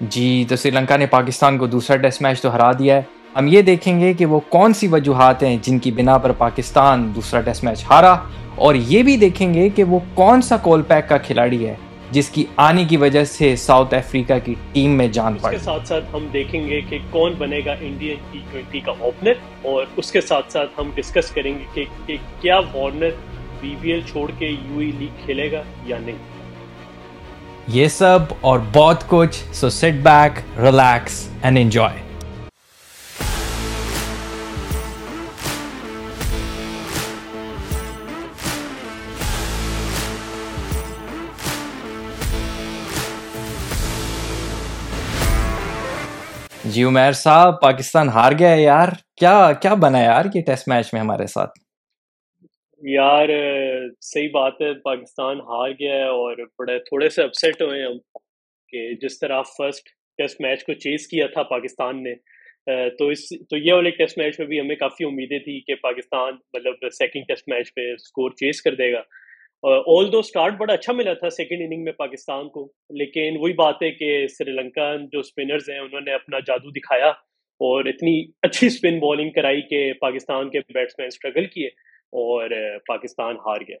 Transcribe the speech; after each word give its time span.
جی 0.00 0.44
تو 0.48 0.56
سری 0.56 0.70
لنکا 0.70 0.96
نے 0.96 1.06
پاکستان 1.06 1.58
کو 1.58 1.66
دوسرا 1.66 1.96
ٹیسٹ 1.96 2.22
میچ 2.22 2.40
تو 2.40 2.54
ہرا 2.54 2.72
دیا 2.72 2.96
ہے۔ 2.96 3.02
ہم 3.36 3.46
یہ 3.46 3.62
دیکھیں 3.62 4.00
گے 4.00 4.12
کہ 4.12 4.26
وہ 4.26 4.40
کون 4.48 4.72
سی 4.72 4.88
وجوہات 4.88 5.42
ہیں 5.42 5.56
جن 5.62 5.78
کی 5.78 5.90
بنا 5.90 6.18
پر 6.18 6.32
پاکستان 6.32 7.12
دوسرا 7.14 7.40
ٹیسٹ 7.40 7.64
میچ 7.64 7.84
ہارا۔ 7.90 8.12
اور 8.54 8.74
یہ 8.74 9.02
بھی 9.02 9.16
دیکھیں 9.16 9.54
گے 9.54 9.68
کہ 9.68 9.84
وہ 9.84 9.98
کون 10.14 10.42
سا 10.42 10.56
کول 10.56 10.82
پیک 10.82 11.08
کا 11.08 11.18
کھلاڑی 11.18 11.66
ہے 11.66 11.74
جس 12.10 12.28
کی 12.28 12.44
آنے 12.56 12.84
کی 12.84 12.96
وجہ 12.96 13.24
سے 13.24 13.56
ساؤتھ 13.56 13.94
افریقہ 13.94 14.32
کی 14.44 14.54
ٹیم 14.72 14.90
میں 14.90 15.08
جان 15.08 15.34
پڑے 15.34 15.56
اس 15.56 15.60
کے 15.60 15.64
ساتھ 15.64 15.88
ساتھ 15.88 16.04
ہم 16.12 16.26
دیکھیں 16.32 16.68
گے 16.68 16.80
کہ 16.80 16.98
کون 17.10 17.32
بنے 17.38 17.60
گا 17.66 17.74
انڈین 17.80 18.16
ٹی 18.32 18.38
ٹوینٹی 18.52 18.80
کا 18.80 18.92
اوپنر 18.98 19.32
اور 19.62 19.84
اس 19.96 20.12
کے 20.12 20.20
ساتھ 20.20 20.52
ساتھ 20.52 20.70
ہم 20.78 20.90
ڈسکس 20.94 21.30
کریں 21.30 21.52
گے 21.54 21.84
کہ 22.06 22.16
کیا 22.40 22.58
وارنر 22.74 23.10
بی 23.60 23.74
بی 23.80 23.92
ایل 23.92 24.00
چھوڑ 24.12 24.30
کے 24.38 24.46
یو 24.46 24.78
ای 24.78 24.90
لیگ 24.98 25.24
کھیلے 25.24 25.52
گا 25.52 25.62
یا 25.86 25.98
نہیں۔ 25.98 26.37
یہ 27.70 27.88
سب 27.88 28.18
اور 28.40 28.58
بہت 28.72 29.02
کچھ 29.06 29.54
so 29.54 29.68
sit 29.70 29.94
back 29.94 30.58
relax 30.58 31.28
and 31.42 31.58
enjoy 31.58 32.02
جی 46.64 46.84
عمیر 46.84 47.12
صاحب، 47.12 47.60
پاکستان 47.60 48.08
ہار 48.08 48.32
گیا 48.38 48.50
ہے 48.50 48.62
یار۔ 48.62 48.88
کیا 49.16 49.52
کیا 49.52 49.74
بنا 49.74 49.98
یار 49.98 50.24
یہ 50.34 50.42
ٹیسٹ 50.46 50.68
میچ 50.68 50.92
میں 50.92 51.00
ہمارے 51.00 51.26
ساتھ؟ 51.26 51.67
یار، 52.82 53.28
صحیح 54.00 54.28
بات 54.32 54.60
ہے، 54.60 54.72
پاکستان 54.80 55.40
ہار 55.40 55.70
گیا 55.70 55.94
ہے 55.94 56.08
اور 56.08 56.36
بڑے، 56.58 56.78
تھوڑے 56.78 57.08
سے 57.08 57.22
اپسیٹ 57.22 57.62
ہوئے 57.62 57.82
ہم 57.84 57.96
کہ 58.72 58.88
جس 59.02 59.18
طرح 59.18 59.42
فرسٹ 59.56 59.88
ٹیسٹ 60.18 60.40
میچ 60.40 60.64
کو 60.64 60.72
چیز 60.74 61.06
کیا 61.08 61.26
تھا 61.26 61.42
پاکستان 61.50 62.02
نے 62.02 62.14
تو 62.98 63.08
اس، 63.08 63.28
تو 63.50 63.56
یہ 63.56 63.72
والے 63.72 63.90
ٹیسٹ 63.90 64.18
میچ 64.18 64.38
میں 64.38 64.46
بھی 64.46 64.60
ہمیں 64.60 64.76
کافی 64.76 65.04
امیدیں 65.04 65.38
تھی 65.38 65.60
کہ 65.60 65.74
پاکستان 65.82 66.34
مطلب 66.54 66.88
سیکنڈ 66.92 67.26
ٹیسٹ 67.28 67.48
میچ 67.48 67.72
پہ 67.74 67.92
اسکور 67.92 68.30
چیز 68.40 68.62
کر 68.62 68.74
دے 68.74 68.92
گا۔ 68.92 69.02
آل 69.64 70.12
دو 70.12 70.18
اسٹارٹ 70.18 70.54
بڑا 70.58 70.72
اچھا 70.72 70.92
ملا 70.92 71.14
تھا 71.14 71.30
سیکنڈ 71.30 71.62
اننگ 71.62 71.84
میں 71.84 71.92
پاکستان 71.92 72.48
کو، 72.48 72.66
لیکن 72.98 73.36
وہی 73.40 73.52
بات 73.52 73.82
ہے 73.82 73.90
کہ 73.90 74.26
سری 74.28 74.52
لنکا 74.52 74.94
جو 75.12 75.20
اسپنرز 75.20 75.70
ہیں، 75.70 75.78
انہوں 75.78 76.00
نے 76.00 76.14
اپنا 76.14 76.38
جادو 76.46 76.70
دکھایا 76.70 77.08
اور 77.60 77.84
اتنی 77.84 78.14
اچھی 78.42 78.66
اسپن 78.66 78.98
بالنگ 79.00 79.30
کرائی 79.30 79.62
کہ 79.62 79.92
پاکستان 80.00 80.50
کے 80.50 80.60
بیٹسمین 80.74 81.06
اسٹرگل 81.06 81.46
کیے۔ 81.46 81.68
اور 82.12 82.50
پاکستان 82.88 83.36
ہار 83.46 83.60
گیا۔ 83.68 83.76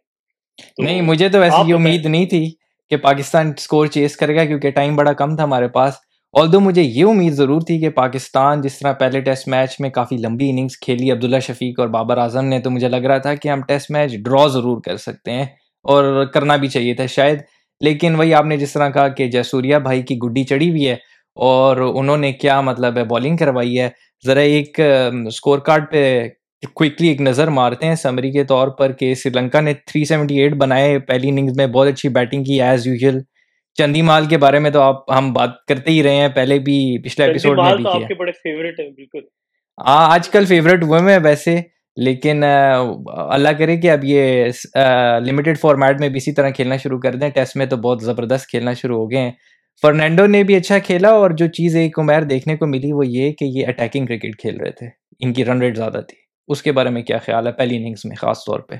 نہیں 0.78 1.02
مجھے 1.02 1.28
تو 1.28 1.38
ویسے 1.38 1.68
یہ 1.68 1.74
امید 1.74 2.06
نہیں 2.06 2.26
تھی 2.26 2.50
کہ 2.90 2.96
پاکستان 2.96 3.52
اسکور 3.56 3.86
چیز 3.86 4.16
کرے 4.16 4.36
گا 4.36 4.44
کیونکہ 4.44 4.70
ٹائم 4.70 4.96
بڑا 4.96 5.12
کم 5.12 5.36
تھا 5.36 5.44
ہمارے 5.44 5.68
پاس۔ 5.68 5.94
اور 6.32 6.46
دو 6.46 6.60
مجھے 6.60 6.82
یہ 6.82 7.04
امید 7.04 7.32
ضرور 7.32 7.60
تھی 7.60 7.78
کہ 7.78 7.90
پاکستان 7.90 8.60
جس 8.60 8.78
طرح 8.78 8.92
پہلے 8.92 9.20
ٹیسٹ 9.20 9.48
میچ 9.48 9.80
میں 9.80 9.90
کافی 9.90 10.16
لمبی 10.16 10.50
اننگز 10.50 10.78
کھیلی 10.80 11.12
عبداللہ 11.12 11.40
شفیق 11.40 11.80
اور 11.80 11.88
بابر 11.88 12.18
اعظم 12.18 12.44
نے 12.44 12.60
تو 12.60 12.70
مجھے 12.70 12.88
لگ 12.88 12.96
رہا 12.96 13.18
تھا 13.18 13.34
کہ 13.34 13.48
ہم 13.48 13.62
ٹیسٹ 13.62 13.90
میچ 13.90 14.12
ڈرا 14.12 14.46
ضرور 14.46 14.80
کر 14.82 14.96
سکتے 14.96 15.30
ہیں 15.30 15.46
اور 15.82 16.24
کرنا 16.24 16.56
بھی 16.56 16.68
چاہیے 16.68 16.94
تھا 16.94 17.06
شاید۔ 17.06 17.38
لیکن 17.80 18.14
وہی 18.14 18.34
آپ 18.34 18.44
نے 18.44 18.56
جس 18.56 18.72
طرح 18.72 18.88
کہا 18.88 19.08
کہ 19.08 19.26
جیسوریا 19.26 19.78
بھائی 19.78 20.02
کی 20.02 20.18
گڈی 20.18 20.44
چڑھی 20.44 20.70
ہوئی 20.70 20.88
ہے 20.88 20.96
اور 21.34 21.76
انہوں 21.76 22.16
نے 22.16 22.32
کیا 22.32 22.60
مطلب 22.60 22.96
ہے 22.96 23.04
بالنگ 23.04 23.36
کروائی 23.36 23.80
ہے۔ 23.80 23.88
ذرا 24.26 24.40
ایک 24.40 24.80
اسکور 25.26 25.58
کارڈ 25.58 25.90
پہ 25.90 26.28
کوئکلی 26.62 27.08
ایک 27.08 27.20
نظر 27.20 27.48
مارتے 27.48 27.86
ہیں 27.86 27.94
سمری 27.94 28.30
کے 28.30 28.44
طور 28.44 28.68
پر 28.68 28.92
کہ 28.92 29.14
سری 29.14 29.40
لنکا 29.40 29.60
نے 29.60 29.72
378 29.90 30.54
بنائے 30.58 30.98
پہلی 30.98 31.28
اننگز 31.28 31.56
میں 31.56 31.66
بہت 31.66 31.88
اچھی 31.88 32.08
بیٹنگ 32.08 32.44
کی 32.44 32.62
ایز 32.62 32.86
یوزل 32.86 33.18
چندی 33.74 34.02
مال 34.02 34.26
کے 34.26 34.38
بارے 34.38 34.58
میں 34.58 34.70
تو 34.70 34.80
آپ 34.80 35.10
ہم 35.12 35.32
بات 35.32 35.50
کرتے 35.68 35.90
ہی 35.90 36.02
رہے 36.02 36.14
ہیں 36.14 36.28
پہلے 36.28 36.58
بھی 36.58 36.78
پچھلے 37.02 37.26
ایپیسوڈ 37.26 37.60
میں 37.62 37.72
بھی 37.72 37.84
کیا۔ 37.84 38.08
ہاں 39.78 40.12
آج 40.12 40.28
کل 40.28 40.44
فیوریٹ 40.44 40.82
ہوئے 40.82 41.00
میں 41.00 41.18
ویسے 41.22 41.56
لیکن 41.96 42.44
اللہ 42.44 43.48
کرے 43.58 43.76
کہ 43.76 43.90
اب 43.90 44.04
یہ 44.04 44.44
لمیٹڈ 45.20 45.58
فارمیٹ 45.58 46.00
میں 46.00 46.08
بھی 46.08 46.16
اسی 46.16 46.32
طرح 46.32 46.50
کھیلنا 46.50 46.76
شروع 46.76 46.98
کر 46.98 47.14
دیں۔ 47.14 47.30
ٹیسٹ 47.30 47.56
میں 47.56 47.66
تو 47.66 47.76
بہت 47.76 48.02
زبردست 48.02 48.48
کھیلنا 48.48 48.72
شروع 48.72 48.96
ہو 48.98 49.10
گئے 49.10 49.18
ہیں۔ 49.18 49.32
فرنینڈو 49.82 50.26
نے 50.26 50.42
بھی 50.42 50.56
اچھا 50.56 50.78
کھیلا 50.78 51.08
اور 51.08 51.30
جو 51.30 51.46
چیز 51.46 51.76
ایک 51.76 51.98
عمیر 51.98 52.22
دیکھنے 52.22 52.56
کو 52.56 52.66
ملی 52.66 52.92
وہ 52.92 53.06
یہ 53.06 53.32
کہ 53.32 53.44
یہ 53.44 53.66
اٹیکنگ 53.66 54.06
کرکٹ 54.06 54.40
کھیل 54.40 54.60
رہے 54.60 54.70
تھے۔ 54.70 54.86
ان 55.20 55.32
کی 55.32 55.44
رن 55.44 55.62
ریٹ 55.62 55.76
زیادہ 55.76 56.00
تھی۔ 56.08 56.27
اس 56.48 56.62
کے 56.62 56.72
بارے 56.72 56.90
میں 56.90 57.02
کیا 57.02 57.18
خیال 57.18 57.46
ہے 57.46 57.52
پہلی 57.52 57.76
اننگز 57.76 58.00
میں 58.04 58.16
خاص 58.16 58.38
طور 58.38 58.60
پہ؟ 58.60 58.74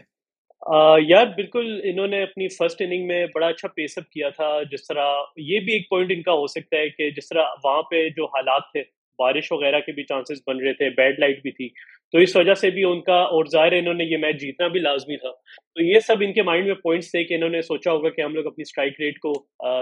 یار 1.08 1.26
بالکل 1.26 1.80
انہوں 1.84 2.06
نے 2.06 2.22
اپنی 2.22 2.48
فرسٹ 2.48 2.82
اننگ 2.82 3.06
میں 3.06 3.26
بڑا 3.34 3.46
اچھا 3.46 3.68
پیس 3.68 3.98
اپ 3.98 4.10
کیا 4.10 4.28
تھا، 4.28 4.62
جس 4.62 4.86
طرح 4.86 5.06
یہ 5.36 5.60
بھی 5.60 5.72
ایک 5.72 5.88
پوائنٹ 5.88 6.12
ان 6.12 6.22
کا 6.22 6.32
ہو 6.32 6.46
سکتا 6.46 6.76
ہے 6.76 6.88
کہ 6.88 7.10
جس 7.10 7.28
طرح 7.28 7.44
وہاں 7.64 7.82
پہ 7.82 8.08
جو 8.08 8.24
حالات 8.24 8.62
تھے، 8.72 8.82
بارش 9.18 9.52
وغیرہ 9.52 9.80
کے 9.80 9.92
بھی 9.92 10.02
چانسز 10.02 10.42
بن 10.46 10.60
رہے 10.60 10.72
تھے 10.72 10.90
بیڈ 10.90 11.18
لائٹ 11.18 11.42
بھی 11.42 11.50
تھی۔ 11.50 11.68
تو 12.12 12.18
اس 12.18 12.36
وجہ 12.36 12.54
سے 12.54 12.70
بھی 12.70 12.84
ان 12.84 13.00
کا 13.00 13.16
اور 13.16 13.44
ظاہر 13.52 13.72
انہوں 13.72 13.94
نے 13.94 14.04
یہ 14.04 14.16
میچ 14.16 14.40
جیتنا 14.40 14.68
بھی 14.68 14.80
لازمی 14.80 15.16
تھا۔ 15.16 15.30
تو 15.74 15.84
یہ 15.84 16.00
سب 16.00 16.16
ان 16.20 16.32
کے 16.32 16.42
مائنڈ 16.42 16.66
میں 16.66 16.74
پوائنٹس 16.74 17.10
تھے 17.10 17.24
کہ 17.24 17.34
انہوں 17.34 17.50
نے 17.50 17.62
سوچا 17.62 17.92
ہوگا 17.92 18.10
کہ 18.10 18.20
ہم 18.20 18.34
لوگ 18.34 18.46
اپنی 18.46 18.62
اسٹرائک 18.62 19.00
ریٹ 19.00 19.18
کو 19.18 19.32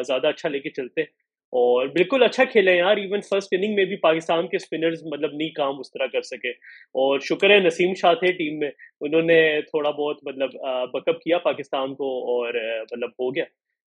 زیادہ 0.02 0.26
اچھا 0.26 0.48
لے 0.48 0.58
کے 0.58 0.70
چلتے۔ 0.70 1.02
اور 1.52 1.86
بالکل 1.86 2.22
اچھا 2.22 2.44
کھیلے 2.44 2.76
یار 2.76 2.96
ایون 2.96 3.20
فرسٹ 3.20 3.48
اننگ 3.52 3.74
میں 3.74 3.84
بھی 3.84 3.96
پاکستان 3.96 4.48
کے 4.48 4.56
اسپنرز 4.56 5.02
مطلب 5.04 5.32
نہیں 5.32 5.48
کام 5.48 5.78
اس 5.78 5.90
طرح 5.90 6.06
کر 6.06 6.22
سکے۔ 6.22 6.50
اور 6.94 7.20
شکر 7.20 7.50
ہے 7.50 7.58
نسیم 7.58 7.94
شاہ 7.94 8.14
تھے 8.14 8.32
ٹیم 8.32 8.58
میں 8.58 8.70
انہوں 9.00 9.22
نے 9.22 9.60
تھوڑا 9.60 9.90
بہت 9.90 10.18
مطلب 10.22 10.50
بک 10.92 11.08
اپ 11.08 11.20
کیا 11.20 11.38
پاکستان 11.38 11.94
کو 11.94 12.08
اور 12.36 12.54
مطلب 12.82 13.10
ہو 13.10 13.34
گیا۔ 13.34 13.44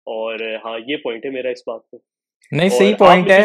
اور 0.07 0.39
ہاں 0.65 0.79
یہ 0.87 0.97
پوائنٹ 0.97 1.25
ہے 1.25 1.29
میرا 1.29 1.49
اس 1.49 1.59
بات 1.67 1.81
پہ۔ 1.91 1.95
نہیں 2.51 2.69
صحیح 2.69 2.95
پوائنٹ 2.95 3.31
ہے۔ 3.31 3.41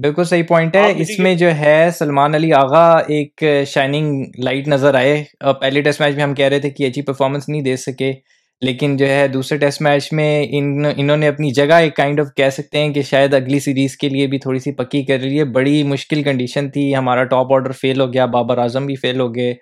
بالکل 0.00 0.24
صحیح 0.24 0.42
پوائنٹ 0.42 0.76
ہے۔ 0.76 0.92
اس 0.96 1.18
میں 1.18 1.34
جو 1.34 1.48
ہے 1.50 1.88
سلمان 1.90 2.34
علی 2.34 2.52
آغا 2.52 2.92
ایک 2.98 3.44
شائننگ 3.66 4.24
لائٹ 4.44 4.68
نظر 4.68 4.94
آئے۔ 4.94 5.24
پہلے 5.60 5.82
ٹیسٹ 5.82 6.00
میچ 6.00 6.14
میں 6.14 6.22
ہم 6.22 6.34
کہہ 6.34 6.46
رہے 6.46 6.58
تھے 6.58 6.70
کہ 6.70 6.86
اچھی 6.86 7.02
پرفارمنس 7.02 7.48
نہیں 7.48 7.62
دے 7.62 7.76
سکے۔ 7.76 8.12
لیکن 8.60 8.96
جو 8.96 9.08
ہے 9.08 9.28
دوسرے 9.28 9.58
ٹیسٹ 9.58 9.82
میچ 9.82 10.12
میں 10.12 10.46
ان 10.50 10.84
انہوں 10.96 11.16
نے 11.16 11.28
اپنی 11.28 11.50
جگہ 11.50 11.74
ایک 11.74 11.96
کائنڈ 11.96 12.20
آف 12.20 12.26
کہہ 12.36 12.50
سکتے 12.50 12.78
ہیں 12.78 12.92
کہ 12.94 13.02
شاید 13.02 13.34
اگلی 13.34 13.60
سیریز 13.60 13.96
کے 13.96 14.08
لیے 14.08 14.26
بھی 14.26 14.38
تھوڑی 14.38 14.58
سی 14.58 14.72
پکی 14.72 15.02
کر 15.04 15.18
رہی 15.20 15.38
ہے۔ 15.38 15.44
بڑی 15.44 15.82
مشکل 15.82 16.22
کنڈیشن 16.22 16.70
تھی۔ 16.70 16.94
ہمارا 16.96 17.24
ٹاپ 17.24 17.52
آرڈر 17.52 17.72
فیل 17.72 18.00
ہو 18.00 18.12
گیا۔ 18.12 18.26
بابر 18.26 18.58
اعظم 18.58 18.86
بھی 18.86 18.94
فیل 18.94 19.20
ہو 19.20 19.34
گئے۔ 19.34 19.54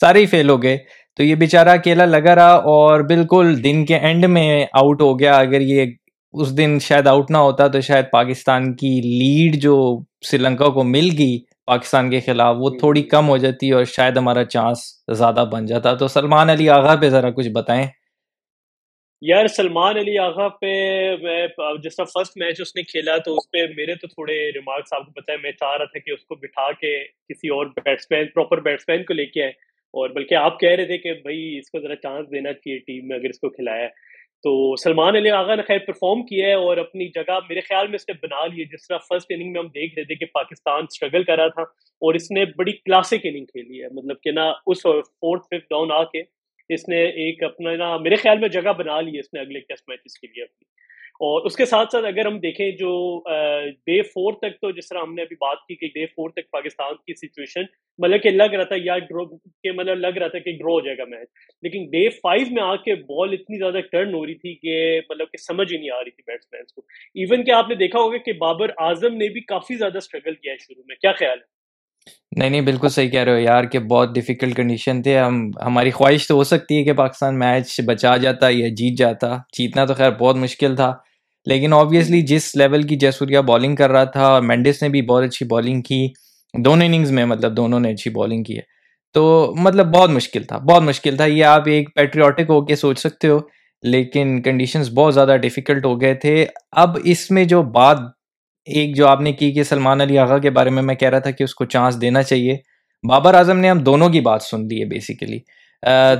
سارے 0.00 0.18
ہی 0.18 0.26
فیل 0.26 0.48
ہو 0.48 0.62
گئے۔ 0.62 0.76
تو 1.16 1.22
یہ 1.22 1.34
بیچارہ 1.34 1.68
اکیلا 1.68 2.04
لگا 2.04 2.34
رہا 2.34 2.52
اور 2.72 3.00
بالکل 3.00 3.64
دن 3.64 3.84
کے 3.86 3.96
اینڈ 3.96 4.24
میں 4.24 4.64
آؤٹ 4.72 5.00
ہو 5.02 5.18
گیا۔ 5.18 5.36
اگر 5.38 5.60
یہ 5.60 5.84
اس 6.32 6.56
دن 6.56 6.78
شاید 6.80 7.06
آؤٹ 7.06 7.30
نہ 7.30 7.36
ہوتا 7.36 7.66
تو 7.68 7.80
شاید 7.80 8.04
پاکستان 8.12 8.74
کی 8.76 9.00
لیڈ 9.04 9.60
جو 9.62 9.98
سری 10.30 10.38
لنکا 10.38 10.68
کو 10.68 10.82
مل 10.82 11.08
گئی 11.18 11.38
پاکستان 11.66 12.10
کے 12.10 12.20
خلاف 12.20 12.56
وہ 12.58 12.70
تھوڑی 12.70 13.02
کم 13.02 13.28
ہو 13.28 13.36
جاتی 13.36 13.70
اور 13.70 13.84
شاید 13.84 14.16
ہمارا 14.16 14.44
چانس 14.44 14.78
زیادہ 15.16 15.44
بن 15.52 15.66
جاتا۔ 15.66 15.94
تو 15.94 16.08
سلمان 16.08 16.50
علی 16.50 16.68
آغا 16.70 16.96
پہ 16.96 17.08
ذرا 17.08 17.30
کچھ 17.30 17.48
بتائیں۔ 17.48 17.86
یار 19.22 19.46
سلمان 19.46 19.96
علی 19.96 20.18
آغا 20.18 20.48
پہ 20.60 20.70
میں 21.22 21.46
جس 21.82 21.96
طرح 21.96 22.04
فرسٹ 22.04 22.36
میچ 22.36 22.60
اس 22.60 22.74
نے 22.76 22.82
کھیلا 22.82 23.16
تو 23.16 23.34
اس 23.34 23.50
پہ 23.50 23.58
میرے 23.76 23.94
تو 23.94 24.06
تھوڑے 24.06 24.34
ریمارکس 24.52 24.92
آپ 24.92 25.04
کو 25.06 25.12
پتا 25.12 25.32
ہے، 25.32 25.36
میں 25.42 25.52
چاہ 25.52 25.76
رہا 25.76 25.84
تھا 25.84 25.98
کہ 25.98 26.10
اس 26.10 26.24
کو 26.24 26.34
بٹھا 26.34 26.70
کے 26.72 26.92
کسی 27.28 27.48
اور 27.48 27.66
بیٹس 27.76 28.10
مین 28.10 28.26
پراپر 28.34 28.60
بیٹس 28.60 28.88
مین 28.88 29.04
کو 29.04 29.14
لے 29.14 29.26
کے 29.26 29.42
آئے۔ 29.42 29.50
اور 29.94 30.10
بلکہ 30.10 30.34
آپ 30.34 30.58
کہہ 30.60 30.70
رہے 30.70 30.86
تھے 30.86 30.98
کہ 30.98 31.12
بھائی 31.22 31.58
اس 31.58 31.70
کو 31.70 31.80
ذرا 31.80 31.96
چانس 31.96 32.30
دینا 32.32 32.52
چاہیے 32.52 32.78
ٹیم 32.78 33.06
میں 33.08 33.16
اگر 33.16 33.28
اس 33.28 33.38
کو 33.40 33.50
کھلایا 33.50 33.86
تو 34.44 34.52
سلمان 34.76 35.16
علی 35.16 35.30
آغا 35.30 35.54
نے 35.54 35.62
خیر 35.62 35.78
پرفارم 35.78 36.22
کیا 36.26 36.46
ہے 36.46 36.54
اور 36.54 36.76
اپنی 36.76 37.08
جگہ 37.14 37.38
میرے 37.48 37.60
خیال 37.60 37.86
میں 37.86 37.94
اس 37.94 38.08
نے 38.08 38.14
بنا 38.22 38.46
لی 38.46 38.64
جس 38.64 38.86
طرح 38.88 38.98
فرسٹ 39.08 39.26
اننگ 39.30 39.52
میں 39.52 39.60
ہم 39.60 39.68
دیکھ 39.68 39.94
رہے 39.96 40.04
تھے 40.04 40.14
کہ 40.14 40.26
پاکستان 40.34 40.84
اسٹرگل 40.84 41.22
کر 41.22 41.36
رہا 41.36 41.48
تھا 41.48 41.62
اور 42.02 42.14
اس 42.14 42.30
نے 42.30 42.44
بڑی 42.56 42.72
کلاسک 42.72 43.24
اننگ 43.24 43.44
کھیلی 43.44 43.82
ہے۔ 43.82 43.88
مطلب 43.92 44.20
کہ 44.22 44.32
نا 44.32 44.52
اس 44.66 44.82
فورتھ 44.82 45.46
ففتھ 45.46 45.68
ڈاؤن 45.70 45.92
آ 45.92 46.04
کے 46.04 46.22
اس 46.74 46.88
نے 46.88 47.04
ایک 47.24 47.42
اپنا 47.42 47.76
نا 47.76 47.96
میرے 47.96 48.16
خیال 48.16 48.38
میں 48.38 48.48
جگہ 48.48 48.72
بنا 48.78 49.00
لی 49.00 49.18
اس 49.18 49.34
نے 49.34 49.40
اگلے 49.40 49.60
ٹیسٹ 49.60 49.88
میچز 49.88 50.18
کے 50.18 50.26
لیے 50.26 50.42
اپنی۔ 50.42 50.70
اور 51.12 51.46
اس 51.46 51.56
کے 51.56 51.64
ساتھ 51.64 51.88
ساتھ 51.92 52.04
اگر 52.04 52.26
ہم 52.26 52.38
دیکھیں 52.38 52.70
جو 52.70 53.22
ڈے 53.86 54.02
فور 54.02 54.32
تک 54.32 54.60
تو 54.60 54.70
جس 54.70 54.88
طرح 54.88 54.98
ہم 55.02 55.14
نے 55.14 55.22
ابھی 55.22 55.36
بات 55.36 55.58
کی 55.68 55.74
کہ 55.74 55.86
ڈے 55.86 56.06
فور 56.06 56.30
تک 56.30 56.50
پاکستان 56.50 56.94
کی 56.94 57.14
سچویشن 57.14 57.62
مطلب 57.98 58.22
کہ 58.22 58.30
لگ 58.30 58.54
رہا 58.54 58.64
تھا 58.64 58.76
یا 58.84 58.98
ڈرو 58.98 59.36
کہ 59.36 59.72
مطلب 59.72 59.98
لگ 59.98 60.18
رہا 60.18 60.28
تھا 60.28 60.38
کہ 60.38 60.52
ڈرو 60.52 60.72
ہو 60.72 60.80
جائے 60.80 60.98
گا 60.98 61.04
میچ 61.04 61.28
لیکن 61.62 61.84
ڈے 61.84 62.08
فائیو 62.08 62.46
میں 62.50 62.62
آ 62.62 62.76
کے 62.76 62.94
بال 62.94 63.32
اتنی 63.32 63.58
زیادہ 63.58 63.80
ٹرن 63.92 64.14
ہو 64.14 64.26
رہی 64.26 64.34
تھی 64.34 64.54
کہ 64.54 65.00
مطلب 65.10 65.26
کہ 65.32 65.36
سمجھ 65.36 65.72
ہی 65.72 65.78
نہیں 65.78 65.90
آ 65.90 66.00
رہی 66.00 66.10
تھی 66.10 66.22
بیٹس 66.26 66.48
مینس 66.52 66.72
کو۔ 66.72 66.82
ایون 67.14 67.44
کہ 67.44 67.50
آپ 67.50 67.68
نے 67.68 67.74
دیکھا 67.74 67.98
ہوگا 67.98 68.16
کہ 68.16 68.32
بابر 68.32 68.70
اعظم 68.78 69.16
نے 69.16 69.28
بھی 69.28 69.40
کافی 69.40 69.74
زیادہ 69.74 69.98
اسٹرگل 69.98 70.34
کیا 70.34 70.52
ہے 70.52 70.56
شروع 70.58 70.82
میں۔ 70.86 70.96
کیا 70.96 71.12
خیال 71.12 71.38
ہے؟ 71.38 71.61
نہیں 72.36 72.50
نہیں 72.50 72.60
بالکل 72.60 72.88
صحیح 72.88 73.08
کہہ 73.08 73.20
رہے 73.20 73.32
ہو 73.32 73.38
یار 73.38 73.64
کہ 73.64 73.78
بہت 73.78 74.14
ڈیفیکلٹ 74.14 74.56
کنڈیشن 74.56 75.02
تھے۔ 75.02 75.18
ہم 75.18 75.50
ہماری 75.66 75.90
خواہش 75.90 76.28
تو 76.28 76.34
ہو 76.34 76.44
سکتی 76.44 76.78
ہے 76.78 76.84
کہ 76.84 76.92
پاکستان 76.92 77.38
میچ 77.38 77.80
بچا 77.86 78.16
جاتا 78.16 78.48
یا 78.48 78.68
جیت 78.68 78.98
جاتا۔ 78.98 79.36
جیتنا 79.58 79.84
تو 79.84 79.94
خیر 79.94 80.10
بہت 80.10 80.36
مشکل 80.36 80.76
تھا۔ 80.76 80.94
لیکن 81.46 81.72
آبویسلی 81.72 82.22
جس 82.22 82.56
لیول 82.56 82.82
کی 82.82 82.96
جیسوریا 82.96 83.40
بالنگ 83.40 83.76
کر 83.76 83.90
رہا 83.90 84.04
تھا 84.04 84.26
اور 84.26 84.42
مینڈس 84.42 84.82
نے 84.82 84.88
بھی 84.88 85.02
بہت 85.02 85.24
اچھی 85.24 85.46
بالنگ 85.46 85.82
کی۔ 85.82 86.08
دونوں 86.64 86.86
اننگز 86.86 87.10
میں 87.10 87.24
مطلب 87.26 87.56
دونوں 87.56 87.80
نے 87.80 87.92
اچھی 87.92 88.10
بالنگ 88.10 88.42
کی 88.42 88.56
ہے۔ 88.56 88.62
تو 89.12 89.54
مطلب 89.58 89.86
بہت 89.94 90.10
مشکل 90.10 90.42
تھا 90.42 90.58
بہت 90.58 90.82
مشکل 90.82 91.16
تھا۔ 91.16 91.24
یہ 91.24 91.44
آپ 91.44 91.62
ایک 91.66 91.94
پیٹریوٹک 91.94 92.42
ہو 92.48 92.64
کے 92.64 92.76
سوچ 92.76 92.98
سکتے 92.98 93.28
ہو 93.28 93.38
لیکن 93.82 94.42
کنڈیشنز 94.42 94.90
بہت 94.90 95.14
زیادہ 95.14 95.36
ڈیفیکلٹ 95.42 95.84
ہو 95.84 96.00
گئے 96.00 96.14
تھے۔ 96.14 96.46
اب 96.72 96.98
اس 97.04 97.30
میں 97.30 97.44
جو 97.44 97.62
بات 97.62 97.98
ایک 98.64 98.96
جو 98.96 99.08
آپ 99.08 99.20
نے 99.20 99.32
کی 99.32 99.52
کہ 99.52 99.62
سلمان 99.62 100.00
علی 100.00 100.18
آغا 100.18 100.38
کے 100.38 100.50
بارے 100.50 100.70
میں 100.70 100.82
میں 100.82 100.94
کہہ 100.94 101.10
رہا 101.10 101.18
تھا 101.18 101.30
کہ 101.30 101.44
اس 101.44 101.54
کو 101.54 101.64
چانس 101.64 102.00
دینا 102.00 102.22
چاہیے۔ 102.22 102.56
بابر 103.08 103.34
اعظم 103.34 103.58
نے 103.58 103.70
ہم 103.70 103.78
دونوں 103.78 104.08
کی 104.08 104.20
بات 104.20 104.42
سن 104.42 104.68
لی 104.68 104.80
ہے 104.80 104.84
بیسیکلی 104.84 105.38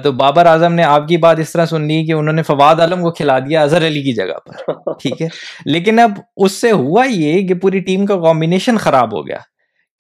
تو 0.03 0.13
بابر 0.13 0.47
اعظم 0.47 0.73
نے 0.75 0.83
آپ 0.83 1.09
کی 1.09 1.17
بات 1.17 1.39
اس 1.39 1.53
طرح 1.53 1.67
سن 1.67 1.83
لی 1.83 2.05
کہ 2.05 2.13
انہوں 2.13 2.35
نے 2.35 2.43
فواد 2.43 2.75
عالم 2.75 3.03
کو 3.03 3.11
کھلا 3.11 3.39
دیا 3.39 3.63
اظہر 3.63 3.87
علی 3.87 4.03
کی 4.03 4.13
جگہ 4.13 4.39
پر۔ 4.47 4.73
ٹھیک 4.93 5.23
ہے۔ 5.23 5.29
لیکن 5.67 5.99
اب 5.99 6.11
اس 6.37 6.53
سے 6.53 6.71
ہوا 6.71 7.05
یہ 7.07 7.49
کہ 7.49 7.55
پوری 7.55 7.81
ٹیم 7.81 8.07
کا 8.07 8.17
کمبینیشن 8.17 8.79
خراب 8.79 9.15
ہو 9.15 9.27
گیا 9.27 9.39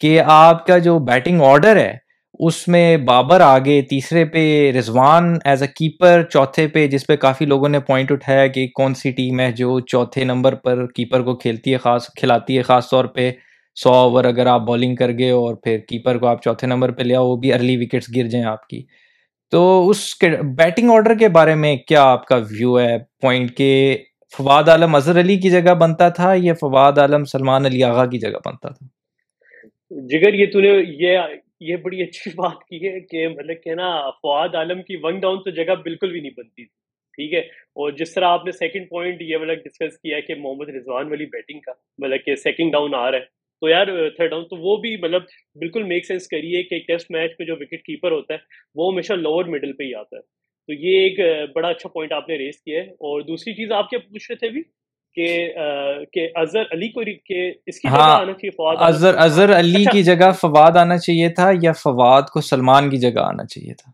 کہ 0.00 0.20
آپ 0.26 0.66
کا 0.66 0.78
جو 0.78 0.98
بیٹنگ 0.98 1.40
آرڈر 1.40 1.76
ہے 1.76 1.96
اس 2.40 2.68
میں 2.68 2.96
بابر 2.96 3.40
آگے، 3.40 3.82
تیسرے 3.82 4.24
پہ 4.24 4.72
رضوان 4.78 5.36
ایز 5.44 5.62
اے 5.62 5.68
کیپر 5.68 6.22
چوتھے 6.22 6.66
پہ 6.68 6.86
جس 6.86 7.06
پہ 7.06 7.16
کافی 7.16 7.44
لوگوں 7.44 7.68
نے 7.68 7.80
پوائنٹ 7.80 8.12
اٹھایا 8.12 8.46
کہ 8.46 8.66
کون 8.66 8.94
سی 8.94 9.10
ٹیم 9.10 9.40
ہے 9.40 9.50
جو 9.52 9.80
چوتھے 9.80 10.24
نمبر 10.24 10.54
پر 10.54 10.86
کیپر 10.86 11.22
کو 11.22 11.36
کھیلتی 11.36 11.72
ہے، 11.72 11.76
خاص، 11.76 12.06
کھلاتی 12.16 12.56
ہے، 12.56 12.62
خاص 12.62 12.90
طور 12.90 13.04
پہ 13.04 13.30
سو 13.74 13.92
اوور 13.92 14.24
اگر 14.24 14.46
آپ 14.46 14.60
بالنگ 14.60 14.94
کر 14.96 15.10
گئے 15.18 15.30
اور 15.30 15.54
پھر 15.54 15.78
کیپر 15.78 16.18
کو 16.18 16.26
آپ 16.26 16.42
چوتھے 16.42 16.66
نمبر 16.66 16.90
پہ 16.90 17.02
لیا 17.02 17.20
وہ 17.20 17.36
بھی 17.36 17.52
ارلی 17.52 17.76
وکٹس 17.76 18.08
گر 18.16 18.26
جائیں 18.26 18.46
آپ 18.46 18.66
کی۔ 18.68 18.82
تو 19.50 19.88
اس 19.88 20.14
کے 20.14 20.28
بیٹنگ 20.56 20.90
آرڈر 20.90 21.14
کے 21.14 21.28
بارے 21.28 21.54
میں 21.54 21.76
کیا 21.76 22.02
آپ 22.02 22.26
کا 22.26 22.36
ویو 22.50 22.80
ہے؟ 22.80 22.98
پوائنٹ 23.20 23.56
کہ 23.56 23.96
فواد 24.38 24.68
عالم، 24.68 24.94
اظہر 24.94 25.20
علی 25.20 25.36
کی 25.36 25.50
جگہ 25.50 25.74
بنتا 25.74 26.08
تھا 26.08 26.32
یا 26.36 26.54
فواد 26.54 26.98
عالم، 26.98 27.24
سلمان 27.24 27.66
علی 27.66 27.82
آغا 27.84 28.06
کی 28.06 28.18
جگہ 28.18 28.38
بنتا 28.44 28.68
تھا؟ 28.68 28.86
جگر، 29.90 30.34
یہ 30.34 30.46
تو 30.52 30.60
نے 30.60 30.68
یہ 30.98 31.18
یہ 31.62 31.76
بڑی 31.76 32.02
اچھی 32.02 32.30
بات 32.36 32.64
کی 32.64 32.86
ہے 32.86 33.00
کہ 33.00 33.26
مطلب 33.28 33.62
کہ 33.64 33.74
نا 33.74 33.88
فواد 34.22 34.54
عالم 34.54 34.82
کی 34.82 34.96
ون 35.02 35.18
ڈاؤن 35.20 35.42
تو 35.42 35.50
جگہ 35.50 35.74
بالکل 35.82 36.10
بھی 36.10 36.20
نہیں 36.20 36.34
بنتی 36.36 36.64
تھی، 36.64 36.70
ٹھیک 37.18 37.34
ہے؟ 37.34 37.40
اور 37.76 37.92
جس 37.92 38.14
طرح 38.14 38.26
آپ 38.26 38.44
نے 38.44 38.52
سیکنڈ 38.52 38.88
پوائنٹ 38.88 39.22
یہ 39.22 39.36
والا 39.36 39.54
ڈسکس 39.54 39.98
کیا 39.98 40.20
کہ 40.20 40.34
محمد 40.34 40.68
رضوان 40.68 41.08
والی 41.08 41.26
بیٹنگ 41.26 41.60
کا 41.60 41.72
مطلب 41.98 42.24
کہ 42.24 42.34
سیکنڈ 42.36 42.72
ڈاؤن 42.72 42.94
آ 42.94 43.10
رہا 43.10 43.18
ہے۔ 43.18 43.24
تو 43.62 43.68
یار 43.68 43.86
تھرڈ 44.16 44.30
ڈاؤن 44.30 44.44
تو 44.44 44.56
وہ 44.58 44.76
بھی 44.76 44.96
مطلب 44.96 45.22
بالکل 45.56 45.82
میک 45.82 46.06
سینس 46.06 46.26
کریے 46.28 46.62
کہ 46.62 46.78
ٹیسٹ 46.86 47.10
میچ 47.10 47.32
میں 47.38 47.46
جو 47.46 47.54
وکٹ 47.54 47.82
کیپر 47.82 48.12
ہوتا 48.12 48.34
ہے، 48.34 48.38
وہ 48.74 48.92
ہمیشہ 48.92 49.12
لوور 49.12 49.44
مڈل 49.44 49.72
پہ 49.72 49.84
ہی 49.84 49.94
آتا 49.94 50.16
ہے۔ 50.16 50.22
تو 50.68 50.72
یہ 50.72 50.98
ایک 51.00 51.20
بڑا 51.54 51.68
اچھا 51.68 51.88
پوائنٹ 51.88 52.12
آپ 52.12 52.28
نے 52.28 52.36
ریز 52.36 52.60
کیا 52.60 52.82
ہے۔ 52.82 52.90
اور 53.06 53.20
دوسری 53.22 53.54
چیز 53.54 53.72
آپ 53.72 53.90
کیا 53.90 53.98
پوچھ 53.98 54.30
رہے 54.30 54.36
تھے 54.36 54.48
بھی 54.48 54.62
کہ 55.14 56.28
اظہر 56.34 56.62
علی 56.70 56.88
کو 56.88 57.00
اس 57.66 57.80
کی 57.80 57.88
جگہ 57.88 57.98
آنا 57.98 58.32
چاہیے 58.32 58.50
فواد 58.50 58.76
اظہر 58.80 59.14
اظہر 59.14 59.58
علی 59.58 59.80
اچھا۔ 59.80 59.90
کی 59.92 60.02
جگہ 60.02 60.30
فواد 60.40 60.76
آنا 60.76 60.98
چاہیے 60.98 61.28
تھا 61.28 61.50
یا 61.62 61.72
فواد 61.72 62.22
کو 62.22 62.40
سلمان 62.40 62.90
کی 62.90 62.96
جگہ 62.96 63.20
آنا 63.20 63.44
چاہیے 63.44 63.74
تھا؟ 63.74 63.90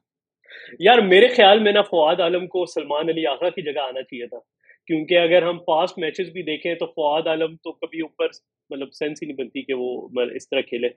یار 0.79 0.99
میرے 0.99 1.29
خیال 1.29 1.59
میں 1.59 1.73
نا 1.73 1.82
فواد 1.82 2.20
عالم 2.20 2.47
کو 2.47 2.67
سلمان 2.67 3.09
علی 3.09 3.26
آغا 3.26 3.50
کی 3.50 3.62
جگہ 3.62 3.81
آنا 3.81 4.03
چاہیے 4.03 4.26
تھا۔ 4.26 4.38
کیونکہ 4.87 5.19
اگر 5.19 5.43
ہم 5.43 5.59
پاسٹ 5.59 5.99
میچز 5.99 6.31
بھی 6.31 6.43
دیکھیں 6.43 6.75
تو 6.75 6.87
فواد 6.87 7.26
عالم 7.26 7.56
تو 7.56 7.73
کبھی 7.73 8.00
اوپر 8.00 8.26
مطلب 8.71 8.88
سینس 8.93 9.19
ہی 9.23 9.26
نہیں 9.26 9.37
بنتی 9.37 9.62
کہ 9.62 9.75
وہ 9.75 10.09
اس 10.35 10.49
طرح 10.49 10.61
کھیلے۔ 10.61 10.88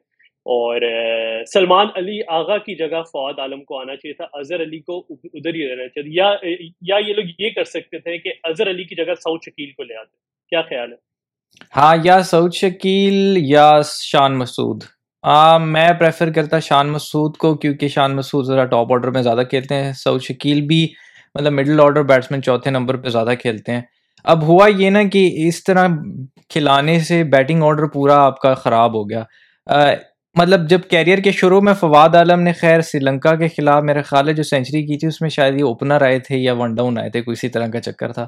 اور 0.46 0.82
سلمان 1.54 1.88
علی 1.96 2.20
آغا 2.28 2.58
کی 2.58 2.76
جگہ 2.76 3.02
فواد 3.12 3.40
عالم 3.40 3.64
کو 3.64 3.80
آنا 3.80 3.96
چاہیے 3.96 4.14
تھا، 4.14 4.26
اظہر 4.34 4.62
علی 4.62 4.80
کو 4.80 4.98
ادھر 5.10 5.54
ہی 5.54 5.68
رہنا 5.70 5.88
چاہیے 5.88 6.14
یا 6.14 6.32
یا 6.82 6.98
یہ 7.08 7.14
لوگ 7.14 7.26
یہ 7.40 7.50
کر 7.50 7.64
سکتے 7.64 8.00
تھے 8.00 8.18
کہ 8.18 8.34
اظہر 8.44 8.70
علی 8.70 8.84
کی 8.84 8.96
جگہ 8.96 9.14
سعود 9.14 9.40
شکیل 9.46 9.72
کو 9.72 9.84
لے 9.84 9.96
آتے۔ 9.96 10.16
کیا 10.50 10.62
خیال 10.62 10.92
ہے؟ 10.92 10.98
ہاں 11.76 11.96
یا 12.04 12.22
سعود 12.24 12.54
شکیل 12.54 13.38
یا 13.38 13.72
شان 14.12 14.38
مسعود۔ 14.38 14.84
میں 15.62 15.88
پریفر 16.00 16.32
کرتا 16.32 16.60
شان 16.60 16.90
مسعود 16.92 17.38
کو 17.38 17.56
کیونکہ 17.56 17.88
شان 17.88 18.16
مسعود 18.16 18.46
ذرا 18.46 18.66
ٹاپ 18.66 18.92
آرڈر 18.94 19.12
میں 19.12 19.22
زیادہ 19.22 19.42
کھیلتے 19.50 19.76
ہیں۔ 19.76 19.92
سعود 19.94 20.22
شکیل 20.22 20.62
بھی 20.62 20.88
مطلب 21.36 21.54
مڈل 21.54 21.80
آرڈر 21.80 22.04
بیٹسمین 22.04 22.42
چوتھے 22.44 22.72
نمبر 22.72 22.98
پہ 22.98 23.10
زیادہ 23.10 23.34
کھیلتے 23.42 23.72
ہیں۔ 23.72 23.82
اب 24.24 24.44
ہوا 24.44 24.68
یہ 24.68 24.90
نا 24.90 25.04
کہ 25.04 25.30
اس 25.48 25.64
طرح 25.64 25.88
کھلانے 26.50 27.00
سے 27.00 27.24
بیٹنگ 27.24 27.64
آرڈر 27.64 27.88
پورا 27.88 28.16
آپ 28.26 28.40
کا 28.40 28.54
خراب 28.54 28.96
ہو 28.96 29.10
گیا۔ 29.10 29.24
مطلب 30.40 30.70
جب 30.70 30.80
کیریئر 30.90 31.18
کے 31.18 31.32
شروع 31.32 31.62
میں 31.62 31.74
فواد 31.74 32.16
عالم 32.16 32.40
نے 32.42 32.52
خیر 32.54 32.82
سری 32.82 33.00
لنکا 33.00 33.36
کے 33.36 33.48
خلاف 33.48 33.84
میرے 33.84 34.02
خیال 34.02 34.28
ہے 34.30 34.34
جو 34.34 34.44
سینچری 34.44 34.86
کی 34.86 34.98
تھی، 34.98 35.08
اس 35.08 35.22
میں 35.22 35.30
شاید 35.30 35.56
یہ 35.56 35.64
اوپنر 35.64 36.02
آئے 36.02 36.20
تھے 36.20 36.38
یا 36.38 36.54
ون 36.54 36.76
ڈاؤن 36.76 36.98
آئے 36.98 37.10
تھے، 37.10 37.22
کوئی 37.22 37.34
اسی 37.34 37.48
طرح 37.50 37.68
کا 37.68 37.80
چکر 37.82 38.14
تھا۔ 38.14 38.28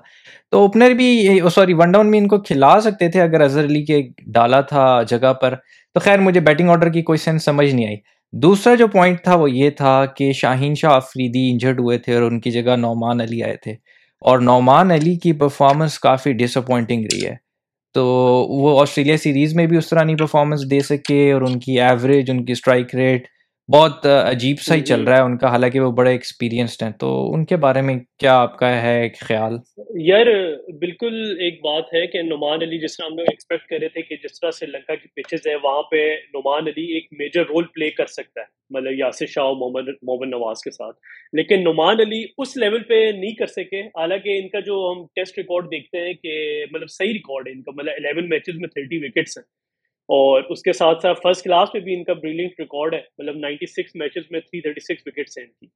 تو 0.51 0.57
اوپنر 0.57 0.89
بھی 0.89 1.39
سوری 1.55 1.73
ون 1.73 1.91
ڈاؤن 1.91 2.11
بھی 2.11 2.19
ان 2.19 2.27
کو 2.27 2.41
کھلا 2.41 2.81
سکتے 2.81 3.09
تھے 3.09 3.21
اگر 3.21 3.41
اظہر 3.41 3.63
علی 3.63 3.83
کے 3.83 4.01
ڈالا 4.33 4.61
تھا 4.61 5.01
جگہ 5.07 5.33
پر۔ 5.33 5.55
تو 5.93 5.99
خیر، 5.99 6.19
مجھے 6.19 6.39
بیٹنگ 6.41 6.69
آرڈر 6.69 6.89
کی 6.89 7.01
کوئی 7.01 7.17
سینس 7.17 7.45
سمجھ 7.45 7.73
نہیں 7.75 7.87
آئی۔ 7.87 7.97
دوسرا 8.31 8.75
جو 8.75 8.87
پوائنٹ 8.87 9.23
تھا 9.23 9.35
وہ 9.35 9.51
یہ 9.51 9.69
تھا 9.69 10.05
کہ 10.05 10.31
شاہین 10.33 10.75
شاہ 10.75 10.91
آفریدی 10.91 11.51
انجرڈ 11.51 11.79
ہوئے 11.79 11.97
تھے 11.97 12.13
اور 12.15 12.23
ان 12.23 12.39
کی 12.39 12.51
جگہ 12.51 12.75
نعمان 12.75 13.21
علی 13.21 13.43
آئے 13.43 13.55
تھے۔ 13.55 13.71
اور 14.21 14.39
نعمان 14.39 14.91
علی 14.91 15.15
کی 15.15 15.33
پرفارمنس 15.33 15.99
کافی 15.99 16.33
ڈس 16.33 16.57
اپوائنٹنگ 16.57 17.03
رہی 17.03 17.25
ہے۔ 17.25 17.52
تو 17.95 18.05
وہ 18.49 18.79
آسٹریلیا 18.81 19.17
سیریز 19.17 19.53
میں 19.55 19.65
بھی 19.67 19.77
اس 19.77 19.89
طرح 19.89 20.03
نہیں 20.03 20.17
پرفارمنس 20.17 20.69
دے 20.71 20.79
سکے 20.79 21.31
اور 21.31 21.41
ان 21.41 21.59
کی 21.59 21.79
ایوریج 21.81 22.31
ان 22.31 22.45
کی 22.45 22.51
اسٹرائک 22.51 22.95
ریٹ 22.95 23.27
بہت 23.71 24.05
عجیب 24.05 24.59
سا 24.59 24.75
ہی 24.75 24.81
چل 24.81 25.03
رہا 25.03 25.17
ہے 25.17 25.21
ان 25.21 25.37
کا 25.37 25.47
حالانکہ 25.47 25.79
وہ 25.79 25.91
بڑے 25.91 26.11
ایکسپیرینسڈ 26.11 26.83
ہیں۔ 26.83 26.91
تو 26.91 27.33
ان 27.33 27.45
کے 27.45 27.55
بارے 27.55 27.81
میں 27.81 27.95
کیا 28.19 28.37
آپ 28.39 28.57
کا 28.57 28.81
ہے 28.81 29.01
ایک 29.01 29.19
خیال؟ 29.19 29.53
یار 29.95 30.25
بالکل 30.79 31.35
ایک 31.39 31.53
بات 31.63 31.83
ہے 31.93 32.07
کہ 32.07 32.21
نعمان 32.21 32.61
علی 32.61 32.79
جس 32.79 32.97
طرح 32.97 33.05
ہم 33.05 33.17
لوگ 33.17 33.25
ایکسپیکٹ 33.29 33.67
کر 33.67 33.77
رہے 33.81 33.89
تھے 33.89 34.01
کہ 34.01 34.15
جس 34.23 34.39
طرح 34.39 34.51
سری 34.51 34.71
لنکا 34.71 34.95
کی 34.95 35.07
پچز 35.07 35.47
ہے 35.47 35.55
وہاں 35.63 35.81
پہ 35.81 36.15
نعمان 36.33 36.67
علی 36.67 36.93
ایک 36.93 37.07
میجر 37.11 37.41
رول 37.41 37.63
پلے 37.73 37.89
کر 37.91 38.05
سکتا 38.05 38.41
ہے 38.41 38.45
مطلب 38.69 38.93
یاسر 38.93 39.25
شاہ 39.25 39.43
اور 39.43 39.55
محمد 39.55 39.87
محمد 40.01 40.27
نواز 40.27 40.61
کے 40.61 40.71
ساتھ۔ 40.71 40.97
لیکن 41.33 41.63
نعمان 41.63 41.99
علی 41.99 42.25
اس 42.37 42.57
لیول 42.57 42.83
پہ 42.83 43.11
نہیں 43.15 43.35
کر 43.35 43.45
سکے۔ 43.45 43.81
حالانکہ 43.81 44.39
ان 44.39 44.47
کا 44.49 44.59
جو 44.59 44.93
ہم 44.95 45.05
ٹیسٹ 45.15 45.37
ریکارڈ 45.37 45.65
دیکھتے 45.65 46.07
ہیں 46.07 46.13
کہ 46.13 46.65
مطلب 46.71 46.89
صحیح 46.89 47.13
ریکارڈ 47.13 47.47
ہے 47.47 47.51
ان 47.51 47.61
کا 47.61 47.71
مطلب 47.71 47.93
الیون 47.97 48.29
میچز 48.29 48.55
میں 48.55 48.69
تھرٹی 48.69 48.97
وکٹس 48.97 49.37
ہیں۔ 49.37 49.62
اور 50.09 50.43
اس 50.49 50.61
کے 50.61 50.73
ساتھ 50.73 51.01
ساتھ 51.01 51.19
فرسٹ 51.23 51.43
کلاس 51.43 51.69
میں 51.73 51.81
بھی 51.81 51.95
ان 51.95 52.03
کا 52.03 52.13
بریلنگ 52.13 52.49
ریکارڈ 52.59 52.93
ہے۔ 52.93 52.99
مطلب 53.17 53.37
نائنٹی 53.37 53.65
سکس 53.65 53.95
میچز 53.95 54.23
میں 54.31 54.39
تھری 54.39 54.61
تھرٹی 54.61 54.79
سکس 54.79 55.03
وکٹس 55.05 55.37
ہیں 55.37 55.45
ان 55.45 55.51
کی۔ 55.51 55.67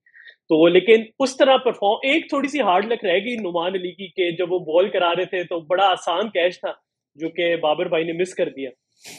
تو 0.50 0.68
لیکن 0.68 1.04
اس 1.20 1.38
طرح 1.38 1.58
پرفارم 1.58 1.94
ایک 2.04 2.30
تھوڑی 2.30 2.48
سی 2.48 2.62
ہارڈ 2.62 2.86
لک 2.86 3.06
رہے 3.06 3.20
گی 3.20 3.36
نعمان 3.36 3.74
علی 3.76 3.92
کی 3.92 4.08
کہ 4.08 4.32
جب 4.32 4.52
وہ 4.52 4.60
بال 4.60 4.90
کرا 4.90 5.16
رہے 5.16 5.26
تھے 5.26 5.44
تو 5.44 5.60
بڑا 5.60 5.86
آسان 5.86 6.30
کیچ 6.30 6.60
تھا 6.60 6.72
جو 7.16 7.30
کہ 7.30 7.56
بابر 7.56 7.86
بھائی 7.86 8.04
نے 8.04 8.14
مس 8.14 8.34
کر 8.34 8.50
دیا۔ 8.50 8.70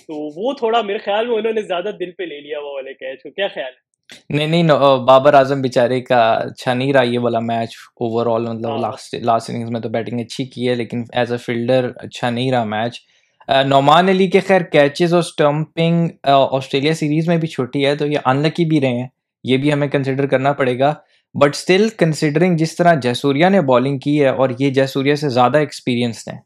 تو 0.07 0.15
وہ 0.41 0.53
تھوڑا 0.53 0.83
میرے 0.83 0.99
خیال 0.99 1.27
میں 1.27 1.37
انہوں 1.37 1.53
نے 1.53 1.63
زیادہ 1.63 1.91
دل 2.01 2.11
پہ 2.11 2.23
لے 2.23 2.41
لیا 2.41 2.59
وہ 2.59 2.73
والے 2.75 2.95
کیچ 2.95 3.23
کو۔ 3.23 3.31
کیا 3.31 3.49
خیال 3.49 3.73
ہے؟ 3.73 3.89
نہیں 4.31 4.47
نہیں 4.47 4.63
بابر 5.07 5.35
اعظم 5.35 5.61
بیچارے 5.61 6.01
کا 6.01 6.33
اچھا 6.33 6.75
نہیں 6.75 6.93
رہا 6.93 7.03
یہ 7.03 7.19
والا 7.19 7.39
میچ 7.39 7.75
اوور 7.95 8.27
آل 8.27 8.43
مطلب 8.43 8.79
لاسٹ 9.25 9.51
اننگز 9.51 9.71
میں 9.71 9.81
تو 9.81 9.89
بیٹنگ 9.89 10.21
اچھی 10.21 10.45
کی 10.45 10.69
ہے 10.69 10.75
لیکن 10.75 11.03
ایز 11.13 11.33
اے 11.33 11.39
فیلڈر 11.39 11.91
اچھا 11.97 12.31
نہیں 12.31 12.53
رہا 12.53 12.65
میچ 12.65 13.01
نعمان 13.49 14.09
علی 14.09 14.27
کے 14.31 14.41
خیر 14.41 14.63
کیچز 14.73 15.13
اور 15.15 15.23
اسٹمپنگ 15.23 16.09
آسٹریلیا 16.25 16.95
سیریز 16.95 17.29
میں 17.29 17.37
بھی 17.37 17.49
چھوٹی 17.49 17.85
ہے، 17.87 17.95
تو 17.97 18.07
یہ 18.07 18.19
ان 18.25 18.43
لکی 18.43 18.65
بھی 18.65 18.81
رہے 18.81 18.99
ہیں، 18.99 19.07
یہ 19.45 19.57
بھی 19.57 19.73
ہمیں 19.73 19.87
کنسیڈر 19.89 20.27
کرنا 20.27 20.53
پڑے 20.53 20.79
گا۔ 20.79 20.93
بٹ 21.35 21.55
اسٹل 21.55 21.89
کنسیڈرنگ 21.99 22.57
جس 22.57 22.77
طرح 22.77 22.95
جیسوریا 23.03 23.49
نے 23.49 23.61
بالنگ 23.63 23.99
کی 23.99 24.21
ہے 24.23 24.29
اور 24.29 24.51
یہ 24.59 24.71
جیسوریا 24.71 25.17
سے 25.17 25.29
زیادہ 25.29 25.59
ایکسپیرینسڈ 25.59 26.29
ہیں، 26.29 26.39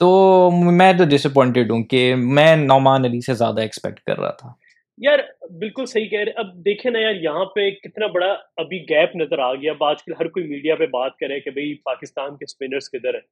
تو 0.00 0.50
میں 0.72 0.92
تو 0.92 1.04
ڈس 1.04 1.26
اپوائنٹیڈ 1.26 1.70
ہوں 1.70 1.82
کہ 1.84 2.14
میں 2.16 2.54
نعمان 2.56 3.04
علی 3.04 3.20
سے 3.20 3.34
زیادہ 3.34 3.60
ایکسپیکٹ 3.60 4.00
کر 4.00 4.18
رہا 4.18 4.30
تھا۔ 4.30 4.52
یار، 4.98 5.18
بالکل 5.60 5.86
صحیح 5.86 6.08
کہہ 6.08 6.18
رہے 6.18 6.32
اب 6.36 6.54
دیکھیں 6.64 6.90
نا 6.90 6.98
یار، 6.98 7.14
یہاں 7.22 7.44
پہ 7.54 7.70
کتنا 7.72 8.06
بڑا 8.06 8.32
ابھی 8.56 8.78
گیپ 8.90 9.16
نظر 9.16 9.38
آ 9.38 9.52
گیا۔ 9.54 9.72
اب 9.72 9.84
آج 9.84 10.02
کل 10.04 10.12
ہر 10.20 10.28
کوئی 10.28 10.46
میڈیا 10.48 10.74
پہ 10.74 10.86
بات 10.92 11.16
کرے 11.16 11.40
کہ 11.40 11.50
بھائی 11.50 11.74
پاکستان 11.84 12.36
کے 12.36 12.44
اسپنرس 12.44 12.90
کدھر 12.90 13.14
ہیں۔ 13.14 13.26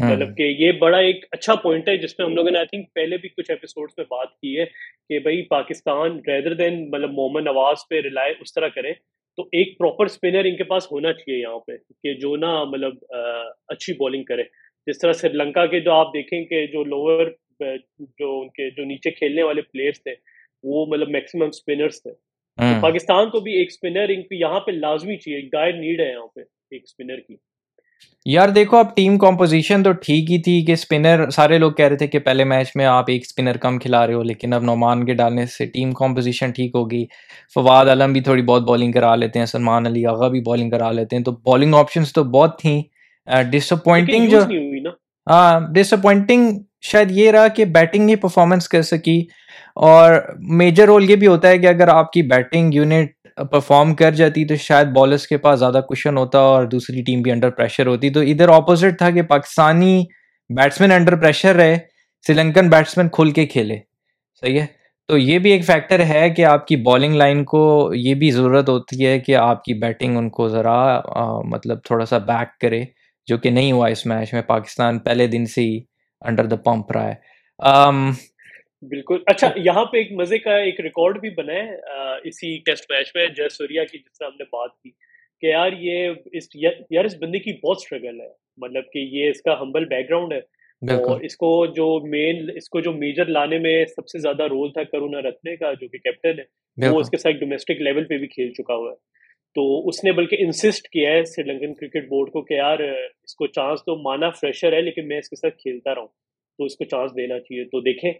مطلب 0.00 0.36
کہ 0.36 0.42
یہ 0.42 0.72
بڑا 0.72 0.98
ایک 0.98 1.24
اچھا 1.30 1.54
پوائنٹ 1.54 1.88
ہے 1.88 1.96
جس 1.96 2.18
میں 2.18 2.26
ہم 2.26 2.34
لوگوں 2.34 2.50
نے 2.50 2.58
آئی 2.58 2.66
تھنک 2.66 2.92
پہلے 2.94 3.16
بھی 3.16 3.28
کچھ 3.28 3.50
ایپیسوڈس 3.50 3.98
میں 3.98 4.04
بات 4.10 4.28
کی 4.32 4.58
ہے 4.58 4.64
کہ 5.08 5.18
بھائی 5.18 5.42
پاکستان 5.42 6.18
ریدر 6.26 6.54
دین 6.54 6.90
مطلب 6.90 7.10
محمد 7.12 7.42
نواز 7.42 7.76
پہ 7.90 8.00
ریلائے 8.00 8.34
اس 8.40 8.54
طرح 8.54 8.68
کرے 8.68 8.92
تو 9.38 9.42
ایک 9.52 9.78
پراپر 9.78 10.04
اسپنر 10.04 10.44
ان 10.44 10.56
کے 10.56 10.64
پاس 10.64 10.92
ہونا 10.92 11.12
چاہیے 11.12 11.40
یہاں 11.40 11.58
پہ 11.58 11.76
کہ 11.76 12.14
جو 12.14 12.36
نا 12.36 12.52
مطلب 12.64 12.94
اچھی 13.68 13.92
بالنگ 13.92 14.24
کرے۔ 14.24 14.42
جس 14.86 14.98
طرح 14.98 15.12
سری 15.12 15.32
لنکا 15.32 15.66
کے 15.66 15.80
جو 15.80 15.92
آپ 15.92 16.14
دیکھیں 16.14 16.44
کہ 16.44 16.66
جو 16.66 16.84
لوور 16.84 17.26
جو 18.18 18.40
ان 18.40 18.48
کے 18.48 18.70
جو 18.70 18.84
نیچے 18.84 19.10
کھیلنے 19.10 19.42
والے 19.42 19.62
پلیئرس 19.62 20.02
تھے 20.02 20.14
وہ 20.62 20.86
مطلب 20.86 21.08
میکسیمم 21.08 21.48
اسپنرس 21.48 22.02
تھے۔ 22.02 22.12
پاکستان 22.80 23.30
کو 23.30 23.40
بھی 23.40 23.52
ایک 23.52 23.68
اسپنر 23.70 24.10
یہاں 24.30 24.60
پہ 24.60 24.70
لازمی 24.70 25.16
چاہیے 25.16 25.48
گائڈ 25.52 25.76
نیڈ 25.76 26.00
ہے 26.00 26.08
یہاں 26.10 26.26
پہ 26.26 26.40
ایک 26.70 26.82
اسپنر 26.84 27.20
کی۔ 27.20 27.36
یار 28.26 28.48
دیکھو 28.48 28.76
اب 28.76 28.94
ٹیم 28.96 29.18
کمپوزیشن 29.18 29.82
تو 29.82 29.92
ٹھیک 29.92 30.30
ہی 30.30 30.40
تھی 30.42 30.60
کہ 30.64 30.72
اسپنر 30.72 31.28
سارے 31.30 31.58
لوگ 31.58 31.72
کہہ 31.72 31.84
رہے 31.84 31.96
تھے 31.96 32.06
کہ 32.06 32.18
پہلے 32.18 32.44
میچ 32.44 32.70
میں 32.76 32.84
آپ 32.86 33.04
ایک 33.08 33.22
اسپنر 33.26 33.56
کم 33.56 33.78
کھلا 33.78 34.06
رہے 34.06 34.14
ہو 34.14 34.22
لیکن 34.22 34.52
اب 34.52 34.62
نعمان 34.62 35.04
کے 35.06 35.14
ڈالنے 35.14 35.46
سے 35.46 35.66
ٹیم 35.66 35.92
کمپوزیشن 35.92 36.50
ٹھیک 36.50 36.74
ہوگی۔ 36.74 37.04
فواد 37.54 37.86
علم 37.86 38.12
بھی 38.12 38.20
تھوڑی 38.20 38.42
بہت 38.42 38.62
بالنگ 38.62 38.92
کرا 38.92 39.14
لیتے 39.16 39.38
ہیں 39.38 39.46
سلمان 39.46 39.86
علی 39.86 40.06
آغا 40.06 40.28
بھی 40.28 40.40
بالنگ 40.40 40.70
کرا 40.70 40.90
لیتے 40.92 41.16
ہیں 41.16 41.22
تو 41.24 41.32
بالنگ 41.44 41.74
آپشنس 41.74 42.12
تو 42.12 42.24
بہت 42.24 42.58
تھیں۔ 42.60 42.82
ڈس 43.52 43.72
اپوائنٹنگ 43.72 44.28
جو 44.28 44.40
ہاں 45.26 45.60
ڈس 45.74 45.92
اپوائنٹنگ 45.92 46.58
شاید 46.82 47.10
یہ 47.10 47.30
رہا 47.30 47.48
کہ 47.48 47.64
بیٹنگ 47.64 48.04
نہیں 48.04 48.16
پرفارمنس 48.16 48.68
کر 48.68 48.82
سکی۔ 48.82 49.20
اور 49.76 50.14
میجر 50.58 50.86
رول 50.86 51.10
یہ 51.10 51.16
بھی 51.16 51.26
ہوتا 51.26 51.48
ہے 51.48 51.58
کہ 51.58 51.66
اگر 51.66 51.88
آپ 51.88 52.12
کی 52.12 52.22
بیٹنگ 52.22 52.74
یونٹ 52.74 53.10
پرفارم 53.36 53.94
کر 53.94 54.10
جاتی 54.10 54.44
تو 54.44 54.56
شاید 54.56 54.88
بالرس 54.88 55.26
کے 55.26 55.36
پاس 55.36 55.58
زیادہ 55.58 55.80
کوشن 55.88 56.16
ہوتا 56.16 56.38
اور 56.38 56.64
دوسری 56.64 57.02
ٹیم 57.02 57.22
بھی 57.22 57.30
انڈر 57.30 57.50
پریشر 57.50 57.86
ہوتی۔ 57.86 58.10
تو 58.10 58.20
ادھر 58.20 58.48
اپوزٹ 58.48 58.98
تھا 58.98 59.10
کہ 59.10 59.22
پاکستانی 59.22 60.04
بیٹسمین 60.56 60.92
انڈر 60.92 61.16
پریشر 61.16 61.54
رہے 61.54 61.78
سری 62.26 62.34
لنکن 62.34 62.68
بیٹسمین 62.70 63.08
کھل 63.08 63.30
کے 63.30 63.46
کھیلے۔ 63.46 63.76
صحیح 64.40 64.60
ہے؟ 64.60 64.66
تو 65.08 65.18
یہ 65.18 65.38
بھی 65.38 65.50
ایک 65.52 65.64
فیکٹر 65.64 66.04
ہے 66.04 66.30
کہ 66.30 66.44
آپ 66.44 66.66
کی 66.66 66.76
بالنگ 66.76 67.14
لائن 67.14 67.44
کو 67.44 67.90
یہ 67.94 68.14
بھی 68.14 68.30
ضرورت 68.30 68.68
ہوتی 68.68 69.06
ہے 69.06 69.18
کہ 69.18 69.36
آپ 69.36 69.64
کی 69.64 69.74
بیٹنگ 69.74 70.16
ان 70.16 70.30
کو 70.30 70.48
ذرا 70.48 71.00
مطلب 71.44 71.78
تھوڑا 71.84 72.04
سا 72.04 72.18
بیک 72.18 72.58
کرے، 72.60 72.84
جو 73.26 73.38
کہ 73.38 73.50
نہیں 73.50 73.72
ہوا 73.72 73.88
اس 73.88 74.06
میچ 74.06 74.34
میں۔ 74.34 74.42
پاکستان 74.42 74.98
پہلے 74.98 75.26
دن 75.26 75.46
سے 75.46 75.60
ہی 75.60 75.80
انڈر 76.20 76.46
دا 76.46 76.56
پمپ 76.56 76.92
رہا 76.92 77.08
ہے۔ 77.08 77.14
بالکل۔ 78.82 79.18
اچھا 79.26 79.48
یہاں 79.56 79.84
پہ 79.84 79.98
ایک 79.98 80.12
مزے 80.12 80.38
کا 80.38 80.56
ایک 80.58 80.80
ریکارڈ 80.80 81.20
بھی 81.20 81.30
بنا 81.30 81.52
ہے 81.54 81.74
اسی 82.24 82.56
ٹیسٹ 82.66 82.90
میچ 82.90 83.10
میں 83.14 83.26
جے 83.26 83.48
سوریا 83.48 83.84
کی 83.84 83.98
جس 83.98 84.18
طرح 84.18 84.28
ہم 84.28 84.36
نے 84.38 84.44
بات 84.44 84.70
کی 84.72 84.90
کہ 85.42 85.46
یار 85.46 85.72
یہ 85.80 86.08
اس 86.32 86.48
یار 86.90 87.04
اس 87.04 87.16
بندے 87.20 87.38
کی 87.38 87.52
بہت 87.62 87.76
اسٹرگل 87.76 88.20
ہے۔ 88.20 88.28
مطلب 88.58 88.90
کہ 88.92 88.98
یہ 89.12 89.30
اس 89.30 89.42
کا 89.42 89.60
ہمبل 89.60 89.84
بیک 89.84 90.08
گراؤنڈ 90.10 90.32
ہے 90.32 90.38
اور 90.96 91.20
اس 91.20 91.36
کو 91.36 91.50
جو 91.76 91.86
مین 92.06 92.48
اس 92.56 92.68
کو 92.68 92.80
جو 92.80 92.92
میجر 92.92 93.26
لانے 93.26 93.58
میں 93.58 93.84
سب 93.86 94.08
سے 94.08 94.18
زیادہ 94.18 94.42
رول 94.42 94.72
تھا 94.72 94.82
کرونا 94.84 95.20
رتنے 95.22 95.56
کا 95.56 95.72
جو 95.72 95.88
کہ 95.88 95.98
کیپٹن 95.98 96.38
ہے 96.38 96.88
وہ 96.88 97.00
اس 97.00 97.10
کے 97.10 97.16
ساتھ 97.16 97.36
ڈومیسٹک 97.36 97.80
لیول 97.80 98.04
پہ 98.04 98.18
بھی 98.18 98.26
کھیل 98.26 98.52
چکا 98.52 98.74
ہوا 98.74 98.90
ہے۔ 98.90 98.96
تو 99.56 99.62
اس 99.88 100.04
نے 100.04 100.12
بلکہ 100.12 100.36
انسسٹ 100.40 100.88
کیا 100.88 101.10
ہے 101.10 101.24
سری 101.24 101.42
لنکن 101.42 101.74
کرکٹ 101.74 102.08
بورڈ 102.08 102.30
کو 102.32 102.42
کہ 102.42 102.54
یار 102.54 102.78
اس 102.78 103.34
کو 103.34 103.46
چانس 103.46 103.80
تو 103.80 103.96
مانا 103.96 104.30
فریشر 104.30 104.72
ہے 104.72 104.80
لیکن 104.80 105.08
میں 105.08 105.18
اس 105.18 105.28
کے 105.28 105.36
ساتھ 105.36 105.56
کھیلتا 105.56 105.94
رہا 105.94 106.00
ہوں 106.00 106.08
تو 106.60 106.64
اس 106.64 106.76
کو 106.76 106.84
چانس 106.84 107.12
دینا 107.16 107.38
چاہیے۔ 107.38 107.64
تو 107.64 107.80
دیکھیں 107.80 108.10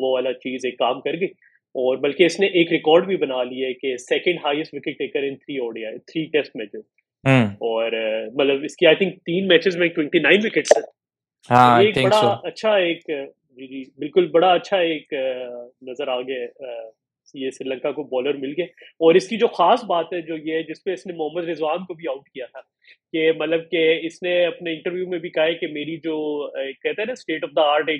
وہ 0.00 0.12
والا 0.12 0.32
چیز 0.38 0.64
ایک 0.64 0.78
کام 0.78 1.00
کر 1.00 1.20
گئی۔ 1.20 1.28
اور 1.74 1.96
بلکہ 1.96 2.24
اس 2.24 2.38
نے 2.40 2.46
ایک 2.58 2.72
ریکارڈ 2.72 3.06
بھی 3.06 3.16
بنا 3.16 3.42
لیا 3.44 3.68
ہے 3.68 3.74
کہ 3.74 3.96
second 4.00 4.38
highest 4.44 4.74
wicket 4.74 4.98
taker 4.98 5.22
in 5.22 5.36
three 5.36 5.56
ODI 5.58 5.90
three 6.06 6.24
test 6.32 6.56
matches 6.56 6.82
اور 7.68 7.92
مطلب 8.34 8.64
اس 8.64 8.76
کی 8.76 8.86
آئی 8.86 8.96
تھنک 8.96 9.16
تین 9.26 9.48
میچز 9.48 9.76
میں 9.76 9.88
ٹوینٹی 9.88 10.18
نائن 10.18 10.40
وکٹس 10.44 10.76
ہیں۔ 10.76 10.84
ہاں 11.48 11.80
ایک 11.82 11.98
بڑا 12.02 12.20
اچھا 12.42 12.74
ایک 12.76 13.06
جی 13.58 13.66
جی 13.66 13.82
بالکل 13.98 14.26
بڑا 14.26 14.52
اچھا 14.52 14.76
ایک 14.90 15.12
نظر 15.82 16.08
آ 16.08 16.20
گیا 16.20 16.46
یہ 17.34 17.50
سری 17.50 17.68
لنکا 17.68 17.92
کو 17.92 18.02
بالر 18.02 18.36
مل 18.36 18.52
گئے۔ 18.56 18.66
اور 18.66 19.14
اس 19.14 19.28
کی 19.28 19.36
جو 19.36 19.46
خاص 19.46 19.84
بات 19.84 20.06
ہے 20.12 20.20
جو 20.20 20.36
یہ 20.36 20.62
جس 20.62 20.84
پہ 20.84 20.92
اس 20.92 21.06
نے 21.06 21.12
محمد 21.12 21.48
رضوان 21.48 21.84
کو 21.84 21.94
بھی 21.94 22.08
آؤٹ 22.08 22.28
کیا 22.28 22.46
تھا 22.46 22.60
کہ 23.12 23.32
مطلب 23.32 23.70
کہ 23.70 24.00
اس 24.02 24.22
نے 24.22 24.46
اپنے 24.46 24.72
انٹرویو 24.72 25.08
میں 25.08 25.18
بھی 25.18 25.30
کہا 25.30 25.44
ہے 25.44 25.54
کہ 25.54 25.66
میری 25.66 25.96
جو 25.96 26.46
کہتے 26.72 26.88
ہیں 26.88 27.06
نا 27.06 27.12
اسٹیٹ 27.12 27.44
آف 27.44 27.50
دا 27.56 27.62
آرٹ 27.62 27.90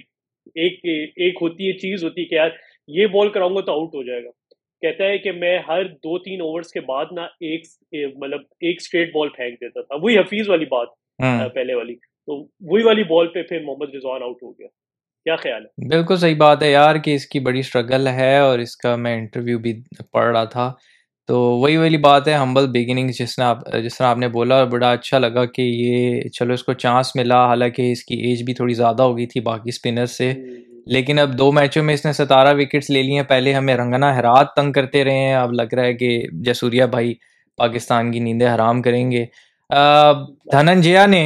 ایک 0.55 0.81
ایک 1.17 1.35
ہوتی 1.43 1.69
ہے 1.69 1.73
چیز 1.73 2.05
ہوتی 2.05 2.21
ہے 2.21 2.27
کہ 2.27 2.35
یار 2.35 2.51
یہ 2.89 3.07
بال 3.07 3.29
کراؤں 3.29 3.57
گا 3.57 3.61
تو 3.61 3.73
آؤٹ 3.73 3.95
ہو 3.95 4.03
جائے 4.03 4.25
گا۔ 4.25 4.31
کہتا 4.81 5.05
ہے 5.05 5.19
کہ 5.19 5.33
میں 5.33 5.59
ہر 5.59 5.85
دو 5.85 6.19
تین 6.19 6.41
اوورس 6.41 6.73
کے 6.73 6.81
بعد 6.81 7.05
نا 7.13 7.23
ایک 7.23 7.63
مطلب 8.17 8.41
ایک 8.61 8.77
اسٹریٹ 8.81 9.13
بال 9.15 9.29
پھینک 9.29 9.55
دیتا 9.55 9.81
تھا۔ 9.81 9.95
وہی 10.03 10.19
حفیظ 10.19 10.49
والی 10.49 10.65
بات 10.65 10.89
ہاں۔ 11.23 11.49
پہلے 11.49 11.75
والی۔ 11.75 11.95
تو 11.95 12.47
وہی 12.61 12.83
والی 12.83 13.03
بال 13.03 13.27
پہ 13.29 13.43
پھر 13.43 13.63
محمد 13.63 13.95
رضوان 13.95 14.23
آؤٹ 14.23 14.43
ہو 14.43 14.53
گیا۔ 14.53 14.67
کیا 15.27 15.37
خیال 15.37 15.65
ہے؟ 15.65 15.89
بالکل 15.89 16.17
صحیح 16.17 16.35
بات 16.37 16.63
ہے 16.63 16.71
یار 16.71 16.97
کہ 16.97 17.15
اس 17.15 17.27
کی 17.27 17.41
بڑی 17.41 17.61
اسٹرگل 17.61 18.09
ہے 18.09 18.39
اور 18.39 18.59
اس 18.59 18.77
کا 18.77 18.97
میں 18.97 19.15
انٹرویو 19.19 19.59
بھی 19.59 19.73
پڑھ 20.13 20.27
رہا 20.33 20.45
تھا۔ 20.45 20.73
تو 21.29 21.39
وہی 21.61 21.77
والی 21.77 21.97
بات 21.97 22.29
ہے 22.29 22.33
ہمبل 22.35 22.67
بگننگ 22.67 23.09
جس 23.19 23.39
نے 23.39 23.45
آپ 23.45 23.59
جس 23.85 23.97
طرح 23.99 24.07
آپ 24.07 24.19
نے 24.19 24.29
بولا 24.29 24.63
بڑا 24.65 24.91
اچھا 24.93 25.19
لگا 25.19 25.45
کہ 25.45 25.63
یہ 25.63 26.29
چلو 26.29 26.53
اس 26.55 26.63
کو 26.65 26.73
چانس 26.73 27.17
ملا۔ 27.17 27.47
حالانکہ 27.47 27.91
اس 27.93 28.05
کی 28.05 28.15
ایج 28.17 28.43
بھی 28.43 28.55
تھوڑی 28.55 28.75
زیادہ 28.75 29.03
ہو 29.03 29.17
گئی 29.17 29.27
تھی 29.27 29.41
باقی 29.41 29.69
اسپنر 29.69 30.07
سے۔ 30.07 30.33
لیکن 30.87 31.19
اب 31.19 31.39
دو 31.39 31.51
میچوں 31.53 31.83
میں 31.85 31.95
اس 31.95 32.05
نے 32.07 32.13
ستارہ 32.13 32.55
وکٹس 32.59 32.91
لے 32.91 33.03
لیے۔ 33.03 33.15
ہیں 33.15 33.29
پہلے 33.29 33.53
ہمیں 33.55 33.75
رنگنا 33.77 34.13
حرات 34.21 34.55
تنگ 34.57 34.73
کرتے 34.73 35.05
رہے 35.05 35.19
ہیں۔ 35.19 35.35
اب 35.35 35.53
لگ 35.53 35.75
رہا 35.75 35.85
ہے 35.85 35.95
کہ 35.95 36.11
جسوریا 36.47 36.87
بھائی 36.87 37.15
پاکستان 37.57 38.13
کی 38.13 38.19
نیندیں 38.19 38.55
حرام 38.55 38.83
کریں 38.83 39.11
گے۔ 39.11 39.25
دھننجیا 40.53 41.07
نے 41.07 41.25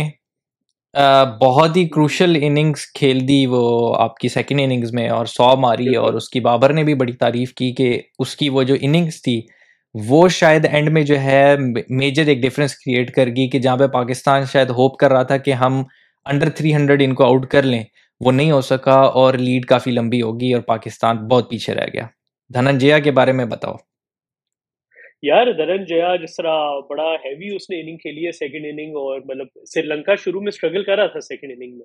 بہت 1.40 1.76
ہی 1.76 1.88
کروشل 1.88 2.37
اننگز 2.42 2.87
کھیل 2.95 3.28
دی 3.28 3.47
وہ 3.47 3.95
آپ 3.97 4.16
کی 4.16 4.28
سیکنڈ 4.28 4.61
اننگز 4.61 4.92
میں 4.92 5.09
اور 5.09 5.26
سو 5.26 5.57
ماری 5.57 5.95
اور 5.95 6.14
اس 6.14 6.28
کی 6.28 6.40
بابر 6.40 6.73
نے 6.73 6.85
بھی 6.85 6.95
بڑی 6.95 7.12
تعریف 7.12 7.52
کی 7.54 7.73
کہ 7.73 8.00
اس 8.18 8.37
کی 8.37 8.49
وہ 8.49 8.62
جو 8.62 8.75
اننگز 8.80 9.23
تھی 9.23 9.40
وہ 9.95 10.28
شاید 10.28 10.66
اینڈ 10.73 10.88
میں 10.88 11.02
جو 11.02 11.21
ہے 11.21 11.57
میجر 11.88 12.26
ایک 12.26 12.38
ڈفرینس 12.42 12.75
کریٹ 12.75 13.11
کر 13.11 13.26
گئی 13.26 13.49
کہ 13.49 13.59
جہاں 13.59 13.76
پہ 13.76 13.87
پاکستان 13.87 14.45
شاید 14.52 14.71
ہوپ 14.71 14.97
کر 14.97 15.12
رہا 15.12 15.23
تھا 15.23 15.37
کہ 15.37 15.52
ہم 15.52 15.83
انڈر 16.26 16.49
تھری 16.49 16.75
ہنڈریڈ 16.75 17.02
ان 17.02 17.14
کو 17.14 17.25
آؤٹ 17.25 17.47
کر 17.47 17.62
لیں 17.62 17.83
وہ 18.21 18.33
نہیں 18.33 18.50
ہو 18.50 18.61
سکا 18.61 19.00
اور 19.00 19.35
لیڈ 19.35 19.66
کافی 19.66 19.90
لمبی 19.90 20.23
ہوگی 20.23 20.52
اور 20.52 20.62
پاکستان 20.62 21.16
بہت 21.16 21.50
پیچھے 21.50 21.75
رہ 21.75 21.87
گیا۔ 21.92 22.07
دھننجیا 22.54 22.99
کے 22.99 23.11
بارے 23.11 23.33
میں 23.33 23.45
بتاؤ۔ 23.45 23.75
یار 25.23 25.47
درن 25.53 25.85
جیا 25.85 26.15
جس 26.17 26.37
طرح 26.37 26.59
بڑا 26.89 27.13
ہیوی 27.25 27.55
اس 27.57 27.71
نے 27.71 27.81
اننگ 27.81 27.97
کھیلی 27.97 28.27
ہے 28.27 28.33
سیکنڈ 28.33 28.67
اننگ 28.67 28.97
اور 28.97 29.21
مطلب 29.21 29.47
سری 29.65 29.87
لنکا 29.87 30.15
شروع 30.15 30.41
میں 30.41 30.49
اسٹرگل 30.49 30.85
کر 30.85 30.97
رہا 30.97 31.07
تھا 31.07 31.21
سیکنڈ 31.21 31.53
اننگ 31.53 31.77
میں 31.79 31.85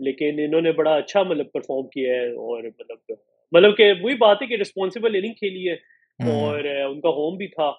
لیکن 0.00 0.40
انہوں 0.44 0.60
نے 0.60 0.72
بڑا 0.72 0.94
اچھا 0.94 1.22
مطلب 1.22 1.52
پرفارم 1.52 1.86
کیا 1.88 2.14
ہے 2.14 2.28
اور 2.44 2.62
مطلب 2.62 3.16
مطلب 3.52 3.76
کہ 3.76 3.92
وہی 4.02 4.14
بات 4.14 4.42
ہے 4.42 4.46
کہ 4.46 4.60
رسپانسبل 4.60 5.16
اننگ 5.16 5.32
کھیلی 5.32 5.68
ہے 5.68 5.74
اور 6.20 6.64
ان 6.64 7.00
کا 7.00 7.08
ہوم 7.08 7.36
بھی 7.36 7.46
تھا 7.46 7.70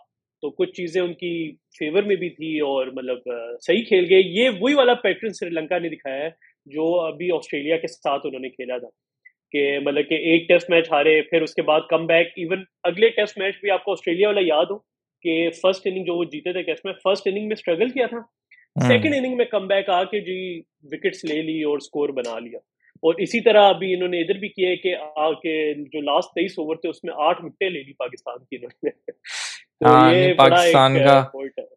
تو 0.43 0.49
کچھ 0.49 0.71
چیزیں 0.71 1.01
ان 1.01 1.13
کی 1.13 1.51
فیور 1.79 2.03
میں 2.03 2.15
بھی 2.15 2.29
تھی 2.29 2.59
اور 2.59 2.87
مطلب 2.87 3.29
صحیح 3.61 3.83
کھیل 3.83 4.05
گئے۔ 4.09 4.19
یہ 4.19 4.49
وہی 4.59 4.73
والا 4.73 4.93
پیٹرن 4.93 5.33
سری 5.33 5.49
لنکا 5.49 5.79
نے 5.79 5.89
دکھایا 5.89 6.23
ہے 6.23 6.29
جو 6.67 6.99
ابھی 7.01 7.31
آسٹریلیا 7.31 7.77
کے 7.77 7.87
ساتھ 7.87 8.25
انہوں 8.25 8.41
نے 8.41 8.49
کھیلا 8.49 8.77
تھا۔ 8.77 8.87
کہ 9.51 9.79
مطلب 9.79 10.09
کہ 10.09 10.15
ایک 10.29 10.47
ٹیسٹ 10.47 10.69
میچ 10.69 10.91
ہارے 10.91 11.21
پھر 11.21 11.41
اس 11.41 11.53
کے 11.53 11.61
بعد 11.61 11.81
کم 11.89 12.05
بیک 12.05 12.27
ایون 12.35 12.63
اگلے 12.83 13.09
ٹیسٹ 13.09 13.37
میچ 13.37 13.55
بھی 13.61 13.71
آپ 13.71 13.83
کو 13.83 13.91
آسٹریلیا 13.91 14.27
والا 14.27 14.41
یاد 14.43 14.71
ہو 14.71 14.77
کہ 15.25 15.49
فرسٹ 15.61 15.87
اننگ 15.87 16.05
جو 16.05 16.15
وہ 16.15 16.23
جیتے 16.23 16.53
تھے 16.53 16.61
ٹیسٹ 16.61 16.85
میں 16.85 16.93
فرسٹ 16.93 17.27
اننگ 17.27 17.47
میں 17.47 17.55
اسٹرگل 17.59 17.89
کیا 17.89 18.07
تھا۔ 18.07 18.19
سیکنڈ 18.87 19.13
ہاں۔ 19.13 19.21
اننگ 19.21 19.37
میں 19.37 19.45
کم 19.45 19.67
بیک 19.67 19.89
آ 19.89 20.03
کے 20.03 20.19
جی 20.19 20.61
وکٹس 20.83 21.23
لے 21.25 21.41
لی 21.41 21.63
اور 21.63 21.77
اسکور 21.77 22.09
بنا 22.09 22.39
لیا۔ 22.39 22.59
اور 23.03 23.13
اسی 23.17 23.41
طرح 23.41 23.69
ابھی 23.69 23.93
انہوں 23.93 24.07
نے 24.07 24.19
ادھر 24.19 24.37
بھی 24.37 24.47
کیا 24.47 24.75
کہ 24.75 24.95
آ 25.15 25.31
کے 25.31 25.73
جو 25.73 26.01
لاسٹ 26.01 26.29
تیئیس 26.29 26.53
اوور 26.57 26.75
تھے 26.75 26.89
اس 26.89 27.03
میں 27.03 27.13
آٹھ 27.17 27.45
وکٹیں 27.45 27.69
لے 27.69 27.83
لی 27.83 27.93
پاکستان 27.93 28.43
کی 28.45 28.55
انہوں 28.55 28.69
نے۔ 28.83 28.89
ہاں 29.81 30.11
پاکستان 30.37 30.97
کا 31.03 31.21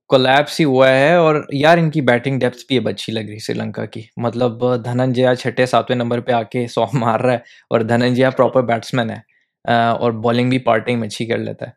کولیپس 0.07 0.59
ہی 0.61 0.65
ہوا 0.65 0.89
ہے 0.89 1.15
اور 1.15 1.35
یار 1.53 1.79
ان 1.79 1.91
کی 1.91 2.01
بیٹنگ 2.01 2.39
ڈیپتھ 2.41 2.65
بھی 2.69 2.79
اب 2.79 2.89
اچھی 2.89 3.13
لگ 3.13 3.29
رہی 3.29 3.39
سری 3.39 3.59
لنکا 3.59 3.85
کی۔ 3.87 4.03
مطلب 4.17 4.63
دھننجیا 4.85 5.35
چھٹے 5.35 5.67
ساتویں 5.67 5.97
نمبر 5.99 6.21
پہ 6.21 6.33
آ 6.33 6.43
کے 6.43 6.67
سو 6.67 6.85
مار 6.95 7.21
رہا 7.21 7.33
ہے 7.33 7.39
اور 7.71 7.81
دھننجیا 7.81 8.31
پراپر 8.31 8.63
بیٹسمین 8.63 9.11
ہے 9.11 9.19
اور 9.67 10.13
بالنگ 10.23 10.51
بھی 10.51 10.59
پارٹنگ 10.59 11.03
اچھی 11.05 11.27
کر 11.27 11.39
لیتا 11.39 11.67
ہے۔ 11.67 11.73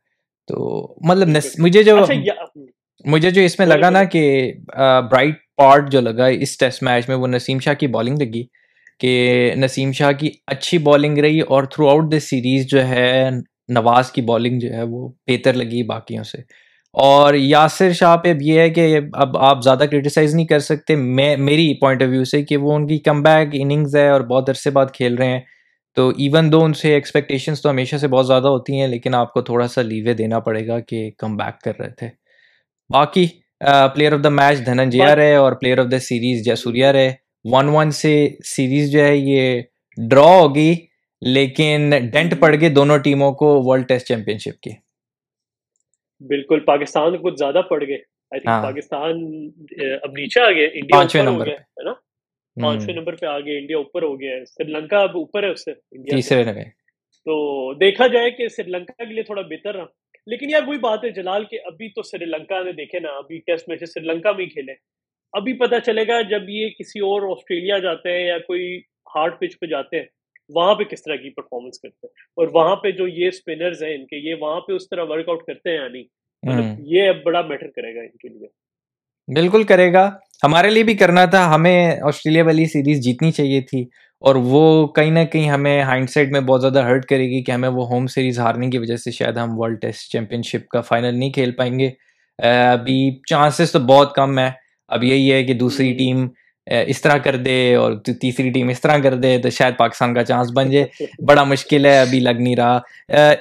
تو 0.50 0.96
مطلب 1.10 1.30
مجھے 1.60 1.84
جو 1.84 1.98
اچھا، 2.04 2.14
مجھے 3.06 3.30
جو 3.32 3.42
اس 3.42 3.58
میں 3.60 3.68
لگا 3.68 3.90
نا 3.90 4.04
کہ 4.04 4.52
برائٹ 5.12 5.36
پارٹ 5.58 5.92
جو 5.92 6.02
لگا 6.02 6.26
اس 6.26 6.58
ٹیسٹ 6.58 6.84
میچ 6.84 7.10
میں 7.10 7.16
وہ 7.16 7.28
نسیم 7.28 7.60
شاہ 7.60 7.74
کی 7.74 7.88
بالنگ 7.88 8.18
لگی 8.18 8.44
کہ 9.00 9.12
نسیم 9.58 9.92
شاہ 9.92 10.12
کی 10.12 10.30
اچھی 10.48 10.78
بالنگ 10.78 11.18
رہی 11.18 11.40
اور 11.40 11.64
تھرو 11.64 11.90
آؤٹ 11.90 12.12
دا 12.12 12.20
سیریز 12.20 12.66
جو 12.68 12.88
ہے 12.88 13.30
نواز 13.74 14.12
کی 14.12 14.22
بالنگ 14.22 14.60
جو 14.60 14.74
ہے 14.74 14.84
وہ 14.84 15.08
بہتر 15.28 15.54
لگی 15.54 15.84
باقیوں 15.84 16.24
سے۔ 16.24 16.38
اور 16.94 17.34
یاسر 17.34 17.92
شاہ 17.92 18.18
پہ 18.18 18.34
یہ 18.42 18.60
ہے 18.60 18.70
کہ 18.70 19.00
اب 19.14 19.38
آپ 19.38 19.64
زیادہ 19.64 19.84
کرٹیسائز 19.92 20.36
نہیں 20.36 20.46
کر 20.46 20.60
سکتے۔ 20.60 20.96
میں 20.96 21.38
میری 21.38 21.80
پوائنٹ 21.80 22.02
آف 22.04 22.10
ویو 22.10 22.24
سے 22.24 22.44
کہ 22.44 22.58
وہ 22.58 22.74
ان 22.74 22.88
کی 22.88 22.98
کم 22.98 23.22
بیک 23.22 23.50
اننگز 23.54 23.96
ہے 23.96 24.10
اور 24.10 24.22
بہت 24.22 24.50
عرصے 24.50 24.70
بعد 24.70 24.86
کھیل 24.94 25.16
رہے 25.16 25.28
ہیں۔ 25.28 25.42
تو 25.96 26.10
ایون 26.10 26.52
دو 26.52 26.64
ان 26.64 26.74
سے 26.74 26.94
ایکسپیکٹیشنس 26.94 27.62
تو 27.62 27.70
ہمیشہ 27.70 27.96
سے 27.96 28.08
بہت 28.08 28.28
زیادہ 28.28 28.48
ہوتی 28.48 28.80
ہیں 28.80 28.88
لیکن 28.88 29.16
آپ 29.16 29.34
کو 29.34 29.42
تھوڑا 29.42 29.68
سا 29.68 29.82
لیوے 29.82 30.14
دینا 30.14 30.40
پڑے 30.40 30.68
گا 30.68 30.80
کہ 30.80 31.12
کم 31.18 31.38
بیک 31.38 31.62
کر 31.62 31.72
رہے 31.80 31.90
تھے۔ 31.90 32.08
باقی 32.94 33.28
player 33.96 34.14
of 34.14 34.24
the 34.24 34.30
match 34.30 34.66
Dhananjaya 34.66 35.16
رہے 35.16 35.36
اور 35.36 35.52
player 35.52 35.78
of 35.78 35.86
the 35.92 36.00
series 36.00 36.46
Jayasuriya 36.46 36.94
رہے۔ 36.94 37.14
ون 37.44 37.70
ون 37.70 37.92
سے 37.92 38.30
سیریز 38.46 38.92
جو 38.92 39.04
ہے 39.04 39.18
یہ 39.18 39.62
ڈرا 40.10 40.22
ہوگی۔ 40.22 40.76
لیکن 41.26 41.90
ڈینٹ 41.90 42.34
پڑ 42.40 42.56
گئے 42.62 42.70
دونوں 42.70 42.98
ٹیموں 42.98 43.32
کو 43.32 43.62
ورلڈ 43.64 43.88
ٹیسٹ 43.88 44.08
چیمپئن 44.08 44.38
شپ 44.38 44.62
کی۔ 44.62 44.70
بالکل 46.22 46.60
پاکستان 46.60 47.18
کچھ 47.18 47.36
زیادہ 47.38 47.62
پڑ 47.70 47.88
گئے۔ 47.88 47.98
ہاں۔ 48.48 48.64
پاکستان 48.64 49.10
اب 50.02 50.12
نیچے 50.12 50.42
آ 50.42 50.52
گئے 50.52 50.66
انڈیا 50.66 50.98
پانچویں 50.98 51.24
نمبر 51.24 51.48
نا؟ 51.84 51.94
پانچویں 52.62 52.96
نمبر 52.96 53.16
پہ 53.16 53.26
آگے 53.26 53.60
انڈیا 53.60 53.78
اوپر 53.78 54.04
ہو 54.04 54.20
گیا 54.20 54.32
ہے 54.32 54.46
سری 54.46 54.72
لنکا 54.72 55.00
اب 55.00 55.18
اوپر 55.18 55.44
ہے 55.44 55.50
اس 55.50 55.66
سے 55.66 55.74
تیسرے 56.12 56.44
نمبر۔ 56.44 56.64
تو 57.26 57.74
دیکھا 57.74 58.08
جائے 58.08 58.32
کہ 58.32 58.48
سری 58.48 58.72
لنکا 58.72 59.06
کے 59.06 59.14
لیے 59.14 59.24
تھوڑا 59.24 59.42
بہتر 59.42 59.76
رہا۔ 59.76 59.86
لیکن 60.26 60.50
یار 60.50 60.62
وہی 60.68 60.78
بات 60.78 61.04
ہے 61.04 61.10
جلال 61.10 61.46
کہ 61.46 61.60
ابھی 61.66 61.90
تو 61.90 62.04
سری 62.04 62.26
لنکا 62.26 62.64
نے 62.64 62.72
دیکھے 62.72 63.00
نا 63.00 63.10
ابھی 63.10 63.38
ٹیسٹ 63.38 63.70
میچ 63.70 63.84
سری 63.94 64.04
لنکا 64.04 64.32
میں 64.32 64.46
ہی 64.46 64.50
کھیلے۔ 64.50 64.74
ابھی 65.34 65.54
پتا 65.54 65.80
چلے 65.80 66.08
گا 66.08 66.22
جب 66.22 66.50
یہ 66.50 66.70
کسی 66.70 67.00
اور 67.00 67.32
آسٹریلیا 67.32 67.78
جاتے 67.78 68.12
ہیں 68.12 68.28
یا 68.28 68.38
کوئی 68.38 68.82
ہارڈ 69.16 69.40
پچ 69.40 69.60
پہ 69.60 69.66
جاتے 69.66 69.98
ہیں۔ 70.00 70.06
وہاں 70.56 70.76
پہ 70.76 70.84
کس 70.84 71.04
طرح 71.04 71.16
کی 71.16 71.30
پرفارمنس 71.30 71.80
کرتے 71.80 72.08
ہیں؟ 72.08 72.12
اور 72.36 72.48
وہاں 72.54 72.76
پہ 72.76 72.92
جو 72.92 73.08
یہ 73.08 73.28
اسپنرز 73.28 73.84
ہیں 73.84 73.96
ان 73.96 74.06
کے 74.06 74.30
یہ 74.30 74.36
وہاں 74.36 74.62
پہ 74.62 74.74
اس 74.74 74.90
طرح 74.90 75.04
ورک 75.04 75.30
آؤٹ 75.30 75.44
کرتے 75.44 75.70
ہیں 75.70 75.78
یا 75.78 75.88
نہیں؟ 75.88 76.04
مطلب 76.44 76.66
یہ 76.80 77.10
اب 77.10 77.16
بڑا 77.26 77.42
میٹر 77.42 77.68
کرے 77.68 77.96
گا 77.96 78.02
ان 78.02 78.18
کے 78.18 78.30
لیے۔ 78.30 78.48
بالکل 79.36 79.64
کرے 79.64 79.94
گا۔ 79.94 80.12
ہمارے 80.44 80.70
لیے 80.70 80.84
بھی 80.84 80.94
کرنا 80.94 81.26
تھا 81.26 81.56
ہمیں 81.56 82.00
آسٹریلیا 82.02 82.44
والی 82.44 82.66
سیریز 82.66 83.04
جیتنی 83.04 83.32
چاہیے 83.32 83.62
تھی 83.62 83.82
اور 84.20 84.36
وہ 84.36 84.88
کہیں 84.88 85.12
نہ 85.12 85.20
کہیں 85.32 85.50
ہمیں 85.50 85.82
ہائنڈ 85.82 86.10
سائڈ 86.10 86.32
میں 86.32 86.42
بہت 86.42 86.62
زیادہ 86.62 86.84
ہرٹ 86.84 87.06
کرے 87.06 87.24
گی 87.24 87.44
کہ 87.44 87.52
ہمیں 87.52 87.70
وہ 87.70 87.88
ہوم 87.88 88.08
سیریز 88.08 88.40
ہارنے 88.40 88.70
کی 88.70 88.78
وجہ 88.78 88.96
سے 88.96 89.12
شاید 89.12 89.38
ہم 89.38 89.60
ورلڈ 89.60 89.82
ٹیسٹ 89.82 90.12
چیمپئن 90.12 90.42
شپ 90.42 90.70
کا 90.70 90.82
فائنل 90.82 91.16
نہیں 91.16 91.32
کھیل 91.32 91.52
پائیں 91.52 91.80
گے۔ 91.80 91.90
ابھی 92.72 93.20
چانسز 93.30 93.72
تو 93.72 93.80
بہت 93.80 94.16
کم 94.16 94.40
ہے 94.40 94.52
اب 94.88 95.04
یہی 95.04 95.32
ہے 95.32 95.44
کہ 95.44 95.54
دوسری 95.54 95.94
ٹیم 95.94 96.28
اس 96.66 97.02
طرح 97.02 97.18
کر 97.18 97.36
دے 97.36 97.76
اور 97.76 97.94
تیسری 98.22 98.50
ٹیم 98.50 98.70
اس 98.70 98.82
طرح 98.82 98.98
کر 98.98 99.16
دے 99.16 99.38
تو 99.38 99.50
شاید 99.50 99.78
پاکستان 99.78 100.14
کا 100.14 100.24
چانس 100.24 100.48
بن 100.56 100.72
جائے۔ 100.72 101.06
بڑا 101.26 101.44
مشکل 101.44 101.86
ہے، 101.86 102.00
ابھی 102.00 102.20
لگ 102.20 102.40
نہیں 102.40 102.56
رہا۔ 102.56 102.80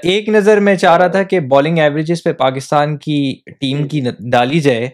ایک 0.03 0.29
نظر 0.29 0.61
میں 0.61 0.75
چاہ 0.75 0.99
رہا 0.99 1.07
تھا 1.07 1.23
کہ 1.23 1.41
بالنگ 1.41 1.79
ایوریجز 1.79 2.23
پہ 2.23 2.33
پاکستان 2.33 2.97
کی 2.97 3.37
ٹیم 3.61 3.89
کی 3.89 4.01
ڈالی 4.33 4.61
جائے۔ 4.61 4.85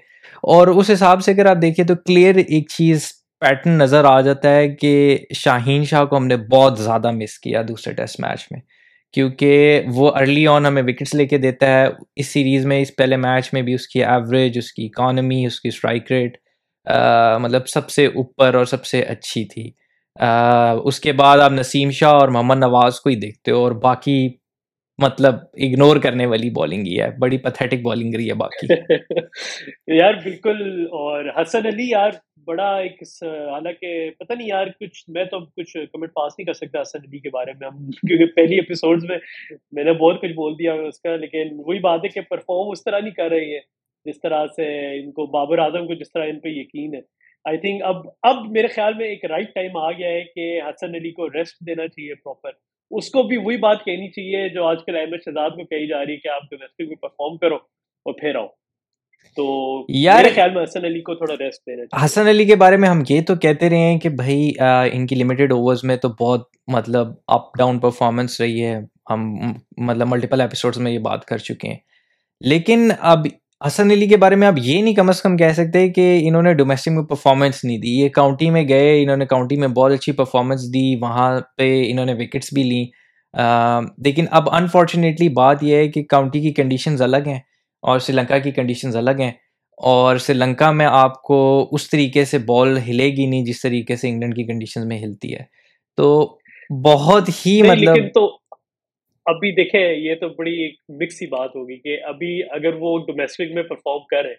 اور 0.42 0.66
اس 0.66 0.90
حساب 0.90 1.22
سے 1.22 1.32
اگر 1.32 1.46
آپ 1.46 1.56
دیکھیں 1.62 1.84
تو 1.84 1.94
کلیئر 1.94 2.34
ایک 2.34 2.68
چیز 2.68 3.08
پیٹرن 3.40 3.72
نظر 3.72 4.04
آ 4.04 4.20
جاتا 4.20 4.54
ہے 4.54 4.68
کہ 4.68 5.18
شاہین 5.34 5.84
شاہ 5.84 6.04
کو 6.04 6.16
ہم 6.16 6.26
نے 6.26 6.36
بہت 6.36 6.78
زیادہ 6.78 7.10
مس 7.10 7.38
کیا 7.38 7.62
دوسرے 7.68 7.94
ٹیسٹ 7.94 8.20
میچ 8.20 8.46
میں۔ 8.50 8.60
کیونکہ 9.12 9.82
وہ 9.86 10.10
ارلی 10.14 10.46
آن 10.46 10.66
ہمیں 10.66 10.82
وکٹس 10.82 11.14
لے 11.14 11.26
کے 11.26 11.38
دیتا 11.38 11.66
ہے۔ 11.66 11.86
اس 12.16 12.26
سیریز 12.26 12.66
میں، 12.66 12.80
اس 12.80 12.96
پہلے 12.96 13.16
میچ 13.16 13.52
میں 13.52 13.62
بھی 13.62 13.74
اس 13.74 13.88
کی 13.88 14.04
ایوریج 14.04 14.58
اس 14.58 14.72
کی 14.72 14.86
اکانومی 14.86 15.46
اس 15.46 15.60
کی 15.60 15.68
اسٹرائک 15.68 16.12
ریٹ 16.12 16.38
مطلب 17.40 17.68
سب 17.68 17.90
سے 17.90 18.06
اوپر 18.06 18.54
اور 18.54 18.64
سب 18.64 18.84
سے 18.84 19.02
اچھی 19.02 19.44
تھی۔ 19.44 19.70
اس 20.84 21.00
کے 21.00 21.12
بعد 21.12 21.38
آپ 21.38 21.52
نسیم 21.52 21.90
شاہ 21.90 22.10
اور 22.10 22.28
محمد 22.28 22.58
نواز 22.58 23.00
کو 23.00 23.10
ہی 23.10 23.14
دیکھتے 23.16 23.50
ہو 23.50 23.62
اور 23.62 23.72
باقی 23.72 24.28
مطلب 24.98 25.34
اگنور 25.34 25.96
کرنے 25.96 26.26
والی 26.26 26.50
بالنگ 26.50 26.86
ہی 26.86 27.00
ہے۔ 27.00 27.10
بڑی 27.18 27.38
پتھیٹک 27.38 27.82
بالنگ 27.82 28.14
رہی 28.14 28.28
ہے 28.28 28.34
باقی۔ 28.34 28.66
یار 29.98 30.14
بالکل، 30.14 30.60
اور 30.92 31.24
حسن 31.36 31.66
علی 31.66 31.90
یار 31.90 32.10
بڑا 32.46 32.68
ایک 32.76 33.02
حالانکہ 33.22 34.10
پتہ 34.18 34.32
نہیں 34.32 34.48
یار 34.48 34.66
کچھ، 34.80 35.04
میں 35.08 35.24
تو 35.24 35.40
کچھ 35.40 35.76
کمنٹ 35.92 36.12
پاس 36.14 36.32
نہیں 36.38 36.46
کر 36.46 36.52
سکتا 36.52 36.80
حسن 36.82 36.98
علی 36.98 37.18
کے 37.18 37.30
بارے 37.30 37.52
میں۔ 37.52 37.68
ہم 37.68 37.78
کیونکہ 38.08 38.26
پہلی 38.36 38.54
ایپیسوڈز 38.54 39.04
میں 39.04 39.18
میں 39.72 39.84
نے 39.84 39.92
بہت 39.92 40.20
کچھ 40.22 40.32
بول 40.32 40.54
دیا 40.54 40.72
اس 40.88 41.00
کا، 41.00 41.16
لیکن 41.16 41.56
وہی 41.58 41.78
بات 41.78 42.00
ہے 42.04 42.08
کہ 42.08 42.20
پرفارم 42.20 42.70
اس 42.70 42.84
طرح 42.84 42.98
نہیں 42.98 43.14
کر 43.14 43.28
رہی 43.30 43.54
ہے۔ 43.54 43.60
جس 44.04 44.20
طرح 44.20 44.46
سے 44.56 44.66
ان 45.00 45.10
کو 45.12 45.26
بابر 45.26 45.58
اعظم 45.58 45.86
کو 45.86 45.94
جس 45.94 46.12
طرح 46.12 46.24
ان 46.24 46.40
پہ 46.40 46.48
یقین 46.48 46.94
ہے۔ 46.94 47.00
آئی 47.44 47.58
تھنک 47.58 47.82
اب 47.84 47.96
اب 48.22 48.36
میرے 48.50 48.68
خیال 48.68 48.94
میں 48.94 49.06
ایک 49.06 49.24
رائٹ 49.24 49.54
ٹائم 49.54 49.76
آ 49.76 49.90
گیا 49.92 50.08
ہے 50.08 50.24
کہ 50.34 50.60
حسن 50.62 50.94
علی 50.94 51.10
کو 51.10 51.28
ریسٹ 51.28 51.66
دینا 51.66 51.86
چاہیے 51.88 52.14
پراپر 52.14 52.50
اس 52.90 53.10
کو 53.10 53.22
بھی 53.22 53.36
وہی 53.36 53.56
بات 53.56 53.84
کہنی 53.84 54.08
چاہیے 54.08 54.48
جو 54.48 54.64
آج 54.64 54.76
کل 54.86 54.96
احمد 54.96 55.24
شہزاد 55.24 55.50
کو 55.50 55.64
کہی 55.64 55.86
جا 55.86 56.04
رہی 56.04 56.12
ہے 56.12 56.16
کہ 56.16 56.28
آپ 56.28 56.42
ڈومیسٹک 56.50 56.88
میں 56.88 56.96
پرفارم 56.96 57.36
کرو 57.36 57.56
اور 57.56 58.12
پھر 58.20 58.34
آؤ۔ 58.34 58.46
تو 59.36 59.44
یار 59.88 60.24
خیال 60.34 60.54
میں 60.54 60.62
حسن 60.62 60.84
علی 60.84 61.00
کو 61.00 61.14
تھوڑا 61.14 61.34
ریسٹ 61.38 61.66
دینا 61.66 62.04
حسن 62.04 62.28
علی 62.28 62.44
کے 62.44 62.56
بارے 62.56 62.76
میں 62.76 62.88
ہم 62.88 63.02
یہ 63.08 63.20
تو 63.22 63.34
کہتے 63.36 63.70
رہے 63.70 63.76
ہیں 63.76 63.98
کہ 63.98 64.08
بھائی 64.08 64.50
ان 64.92 65.06
کی 65.06 65.14
لمیٹڈ 65.14 65.52
اوورز 65.52 65.84
میں 65.84 65.96
تو 65.96 66.08
بہت 66.08 66.48
مطلب 66.66 67.06
اپ 67.26 67.56
ڈاؤن 67.58 67.78
پرفارمنس 67.78 68.40
رہی 68.40 68.64
ہے۔ 68.64 68.78
ہم 69.10 69.32
مطلب 69.76 70.08
ملٹیپل 70.08 70.40
ایپیسوڈس 70.40 70.78
میں 70.78 70.92
یہ 70.92 70.98
بات 70.98 71.24
کر 71.24 71.38
چکے 71.38 71.68
ہیں۔ 71.68 71.76
لیکن 72.40 72.88
اب 73.00 73.26
حسن 73.66 73.90
علی 73.90 74.06
کے 74.06 74.16
بارے 74.16 74.34
میں 74.34 74.48
آپ 74.48 74.54
یہ 74.56 74.82
نہیں 74.82 74.94
کم 74.94 75.08
از 75.08 75.22
کم 75.22 75.36
کہہ 75.36 75.52
سکتے 75.52 75.88
کہ 75.88 76.18
انہوں 76.22 76.42
نے 76.42 76.54
ڈومیسٹک 76.54 76.88
میں 76.88 77.02
پرفارمنس 77.02 77.64
نہیں 77.64 77.78
دی۔ 77.78 78.00
یہ 78.00 78.08
کاؤنٹی 78.08 78.50
میں 78.50 78.68
گئے 78.68 79.02
انہوں 79.02 79.16
نے 79.16 79.26
کاؤنٹی 79.26 79.56
میں 79.56 79.68
بہت 79.68 79.92
اچھی 79.92 80.12
پرفارمنس 80.12 80.74
دی 80.74 80.96
وہاں 80.96 81.40
پہ 81.56 81.84
انہوں 81.86 82.06
نے 82.06 82.14
وکٹس 82.14 82.52
بھی 82.52 82.62
لیں۔ 82.62 82.84
لیکن 83.98 84.24
اب 84.30 84.50
انفارچونیٹلی 84.50 85.28
بات 85.28 85.62
یہ 85.62 85.76
ہے 85.76 85.88
کہ 85.88 86.02
کاؤنٹی 86.02 86.40
کی 86.40 86.52
کنڈیشنز 86.52 87.02
الگ 87.02 87.26
ہیں 87.26 87.38
اور 87.82 87.98
سری 87.98 88.16
لنکا 88.16 88.38
کی 88.38 88.50
کنڈیشنز 88.50 88.96
الگ 88.96 89.20
ہیں۔ 89.20 89.32
اور 89.76 90.16
سری 90.16 90.36
لنکا 90.36 90.70
میں 90.70 90.86
آپ 90.90 91.22
کو 91.22 91.68
اس 91.72 91.90
طریقے 91.90 92.24
سے 92.24 92.38
بال 92.38 92.78
ہلے 92.88 93.10
گی 93.16 93.26
نہیں 93.26 93.44
جس 93.44 93.60
طریقے 93.60 93.96
سے 93.96 94.08
انگلینڈ 94.08 94.36
کی 94.36 94.44
کنڈیشنز 94.44 94.84
میں 94.86 94.98
ہلتی 94.98 95.34
ہے۔ 95.34 95.42
تو 95.96 96.38
بہت 96.84 97.28
ہی 97.28 97.62
مطلب 97.62 97.96
تو 98.14 98.38
ابھی 99.28 99.50
دیکھیں، 99.54 99.80
یہ 99.80 100.14
تو 100.14 100.28
بڑی 100.28 100.54
ایک 100.62 100.74
مکس 100.88 101.22
ہی 101.22 101.26
بات 101.26 101.56
ہوگی 101.56 101.76
کہ 101.76 101.96
ابھی 102.04 102.42
اگر 102.50 102.74
وہ 102.78 102.98
ڈومیسٹک 103.06 103.54
میں 103.54 103.62
پرفارم 103.62 104.04
کریں 104.10 104.34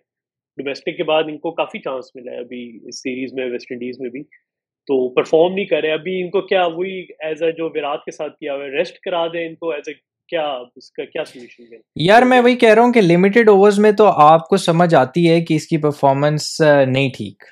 ڈومیسٹک 0.57 0.97
کے 0.97 1.03
بعد 1.03 1.23
ان 1.27 1.37
کو 1.37 1.51
کافی 1.51 1.79
چانس 1.79 2.15
ملا 2.15 2.31
ہے 2.31 2.37
ابھی 2.37 2.79
اس 2.83 3.01
سیریز 3.03 3.33
میں 3.33 3.49
ویسٹ 3.51 3.71
انڈیز 3.71 3.99
میں 3.99 4.09
بھی۔ 4.09 4.23
تو 4.87 4.97
پرفارم 5.09 5.53
نہیں 5.53 5.65
کرے، 5.65 5.91
ابھی 5.91 6.21
ان 6.21 6.29
کو 6.29 6.41
کیا 6.41 6.65
وہی 6.65 6.99
ایز 7.19 7.43
اے 7.43 7.51
جو 7.51 7.69
وراٹ 7.69 8.05
کے 8.05 8.11
ساتھ 8.11 8.37
کیا 8.37 8.55
ہوا 8.55 8.65
ہے 8.65 8.69
ریسٹ 8.69 8.99
کرا 8.99 9.27
دیں 9.27 9.47
ان 9.47 9.55
کو 9.55 9.69
ایز 9.71 9.87
اے 9.87 9.93
کیا، 10.29 10.47
اس 10.75 10.91
کا 10.91 11.05
کیا 11.05 11.23
سولوشن 11.25 11.73
ہے؟ 11.73 11.77
یار، 11.95 12.21
میں 12.21 12.41
وہی 12.41 12.55
کہہ 12.55 12.73
رہا 12.73 12.81
ہوں 12.81 12.93
کہ 12.93 13.01
لمیٹڈ 13.01 13.49
اوورز 13.49 13.79
میں 13.79 13.91
تو 13.91 14.05
آپ 14.05 14.47
کو 14.47 14.57
سمجھ 14.57 14.93
آتی 14.95 15.29
ہے 15.29 15.39
کہ 15.41 15.53
اس 15.53 15.67
کی 15.67 15.77
پرفارمنس 15.77 16.61
نہیں 16.87 17.09
ٹھیک۔ 17.17 17.43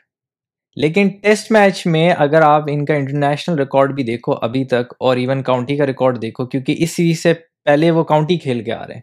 لیکن 0.82 1.08
ٹیسٹ 1.08 1.52
میچ 1.52 1.86
میں 1.86 2.14
اگر 2.18 2.42
آپ 2.42 2.64
ان 2.68 2.86
کا 2.86 2.94
انٹرنیشنل 2.94 3.60
ریکارڈ 3.60 3.94
بھی 3.96 4.04
دیکھو 4.04 4.34
ابھی 4.42 4.66
تک 4.66 4.94
اور 5.00 5.18
ایون 5.18 5.44
کاؤنٹی 5.44 5.78
کا 5.78 5.86
ریکارڈ 5.88 6.22
دیکھو، 6.22 6.46
کیونکہ 6.46 6.76
اس 6.78 6.92
سیریز 6.92 7.24
سے 7.24 7.34
پہلے 7.66 7.92
وہ 7.92 8.04
کاؤنٹی 8.04 8.38
کھیل 8.38 8.64
کے 8.64 8.74
آ 8.74 8.88
رہے 8.88 8.96
ہیں۔ 8.96 9.02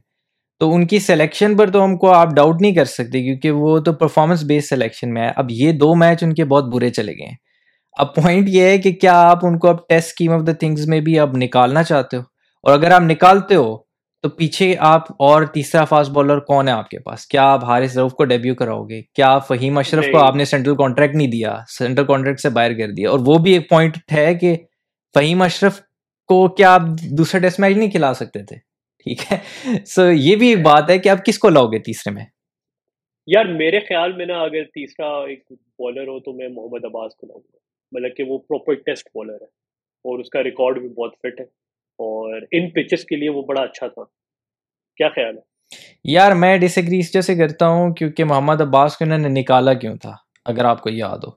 تو 0.58 0.74
ان 0.74 0.86
کی 0.86 0.98
سلیکشن 0.98 1.56
پر 1.56 1.70
تو 1.70 1.84
ہم 1.84 1.96
کو 1.96 2.12
آپ 2.12 2.28
ڈاؤٹ 2.30 2.60
نہیں 2.60 2.74
کر 2.74 2.84
سکتے، 2.84 3.22
کیونکہ 3.22 3.50
وہ 3.50 3.78
تو 3.78 3.92
پرفارمنس 3.92 4.42
بیس 4.42 4.68
سلیکشن 4.68 5.14
میں 5.14 5.22
ہے۔ 5.22 5.32
اب 5.36 5.46
یہ 5.50 5.72
دو 5.72 5.94
میچ 5.94 6.22
ان 6.22 6.34
کے 6.34 6.44
بہت 6.44 6.64
برے 6.64 6.90
چلے 6.90 7.12
گئے 7.12 7.26
ہیں۔ 7.26 7.36
اب 7.98 8.14
پوائنٹ 8.14 8.48
یہ 8.48 8.62
ہے 8.62 8.78
کہ 8.78 8.92
کیا 8.92 9.20
آپ 9.30 9.46
ان 9.46 9.58
کو 9.58 9.68
اب 9.68 9.76
test 9.88 10.08
scheme 10.08 10.32
of 10.32 10.40
the 10.46 10.52
things 10.52 10.86
میں 10.86 11.00
بھی 11.00 11.18
اب 11.18 11.36
نکالنا 11.36 11.82
چاہتے 11.82 12.16
ہو؟ 12.16 12.22
اور 12.62 12.72
اگر 12.72 12.90
آپ 12.90 13.02
نکالتے 13.02 13.54
ہو 13.54 13.83
تو 14.24 14.30
پیچھے 14.30 14.76
آپ 14.78 15.12
اور 15.18 15.42
تیسرا 15.42 15.84
فاسٹ 15.84 16.10
بالر 16.10 16.38
کون 16.38 16.68
ہے 16.68 16.72
آپ 16.72 16.88
کے 16.90 16.98
پاس؟ 16.98 17.26
کیا 17.26 17.42
آپ 17.42 17.64
حارث 17.64 17.98
روف 17.98 18.12
کو 18.12 18.24
ڈیبیو 18.24 18.54
کراؤ 18.54 18.84
گے؟ 18.84 19.02
کیا 19.02 19.28
آپ 19.28 19.48
فہیم 19.48 19.78
اشرف 19.78 20.04
کو 20.12 20.18
آپ 20.18 20.36
نے 20.36 20.44
سینٹرل 20.44 20.76
کانٹریکٹ 20.76 21.14
نہیں 21.14 21.28
دیا؟ 21.28 21.58
سینٹرل 21.68 22.06
کانٹریکٹ 22.06 22.40
سے 22.40 22.48
باہر 22.48 22.78
کر 22.78 22.90
دیا۔ 22.90 23.10
اور 23.10 23.18
وہ 23.26 23.38
بھی 23.38 23.52
ایک 23.52 23.68
پوائنٹ 23.68 23.96
ہے 24.12 24.34
کہ 24.34 24.56
فہیم 25.14 25.42
اشرف 25.42 25.80
کو 26.26 26.48
کیا 26.48 26.74
آپ 26.74 26.80
دوسرا 27.18 27.40
ٹیسٹ 27.40 27.60
میچ 27.60 27.76
نہیں 27.76 27.90
کھلا 27.90 28.14
سکتے 28.14 28.42
تھے؟ 28.42 28.56
ٹھیک 28.98 29.32
ہے۔ 29.32 29.38
سو 29.84 30.10
یہ 30.10 30.36
بھی 30.36 30.48
ایک 30.48 30.62
بات 30.62 30.90
ہے 30.90 30.98
کہ 30.98 31.08
آپ 31.08 31.24
کس 31.24 31.38
کو 31.38 31.48
لاؤ 31.48 31.66
گے 31.66 31.78
تیسرے 31.78 32.12
میں؟ 32.12 32.24
یار 33.26 33.44
میرے 33.44 33.80
خیال 33.80 34.12
میں 34.12 34.26
نا 34.26 34.42
اگر 34.42 34.64
تیسرا 34.64 35.06
ایک 35.06 35.44
بالر 35.78 36.02
ہو 36.02 36.20
تو 36.20 36.32
میں 36.32 36.48
محمد 36.48 36.84
عباس 36.84 37.14
کو 37.14 37.26
لاؤں 37.26 37.40
گا۔ 37.40 37.58
مطلب 37.92 38.16
کہ 38.16 38.24
وہ 38.24 38.38
پراپر 38.38 38.74
ٹیسٹ 38.74 39.08
بالر 39.14 39.40
ہے 39.40 39.46
اور 40.04 40.18
اس 40.18 40.28
کا 40.28 40.42
ریکارڈ 40.42 40.78
بھی 40.78 40.88
بہت 40.88 41.14
فٹ 41.18 41.40
ہے۔ 41.40 41.63
اور 41.98 42.42
ان 42.52 42.70
پچز 42.70 43.04
کے 43.04 43.16
لیے 43.16 43.28
وہ 43.30 43.42
بڑا 43.42 43.62
اچھا 43.62 43.86
تھا۔ 43.86 44.02
کیا 44.96 45.08
خیال 45.08 45.36
ہے؟ 45.36 45.40
یار 46.04 46.32
میں 46.32 46.58
ڈس 46.58 46.78
ایگری 46.78 46.98
اس 46.98 47.12
جیسے 47.12 47.34
کرتا 47.34 47.68
ہوں 47.68 47.94
کیونکہ 47.94 48.24
محمد 48.24 48.60
عباس 48.60 48.96
کو 48.96 49.04
انہوں 49.04 49.18
نے 49.18 49.28
نکالا 49.28 49.72
کیوں 49.72 49.96
تھا؟ 49.96 50.12
اگر 50.44 50.64
آپ 50.64 50.80
کو 50.80 50.90
یاد 50.90 51.18
ہو۔ 51.18 51.30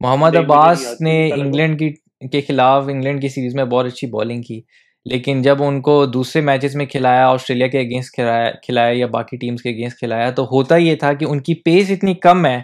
محمد 0.00 0.36
عباس 0.36 1.00
نے 1.00 1.30
انگلینڈ 1.32 1.78
کی 1.78 1.92
کے 2.32 2.40
خلاف 2.40 2.84
انگلینڈ 2.88 3.22
کی 3.22 3.28
سیریز 3.28 3.54
میں 3.54 3.64
بہت 3.64 3.86
اچھی 3.86 4.06
بالنگ 4.06 4.42
کی 4.42 4.60
لیکن 5.04 5.42
جب 5.42 5.62
ان 5.62 5.80
کو 5.80 6.06
دوسرے 6.06 6.42
میچز 6.42 6.76
میں 6.76 6.86
کھلایا 6.86 7.28
آسٹریلیا 7.28 7.66
کے 7.66 7.78
اگینسٹ 7.78 8.14
کھلایا 8.14 8.50
کھلایا 8.50 8.92
یا 8.98 9.06
باقی 9.06 9.36
ٹیمز 9.36 9.62
کے 9.62 9.68
اگینسٹ 9.68 9.98
کھلایا 9.98 10.30
تو 10.30 10.44
ہوتا 10.44 10.76
یہ 10.76 10.96
تھا 10.96 11.12
کہ 11.12 11.24
ان 11.24 11.40
کی 11.40 11.54
پیس 11.54 11.90
اتنی 11.90 12.14
کم 12.14 12.46
ہے 12.46 12.62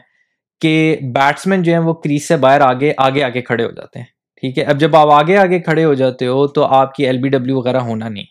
کہ 0.60 0.96
بیٹسمین 1.02 1.62
جو 1.62 1.72
ہیں 1.72 1.78
وہ 1.78 1.92
کریز 1.92 2.28
سے 2.28 2.36
باہر 2.36 2.60
آگے 2.60 2.92
آگے 2.96 3.22
آگے 3.22 3.42
کھڑے 3.42 3.64
ہو 3.64 3.70
جاتے 3.70 3.98
ہیں۔ 3.98 4.06
ٹھیک 4.44 4.58
ہے؟ 4.58 4.64
اب 4.64 4.80
جب 4.80 4.96
آپ 4.96 5.10
آگے 5.10 5.36
آگے 5.36 5.58
کھڑے 5.58 5.84
ہو 5.84 5.92
جاتے 5.94 6.26
ہو 6.26 6.46
تو 6.46 6.64
آپ 6.74 6.94
کی 6.94 7.06
ایل 7.06 7.18
بی 7.18 7.28
ڈبلیو 7.28 7.56
وغیرہ 7.56 7.80
ہونا 7.82 8.08
نہیں، 8.08 8.24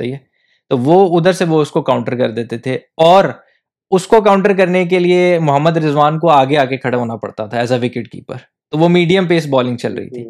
صحیح 0.00 0.12
ہے؟ 0.12 0.18
تو 0.70 0.78
وہ 0.78 1.18
ادھر 1.18 1.32
سے 1.32 1.44
وہ 1.44 1.60
اس 1.62 1.70
کو 1.70 1.82
کاؤنٹر 1.82 2.16
کر 2.18 2.30
دیتے 2.30 2.58
تھے 2.58 2.74
اور 3.04 3.24
اس 3.92 4.06
کو 4.06 4.20
کاؤنٹر 4.20 4.56
کرنے 4.56 4.84
کے 4.84 4.98
لیے 4.98 5.38
محمد 5.38 5.76
رضوان 5.76 6.18
کو 6.18 6.30
آگے 6.30 6.56
آگے 6.58 6.76
کھڑا 6.76 6.96
ہونا 6.98 7.16
پڑتا 7.16 7.46
تھا 7.46 7.58
ایز 7.58 7.72
اے 7.72 7.78
وکٹ 7.78 8.08
کیپر 8.12 8.36
تو 8.72 8.78
وہ 8.78 8.88
میڈیم 8.88 9.26
پیس 9.26 9.46
بالنگ 9.46 9.76
چل 9.76 9.94
رہی 9.94 10.08
تھی۔ 10.08 10.24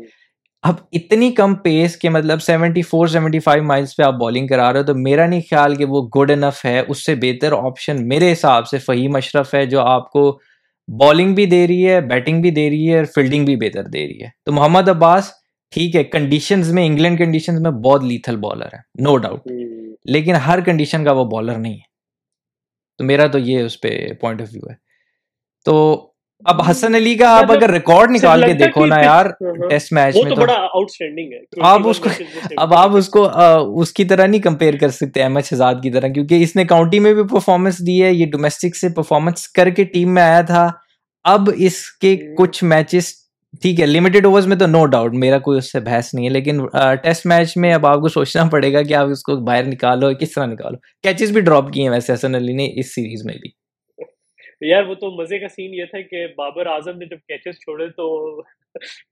اب 0.64 0.74
اتنی 0.92 1.30
کم 1.32 1.54
پیس 1.54 1.96
کے 1.96 2.08
مطلب 2.08 2.42
seventy 2.42 2.82
four 2.82 3.06
seventy 3.06 3.38
five 3.38 3.62
miles 3.62 3.96
پہ 3.96 4.02
آپ 4.02 4.14
بالنگ 4.14 4.46
کرا 4.46 4.72
رہے 4.72 4.80
ہو 4.80 4.85
تو 4.85 4.94
میرا 4.94 5.26
نہیں 5.26 5.40
خیال 5.50 5.74
کہ 5.74 5.85
وہ 5.85 6.02
گڈ 6.16 6.30
انف 6.30 6.64
ہے، 6.64 6.78
اس 6.80 7.04
سے 7.06 7.14
بہتر 7.14 7.52
آپشن 7.52 8.06
میرے 8.08 8.32
حساب 8.32 8.66
سے 8.68 8.78
فہیم 8.78 9.16
اشرف 9.16 9.54
ہے 9.54 9.64
جو 9.66 9.80
آپ 9.80 10.11
کو 10.11 10.38
بالنگ 10.88 11.34
بھی 11.34 11.46
دے 11.46 11.66
رہی 11.66 11.88
ہے 11.88 12.00
بیٹنگ 12.00 12.42
بھی 12.42 12.50
دے 12.50 12.70
رہی 12.70 12.92
ہے 12.92 12.96
اور 12.96 13.04
فیلڈنگ 13.04 13.44
بھی 13.44 13.56
بہتر 13.56 13.84
دے 13.84 14.06
رہی 14.06 14.22
ہے۔ 14.22 14.28
تو 14.44 14.52
محمد 14.52 14.88
عباس 14.88 15.30
ٹھیک 15.70 15.96
ہے 15.96 16.04
کنڈیشنز 16.04 16.72
میں 16.72 16.86
انگلینڈ 16.86 17.18
کنڈیشنز 17.18 17.60
میں 17.60 17.70
بہت 17.70 18.04
لیتھل 18.04 18.36
بالر 18.36 18.66
ہے 18.66 19.02
نو 19.02 19.16
ڈاؤٹ 19.16 19.40
لیکن 20.04 20.34
ہر 20.34 20.60
کنڈیشن 20.60 21.04
کا 21.04 21.12
وہ 21.12 21.24
بالر 21.24 21.58
نہیں 21.58 21.74
ہے۔ 21.74 21.92
تو 22.98 23.04
میرا 23.04 23.26
تو 23.26 23.38
یہ 23.38 23.60
اس 23.60 23.80
پہ 23.80 24.12
پوائنٹ 24.20 24.42
آف 24.42 24.48
ویو 24.52 24.70
ہے۔ 24.70 24.74
تو 25.64 26.12
اب 26.46 26.61
حسن 26.70 26.94
علی 26.94 27.14
کا 27.14 27.28
آپ 27.38 27.50
اگر 27.52 27.70
ریکارڈ 27.70 28.11
نکال 28.11 28.42
کے 28.46 28.52
دیکھو 28.52 28.87
نا 28.87 29.00
یار 29.00 29.26
ٹیسٹ 29.70 29.92
میچ 29.92 30.16
میں 30.16 30.31
تو 30.31 31.64
آپ 31.64 31.88
اس 31.88 32.00
کو 32.00 32.09
اب 32.57 32.74
آپ 32.74 32.96
اس 32.96 33.09
کو 33.09 33.28
اس 33.81 33.92
کی 33.92 34.05
طرح 34.05 34.26
نہیں 34.26 34.40
کمپیئر 34.40 34.76
کر 34.76 34.88
سکتے 34.90 35.22
احمد 35.22 35.40
شہزاد 35.44 35.74
کی 35.83 35.90
طرح 35.90 36.09
کیونکہ 36.09 36.42
اس 36.42 36.57
نے 36.57 36.64
کاؤنٹی 36.64 36.98
میں 36.98 37.14
بھی 37.14 37.22
پرفارمنس 37.31 37.78
دی 37.87 38.02
ہے 38.02 38.12
یہ 38.12 38.26
ڈومیسٹک 38.26 38.76
سے 38.76 38.88
پرفارمنس 38.88 39.48
کر 39.48 39.70
کے 39.70 39.85
ٹیم 39.85 40.14
میں 40.14 40.22
آیا 40.22 40.40
تھا۔ 40.40 40.68
اب 41.24 41.50
اس 41.57 41.81
کے 41.92 42.16
کچھ 42.38 42.62
میچز 42.64 43.12
ٹھیک 43.62 43.81
ہے 43.81 43.87
لمیٹڈ 43.87 44.26
اوورز 44.26 44.46
میں 44.46 44.57
تو 44.57 44.66
نو 44.66 44.85
ڈاؤٹ 44.87 45.14
میرا 45.14 45.38
کوئی 45.38 45.59
اس 45.59 45.72
سے 45.72 45.81
بحث 45.81 46.12
نہیں 46.14 46.26
ہے 46.26 46.31
لیکن 46.31 46.66
ٹیسٹ 47.02 47.26
میچ 47.26 47.57
میں 47.57 47.72
اب 47.74 47.87
آپ 47.87 48.00
کو 48.00 48.09
سوچنا 48.09 48.44
پڑے 48.52 48.72
گا 48.72 48.83
کہ 48.83 48.94
آپ 48.94 49.09
اس 49.11 49.22
کو 49.22 49.37
باہر 49.46 49.64
نکالو 49.64 50.14
کس 50.20 50.33
طرح 50.35 50.46
نکالو۔ 50.46 50.76
کیچز 51.02 51.33
بھی 51.33 51.40
ڈراپ 51.40 51.72
کیے 51.72 51.83
ہیں 51.83 51.90
ویسے 51.90 52.12
حسن 52.12 52.35
علی 52.35 52.52
نے 52.52 52.68
اس 52.81 52.94
سیریز 52.94 53.24
میں 53.24 53.35
بھی۔ 53.42 53.62
یار 54.66 54.83
وہ 54.83 54.94
تو 54.94 55.11
مزے 55.11 55.38
کا 55.38 55.48
سین 55.48 55.75
یہ 55.75 55.85
تھا 55.85 56.01
کہ 56.01 56.27
بابر 56.37 56.66
اعظم 56.66 56.98
نے 56.98 57.07
جب 57.07 57.18
کیچز 57.29 57.55
چھوڑے 57.55 57.88
تو 57.88 58.42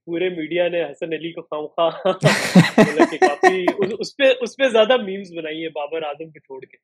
پورے 0.05 0.29
میڈیا 0.29 0.67
نے 0.67 0.83
حسن 0.83 1.13
علی 1.13 1.31
کو 1.31 1.41
خام 1.41 1.67
خواہ 1.67 2.11
کافی 3.21 3.65
اس 3.99 4.15
پہ 4.17 4.23
اس 4.41 4.57
پہ 4.57 4.69
زیادہ 4.69 4.97
میمز 4.97 5.33
بنائی 5.37 5.63
ہے 5.63 5.69
بابر 5.69 6.03
اعظم 6.03 6.29
کو 6.29 6.39
چھوڑ 6.39 6.65
کے۔ 6.65 6.77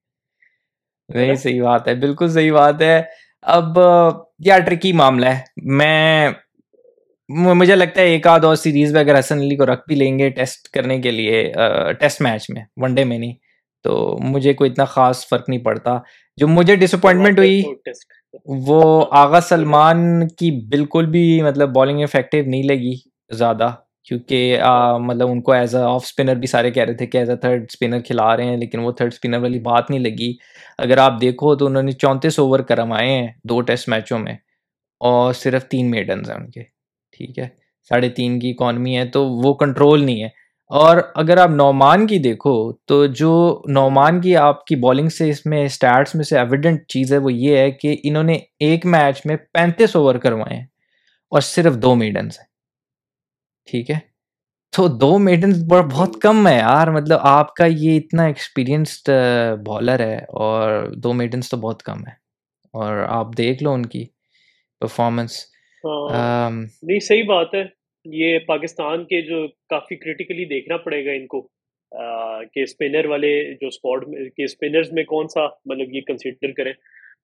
نہیں 1.17 1.35
صحیح 1.35 1.63
بات 1.63 1.87
ہے 1.87 1.95
بالکل 1.95 2.27
صحیح 2.27 2.53
بات 2.53 2.81
ہے۔ 2.81 3.01
اب 3.41 3.79
یار 4.39 4.59
ٹرکی 4.59 4.91
معاملہ 4.93 5.25
ہے۔ 5.25 5.41
میں 5.63 6.29
مجھے 7.29 7.75
لگتا 7.75 8.01
ہے 8.01 8.07
ایک 8.07 8.27
آدھ 8.27 8.45
اور 8.45 8.55
سیریز 8.55 8.91
میں 8.91 8.99
اگر 8.99 9.19
حسن 9.19 9.39
علی 9.39 9.55
کو 9.55 9.65
رکھ 9.65 9.81
بھی 9.87 9.95
لیں 9.95 10.19
گے 10.19 10.29
ٹیسٹ 10.29 10.67
کرنے 10.67 11.01
کے 11.01 11.11
لیے 11.11 11.51
ٹیسٹ 11.99 12.21
میچ 12.21 12.49
میں 12.49 12.63
ون 12.77 12.95
ڈے 12.95 13.03
میں 13.03 13.17
نہیں۔ 13.19 13.33
تو 13.83 14.17
مجھے 14.21 14.53
کوئی 14.53 14.71
اتنا 14.71 14.85
خاص 14.85 15.27
فرق 15.29 15.49
نہیں 15.49 15.59
پڑتا۔ 15.59 15.99
جو 16.37 16.47
مجھے 16.47 16.75
ڈس 16.75 16.93
اپوائنٹمنٹ 16.93 17.37
ہوئی 17.37 17.63
وہ 18.67 19.05
آغا 19.15 19.39
سلمان 19.41 20.27
کی 20.29 20.51
بالکل 20.69 21.05
بھی 21.11 21.41
مطلب 21.41 21.73
بالنگ 21.73 22.01
افیکٹو 22.03 22.37
نہیں 22.45 22.63
لگی 22.63 22.93
زیادہ، 23.31 23.69
کیونکہ 24.07 24.61
مطلب 24.99 25.29
ان 25.29 25.41
کو 25.41 25.51
ایز 25.51 25.75
اے 25.75 25.81
آف 25.83 26.03
اسپنر 26.03 26.35
بھی 26.35 26.47
سارے 26.47 26.71
کہہ 26.71 26.83
رہے 26.83 26.93
تھے 26.93 27.05
کہ 27.05 27.17
ایز 27.17 27.29
اے 27.29 27.35
تھرڈ 27.35 27.65
اسپنر 27.69 27.99
کھلا 28.05 28.35
رہے 28.37 28.45
ہیں، 28.45 28.57
لیکن 28.57 28.79
وہ 28.79 28.91
تھرڈ 28.91 29.13
اسپنر 29.13 29.41
والی 29.41 29.59
بات 29.61 29.89
نہیں 29.89 29.99
لگی۔ 29.99 30.31
اگر 30.77 30.97
آپ 30.97 31.19
دیکھو 31.21 31.55
تو 31.55 31.65
انہوں 31.65 31.83
نے 31.83 31.91
چونتیس 31.93 32.39
اوور 32.39 32.59
کرمائے 32.69 33.09
ہیں 33.09 33.27
دو 33.49 33.61
ٹیسٹ 33.61 33.89
میچوں 33.89 34.19
میں، 34.19 34.33
اور 35.01 35.33
صرف 35.33 35.67
تین 35.69 35.91
میڈنز 35.91 36.29
ہیں 36.29 36.37
ان 36.37 36.49
کے، 36.51 36.63
ٹھیک 37.19 37.39
ہے؟ 37.39 37.47
ساڑھے 37.91 38.09
تین 38.09 38.39
کی 38.39 38.51
اکانومی 38.51 38.97
ہے 38.97 39.05
تو 39.05 39.25
وہ 39.27 39.53
کنٹرول 39.55 40.03
نہیں 40.05 40.23
ہے۔ 40.23 40.29
اور 40.69 40.97
اگر 41.15 41.37
آپ 41.37 41.49
نعمان 41.49 42.07
کی 42.07 42.19
دیکھو 42.19 42.71
تو 42.85 43.05
جو 43.05 43.61
نعمان 43.67 44.21
کی 44.21 44.35
آپ 44.37 44.65
کی 44.65 44.75
بالنگ 44.75 45.09
سے 45.09 45.29
اس 45.29 45.45
میں 45.45 45.65
اسٹارٹس 45.65 46.15
میں 46.15 46.23
سے 46.23 46.37
ایویڈنٹ 46.37 46.87
چیز 46.87 47.13
ہے 47.13 47.17
وہ 47.17 47.33
یہ 47.33 47.57
ہے 47.57 47.71
کہ 47.71 47.95
انہوں 48.03 48.23
نے 48.23 48.39
ایک 48.59 48.85
میچ 48.85 49.25
میں 49.25 49.37
پینتیس 49.53 49.95
اوور 49.95 50.15
کروائے 50.15 50.57
ہیں 50.57 50.65
اور 51.31 51.41
صرف 51.41 51.75
دو 51.75 51.95
میڈنس 51.95 52.39
ہیں۔ 52.39 52.45
ٹھیک 53.71 53.89
ہے؟ 53.91 53.95
تو 54.75 54.87
دو 54.87 55.17
میڈنس 55.17 55.57
بہت 55.69 56.21
کم 56.21 56.47
ہے 56.47 56.57
یار 56.57 56.87
مطلب 56.87 57.19
آپ 57.21 57.53
کا 57.53 57.65
یہ 57.65 57.97
اتنا 57.97 58.23
ایکسپیرینسڈ 58.25 59.09
بالر 59.65 59.99
ہے 59.99 60.17
اور 60.17 60.85
دو 60.95 61.13
میڈنس 61.13 61.49
تو 61.49 61.57
بہت 61.57 61.83
کم 61.83 61.99
ہے۔ 61.99 62.11
اور 62.73 62.97
آپ 62.97 63.37
دیکھ 63.37 63.63
لو 63.63 63.73
ان 63.73 63.85
کی 63.85 64.05
پرفارمنس 64.79 65.31
ہاں، 65.83 66.49
نہیں 66.83 66.99
صحیح 66.99 67.23
بات 67.23 67.47
ہے۔ 67.53 67.63
یہ 68.13 68.39
پاکستان 68.39 69.03
کے 69.03 69.21
جو 69.21 69.47
کافی 69.47 69.95
کریٹیکلی 69.95 70.45
دیکھنا 70.45 70.77
پڑے 70.77 71.05
گا 71.05 71.11
ان 71.11 71.27
کو 71.27 71.41
کہ 72.53 72.59
اسپنر 72.59 73.05
والے 73.05 73.53
جو 73.53 73.67
اسپاٹ 73.67 74.05
کے 74.35 74.43
اسپنرز 74.43 74.91
میں 74.91 75.03
کون 75.03 75.27
سا 75.27 75.45
مطلب 75.45 75.93
یہ 75.93 76.01
کنسیڈر 76.01 76.51
کریں۔ 76.51 76.71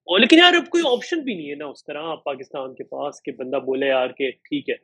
اور 0.08 0.19
لیکن 0.19 0.38
یار 0.38 0.54
اب 0.54 0.69
کوئی 0.69 0.84
آپشن 0.93 1.19
بھی 1.19 1.34
نہیں 1.34 1.50
ہے 1.50 1.56
نا 1.56 1.65
اس 1.65 1.84
طرح 1.84 2.15
پاکستان 2.15 2.74
کے 2.74 2.84
پاس 2.84 3.22
کہ 3.22 3.32
بندہ 3.32 3.56
بولے 3.56 3.88
یار 3.88 4.08
کہ 4.08 4.32
ٹھیک 4.32 4.69
ہے 4.69 4.76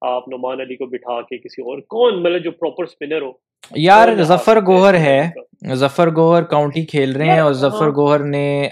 آپ 0.00 0.28
نعمان 0.28 0.60
علی 0.60 0.76
کو 0.76 0.86
بٹھا 0.86 1.20
کے 1.22 1.38
کسی 1.38 1.62
اور 1.62 1.78
کون 1.78 2.22
مطلب 2.22 2.44
جو 2.44 2.50
پراپر 2.50 2.84
اسپنر 2.84 3.22
ہو۔ 3.22 3.32
یار 3.76 4.08
ظفر 4.22 4.56
گوہر 4.66 4.94
ہے۔ 4.94 5.30
ظفر 5.74 6.08
گوہر 6.16 6.42
کاؤنٹی 6.42 6.86
کھیل 6.86 7.16
رہے 7.16 7.24
ہیں 7.24 7.40
اور 7.40 7.52
ظفر 7.52 7.86
ہاں۔ 7.86 7.94
گوہر 7.96 8.20
نے 8.24 8.68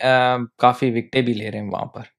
کافی 0.58 0.90
وکٹیں 0.90 1.22
بھی 1.22 1.32
لے 1.32 1.50
رہے 1.50 1.58
ہیں 1.58 1.66
وہاں 1.66 1.86
پر۔ 1.86 2.15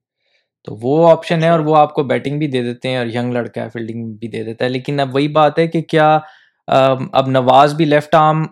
تو 0.68 0.76
وہ 0.82 1.10
آپشن 1.10 1.44
ہے 1.44 1.50
اور 1.50 1.60
وہ 1.60 1.76
آپ 1.78 1.94
کو 1.94 2.04
بیٹنگ 2.04 2.40
بھی 2.40 2.48
دے 2.48 2.62
دیتے 2.64 2.90
ہیں 2.90 2.98
اور 2.98 3.08
ینگ 3.08 3.34
لڑکا 3.34 3.64
ہے 3.64 3.70
فیلڈنگ 3.70 4.06
بھی 4.14 4.28
دے 4.28 4.44
دیتا 4.44 4.66
ہے۔ 4.66 4.70
لیکن 4.70 5.00
اب 5.00 5.16
وہی 5.16 5.28
بات 5.28 5.60
ہے 5.60 5.68
کہ 5.68 5.82
کیا 5.82 6.20
اب 7.12 7.28
نواز 7.28 7.74
بھی 7.74 7.86
لیفٹ 7.86 8.16
آرم 8.16 8.44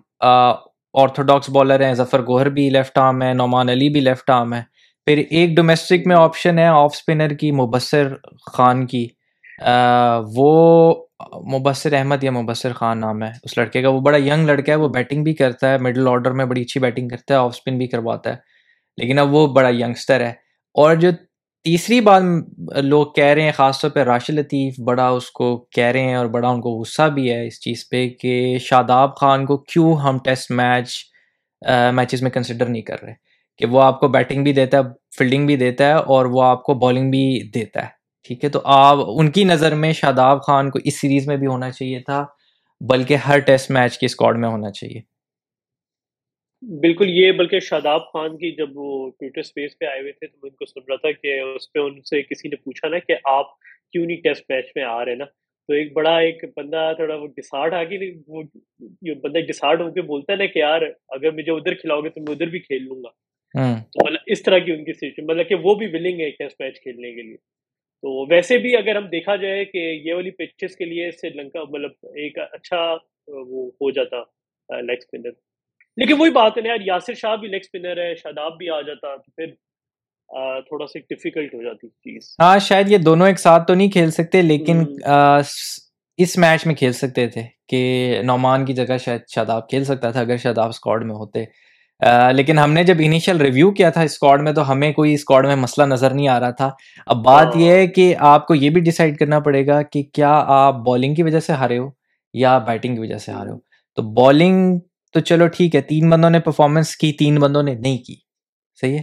آرتھوڈاکس 0.93 1.49
بالر 1.49 1.83
ہیں، 1.85 1.93
ظفر 1.93 2.21
گوہر 2.21 2.49
بھی 2.49 2.69
لیفٹ 2.69 2.97
آرم 2.97 3.21
ہے 3.21 3.33
نعمان 3.33 3.69
علی 3.69 3.89
بھی 3.89 3.99
لیفٹ 3.99 4.29
آرم 4.29 4.53
ہے 4.53 4.61
پھر 5.05 5.17
ایک 5.29 5.55
ڈومیسٹک 5.55 6.07
میں 6.07 6.15
آپشن 6.15 6.59
ہے 6.59 6.65
آف 6.65 6.91
اسپنر 6.93 7.29
کی، 7.29 7.51
مبصر 7.51 8.13
خان 8.53 8.85
کی۔ 8.85 9.07
وہ 10.35 10.93
مبصر 11.53 11.93
احمد 11.93 12.23
یا 12.23 12.31
مبصر 12.31 12.73
خان 12.73 12.99
نام 12.99 13.23
ہے۔ 13.23 13.31
اس 13.43 13.57
لڑکے 13.57 13.81
کا 13.81 13.89
وہ 13.89 13.99
بڑا 13.99 14.17
ینگ 14.17 14.45
لڑکا 14.45 14.71
ہے، 14.71 14.77
وہ 14.77 14.87
بیٹنگ 14.89 15.23
بھی 15.23 15.33
کرتا 15.33 15.69
ہے 15.69 15.77
مڈل 15.77 16.07
آرڈر 16.07 16.31
میں 16.31 16.45
بڑی 16.45 16.61
اچھی 16.61 16.81
بیٹنگ 16.81 17.07
کرتا 17.07 17.33
ہے 17.33 17.39
آف 17.39 17.53
اسپن 17.55 17.77
بھی 17.77 17.87
کرواتا 17.87 18.29
ہے۔ 18.29 18.35
لیکن 18.97 19.19
اب 19.19 19.33
وہ 19.33 19.47
بڑا 19.47 19.69
ینگسٹر 19.69 20.19
ہے۔ 20.21 20.33
اور 20.73 20.95
جو 20.95 21.09
تیسری 21.65 21.99
بات 22.01 22.21
لوگ 22.83 23.05
کہہ 23.13 23.25
رہے 23.25 23.41
ہیں، 23.41 23.51
خاص 23.51 23.79
طور 23.81 23.89
پہ 23.89 23.99
راشد 24.03 24.29
لطیف 24.29 24.79
بڑا 24.85 25.07
اس 25.09 25.29
کو 25.31 25.45
کہہ 25.75 25.91
رہے 25.93 26.01
ہیں 26.01 26.15
اور 26.15 26.25
بڑا 26.25 26.47
ان 26.49 26.59
کو 26.61 26.69
غصہ 26.71 27.07
بھی 27.13 27.29
ہے 27.31 27.45
اس 27.47 27.59
چیز 27.61 27.87
پہ 27.89 28.07
کہ 28.21 28.35
شاداب 28.61 29.15
خان 29.17 29.45
کو 29.45 29.57
کیوں 29.71 29.95
ہم 29.97 30.17
ٹیسٹ 30.25 30.51
میچ 30.51 30.97
میچز 31.93 32.21
میں 32.21 32.31
کنسیڈر 32.31 32.65
نہیں 32.65 32.81
کر 32.81 33.01
رہے؟ 33.03 33.13
کہ 33.59 33.65
وہ 33.65 33.81
آپ 33.81 33.99
کو 33.99 34.07
بیٹنگ 34.07 34.43
بھی 34.43 34.53
دیتا 34.53 34.77
ہے 34.77 34.83
فیلڈنگ 35.17 35.47
بھی 35.47 35.55
دیتا 35.55 35.87
ہے 35.87 35.93
اور 35.93 36.25
وہ 36.25 36.43
آپ 36.43 36.63
کو 36.63 36.73
بالنگ 36.73 37.11
بھی 37.11 37.25
دیتا 37.53 37.83
ہے، 37.83 37.89
ٹھیک 38.29 38.43
ہے؟ 38.43 38.49
تو 38.49 38.61
آپ، 38.65 38.97
ان 39.07 39.31
کی 39.31 39.43
نظر 39.43 39.75
میں 39.75 39.91
شاداب 39.93 40.43
خان 40.43 40.69
کو 40.69 40.79
اس 40.83 41.01
سیریز 41.01 41.27
میں 41.27 41.37
بھی 41.37 41.47
ہونا 41.47 41.71
چاہیے 41.71 41.99
تھا، 41.99 42.25
بلکہ 42.81 43.15
ہر 43.27 43.39
ٹیسٹ 43.39 43.71
میچ 43.71 43.97
کے 43.97 44.05
اسکواڈ 44.05 44.37
میں 44.37 44.49
ہونا 44.49 44.71
چاہیے۔ 44.71 45.01
بالکل 46.65 47.09
یہ 47.09 47.31
بلکہ 47.31 47.59
شاداب 47.59 48.01
خان 48.13 48.37
کی 48.37 48.51
جب 48.51 48.69
وہ 48.75 49.09
ٹویٹر 49.09 49.39
اسپیس 49.39 49.77
پہ 49.79 49.85
آئے 49.85 50.01
ہوئے 50.01 50.11
تھے 50.11 50.27
تو 50.27 50.37
میں 50.43 50.49
ان 50.49 50.55
کو 50.55 50.65
سن 50.65 50.79
رہا 50.89 50.95
تھا 50.95 51.11
کہ 51.11 51.39
اس 51.39 51.71
پہ 51.73 51.79
ان 51.79 52.01
سے 52.01 52.21
کسی 52.21 52.47
نے 52.47 52.55
پوچھا 52.55 52.87
نا 52.87 52.99
کہ 52.99 53.15
آپ 53.23 53.45
کیوں 53.91 54.05
نہیں 54.05 54.21
ٹیسٹ 54.21 54.49
میچ 54.49 54.65
میں 54.75 54.83
آ 54.83 55.05
رہے 55.05 55.15
نا؟ 55.15 55.25
تو 55.69 55.73
ایک 55.73 55.93
بڑا 55.93 56.17
ایک 56.17 56.43
بندہ 56.57 56.91
تھوڑا 56.95 57.15
وہ 57.15 57.27
ڈسارٹ 57.27 57.73
آ 57.73 57.83
کے 57.83 58.11
وہ 58.27 58.43
بندہ 59.23 59.39
ڈسارٹ 59.39 59.81
ہو 59.81 59.91
کے 59.91 60.01
بولتا 60.01 60.33
ہے 60.33 60.37
نا 60.37 60.45
کہ 60.45 60.59
یار 60.59 60.81
اگر 61.07 61.31
مجھے 61.31 61.51
ادھر 61.51 61.73
کھلاؤ 61.73 62.01
گے 62.01 62.09
تو 62.09 62.21
میں 62.21 62.33
ادھر 62.33 62.47
بھی 62.47 62.59
کھیل 62.59 62.83
لوں 62.83 63.03
گا۔ 63.03 63.09
تو 63.81 64.05
مطلب 64.05 64.19
اس 64.25 64.43
طرح 64.43 64.57
کی 64.57 64.71
ان 64.71 64.83
کی 64.85 64.93
سچویشن 64.93 65.25
مطلب 65.25 65.49
کہ 65.49 65.55
وہ 65.55 65.75
بھی 65.75 65.87
ولنگ 65.87 66.19
ہے 66.19 66.29
ٹیسٹ 66.29 66.61
میچ 66.61 66.81
کھیلنے 66.81 67.13
کے 67.13 67.21
لیے۔ 67.21 67.37
تو 68.03 68.25
ویسے 68.31 68.57
بھی 68.57 68.75
اگر 68.77 68.95
ہم 68.95 69.07
دیکھا 69.07 69.35
جائے 69.35 69.65
کہ 69.65 69.77
یہ 69.77 70.13
والی 70.13 70.31
پچز 70.31 70.75
کے 70.75 70.85
لیے 70.85 71.11
سری 71.11 71.29
لنکا 71.29 71.63
مطلب 71.63 71.91
ایک 72.15 72.37
اچھا 72.51 72.97
وہ 73.27 73.67
ہو 73.81 73.91
جاتا 73.91 74.21
لیگ 74.81 74.97
اسپنر 74.97 75.31
لیکن 75.97 76.19
وہی 76.19 76.31
بات 76.31 76.57
ہے 76.57 76.61
نا 76.61 76.69
یار 76.69 76.85
یاسر 76.85 77.13
شاہ 77.13 77.35
بھی 77.35 77.47
لیگ 77.47 77.59
اسپنر 77.61 77.97
ہے 77.97 78.13
شاداب 78.15 78.57
بھی 78.57 78.69
آ 78.69 78.81
جاتا 78.81 79.15
تو 79.15 79.31
پھر 79.31 79.53
تھوڑا 80.61 80.85
سا 80.87 80.99
ڈیفیکلٹ 80.99 81.53
ہو 81.53 81.61
جاتی 81.63 81.87
چیز۔ 81.87 82.35
ہاں 82.39 82.57
شاید 82.59 82.91
یہ 82.91 82.97
دونوں 82.97 83.27
ایک 83.27 83.39
ساتھ 83.39 83.67
تو 83.67 83.73
نہیں 83.73 83.91
کھیل 83.91 84.11
سکتے 84.11 84.41
لیکن 84.41 84.83
اس 86.19 86.37
میچ 86.37 86.65
میں 86.65 86.75
کھیل 86.75 86.93
سکتے 86.93 87.27
تھے 87.27 87.41
کہ 87.67 88.21
نعمان 88.25 88.65
کی 88.65 88.73
جگہ 88.73 88.97
شاید 89.05 89.21
شاداب 89.27 89.69
کھیل 89.69 89.83
سکتا 89.83 90.11
تھا 90.11 90.19
اگر 90.19 90.37
شاداب 90.37 90.69
اسکواڈ 90.69 91.05
میں 91.05 91.15
ہوتے۔ 91.15 91.43
لیکن 92.33 92.59
ہم 92.59 92.73
نے 92.73 92.83
جب 92.83 92.95
انیشیل 92.99 93.37
ریویو 93.37 93.71
کیا 93.71 93.89
تھا 93.89 94.01
اسکواڈ 94.01 94.41
میں 94.41 94.51
تو 94.53 94.71
ہمیں 94.71 94.91
کوئی 94.93 95.13
اسکواڈ 95.13 95.45
میں 95.45 95.55
مسئلہ 95.55 95.85
نظر 95.85 96.13
نہیں 96.13 96.27
آ 96.27 96.39
رہا 96.39 96.51
تھا۔ 96.51 96.69
اب 97.05 97.23
بات 97.23 97.55
یہ 97.55 97.71
ہے 97.71 97.87
کہ 97.87 98.15
آپ 98.19 98.47
کو 98.47 98.55
یہ 98.55 98.69
بھی 98.69 98.81
ڈیسائیڈ 98.81 99.17
کرنا 99.17 99.39
پڑے 99.39 99.65
گا 99.67 99.81
کہ 99.81 100.03
کیا 100.13 100.31
آپ 100.47 100.75
بالنگ 100.85 101.15
کی 101.15 101.23
وجہ 101.23 101.39
سے 101.39 101.53
ہارے 101.53 101.77
ہو 101.77 101.89
یا 102.33 102.57
بیٹنگ 102.57 102.95
کی 102.95 103.01
وجہ 103.01 103.17
سے 103.17 103.31
ہارے 103.31 103.51
ہو۔ 103.51 103.57
تو 103.97 104.01
بالنگ 104.13 104.77
تو 105.15 105.21
چلو 105.21 105.47
ٹھیک 105.47 105.75
ہے 105.75 105.81
تین 105.81 106.09
بندوں 106.09 106.29
نے 106.29 106.39
پرفارمنس 106.39 106.97
کی 106.97 107.11
تین 107.13 107.35
بندوں 107.39 107.63
نے 107.63 107.73
نہیں 107.73 107.97
کی۔ 107.97 108.15
صحیح 108.81 108.97
ہے؟ 108.97 109.01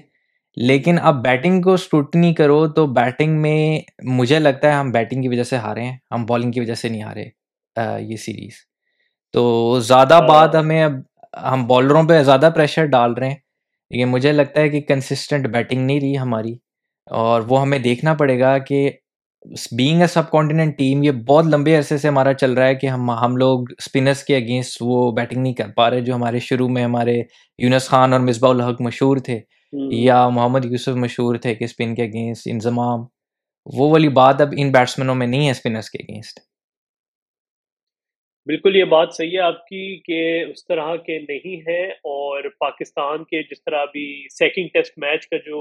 لیکن 0.57 0.99
اب 1.03 1.23
بیٹنگ 1.23 1.63
کو 1.63 1.73
اسٹوٹنی 1.75 2.35
کرو 2.35 2.69
تو 2.69 2.87
بیٹنگ 2.87 3.43
میں 3.43 3.81
مجھے 4.03 4.39
لگتا 4.39 4.69
ہے 4.69 4.73
ہم 4.73 4.91
بیٹنگ 4.91 5.23
کی 5.23 5.29
وجہ 5.29 5.43
سے 5.43 5.57
ہارے 5.57 5.85
ہیں 5.85 5.97
ہم 6.11 6.27
بالنگ 6.27 6.51
کی 6.51 6.61
وجہ 6.61 6.75
سے 6.75 6.89
نہیں 6.89 7.03
ہارے 7.03 7.25
یہ 7.99 8.17
سیریز 8.17 8.53
تو 9.33 9.81
زیادہ 9.81 10.21
بات 10.29 10.55
ہمیں 10.55 10.85
اب 10.85 10.93
ہم 11.53 11.67
بالروں 11.67 12.03
پہ 12.09 12.23
زیادہ 12.23 12.51
پریشر 12.55 12.85
ڈال 12.85 13.15
رہے 13.15 13.29
ہیں۔ 13.29 13.37
لیکن 13.91 14.09
مجھے 14.09 14.33
لگتا 14.33 14.61
ہے 14.61 14.69
کہ 14.69 14.81
کنسسٹنٹ 14.81 15.47
بیٹنگ 15.47 15.87
نہیں 15.87 16.01
رہی 16.01 16.19
ہماری 16.19 16.55
اور 17.11 17.43
وہ 17.49 17.61
ہمیں 17.63 17.79
دیکھنا 17.79 18.15
پڑے 18.15 18.41
گا 18.41 18.59
کہ 18.59 18.91
being 19.77 20.01
a 20.01 20.07
sub 20.07 20.31
continent 20.31 20.79
team 20.79 21.03
یہ 21.03 21.11
بہت 21.11 21.45
لمبے 21.47 21.77
عرصے 21.77 21.99
سے 21.99 22.09
ہمارا 22.09 22.33
چل 22.35 22.53
رہا 22.53 22.67
ہے 22.67 22.75
کہ 22.75 22.87
ہم 22.87 23.11
ہم 23.11 23.37
لوگ 23.37 23.65
اسپنرس 23.79 24.23
کے 24.25 24.37
اگینسٹ 24.37 24.77
وہ 24.81 25.13
بیٹنگ 25.13 25.43
نہیں 25.43 25.55
کر 25.55 25.69
پا 25.77 25.91
رہے 25.91 26.01
جو 26.01 26.15
ہمارے 26.15 26.39
شروع 26.39 26.69
میں 26.69 26.85
ہمارے 26.85 27.23
یونس 27.59 27.89
خان 27.89 28.13
اور 28.13 28.21
مصباح 28.21 28.51
الحق 28.51 28.81
مشہور 28.81 29.17
تھے 29.17 29.41
یا 29.91 30.29
محمد 30.29 30.65
یوسف 30.65 30.97
مشہور 30.97 31.37
تھے 31.37 31.55
کہ 31.55 31.65
اسپن 31.65 31.95
کے 31.95 32.03
اگینسٹ 32.03 32.49
انضمام۔ 32.51 33.01
وہ 33.67 33.91
والی 33.91 34.09
بات 34.09 34.41
اب 34.41 34.49
ان 34.57 34.73
بیٹسمینوں 34.73 35.15
میں 35.15 35.27
نہیں 35.27 35.47
ہے 35.47 35.51
اسپنرس 35.51 35.91
کے 35.91 35.99
اگینسٹ 36.03 36.41
بالکل 38.47 38.77
یہ 38.77 38.85
بات 38.85 39.15
صحیح 39.15 39.31
ہے 39.33 39.41
آپ 39.41 39.67
کی 39.67 40.01
کہ 40.05 40.21
اس 40.45 40.67
طرح 40.67 40.97
کے 40.97 41.19
نہیں 41.19 41.61
ہے 41.61 41.83
اور 41.89 42.49
پاکستان 42.61 43.25
کے 43.25 43.43
جس 43.43 43.65
طرح 43.65 43.81
ابھی 43.81 44.29
سیکنڈ 44.31 44.73
ٹیسٹ 44.73 44.99
میچ 44.99 45.27
کا 45.29 45.37
جو 45.37 45.61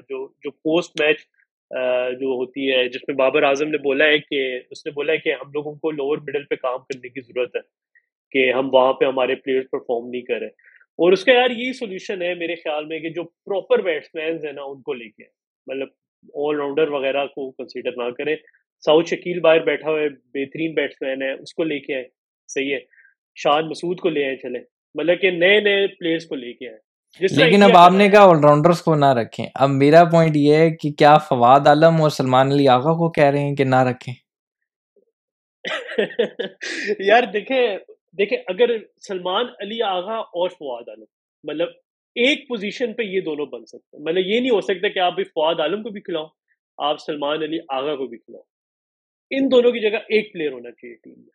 جو 0.00 0.26
جو 0.42 0.50
پوسٹ 0.50 1.00
میچ 1.00 1.16
جو 2.12 2.26
ہوتی 2.26 2.72
ہے، 2.72 2.88
جس 2.88 3.08
میں 3.08 3.16
بابر 3.16 3.42
اعظم 3.42 3.68
نے 3.68 3.78
بولا 3.78 4.04
ہے 4.04 4.18
کہ، 4.18 4.60
اس 4.70 4.86
نے 4.86 4.92
بولا 4.92 5.12
ہے 5.12 5.18
کہ 5.18 5.32
ہم 5.32 5.50
لوگوں 5.52 5.74
کو 5.74 5.90
لوور 5.90 6.18
مڈل 6.18 6.44
پہ 6.44 6.54
کام 6.54 6.78
کرنے 6.78 7.08
کی 7.08 7.20
ضرورت 7.20 7.56
ہے، 7.56 7.60
کہ 8.30 8.52
ہم 8.52 8.74
وہاں 8.74 8.92
پہ 8.92 9.04
ہمارے 9.04 9.34
پلیئرز 9.34 9.64
پرفارم 9.72 10.08
نہیں 10.10 10.22
کریں۔ 10.22 10.48
اور 10.92 11.12
اس 11.12 11.24
کا 11.24 11.32
یار 11.32 11.50
یہی 11.50 11.72
سولوشن 11.72 12.22
ہے 12.22 12.34
میرے 12.34 12.54
خیال 12.54 12.84
میں 12.84 12.98
کہ 12.98 13.08
جو 13.08 13.24
پراپر 13.24 13.82
بیٹس 13.82 14.14
مینز 14.14 14.44
ہیں 14.44 14.52
نا، 14.52 14.62
ان 14.62 14.82
کو 14.82 14.92
لے 14.92 15.08
کے 15.08 15.24
مطلب 15.66 15.88
آل 16.34 16.56
راؤنڈر 16.56 16.88
وغیرہ 16.88 17.26
کو 17.26 17.50
کنسیڈر 17.50 17.90
نہ 17.96 18.10
کریں۔ 18.10 18.36
ساؤتھ 18.84 19.08
شکیل 19.08 19.40
باہر 19.40 19.60
بیٹھا 19.60 19.90
ہوئے 19.90 20.08
بہترین 20.34 20.74
بیٹس 20.74 21.02
مین 21.02 21.22
ہے 21.22 21.32
اس 21.32 21.54
کو 21.54 21.64
لے 21.64 21.78
کے 21.80 21.94
آئے 21.94 22.04
صحیح 22.48 22.74
ہے۔ 22.74 22.78
شاد 23.36 23.62
مسعود 23.62 24.00
کو 24.00 24.08
لے 24.08 24.24
آئے 24.24 24.36
چلے 24.36 24.58
مطلب 24.94 25.20
کہ 25.20 25.30
نئے 25.30 25.60
نئے 25.60 25.86
پلیئرس 25.86 26.26
کو 26.26 26.34
لے 26.34 26.52
کے 26.52 26.68
آئے 26.68 26.78
لیکن 27.20 27.62
اب 27.62 27.76
آپ 27.76 27.92
نے 27.92 28.08
کہا 28.08 28.22
آل 28.22 28.38
راؤنڈرس 28.44 28.80
کو 28.82 28.94
نہ 28.94 29.12
رکھیں۔ 29.14 29.46
اب 29.54 29.70
میرا 29.72 30.04
پوائنٹ 30.04 30.36
یہ 30.36 30.54
ہے 30.54 30.70
کہ 30.76 30.92
کیا 30.92 31.16
فواد 31.28 31.66
عالم 31.66 32.00
اور 32.02 32.10
سلمان 32.10 32.52
علی 32.52 32.68
آغا 32.68 32.92
کو 32.94 33.10
کہہ 33.10 33.24
رہے 33.24 33.40
ہیں 33.40 33.54
کہ 33.56 33.64
نہ 33.64 33.82
رکھیں؟ 33.82 34.14
یار 37.00 37.22
دیکھیں 37.32 37.78
دیکھیں 38.18 38.38
اگر 38.46 38.70
سلمان 39.08 39.46
علی 39.60 39.82
آغا 39.82 40.18
اور 40.32 40.50
فواد 40.50 40.88
عالم 40.88 41.04
مطلب 41.44 41.68
ایک 42.16 42.48
پوزیشن 42.48 42.92
پہ 42.94 43.02
یہ 43.02 43.20
دونوں 43.20 43.46
بن 43.46 43.66
سکتے 43.66 43.96
ہیں۔ 43.96 44.04
مطلب 44.04 44.26
یہ 44.26 44.40
نہیں 44.40 44.50
ہو 44.50 44.60
سکتا 44.60 44.88
کہ 44.88 44.98
آپ 44.98 45.14
بھی 45.14 45.24
فواد 45.24 45.60
عالم 45.60 45.82
کو 45.82 45.90
بھی 45.90 46.00
کھلاؤ 46.00 46.26
آپ 46.78 47.00
سلمان 47.00 47.42
علی 47.42 47.58
آغا 47.68 47.96
کو 47.96 48.06
بھی 48.06 48.18
کھلاؤ 48.18 48.42
ان 49.30 49.50
دونوں 49.50 49.72
کی 49.72 49.80
جگہ 49.80 49.98
ایک 50.08 50.32
پلیئر 50.32 50.52
ہونا 50.52 50.70
چاہیے 50.70 50.94
ٹیم 50.94 51.18
میں۔ 51.18 51.30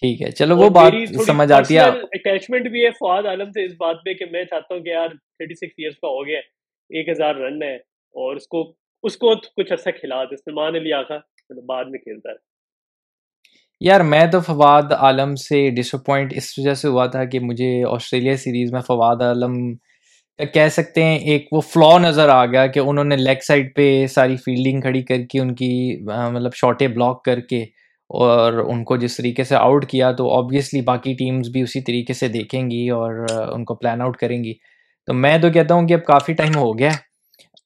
ٹھیک 0.00 0.22
ہے۔ 0.22 0.30
چلو 0.30 0.56
وہ 0.56 0.68
بات 0.70 0.92
سمجھ 1.26 1.52
آتی 1.52 1.76
ہے۔ 1.76 1.80
اٹیچمنٹ 1.80 2.68
بھی 2.68 2.84
ہے۔ 2.84 2.90
فواد 2.90 3.22
عالم 3.22 3.50
سے 3.50 3.64
اس 3.64 3.72
بات 3.72 3.96
پہ 4.04 4.14
کہ 4.14 4.24
میں 4.30 4.44
چاہتا 4.44 4.74
ہوں 4.74 4.80
کہ 4.80 4.88
یار 4.88 5.08
تھرٹی 5.08 5.54
سکس 5.54 5.74
ایئرس 5.78 5.94
کا 5.94 6.08
ہو 6.08 6.26
گیا 6.26 6.38
ایک 6.90 7.08
ہزار 7.08 7.34
رن 7.34 7.62
ہے 7.62 7.74
اور 8.14 8.36
اس 8.36 8.46
کو 8.46 8.62
اس 9.04 9.16
کو 9.16 9.34
کچھ 9.56 9.72
ایسا 9.72 9.90
کھلا 9.90 10.24
دے۔ 10.24 10.36
سلمان 10.36 10.74
علی 10.76 10.92
آخا 10.92 11.16
مطلب 11.16 11.64
بعد 11.64 11.84
میں 11.84 11.98
کھیلتا 11.98 12.30
ہے۔ 12.30 12.50
یار 13.80 14.00
میں 14.00 14.26
تو 14.26 14.40
فواد 14.40 14.92
عالم 14.92 15.34
سے 15.34 15.70
ڈس 15.70 15.94
اپوائنٹ 15.94 16.32
اس 16.36 16.52
وجہ 16.58 16.74
سے 16.74 16.88
ہوا 16.88 17.06
تھا 17.06 17.24
کہ 17.24 17.40
مجھے 17.40 17.84
آسٹریلیا 17.88 18.36
سیریز 18.36 18.72
میں 18.72 18.80
فواد 18.80 19.22
عالم 19.22 19.54
کہہ 20.54 20.68
سکتے 20.68 21.04
ہیں 21.04 21.18
ایک 21.18 21.48
وہ 21.52 21.60
فلا 21.60 21.98
نظر 21.98 22.28
آ 22.28 22.46
گیا 22.46 22.66
کہ 22.66 22.78
انہوں 22.78 23.04
نے 23.04 23.16
لیگ 23.16 23.40
سائڈ 23.46 23.74
پہ 23.76 24.06
ساری 24.06 24.36
فیلڈنگ 24.36 24.80
کھڑی 24.80 25.02
کر 25.02 25.16
کے 25.30 25.40
ان 25.40 25.54
کی 25.54 25.72
مطلب 26.04 26.54
شارٹیں 26.54 26.88
بلاک 26.88 27.24
کر 27.24 27.40
کے 27.40 27.64
اور 28.12 28.52
ان 28.52 28.84
کو 28.84 28.96
جس 28.96 29.16
طریقے 29.16 29.44
سے 29.44 29.56
آؤٹ 29.56 29.86
کیا 29.86 30.12
تو 30.12 30.30
آبویسلی 30.38 30.80
باقی 30.80 31.14
ٹیمز 31.14 31.48
بھی 31.48 31.62
اسی 31.62 31.80
طریقے 31.80 32.12
سے 32.12 32.28
دیکھیں 32.28 32.70
گی 32.70 32.88
اور 32.88 33.26
ان 33.54 33.64
کو 33.64 33.74
پلان 33.74 34.00
آؤٹ 34.00 34.16
کریں 34.16 34.44
گی۔ 34.44 34.52
تو 35.06 35.14
میں 35.14 35.38
تو 35.38 35.50
کہتا 35.50 35.74
ہوں 35.74 35.88
کہ 35.88 35.94
اب 35.94 36.04
کافی 36.04 36.32
ٹائم 36.32 36.56
ہو 36.56 36.78
گیا 36.78 36.90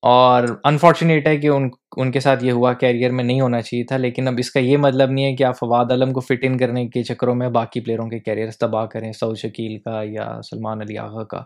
اور 0.03 0.43
انفارچونیٹ 0.65 1.27
ہے 1.29 1.37
کہ 1.37 1.47
ان 1.47 1.69
ان 1.97 2.11
کے 2.11 2.21
ساتھ 2.21 2.45
یہ 2.45 2.53
ہوا 2.53 2.73
کیریئر 2.73 3.11
میں 3.11 3.25
نہیں 3.25 3.41
ہونا 3.41 3.61
چاہیے 3.61 3.85
تھا 3.85 3.97
لیکن 3.97 4.29
اب 4.29 4.35
اس 4.39 4.51
کا 4.51 4.61
یہ 4.61 4.77
مطلب 4.77 5.11
نہیں 5.11 5.25
ہے 5.25 5.37
کہ 5.37 5.45
آپ 5.45 5.59
فواد 5.59 5.85
عالم 5.91 6.13
کو 6.13 6.21
فٹ 6.21 6.39
ان 6.43 6.59
کرنے 6.59 6.87
کے 6.89 7.03
چکروں 7.03 7.35
میں 7.35 7.49
باقی 7.49 7.81
پلیئروں 7.81 8.09
کے 8.09 8.19
کیریئر 8.19 8.51
تباہ 8.61 8.87
کریں 8.87 9.13
سعود 9.13 9.39
شکیل 9.39 9.79
کا 9.79 10.03
یا 10.05 10.41
سلمان 10.51 10.81
علی 10.81 10.99
آغا 10.99 11.25
کا۔ 11.25 11.43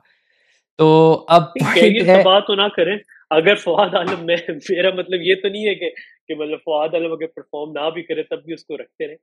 تو 0.79 1.25
اب 1.29 1.43
تباہ 1.53 2.41
تو 2.41 2.55
نہ 2.55 2.69
کریں۔ 2.77 2.97
اگر 3.31 3.55
فواد 3.55 3.95
عالم 3.95 4.27
میں 4.27 4.37
میرا 4.49 4.91
مطلب 4.91 5.21
یہ 5.23 5.35
تو 5.35 5.49
نہیں 5.49 5.67
ہے 5.67 5.75
کہ 5.75 5.91
کہ 6.31 6.39
مطلب 6.39 6.59
فواد 6.59 6.89
عالم 6.93 7.13
اگر 7.13 7.27
پرفارم 7.27 7.71
نہ 7.73 7.91
بھی 7.91 8.03
کرے 8.03 8.23
تب 8.23 8.45
بھی 8.45 8.53
اس 8.53 8.65
کو 8.65 8.77
رکھتے 8.77 9.07
رہے۔ 9.07 9.17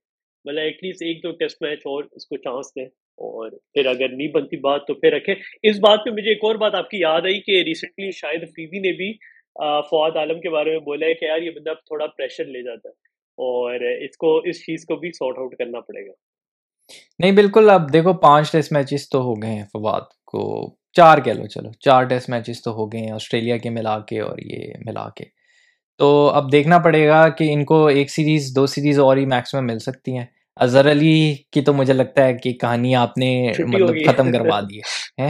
مطلب 0.45 0.59
ایٹ 0.59 0.83
لیسٹ 0.83 1.03
ایک 1.03 1.23
دو 1.23 1.31
ٹیسٹ 1.31 1.61
میچ 1.61 1.79
اور 1.79 2.03
اس 2.11 2.27
کو 2.27 2.37
چانس 2.37 2.65
دیں۔ 2.75 2.85
اور 3.17 3.51
پھر 3.51 3.85
اگر 3.85 4.09
نہیں 4.09 4.27
بنتی 4.27 4.57
بات 4.57 4.81
تو 4.87 4.93
پھر 4.93 5.11
رکھیں۔ 5.11 5.35
اس 5.63 5.79
بات 5.79 5.99
پہ 6.05 6.09
مجھے 6.09 6.29
ایک 6.29 6.39
اور 6.43 6.55
بات 6.55 6.75
آپ 6.75 6.89
کی 6.89 6.97
یاد 6.97 7.21
آئی 7.21 7.41
کہ 7.41 7.63
ریسنٹلی 7.63 8.11
شاید 8.11 8.41
فیبی 8.41 8.79
نے 8.79 8.91
بھی 8.91 9.13
فواد 9.89 10.11
عالم 10.15 10.41
کے 10.41 10.49
بارے 10.49 10.69
میں 10.69 10.79
بولا 10.79 11.05
ہے 11.05 11.13
کہ 11.13 11.25
یار 11.25 11.41
یہ 11.41 11.51
بندہ 11.51 11.73
تھوڑا 11.73 12.07
پریشر 12.07 12.45
لے 12.45 12.61
جاتا 12.63 12.89
ہے۔ 12.89 12.93
اور 13.37 13.79
اس 13.79 14.17
کو، 14.17 14.37
اس 14.37 14.59
چیز 14.59 14.85
کو 14.85 14.95
بھی 14.95 15.11
سارٹ 15.11 15.37
آؤٹ 15.37 15.55
کرنا 15.57 15.79
پڑے 15.79 16.07
گا۔ 16.07 16.11
نہیں، 17.19 17.31
بالکل 17.31 17.69
اب 17.69 17.93
دیکھو، 17.93 18.13
پانچ 18.13 18.51
ٹیسٹ 18.51 18.71
میچز 18.71 19.09
تو 19.09 19.21
ہو 19.21 19.33
گئے 19.33 19.51
ہیں 19.51 19.63
فواد 19.63 20.01
کو۔ 20.25 20.75
چار 20.93 21.17
کہہ 21.17 21.33
لو، 21.33 21.47
چلو، 21.47 21.69
چار 21.79 22.03
ٹیسٹ 22.03 22.29
میچز 22.29 22.63
تو 22.63 22.71
ہو 22.71 22.87
گئے 22.87 23.01
ہیں 23.01 23.11
آسٹریلیا 23.11 23.57
کے 23.57 23.69
ملا 23.69 23.99
کے 23.99 24.19
اور 24.19 24.37
یہ 24.37 24.73
ملا 24.85 25.09
کے۔ 25.09 25.36
تو 25.99 26.27
اب 26.29 26.51
دیکھنا 26.51 26.79
پڑے 26.79 27.07
گا 27.07 27.29
کہ 27.29 27.53
ان 27.53 27.65
کو 27.65 27.87
ایک 27.87 28.11
سیریز 28.11 28.55
دو 28.55 28.65
سیریز 28.67 28.99
اور 28.99 29.17
ہی 29.17 29.25
میکس 29.25 29.53
میں 29.53 29.61
مل 29.61 29.79
سکتی 29.79 30.17
ہیں۔ 30.17 30.25
اظہر 30.55 30.91
علی 30.91 31.35
کی 31.51 31.61
تو 31.61 31.73
مجھے 31.73 31.93
لگتا 31.93 32.25
ہے 32.25 32.33
کہ 32.33 32.53
کہانی 32.53 32.95
آپ 32.95 33.17
نے 33.17 33.51
مطلب 33.59 33.95
ختم 34.07 34.31
کروا 34.31 34.59
دی 34.59 34.79
ہے 35.21 35.29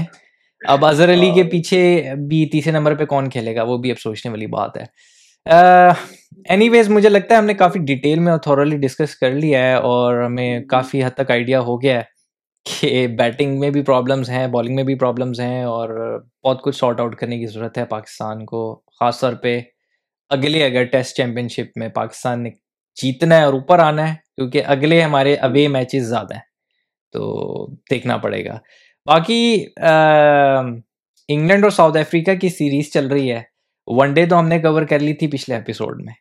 اب 0.67 0.86
اظہر 0.86 1.13
علی 1.13 1.32
کے 1.36 1.43
پیچھے 1.43 2.03
بھی 2.27 2.45
تیسرے 2.45 2.71
نمبر 2.71 2.95
پہ 2.95 3.06
کون 3.06 3.30
کھیلے 3.30 3.56
گا؟ 3.56 3.63
وہ 3.63 3.77
بھی 3.77 3.91
اب 3.91 3.99
سوچنے 3.99 4.32
والی 4.32 4.47
بات 4.47 4.77
ہے۔ 4.77 4.84
اینی 6.49 6.69
ویز 6.69 6.89
مجھے 6.89 7.10
لگتا 7.10 7.34
ہے 7.34 7.39
ہم 7.39 7.45
نے 7.45 7.53
کافی 7.53 7.80
ڈیٹیل 7.80 8.19
میں 8.19 8.38
تھورلی 8.38 8.77
ڈسکس 8.77 9.15
کر 9.15 9.32
لیا 9.32 9.67
ہے 9.67 9.73
اور 9.73 10.21
ہمیں 10.21 10.60
کافی 10.65 11.03
حد 11.03 11.10
تک 11.10 11.32
آئیڈیا 11.32 11.60
ہو 11.60 11.82
گیا 11.82 11.97
ہے 11.97 12.17
کہ 12.82 13.08
بیٹنگ 13.08 13.60
میں 13.60 13.69
بھی 13.69 13.82
پرابلمس 13.82 14.30
ہیں 14.30 14.47
بالنگ 14.47 14.75
میں 14.75 14.84
بھی 14.84 14.95
پرابلمس 14.95 15.39
ہیں 15.39 15.63
اور 15.63 16.19
بہت 16.43 16.62
کچھ 16.62 16.75
سارٹ 16.75 16.99
آؤٹ 16.99 17.15
کرنے 17.15 17.39
کی 17.39 17.45
ضرورت 17.45 17.77
ہے 17.77 17.86
پاکستان 17.86 18.45
کو 18.45 18.82
خاص 18.99 19.19
طور 19.19 19.34
پہ 19.34 19.60
اگلے 20.29 20.65
اگر 20.65 20.83
ٹیسٹ 20.83 21.15
چیمپئن 21.17 21.47
شپ 21.47 21.77
میں 21.77 21.89
پاکستان 21.89 22.43
نے 22.43 22.49
جیتنا 22.95 23.37
ہے 23.37 23.43
اور 23.43 23.53
اوپر 23.53 23.79
آنا 23.79 24.09
ہے 24.09 24.15
کیونکہ 24.35 24.61
اگلے 24.65 25.01
ہمارے 25.01 25.35
اوے 25.35 25.67
میچز 25.67 26.09
زیادہ 26.09 26.33
ہیں 26.33 26.41
تو 27.11 27.67
دیکھنا 27.91 28.17
پڑے 28.17 28.45
گا۔ 28.45 28.57
باقی 29.05 29.65
انگلینڈ 31.29 31.63
اور 31.63 31.71
ساؤتھ 31.71 31.97
افریقہ 31.97 32.31
کی 32.41 32.49
سیریز 32.49 32.91
چل 32.93 33.07
رہی 33.07 33.31
ہے۔ 33.31 33.41
ون 33.87 34.13
ڈے 34.13 34.25
تو 34.25 34.39
ہم 34.39 34.47
نے 34.47 34.59
کور 34.59 34.83
کر 34.83 34.99
لی 34.99 35.13
تھی 35.13 35.27
پچھلے 35.27 35.55
ایپیسوڈ 35.55 36.01
میں 36.05 36.13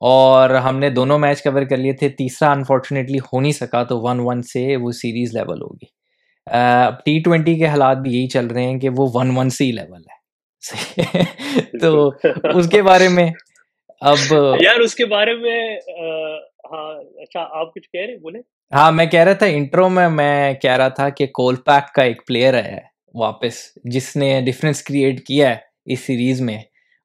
اور 0.00 0.50
ہم 0.50 0.78
نے 0.78 0.90
دونوں 0.90 1.18
میچ 1.18 1.42
کور 1.42 1.62
کر 1.62 1.76
لیے 1.76 1.92
تھے۔ 1.92 2.08
تیسرا 2.08 2.50
انفارچونیٹلی 2.52 3.18
ہو 3.18 3.40
نہیں 3.40 3.52
سکا 3.52 3.82
تو 3.82 4.00
ون 4.00 4.20
ون 4.20 4.42
سے 4.42 4.76
وہ 4.76 4.90
سیریز 4.90 5.34
لیول 5.34 5.62
ہوگی۔ 5.62 5.86
ٹی 7.04 7.20
ٹوینٹی 7.22 7.54
کے 7.54 7.66
حالات 7.66 7.96
بھی 7.96 8.12
یہی 8.12 8.28
چل 8.28 8.46
رہے 8.46 8.64
ہیں 8.64 8.78
کہ 8.78 8.88
وہ 8.88 9.08
ون 9.14 9.30
ون 9.36 9.50
سی 9.50 9.72
لیول 9.72 10.00
ہے۔ 10.00 10.18
تو 11.80 12.08
اس 12.54 12.68
کے 12.68 12.82
بارے 12.82 13.08
میں 13.08 13.30
اب 14.00 14.32
یار 14.60 14.80
اس 14.80 14.94
کے 14.94 15.06
بارے 15.06 15.34
میں 15.34 15.76
ہاں 16.72 16.94
اچھا 17.22 17.40
آپ 17.50 17.74
کچھ 17.74 17.88
کہہ 17.90 18.00
رہے 18.00 18.16
بولے 18.16 18.38
ہاں 18.72 18.92
میں 18.92 19.06
کہہ 19.06 19.20
رہا 19.20 19.32
تھا 19.32 19.46
انٹرو 19.46 19.88
میں 19.88 20.08
میں 20.08 20.52
کہہ 20.54 20.76
رہا 20.76 20.88
تھا 20.88 21.08
کہ 21.08 21.26
کول 21.26 21.56
پیک 21.56 21.92
کا 21.94 22.02
ایک 22.02 22.26
پلیئر 22.26 22.54
ہے 22.54 22.78
واپس 23.14 23.54
جس 23.84 24.16
نے 24.16 24.40
ڈفرینس 24.40 24.82
کریٹ 24.82 25.20
کیا 25.26 25.50
ہے 25.50 25.56
اس 25.84 26.00
سیریز 26.00 26.40
میں 26.40 26.58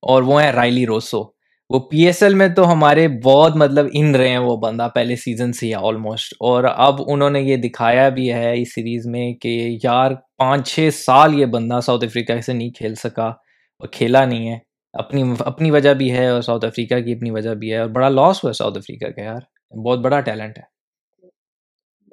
اور 0.03 0.23
وہ 0.23 0.43
ہے 0.43 0.51
رائلی 0.51 0.86
روسو۔ 0.86 1.23
وہ 1.69 1.79
پی 1.79 2.05
ایس 2.05 2.23
ایل 2.23 2.34
میں 2.34 2.47
تو 2.47 2.71
ہمارے 2.71 3.08
بہت 3.08 3.55
مطلب 3.55 3.86
ان 3.93 4.15
رہے 4.15 4.29
ہیں 4.29 4.38
وہ 4.38 4.58
بندہ 4.58 4.88
پہلے 4.95 5.15
سیزن 5.15 5.53
سے 5.53 5.65
ہی 5.67 5.73
آلموسٹ 5.73 6.34
اور 6.39 6.63
اب 6.63 7.01
انہوں 7.08 7.29
نے 7.29 7.41
یہ 7.41 7.58
دکھایا 7.58 8.10
بھی 8.10 8.31
ہے 8.34 8.62
اس 8.62 8.75
سیریز 8.75 9.08
میں 9.08 9.34
کہ 9.34 9.77
یار 9.84 10.12
پانچ 10.38 10.67
چھ 10.67 10.89
سال 10.93 11.39
یہ 11.39 11.45
بندہ 11.45 11.79
ساؤتھ 11.79 12.05
افریقہ 12.05 12.39
سے 12.41 12.53
نہیں 12.53 12.69
کھیل 12.69 12.95
سکا 12.95 13.25
اور 13.25 13.88
کھیلا 13.88 14.25
نہیں 14.25 14.49
ہے۔ 14.49 14.58
اپنی 14.95 15.23
اپنی 15.39 15.71
وجہ 15.71 15.93
بھی 15.93 16.12
ہے 16.12 16.27
اور 16.27 16.41
ساؤتھ 16.41 16.65
افریقہ 16.65 16.99
کی 16.99 17.13
اپنی 17.13 17.31
وجہ 17.31 17.53
بھی 17.53 17.73
ہے 17.73 17.77
اور 17.77 17.89
بڑا 17.89 18.10
لاس 18.10 18.43
ہوا 18.43 18.49
ہے 18.49 18.53
ساؤتھ 18.53 18.77
افریقہ 18.77 19.05
کا 19.05 19.21
یار۔ 19.21 19.39
بہت 19.77 19.99
بڑا 19.99 20.19
ٹیلنٹ 20.19 20.58
ہے۔ 20.58 20.63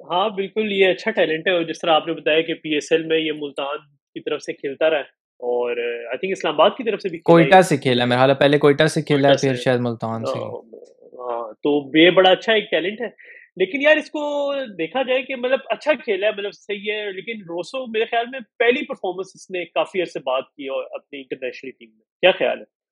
ہاں 0.09 0.29
بالکل 0.29 0.71
یہ 0.71 0.87
اچھا 0.87 1.11
ٹیلنٹ 1.11 1.47
ہے 1.47 1.51
اور 1.53 1.63
جس 1.63 1.79
طرح 1.79 1.91
آپ 1.91 2.07
نے 2.07 2.13
بتایا 2.13 2.41
کہ 2.41 2.53
پی 2.53 2.73
ایس 2.73 2.91
ایل 2.91 3.03
میں 3.03 3.17
یہ 3.17 3.31
ملتان 3.35 3.77
کی 4.15 4.19
طرف 4.19 4.41
سے 4.41 4.53
کھیلتا 4.53 4.89
رہا 4.89 4.97
ہے 4.97 5.23
اور 5.39 5.77
آئی 6.07 6.17
تھنک 6.17 6.31
اسلام 6.31 6.53
آباد 6.53 6.69
کی 6.77 6.83
طرف 6.83 7.01
سے 7.01 7.09
بھی 7.09 7.17
کوئٹہ 7.17 7.61
سے 7.61 7.77
کھیلا 7.77 8.05
میرا 8.05 8.19
حال 8.19 8.33
پہلے 8.33 8.57
کوئٹہ 8.57 8.87
سے 8.87 9.01
کھیلا 9.01 9.29
ہے 9.29 9.33
پھر 9.41 9.55
شاید 9.55 9.79
ملتان 9.79 10.25
سے۔ 10.25 10.39
ہاں 10.39 11.53
تو 11.53 11.97
یہ 11.97 12.09
بڑا 12.09 12.29
اچھا 12.29 12.53
ایک 12.53 12.71
ٹیلنٹ 12.71 13.01
ہے۔ 13.01 13.32
لیکن 13.55 13.81
یار 13.81 13.97
اس 13.97 14.09
کو 14.09 14.53
دیکھا 14.77 15.01
جائے 15.01 15.21
کہ 15.21 15.35
مطلب 15.35 15.59
اچھا 15.69 15.93
کھیلا 15.93 16.27
ہے 16.27 16.31
مطلب 16.31 16.53
صحیح 16.53 16.91
ہے 16.91 17.11
لیکن 17.11 17.41
روسو 17.41 17.87
میرے 17.87 18.05
خیال 18.05 18.25
میں 18.31 18.39
پہلی 18.39 18.85
پرفارمنس 18.85 19.31
اس 19.35 19.49
نے 19.49 19.65
کافی 19.65 20.01
عرصے 20.01 20.19
بات 20.19 20.43
کی 20.43 20.67
اور 20.67 20.83
اپنی 20.83 21.19
انٹرنیشنل 21.19 21.71
ٹیم 21.71 21.89
میں۔ 21.89 21.99
کیا 21.99 22.31
خیال 22.31 22.61
ہے؟ 22.61 22.83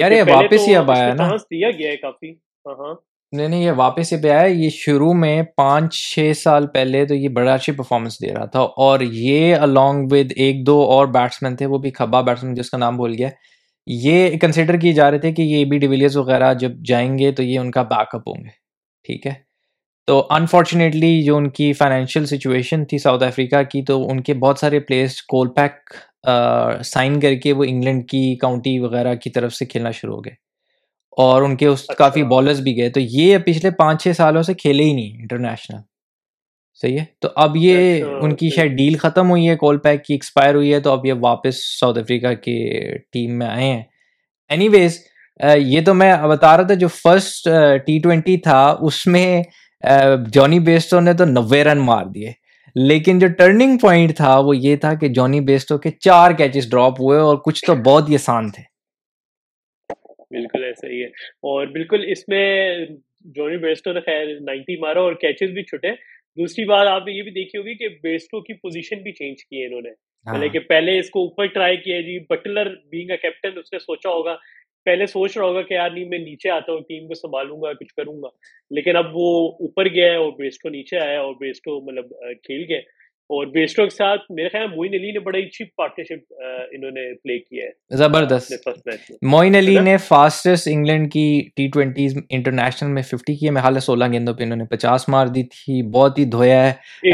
یار 0.00 0.10
یہ 0.10 0.22
واپس 0.22 0.68
ہی 0.68 0.76
اب 0.76 0.90
آیا 0.90 1.14
نا۔ 1.14 1.28
دیا 1.28 1.70
گیا 1.70 1.90
ہے 1.90 1.96
کافی۔ 1.96 2.30
ہاں 2.32 2.74
ہاں۔ 2.74 2.94
نہیں 3.32 3.48
نہیں 3.48 3.64
یہ 3.64 3.70
واپس 3.70 4.12
یہ 4.12 4.18
پہ 4.22 4.28
آیا 4.28 4.46
یہ 4.46 4.68
شروع 4.70 5.12
میں 5.12 5.42
پانچ 5.42 5.94
چھ 5.94 6.32
سال 6.36 6.66
پہلے 6.66 7.06
تو 7.06 7.14
یہ 7.14 7.28
بڑا 7.28 7.54
اچھی 7.54 7.72
پرفارمنس 7.72 8.22
دے 8.22 8.34
رہا 8.34 8.44
تھا۔ 8.44 8.60
اور 8.60 9.00
یہ 9.00 9.56
الانگ 9.56 10.08
ود 10.10 10.32
ایک 10.36 10.66
دو 10.66 10.82
اور 10.82 11.06
بیٹسمین 11.06 11.56
تھے 11.56 11.66
وہ 11.66 11.78
بھی 11.78 11.90
کھبا 11.90 12.20
بیٹسمین 12.20 12.54
جس 12.54 12.70
کا 12.70 12.78
نام 12.78 12.96
بول 12.96 13.14
گیا۔ 13.18 13.28
یہ 13.86 14.38
کنسیڈر 14.38 14.76
کیے 14.76 14.92
جا 14.92 15.10
رہے 15.10 15.18
تھے 15.18 15.32
کہ 15.32 15.42
یہ 15.42 15.64
بی 15.64 15.78
ڈیویلیئرز 15.78 16.16
وغیرہ 16.16 16.54
جب 16.54 16.70
جائیں 16.84 17.18
گے 17.18 17.32
تو 17.32 17.42
یہ 17.42 17.58
ان 17.58 17.70
کا 17.70 17.82
بیک 17.82 18.14
اپ 18.14 18.28
ہوں 18.28 18.44
گے۔ 18.44 18.64
ٹھیک 19.04 19.26
ہے؟ 19.26 19.43
تو 20.06 20.26
انفارچونیٹلی 20.30 21.22
جو 21.22 21.36
ان 21.36 21.50
کی 21.50 21.72
فائنینشیل 21.72 22.26
سچویشن 22.26 22.84
تھی 22.84 22.98
ساؤتھ 22.98 23.24
افریقہ 23.24 23.62
کی 23.62 23.82
تو 23.82 24.08
ان 24.08 24.20
کے 24.20 24.34
بہت 24.34 24.58
سارے 24.58 24.80
پلیئرس 24.80 25.22
کول 25.22 25.48
پیک 25.48 25.94
سائن 26.84 27.20
کر 27.20 27.34
کے 27.34 27.52
وہ 27.52 27.64
انگلینڈ 27.68 28.08
کی 28.08 28.36
کاؤنٹی 28.36 28.78
وغیرہ 28.78 29.14
کی 29.14 29.30
طرف 29.30 29.54
سے 29.54 29.64
کھیلنا 29.64 29.90
شروع 29.90 30.14
ہو 30.16 30.24
گئے۔ 30.24 30.32
اور 31.16 31.42
ان 31.42 31.56
کے 31.56 31.66
اس 31.66 31.86
کافی 31.98 32.22
بالرز 32.22 32.60
بھی 32.60 32.76
گئے۔ 32.76 32.90
تو 32.90 33.00
یہ 33.00 33.38
پچھلے 33.38 33.70
پانچ 33.70 34.02
چھ 34.02 34.08
سالوں 34.16 34.42
سے 34.42 34.54
کھیلے 34.54 34.84
ہی 34.84 34.92
نہیں 34.92 35.20
انٹرنیشنل 35.20 35.78
صحیح 36.82 36.98
ہے؟ 36.98 37.04
تو 37.20 37.28
اب 37.36 37.56
یہ 37.56 38.04
ان 38.20 38.34
کی 38.34 38.50
شاید 38.50 38.72
ڈیل 38.72 38.96
ختم 38.96 39.30
ہوئی 39.30 39.48
ہے 39.48 39.56
کول 39.56 39.78
پیک 39.78 40.04
کی 40.04 40.14
ایکسپائر 40.14 40.54
ہوئی 40.54 40.74
ہے 40.74 40.80
تو 40.80 40.92
اب 40.92 41.06
یہ 41.06 41.12
واپس 41.20 41.80
ساؤتھ 41.80 41.98
افریقہ 41.98 42.34
کے 42.34 42.80
ٹیم 43.12 43.38
میں 43.38 43.46
آئے 43.46 43.66
ہیں۔ 43.66 43.82
اینی 44.48 44.68
ویز 44.68 44.98
یہ 45.56 45.80
تو 45.86 45.94
میں 45.94 46.14
بتا 46.16 46.56
رہا 46.56 46.64
تھا 46.64 46.74
جو 46.74 46.88
فرسٹ 46.88 47.48
ٹی 47.86 47.98
ٹوینٹی 47.98 48.36
تھا 48.36 48.76
اس 48.80 49.06
میں 49.06 49.42
جونی 50.26 50.60
بیسٹو 50.60 51.00
نے 51.00 51.12
تو 51.12 51.24
نوے 51.24 51.64
رن 51.64 51.78
مار 51.78 52.04
دیے۔ 52.06 52.32
لیکن 52.76 53.18
جو 53.18 53.26
ٹرننگ 53.28 53.78
پوائنٹ 53.78 54.16
تھا 54.16 54.38
وہ 54.38 54.56
یہ 54.56 54.76
تھا 54.76 54.94
کہ 54.94 55.08
جونی 55.08 55.40
بیسٹو 55.40 55.78
کے 55.78 55.90
چار 55.90 56.30
کیچز 56.30 56.70
ڈراپ 56.70 57.00
ہوئے 57.00 57.18
اور 57.18 57.36
کچھ 57.36 57.64
تو 57.64 57.74
بہت 57.74 58.08
ہی 58.08 58.14
آسان 58.14 58.50
تھے۔ 58.50 58.62
بالکل 60.30 60.64
ایسا 60.64 60.86
ہی 60.88 61.02
ہے۔ 61.02 61.06
اور 61.44 61.66
بالکل 61.66 62.04
اس 62.08 62.28
میں 62.28 62.76
جونی 63.20 63.56
بیسٹو 63.56 63.92
نے 63.92 64.00
خیر 64.00 64.40
نائنٹی 64.40 64.80
مارا 64.80 65.00
اور 65.00 65.12
کیچز 65.12 65.50
بھی 65.50 65.62
چھٹے۔ 65.62 65.92
دوسری 66.36 66.64
بات 66.64 66.86
آپ 66.86 67.06
نے 67.06 67.12
یہ 67.12 67.22
بھی 67.22 67.30
دیکھی 67.30 67.58
ہوگی 67.58 67.74
کہ 67.74 67.88
بیسٹو 68.02 68.40
کی 68.40 68.54
پوزیشن 68.54 69.02
بھی 69.02 69.12
چینج 69.12 69.44
کی 69.44 69.60
ہے 69.60 69.66
انہوں 69.66 69.80
نے۔ 69.80 69.90
پہلے 70.26 70.48
کہ 70.48 70.58
پہلے 70.58 70.98
اس 70.98 71.10
کو 71.10 71.20
اوپر 71.20 71.46
ٹرائی 71.46 71.76
کیا 71.76 72.00
جی 72.00 72.18
بٹلر 72.18 72.74
بینگ 72.90 73.10
اے 73.10 73.16
کیپٹن 73.16 73.58
اس 73.58 73.72
نے 73.72 73.78
سوچا 73.78 74.10
ہوگا 74.10 74.36
پہلے 74.84 75.06
سوچ 75.06 75.36
رہا 75.36 75.46
ہوگا 75.46 75.62
کہ 75.62 75.74
یار 75.74 75.90
نہیں 75.90 76.04
میں 76.04 76.18
نیچے 76.18 76.50
آتا 76.50 76.72
ہوں 76.72 76.80
ٹیم 76.80 77.08
کو 77.08 77.14
سنبھالوں 77.14 77.62
گا 77.62 77.72
کچھ 77.72 77.94
کروں 77.94 78.22
گا۔ 78.22 78.28
لیکن 78.70 78.96
اب 78.96 79.04
وہ 79.12 79.48
اوپر 79.60 79.88
گیا 79.88 80.10
ہے 80.10 80.16
اور 80.16 80.32
بیسٹو 80.38 80.68
نیچے 80.68 80.98
آیا 80.98 81.20
اور 81.20 81.34
بیسٹو 81.40 81.80
مطلب 81.80 82.08
کھیل 82.42 82.64
گیا 82.68 82.78
اور 83.30 83.46
بیسٹو 83.46 83.82
کے 83.82 83.90
ساتھ 83.90 84.20
میرے 84.30 84.48
خیال 84.48 84.66
موئن 84.66 84.94
علی 84.94 85.12
نے 85.12 85.18
بڑا 85.18 85.38
اچھی 85.38 85.64
پارٹنرشپ 85.64 86.32
انہوں 86.72 86.90
نے 86.90 87.14
پلے 87.14 87.38
کیا 87.38 87.64
ہے۔ 87.64 87.96
زبردست۔ 87.96 88.52
موئن 89.22 89.54
علی 89.54 89.78
نے 89.80 89.96
فاسٹسٹ 89.96 90.68
انگلینڈ 90.72 91.12
کی 91.12 91.48
ٹی 91.56 91.68
ٹوینٹیز 91.68 92.18
انٹرنیشنل 92.30 92.92
میں 92.92 93.02
ففٹی 93.02 93.34
کی 93.34 93.50
میں 93.50 93.80
سولہ 93.82 94.04
گیندوں 94.12 94.34
پہ 94.34 94.42
انہوں 94.42 94.56
نے 94.56 94.64
پچاس 94.64 95.08
مار 95.08 95.26
دی 95.26 95.42
تھی 95.42 95.82
بہت 95.82 96.18
ہی 96.18 96.24
دھویا 96.24 96.70
ہے۔ 96.70 97.12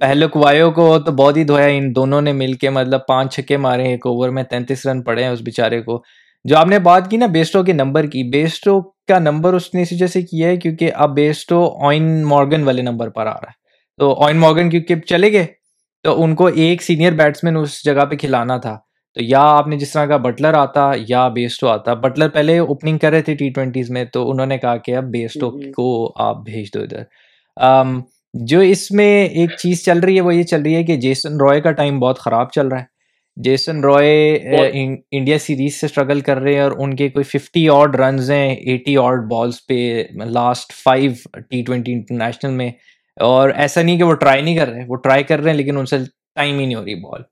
پہلک 0.00 0.36
وایو 0.36 0.70
کو 0.70 0.98
تو 0.98 1.12
بہت 1.12 1.36
ہی 1.36 1.44
دھویا 1.44 1.66
ان 1.66 1.94
دونوں 1.94 2.22
نے 2.22 2.32
مل 2.32 2.52
کے 2.52 2.70
مطلب 2.70 3.00
پانچ 3.08 3.34
چھکے 3.34 3.56
مارے 3.56 3.82
ایک 3.82 4.06
اوور 4.06 4.28
میں 4.28 4.42
تینتیس 4.42 4.86
رن 4.86 5.02
پڑے 5.02 5.22
ہیں 5.22 5.30
اس 5.30 5.40
بیچارے 5.40 5.82
کو۔ 5.82 6.02
جو 6.44 6.56
آپ 6.56 6.66
نے 6.66 6.78
بات 6.78 7.10
کی 7.10 7.16
نا 7.16 7.26
بیسٹو 7.26 7.62
کے 7.62 7.72
نمبر 7.72 8.06
کی 8.06 8.22
بیسٹو 8.22 8.80
کا 8.80 9.18
نمبر 9.18 9.52
اس 9.52 9.74
نے 9.74 9.82
اسی 9.82 9.94
وجہ 9.94 10.06
سے 10.06 10.22
کیا 10.22 10.48
ہے 10.48 10.56
کیونکہ 10.56 10.90
اب 10.94 11.14
بیسٹو 11.14 11.86
آئن 11.86 12.24
مارگن 12.24 12.62
والے 12.62 12.82
نمبر 12.82 13.08
پر 13.08 13.26
آ 13.26 13.32
رہا 13.32 13.48
ہے۔ 13.48 13.58
تو 13.98 14.22
آئن 14.24 14.36
مارگن 14.36 14.70
کیونکہ 14.70 14.94
چلے 15.00 15.32
گئے 15.32 15.46
تو 16.02 16.22
ان 16.22 16.34
کو 16.34 16.46
ایک 16.46 16.82
سینئر 16.82 17.12
بیٹسمین 17.12 17.56
اس 17.56 17.84
جگہ 17.84 18.04
پہ 18.04 18.16
کھلانا 18.16 18.56
تھا۔ 18.56 18.78
تو 19.14 19.24
یا 19.24 19.40
آپ 19.40 19.68
نے 19.68 19.76
جس 19.78 19.92
طرح 19.92 20.06
کا 20.06 20.16
بٹلر 20.16 20.54
آتا 20.54 20.92
یا 21.08 21.28
بیسٹو 21.28 21.68
آتا 21.68 21.94
بٹلر 21.94 22.28
پہلے 22.28 22.58
اوپننگ 22.58 22.98
کر 22.98 23.10
رہے 23.10 23.22
تھے 23.22 23.34
ٹی 23.34 23.50
ٹوینٹیز 23.50 23.90
میں 23.90 24.04
تو 24.04 24.30
انہوں 24.30 24.46
نے 24.46 24.58
کہا 24.58 24.76
کہ 24.76 24.96
اب 24.96 25.04
بیسٹو 25.04 25.50
کو 25.50 26.12
آپ 26.16 26.36
بھیج 26.44 26.66
دو 26.74 26.80
ادھر۔ 26.80 27.02
جو 28.34 28.60
اس 28.60 28.90
میں 28.90 29.24
ایک 29.26 29.50
چیز 29.58 29.84
چل 29.84 29.98
رہی 30.00 30.16
ہے 30.16 30.20
وہ 30.20 30.34
یہ 30.34 30.42
چل 30.42 30.62
رہی 30.62 30.74
ہے 30.74 30.84
کہ 30.84 30.96
جیسن 30.96 31.40
رائے 31.40 31.60
کا 31.60 31.72
ٹائم 31.72 32.00
بہت 32.00 32.18
خراب 32.18 32.50
چل 32.50 32.68
رہا 32.68 32.80
ہے۔ 32.80 32.89
جیسن 33.44 33.84
رائے 33.84 34.34
انڈیا 35.12 35.38
سیریز 35.38 35.80
سے 35.80 35.86
اسٹرگل 35.86 36.20
کر 36.20 36.38
رہے 36.42 36.52
ہیں 36.54 36.60
اور 36.60 36.72
ان 36.78 36.94
کے 36.96 37.08
کوئی 37.08 37.24
ففٹی 37.24 37.68
آڈ 37.68 37.96
رنز 38.00 38.30
ہیں 38.30 38.54
ایٹی 38.54 38.96
آڈ 38.96 39.26
بالس 39.30 39.66
پہ 39.66 39.78
last 40.30 40.72
five 40.84 41.12
T 41.48 41.62
twenty 41.66 41.92
international 41.92 42.54
میں۔ 42.56 42.70
اور 43.16 43.50
ایسا 43.56 43.82
نہیں 43.82 43.98
کہ 43.98 44.04
وہ 44.04 44.14
ٹرائی 44.14 44.42
نہیں 44.42 44.56
کر 44.56 44.68
رہے 44.68 44.84
وہ 44.88 44.96
ٹرائی 44.96 45.22
کر 45.22 45.40
رہے 45.40 45.50
ہیں 45.50 45.56
لیکن 45.56 45.78
ان 45.78 45.86
سے 45.86 45.98
ٹائم 46.34 46.58
ہی 46.58 46.64
نہیں 46.66 46.74
ہو 46.74 46.84
رہی 46.84 46.94
بال۔ 47.02 47.22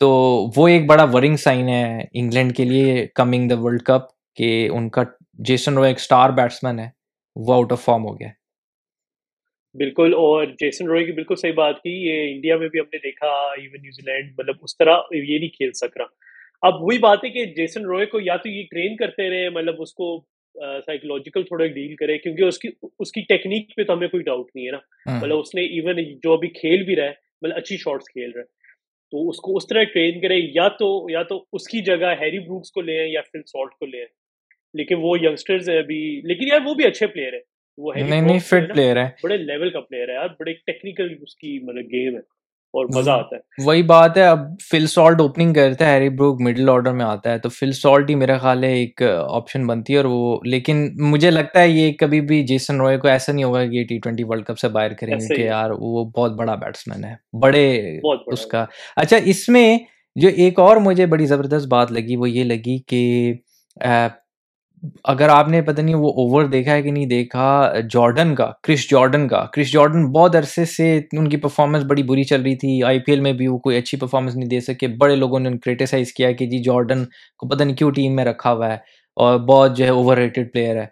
تو 0.00 0.08
وہ 0.56 0.68
ایک 0.68 0.86
بڑا 0.86 1.04
ورنگ 1.12 1.36
سائن 1.36 1.68
ہے 1.68 2.00
انگلینڈ 2.12 2.56
کے 2.56 2.64
لیے 2.64 3.06
کمنگ 3.14 3.48
دا 3.48 3.58
ورلڈ 3.60 3.82
کپ 3.82 4.02
کہ 4.36 4.68
ان 4.72 4.88
کا 4.90 5.02
جیسن 5.48 5.74
رو 5.74 5.82
ایک 5.82 5.96
اسٹار 5.98 6.30
بیٹسمین 6.30 6.78
ہے 6.78 6.88
وہ 7.36 7.54
آؤٹ 7.54 7.72
آف 7.72 7.84
فارم 7.84 8.04
ہو 8.06 8.18
گیا۔ 8.20 8.28
بالکل 9.78 10.14
اور 10.14 10.44
جیسن 10.44 10.86
روئے 10.86 11.04
کی 11.04 11.12
بالکل 11.12 11.36
صحیح 11.36 11.52
بات 11.52 11.76
کی 11.76 11.90
یہ 11.90 12.30
انڈیا 12.30 12.56
میں 12.56 12.68
بھی 12.68 12.80
ہم 12.80 12.86
نے 12.92 12.98
دیکھا 12.98 13.26
ایون 13.26 13.82
نیوزی 13.82 14.10
لینڈ 14.10 14.32
مطلب 14.38 14.54
اس 14.62 14.76
طرح 14.76 14.96
یہ 15.12 15.38
نہیں 15.38 15.48
کھیل 15.48 15.72
سک 15.72 15.96
رہا 15.96 16.06
اب 16.62 16.82
وہی 16.82 16.98
بات 16.98 17.24
ہے 17.24 17.30
کہ 17.30 17.44
جیسن 17.44 17.84
روئے 17.84 18.06
کو 18.06 18.20
یا 18.20 18.36
تو 18.36 18.48
یہ 18.48 18.62
ٹرین 18.70 18.96
کرتے 18.96 19.30
رہے 19.30 19.48
مطلب 19.48 19.74
اس 19.78 19.94
کو 19.94 20.24
سائیکولوجیکل 20.86 21.42
تھوڑا 21.42 21.66
ڈیل 21.66 21.94
کرے 21.96 22.18
کیونکہ 22.18 22.42
اس 22.42 22.58
کی 22.58 22.68
اس 22.98 23.12
کی 23.12 23.20
ٹیکنیک 23.20 23.76
پہ 23.76 23.84
تو 23.84 23.92
ہمیں 23.92 24.08
کوئی 24.08 24.22
ڈاؤٹ 24.22 24.50
نہیں 24.54 24.66
ہے 24.66 24.70
نا۔ 24.70 24.78
ہاں۔ 25.06 25.20
مطلب 25.20 25.38
اس 25.38 25.54
نے 25.54 25.62
ایون 25.62 26.02
جو 26.14 26.32
ابھی 26.32 26.48
کھیل 26.48 26.84
بھی 26.84 26.96
رہا 26.96 27.04
ہے 27.04 27.12
مطلب 27.42 27.56
اچھی 27.56 27.76
شاٹس 27.76 28.08
کھیل 28.08 28.30
رہا 28.30 28.40
ہے۔ 28.40 28.46
تو 29.12 29.28
اس 29.28 29.36
کو 29.36 29.56
اس 29.56 29.66
طرح 29.66 29.82
ٹرین 29.82 30.20
کرے 30.20 30.36
یا 30.54 30.68
تو 30.68 31.06
یا 31.10 31.22
تو 31.22 31.44
اس 31.52 31.68
کی 31.68 31.80
جگہ 31.82 32.14
ہیری 32.20 32.38
بروکس 32.38 32.70
کو 32.70 32.80
لے 32.80 32.96
یا 33.08 33.20
فل 33.32 33.42
سالٹ 33.42 33.70
کو 33.70 33.86
لے 33.86 34.04
لیکن 34.74 34.96
وہ 35.00 35.16
یگسٹرز 35.20 35.70
ہیں 35.70 35.78
ابھی 35.78 36.20
لیکن 36.24 36.48
یار 36.48 36.60
وہ 36.64 36.74
بھی 36.74 36.86
اچھے 36.86 37.06
پلیئر 37.06 37.32
ہیں۔ 37.32 37.40
وہ 37.78 37.92
فٹ 38.38 38.74
پلیئر 38.74 38.96
ہے 38.96 39.08
بڑے 39.22 39.36
لیول 39.36 39.70
کا 39.70 39.80
پلیئر 39.80 40.08
ہے 40.08 40.14
یار 40.14 40.28
بڑے 40.40 40.52
ٹیکنیکل 40.52 41.14
اس 41.22 41.34
کی 41.36 41.58
مطلب 41.62 41.84
گیم 41.92 42.14
ہے 42.14 42.38
اور 42.74 42.86
مزہ 42.96 43.10
آتا 43.10 43.36
ہے۔ 43.36 43.40
وہی 43.64 43.82
بات 43.82 44.16
ہے 44.16 44.22
اب 44.22 44.38
فل 44.70 44.86
سالٹ 44.86 45.20
اوپننگ 45.20 45.54
کرتا 45.54 45.86
ہے 45.86 45.94
ہیری 45.94 46.08
بروک 46.08 46.40
مڈل 46.40 46.68
آرڈر 46.68 46.92
میں 46.92 47.04
آتا 47.04 47.32
ہے۔ 47.32 47.38
تو 47.38 47.48
فل 47.48 47.72
سالٹ 47.72 48.10
ہی 48.10 48.14
میرا 48.14 48.38
خیال 48.38 48.64
ہے 48.64 48.72
ایک 48.72 49.02
آپشن 49.28 49.66
بنتی 49.66 49.92
ہے 49.92 49.98
اور 49.98 50.04
وہ 50.04 50.38
لیکن 50.44 50.88
مجھے 51.00 51.30
لگتا 51.30 51.60
ہے 51.60 51.68
یہ 51.68 51.92
کبھی 51.92 52.20
بھی 52.20 52.42
جیسن 52.46 52.80
روئے 52.80 52.96
کو 52.98 53.08
ایسا 53.08 53.32
نہیں 53.32 53.44
ہوگا 53.44 53.64
کہ 53.64 53.76
یہ 53.76 53.84
ٹی 53.84 53.98
ٹوینٹی 53.98 54.24
ورلڈ 54.24 54.44
کپ 54.44 54.58
سے 54.58 54.68
باہر 54.68 54.92
کریں 54.92 55.14
گے 55.14 55.36
کہ 55.36 55.40
یار 55.40 55.70
وہ 55.70 56.04
بہت 56.04 56.32
بڑا 56.32 56.54
بیٹسمین 56.54 57.04
ہے۔ 57.04 57.38
بڑے 57.40 57.98
اس 58.26 58.46
کا۔ 58.46 58.64
اچھا 58.96 59.16
اس 59.24 59.48
میں 59.48 59.78
جو 60.16 60.28
ایک 60.36 60.58
اور 60.58 60.76
مجھے 60.76 61.06
بڑی 61.06 61.26
زبردست 61.26 61.66
بات 61.66 61.92
لگی 61.92 62.16
وہ 62.16 62.30
یہ 62.30 62.44
لگی 62.44 62.78
کہ 62.78 63.32
اگر 65.04 65.28
آپ 65.28 65.48
نے 65.48 65.60
پتہ 65.62 65.80
نہیں 65.80 65.94
وہ 65.94 66.08
اوور 66.22 66.44
دیکھا 66.48 66.72
ہے 66.74 66.82
کہ 66.82 66.90
نہیں 66.90 67.06
دیکھا 67.06 67.46
جارڈن 67.92 68.34
کا 68.34 68.50
کرش 68.62 68.88
جارڈن 68.90 69.26
کا۔ 69.28 69.44
کرش 69.52 69.72
جارڈن 69.72 70.06
بہت 70.12 70.36
عرصے 70.36 70.64
سے 70.64 70.96
ان 71.18 71.28
کی 71.28 71.36
پرفارمنس 71.36 71.84
بڑی 71.88 72.02
بری 72.02 72.24
چل 72.24 72.42
رہی 72.42 72.54
تھی۔ 72.56 72.82
آئی 72.86 72.98
پی 72.98 73.12
ایل 73.12 73.20
میں 73.20 73.32
بھی 73.32 73.46
وہ 73.48 73.58
کوئی 73.58 73.76
اچھی 73.78 73.98
پرفارمنس 73.98 74.36
نہیں 74.36 74.48
دے 74.48 74.60
سکے۔ 74.60 74.86
بڑے 75.00 75.16
لوگوں 75.16 75.40
نے 75.40 75.50
کریٹیسائز 75.64 76.12
کیا 76.12 76.30
کہ 76.32 76.46
جی 76.46 76.58
جارڈن 76.62 77.04
کو 77.38 77.48
پتہ 77.48 77.62
نہیں 77.64 77.76
کیوں 77.76 77.90
ٹیم 77.90 78.16
میں 78.16 78.24
رکھا 78.24 78.52
ہوا 78.52 78.68
ہے 78.72 78.76
اور 79.16 79.38
بہت 79.48 79.76
جو 79.76 79.84
ہے 79.84 79.90
اوور 79.90 80.16
ریٹڈ 80.16 80.52
پلیئر 80.52 80.76
ہے۔ 80.76 80.86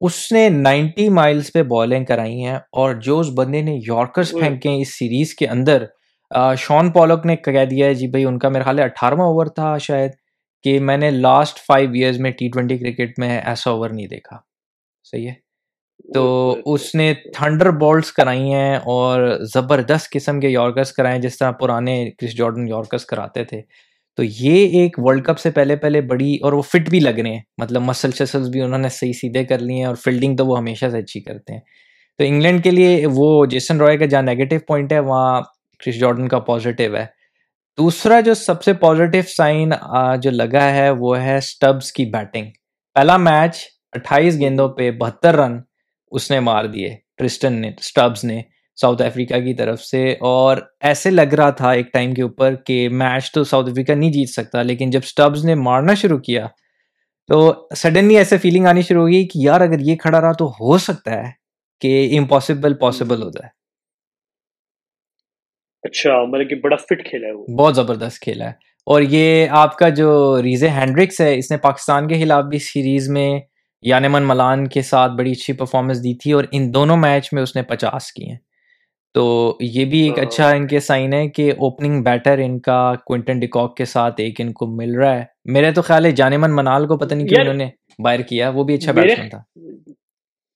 اس 0.00 0.20
نے 0.32 0.48
نائنٹی 0.48 1.08
مائلس 1.08 1.52
پہ 1.52 1.62
بالنگ 1.62 2.04
کرائی 2.04 2.44
ہیں 2.44 2.54
اور 2.54 2.94
جو 3.04 3.18
اس 3.20 3.28
بندے 3.36 3.62
نے 3.62 3.74
یارکرس 3.88 4.30
پھینکے 4.32 4.68
ہیں 4.68 4.80
اس 4.80 4.98
سیریز 4.98 5.34
کے 5.34 5.46
اندر 5.48 5.84
شان 6.58 6.90
پالک 6.90 7.26
نے 7.26 7.36
کہہ 7.36 7.64
دیا 7.70 7.86
ہے 7.86 7.94
جی 7.94 8.06
بھائی 8.06 8.24
ان 8.24 8.38
کا 8.38 8.48
میرا 8.48 8.64
خیال 8.64 8.78
ہے 8.78 8.84
اٹھارہواں 8.84 9.26
اوور 9.26 9.46
تھا 9.46 9.76
شاید۔ 9.78 10.10
کہ 10.62 10.80
میں 10.80 10.96
نے 10.96 11.10
لاسٹ 11.10 11.66
فائیو 11.66 11.90
ایئرز 11.90 12.18
میں 12.18 12.30
ٹی 12.30 12.48
ٹوینٹی 12.48 12.78
کرکٹ 12.78 13.18
میں 13.18 13.40
ایسا 13.40 13.70
اوور 13.70 13.90
نہیں 13.90 14.06
دیکھا۔ 14.06 14.36
صحیح 15.04 15.28
ہے؟ 15.28 15.48
تو 16.14 16.56
اس 16.66 16.94
نے 16.94 17.14
تھنڈر 17.14 17.70
بالس 17.70 18.12
کرائی 18.12 18.52
ہیں 18.52 18.76
اور 18.76 19.38
زبردست 19.54 20.10
قسم 20.10 20.40
کے 20.40 20.48
یارکرس 20.48 20.92
کرائے 20.92 21.14
ہیں 21.14 21.22
جس 21.22 21.38
طرح 21.38 21.50
پرانے 21.50 22.10
کرس 22.18 22.36
جارڈن 22.36 22.68
یارکرس 22.68 23.04
کراتے 23.06 23.44
تھے۔ 23.44 23.62
تو 24.16 24.22
یہ 24.24 24.80
ایک 24.80 24.96
ورلڈ 24.98 25.24
کپ 25.24 25.38
سے 25.38 25.50
پہلے 25.50 25.76
پہلے 25.76 26.00
بڑی 26.00 26.36
اور 26.42 26.52
وہ 26.52 26.62
فٹ 26.62 26.90
بھی 26.90 27.00
لگ 27.00 27.08
رہے 27.08 27.30
ہیں۔ 27.30 27.40
مطلب 27.58 27.82
مسل 27.82 28.10
شسلس 28.10 28.48
بھی 28.48 28.60
انہوں 28.60 28.78
نے 28.78 28.88
صحیح 28.88 29.12
سیدھے 29.12 29.44
کر 29.44 29.58
لیے 29.58 29.76
ہیں 29.76 29.84
اور 29.84 29.94
فیلڈنگ 29.94 30.36
تو 30.36 30.46
وہ 30.46 30.58
ہمیشہ 30.58 30.86
سے 30.90 30.98
اچھی 30.98 31.20
کرتے 31.20 31.52
ہیں۔ 31.52 31.60
تو 32.18 32.24
انگلینڈ 32.24 32.64
کے 32.64 32.70
لیے 32.70 33.06
وہ 33.06 33.46
جیسن 33.46 33.80
رائے 33.80 33.98
کا 33.98 34.06
جہاں 34.06 34.22
نیگیٹو 34.22 34.56
پوائنٹ 34.66 34.92
ہے 34.92 34.98
وہاں 34.98 35.42
کرس 35.84 36.00
جارڈن 36.00 36.28
کا 36.28 36.38
پازیٹیو 36.38 36.96
ہے۔ 36.96 37.17
دوسرا 37.78 38.18
جو 38.20 38.32
سب 38.34 38.62
سے 38.62 38.72
پازیٹیو 38.74 39.22
سائن 39.28 39.72
جو 40.22 40.30
لگا 40.30 40.62
ہے، 40.74 40.88
وہ 40.90 41.18
ہے 41.22 41.36
اسٹبس 41.38 41.92
کی 41.92 42.04
بیٹنگ 42.12 42.46
پہلا 42.96 43.16
میچ 43.16 43.56
اٹھائیس 43.96 44.38
گیندوں 44.40 44.68
پہ 44.68 44.90
بہتر 45.00 45.34
رن 45.36 45.56
اس 46.12 46.30
نے 46.30 46.40
مار 46.40 46.64
دیے 46.64 46.88
ٹرسٹن 47.18 47.60
نے 47.60 47.68
اسٹبس 47.78 48.24
نے 48.24 48.40
ساؤتھ 48.78 49.02
افریقہ 49.02 49.40
کی 49.44 49.54
طرف 49.54 49.80
سے۔ 49.80 50.02
اور 50.20 50.56
ایسے 50.88 51.10
لگ 51.10 51.34
رہا 51.38 51.50
تھا 51.50 51.70
ایک 51.70 51.92
ٹائم 51.92 52.14
کے 52.14 52.22
اوپر 52.22 52.54
کہ 52.66 52.88
میچ 52.92 53.30
تو 53.32 53.44
ساؤتھ 53.44 53.70
افریقہ 53.70 53.92
نہیں 53.92 54.12
جیت 54.12 54.30
سکتا، 54.30 54.62
لیکن 54.62 54.90
جب 54.90 55.00
اسٹبس 55.04 55.44
نے 55.44 55.54
مارنا 55.54 55.94
شروع 56.02 56.18
کیا، 56.18 56.46
تو 57.28 57.52
سڈنلی 57.76 58.16
ایسے 58.18 58.38
فیلنگ 58.38 58.66
آنی 58.66 58.82
شروع 58.82 59.02
ہوگی 59.02 59.26
کہ 59.28 59.38
یار 59.38 59.60
اگر 59.60 59.80
یہ 59.80 59.96
کھڑا 59.96 60.20
رہا 60.20 60.32
تو 60.32 60.48
ہو 60.60 60.78
سکتا 60.88 61.12
ہے 61.12 61.30
کہ 61.82 62.18
امپاسبل 62.18 62.74
پاسبل 62.74 63.22
ہو 63.22 63.30
جائے 63.30 63.56
اچھا 65.88 66.24
مطلب 66.24 66.50
کہ 66.50 66.56
بڑا 66.56 66.76
فٹ 66.76 67.10
کھیلا 67.10 67.26
ہے 67.26 67.32
وہ۔ 67.32 67.46
بہت 67.46 67.76
زبردست 67.76 68.20
کھیلا 68.20 68.44
ہے۔ 68.44 68.52
اور 68.86 69.02
یہ 69.02 69.46
آپ 69.50 69.76
کا 69.76 69.88
جو 69.88 70.42
ریزے 70.42 70.68
ہینڈرکس 70.68 71.20
ہے 71.20 71.38
اس 71.38 71.50
نے 71.50 71.56
پاکستان 71.56 72.08
کے 72.08 72.14
خلاف 72.14 72.44
بھی 72.44 72.58
سیریز 72.58 73.08
میں 73.08 73.40
یانمن 73.82 74.22
ملان 74.22 74.68
کے 74.68 74.82
ساتھ 74.82 75.12
بڑی 75.12 75.32
اچھی 75.32 75.52
پرفارمنس 75.52 75.98
دی 75.98 76.14
تھی 76.14 76.32
اور 76.32 76.44
ان 76.52 76.74
دونوں 76.74 76.96
میچ 76.96 77.32
میں 77.32 77.42
اس 77.42 77.56
نے 77.56 77.62
پچاس 77.62 78.12
کی 78.12 78.30
ہیں۔ 78.30 78.38
تو 79.14 79.56
یہ 79.60 79.84
بھی 79.84 80.00
ایک 80.00 80.18
اچھا 80.18 80.50
ان 80.50 80.66
کے 80.66 80.80
سائن 80.80 81.12
ہے 81.12 81.28
کہ 81.28 81.50
اوپننگ 81.50 82.02
بیٹر 82.02 82.38
ان 82.38 82.60
کا 82.60 82.92
کوئنٹن 83.06 83.38
ڈیکاک 83.38 83.76
کے 83.76 83.84
ساتھ 83.84 84.14
ایک 84.18 84.40
ان 84.40 84.52
کو 84.52 84.66
مل 84.66 84.94
رہا 84.94 85.18
ہے۔ 85.18 85.24
میرے 85.44 85.70
تو 85.72 85.82
خیال 85.82 86.04
ہے 86.06 86.10
جانمن 86.10 86.56
منال 86.56 86.86
کو 86.86 86.98
پتہ 86.98 87.14
نہیں 87.14 87.28
کیوں 87.28 87.40
انہوں 87.40 87.54
نے 87.54 87.70
باہر 88.02 88.22
کیا 88.22 88.48
وہ 88.48 88.64
بھی 88.64 88.74
اچھا 88.74 88.92
بیٹسمین 88.92 89.28
تھا۔ 89.28 89.42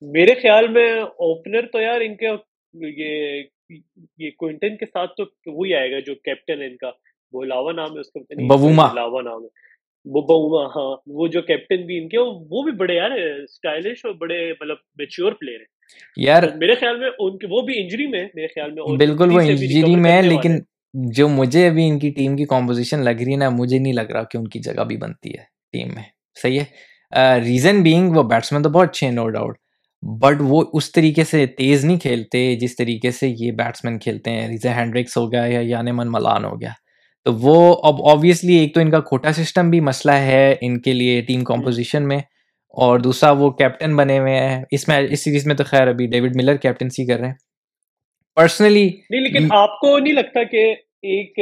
میرے 0.00 0.34
خیال 0.34 0.68
میں 0.68 1.00
اوپنر 1.00 1.60
تو 1.72 1.80
یار 1.80 2.00
ان 2.00 2.16
کے 2.16 2.26
یہ 2.74 3.42
یہ 4.18 4.30
کوئنٹن 4.30 4.76
کے 4.76 4.86
ساتھ 4.86 5.12
تو 5.16 5.24
وہی 5.46 5.74
آئے 5.74 5.92
گا 5.92 5.98
جو 5.98 6.14
کیپٹن 6.14 6.62
ہے 6.62 6.66
ان 6.66 6.76
کا 6.76 6.90
وہ 7.32 7.44
لاوا 7.44 7.72
نام 7.72 7.94
ہے 7.94 8.00
اس 8.00 8.10
کا 8.12 8.20
بوما. 8.48 8.92
لاوا 8.94 9.22
نام 9.22 9.42
ہے۔ 9.42 9.48
وہ 10.04 10.22
بوما 10.22 10.66
ہاں 10.66 10.96
وہ 11.06 11.26
جو 11.26 11.42
کیپٹن 11.42 11.86
بھی 11.86 11.98
ان 11.98 12.08
کے 12.08 12.18
وہ 12.18 12.62
بھی 12.62 12.72
بڑے 12.72 12.94
یار 12.94 13.10
اسٹائلش 13.42 14.04
اور 14.04 14.14
بڑے 14.14 14.52
مطلب 14.52 14.76
میچور 14.98 15.32
پلیئر 15.32 15.58
ہیں۔ 15.58 15.66
یار 16.16 16.42
میرے 16.56 16.74
خیال 16.74 16.98
میں 16.98 17.10
ان 17.18 17.38
کے 17.38 17.46
وہ 17.50 17.60
بھی 17.62 17.82
انجری 17.82 18.06
میں 18.06 18.24
میرے 18.34 18.46
خیال 18.46 18.70
میں 18.70 18.96
بالکل 18.96 19.32
وہ 19.32 19.40
انجری 19.40 19.96
میں 19.96 20.22
لیکن 20.22 20.58
جو 20.94 21.28
مجھے 21.28 21.66
ابھی 21.66 21.88
ان 21.88 21.98
کی 21.98 22.10
ٹیم 22.10 22.36
کی 22.36 22.44
کمپوزیشن 22.44 23.04
لگ 23.04 23.10
رہی 23.10 23.32
ہے 23.32 23.36
نا 23.36 23.48
مجھے 23.50 23.78
نہیں 23.78 23.92
لگ 23.92 24.10
رہا 24.12 24.22
کہ 24.22 24.36
ان 24.36 24.48
کی 24.48 24.58
جگہ 24.58 24.84
بھی 24.84 24.96
بنتی 24.96 25.30
ہے 25.30 25.44
ٹیم 25.72 25.94
میں۔ 25.94 26.02
صحیح 26.42 26.60
ہے۔ 26.60 27.40
ریزن 27.40 27.82
بینگ 27.82 28.16
وہ 28.16 28.22
بیٹسمین 28.22 28.62
تو 28.62 28.68
بہت 28.68 28.88
اچھے 28.88 29.06
ہیں 29.06 29.14
نو 29.14 29.28
ڈاؤٹ 29.28 29.58
بٹ 30.02 30.34
وہ 30.40 30.64
اس 30.72 30.92
طریقے 30.92 31.24
سے 31.24 31.46
تیز 31.46 31.84
نہیں 31.84 31.98
کھیلتے 31.98 32.56
جس 32.56 32.76
طریقے 32.76 33.10
سے 33.10 33.28
یہ 33.28 33.52
بیٹسمین 33.52 33.98
کھیلتے 33.98 34.30
ہیں 34.30 34.48
ریزا 34.48 34.76
ہینڈرکس 34.76 35.16
ہو 35.16 35.32
گیا 35.32 35.44
یا 35.44 35.60
یان 35.62 35.96
من 35.96 36.12
ملان 36.12 36.44
ہو 36.44 36.60
گیا۔ 36.60 36.70
تو 37.24 37.34
وہ 37.34 37.76
اب 37.82 38.08
آبویسلی 38.08 38.54
ایک 38.54 38.74
تو 38.74 38.80
ان 38.80 38.90
کا 38.90 39.00
کھوٹا 39.00 39.32
سسٹم 39.32 39.70
بھی 39.70 39.80
مسئلہ 39.80 40.12
ہے 40.12 40.54
ان 40.60 40.80
کے 40.80 40.92
لیے 40.92 41.20
ٹیم 41.20 41.44
کمپوزیشن 41.44 42.08
میں 42.08 42.18
اور 42.70 42.98
دوسرا 42.98 43.30
وہ 43.30 43.50
کیپٹن 43.50 43.96
بنے 43.96 44.18
ہوئے 44.18 44.34
ہیں۔ 44.34 44.64
اس 44.70 44.88
میں 44.88 44.98
اس 45.10 45.24
سیریز 45.24 45.46
میں 45.46 45.54
تو 45.54 45.64
خیر 45.64 45.88
ابھی 45.88 46.06
ڈیوڈ 46.06 46.36
ملر 46.36 46.56
کیپٹنسی 46.56 47.06
کر 47.06 47.18
رہے 47.18 47.26
ہیں۔ 47.26 47.34
پرسنلی 48.34 48.90
نہیں 49.10 49.20
لیکن 49.20 49.46
آپ 49.50 49.80
کو 49.80 49.98
نہیں 49.98 50.14
لگتا 50.14 50.42
کہ 50.42 50.70
ایک 51.02 51.38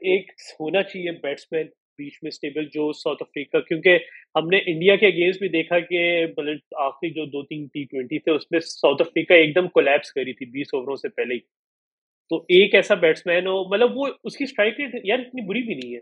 ایک 0.00 0.30
ہونا 0.60 0.82
چاہیے 0.82 1.10
بیٹسمین 1.10 1.66
بیچ 1.98 2.18
میں 2.22 2.28
اسٹیبل 2.28 2.64
جو 2.64 2.92
ساؤتھ 2.92 3.22
افریقہ 3.22 3.58
کیونکہ 3.58 3.98
ہم 4.34 4.48
نے 4.48 4.58
انڈیا 4.66 4.96
کے 4.96 5.06
اگینسٹ 5.06 5.40
بھی 5.40 5.48
دیکھا 5.48 5.78
کہ 5.80 6.00
مطلب 6.26 6.80
آخری 6.80 7.10
جو 7.10 7.24
دو 7.24 7.42
تین 7.42 7.66
ٹی 7.66 7.84
ٹوینٹی 7.84 8.18
تھے 8.18 8.32
اس 8.32 8.50
میں 8.50 8.60
ساؤتھ 8.60 9.02
افریقہ 9.02 9.32
ایک 9.32 9.54
دم 9.54 9.68
کولیپس 9.68 10.12
کری 10.12 10.32
تھی 10.32 10.46
بیس 10.46 10.74
اووروں 10.74 10.96
سے 10.96 11.08
پہلے 11.08 11.34
ہی۔ 11.34 11.40
تو 12.30 12.36
ایک 12.48 12.74
ایسا 12.74 12.94
بیٹسمین 12.94 13.46
ہو 13.46 13.62
مطلب 13.68 13.96
وہ 13.96 14.06
اس 14.24 14.36
کی 14.36 14.44
اسٹرائک 14.44 14.80
ریٹ 14.80 14.94
یار 15.04 15.18
اتنی 15.18 15.46
بری 15.46 15.62
بھی 15.62 15.74
نہیں 15.74 15.94
ہے۔ 15.94 16.00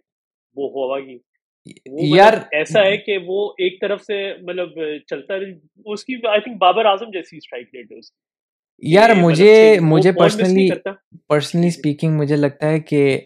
وہ 0.57 0.69
ہوا 0.71 1.01
کی۔ 1.01 1.19
مطلب 1.67 2.17
یار 2.17 2.33
ایسا 2.53 2.85
ہے 2.85 2.97
کہ 2.97 3.19
وہ 3.27 3.53
ایک 3.59 3.81
طرف 3.81 4.03
سے 4.03 4.35
مطلب 4.43 4.69
چلتا 5.07 5.35
اس 5.87 6.05
کی 6.05 6.15
آئی 6.29 6.41
تھنک 6.41 6.57
بابر 6.57 6.85
اعظم 6.85 7.11
جیسی 7.11 7.37
اسٹرائک 7.37 7.69
ریٹ 7.75 7.93
ہے 7.93 7.99
اس 7.99 8.11
یار 8.83 9.11
مطلب 9.11 9.25
مجھے 9.25 9.77
مجھے 9.81 10.13
پرسنلی 10.13 10.69
پرسنلی 11.29 11.67
اسپیکنگ 11.67 12.17
مجھے 12.19 12.37
لگتا 12.37 12.69
ہے 12.69 12.79
کہ 12.81 13.19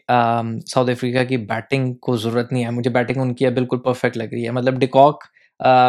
ساؤتھ 0.67 0.91
افریقہ 0.91 1.25
کی 1.29 1.37
بیٹنگ 1.53 1.95
کو 2.03 2.17
ضرورت 2.17 2.53
نہیں 2.53 2.65
ہے۔ 2.65 2.71
مجھے 2.71 2.91
بیٹنگ 2.91 3.23
ان 3.23 3.35
کی 3.35 3.49
بالکل 3.51 3.79
پرفیکٹ 3.85 4.17
لگ 4.17 4.33
رہی 4.33 4.45
ہے۔ 4.45 4.51
مطلب 4.51 4.79
ڈیکاک 4.81 5.25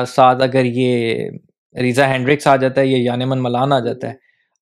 ساتھ 0.07 0.43
اگر 0.43 0.65
یہ 0.65 1.29
ریزا 1.75 2.07
ہینڈرکس 2.09 2.47
آ 2.47 2.55
جاتا 2.55 2.81
ہے 2.81 2.87
یا 2.87 2.97
یانمن 3.01 3.43
ملان 3.43 3.73
آ 3.73 3.79
جاتا 3.79 4.09
ہے 4.09 4.13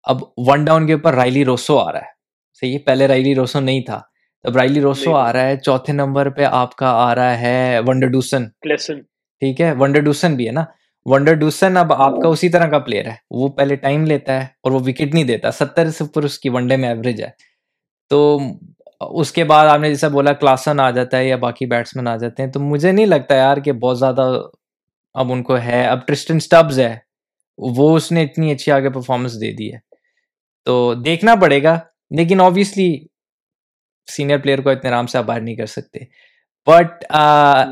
اب 0.03 0.17
ون 0.47 0.65
ڈاؤن 0.65 0.87
کے 0.87 0.93
اوپر 0.93 1.13
رائلی 1.13 1.45
روسو 1.45 1.77
آ 1.79 1.91
رہا 1.91 1.99
ہے۔ 1.99 2.13
صحیح 2.61 2.77
پہلے 2.85 3.07
رائلی 3.07 3.35
روسو 3.35 3.59
نہیں 3.59 3.81
تھا۔ 3.81 3.99
اب 4.45 4.57
رائلی 4.57 4.81
روسو 4.81 5.15
آ 5.15 5.31
رہا 5.33 5.47
ہے 5.47 5.55
چوتھے 5.57 5.93
نمبر 5.93 6.29
پہ 6.29 6.43
آپ 6.51 6.75
کا 6.75 6.89
آ 7.03 7.13
رہا 7.15 7.39
ہے 7.41 7.79
ونڈر 7.87 8.07
ڈوسن 8.07 8.47
ٹھیک 9.41 9.61
ہے 9.61 9.71
ونڈر 9.79 10.01
ڈوسن 10.01 10.35
بھی 10.35 10.47
ہے 10.47 10.51
نا۔ 10.51 10.63
ونڈر 11.05 11.33
ڈوسن 11.33 11.77
اب 11.77 11.93
آپ 11.93 12.13
کا 12.21 12.27
اسی 12.27 12.49
طرح 12.49 12.67
کا 12.67 12.79
پلیئر 12.79 13.05
ہے۔ 13.05 13.15
وہ 13.31 13.47
پہلے 13.49 13.75
ٹائم 13.75 14.05
لیتا 14.05 14.33
ہے 14.33 14.47
اور 14.63 14.71
وہ 14.71 14.79
وکٹ 14.79 15.13
نہیں 15.13 15.23
دیتا۔ 15.23 15.51
ستر 15.51 15.89
سے 15.91 16.03
اوپر 16.03 16.23
اس 16.23 16.39
کی 16.39 16.49
ون 16.49 16.67
ڈے 16.67 16.77
میں 16.77 16.89
ایوریج 16.89 17.21
ہے۔ 17.23 17.29
تو 18.09 18.39
اس 18.99 19.31
کے 19.31 19.43
بعد 19.43 19.67
آپ 19.67 19.79
نے 19.79 19.89
جیسا 19.89 20.07
بولا 20.07 20.33
کلاسن 20.33 20.79
آ 20.79 20.91
جاتا 20.91 21.17
ہے 21.17 21.27
یا 21.27 21.35
باقی 21.35 21.65
بیٹسمین 21.65 22.07
آ 22.07 22.17
جاتے 22.17 22.43
ہیں۔ 22.43 22.51
تو 22.51 22.59
مجھے 22.59 22.91
نہیں 22.91 23.05
لگتا 23.05 23.35
یار 23.35 23.57
کہ 23.57 23.71
بہت 23.71 23.99
زیادہ 23.99 24.41
اب 25.13 25.31
ان 25.31 25.43
کو 25.43 25.57
ہے۔ 25.57 25.87
اب 25.87 26.07
ٹرسٹن 26.07 26.35
اسٹبز 26.35 26.79
ہے۔ 26.79 26.97
وہ 27.57 27.97
اس 27.97 28.11
نے 28.11 28.23
اتنی 28.23 28.51
اچھی 28.51 28.71
آگے 28.71 28.89
پرفارمنس 28.89 29.41
دے 29.41 29.51
دی 29.51 29.73
ہے۔ 29.73 29.77
تو 30.65 30.93
دیکھنا 30.93 31.35
پڑے 31.35 31.63
گا۔ 31.63 31.79
لیکن 32.09 32.41
آبویسلی 32.41 33.05
سینئر 34.11 34.37
پلیئر 34.37 34.61
کو 34.61 34.69
اتنے 34.69 34.89
آرام 34.89 35.07
سے 35.07 35.17
آپ 35.17 35.23
باہر 35.23 35.41
نہیں 35.41 35.55
کر 35.55 35.65
سکتے۔ 35.65 35.99
بٹ 36.67 37.05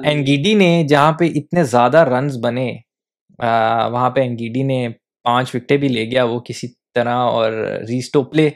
اینگیڈی 0.03 0.53
نے 0.53 0.85
جہاں 0.89 1.11
پہ 1.11 1.25
اتنے 1.35 1.63
زیادہ 1.63 1.97
رنز 1.97 2.37
بنے 2.43 2.92
وہاں 3.39 4.09
پہ 4.09 4.21
اینگیڈی 4.21 4.63
نے 4.63 4.87
پانچ 5.23 5.55
وکٹیں 5.55 5.77
بھی 5.77 5.87
لے 5.87 6.05
گیا، 6.05 6.23
وہ 6.23 6.39
کسی 6.39 6.67
طرح 6.95 7.15
اور 7.15 7.51
ریسٹوپلے 7.89 8.49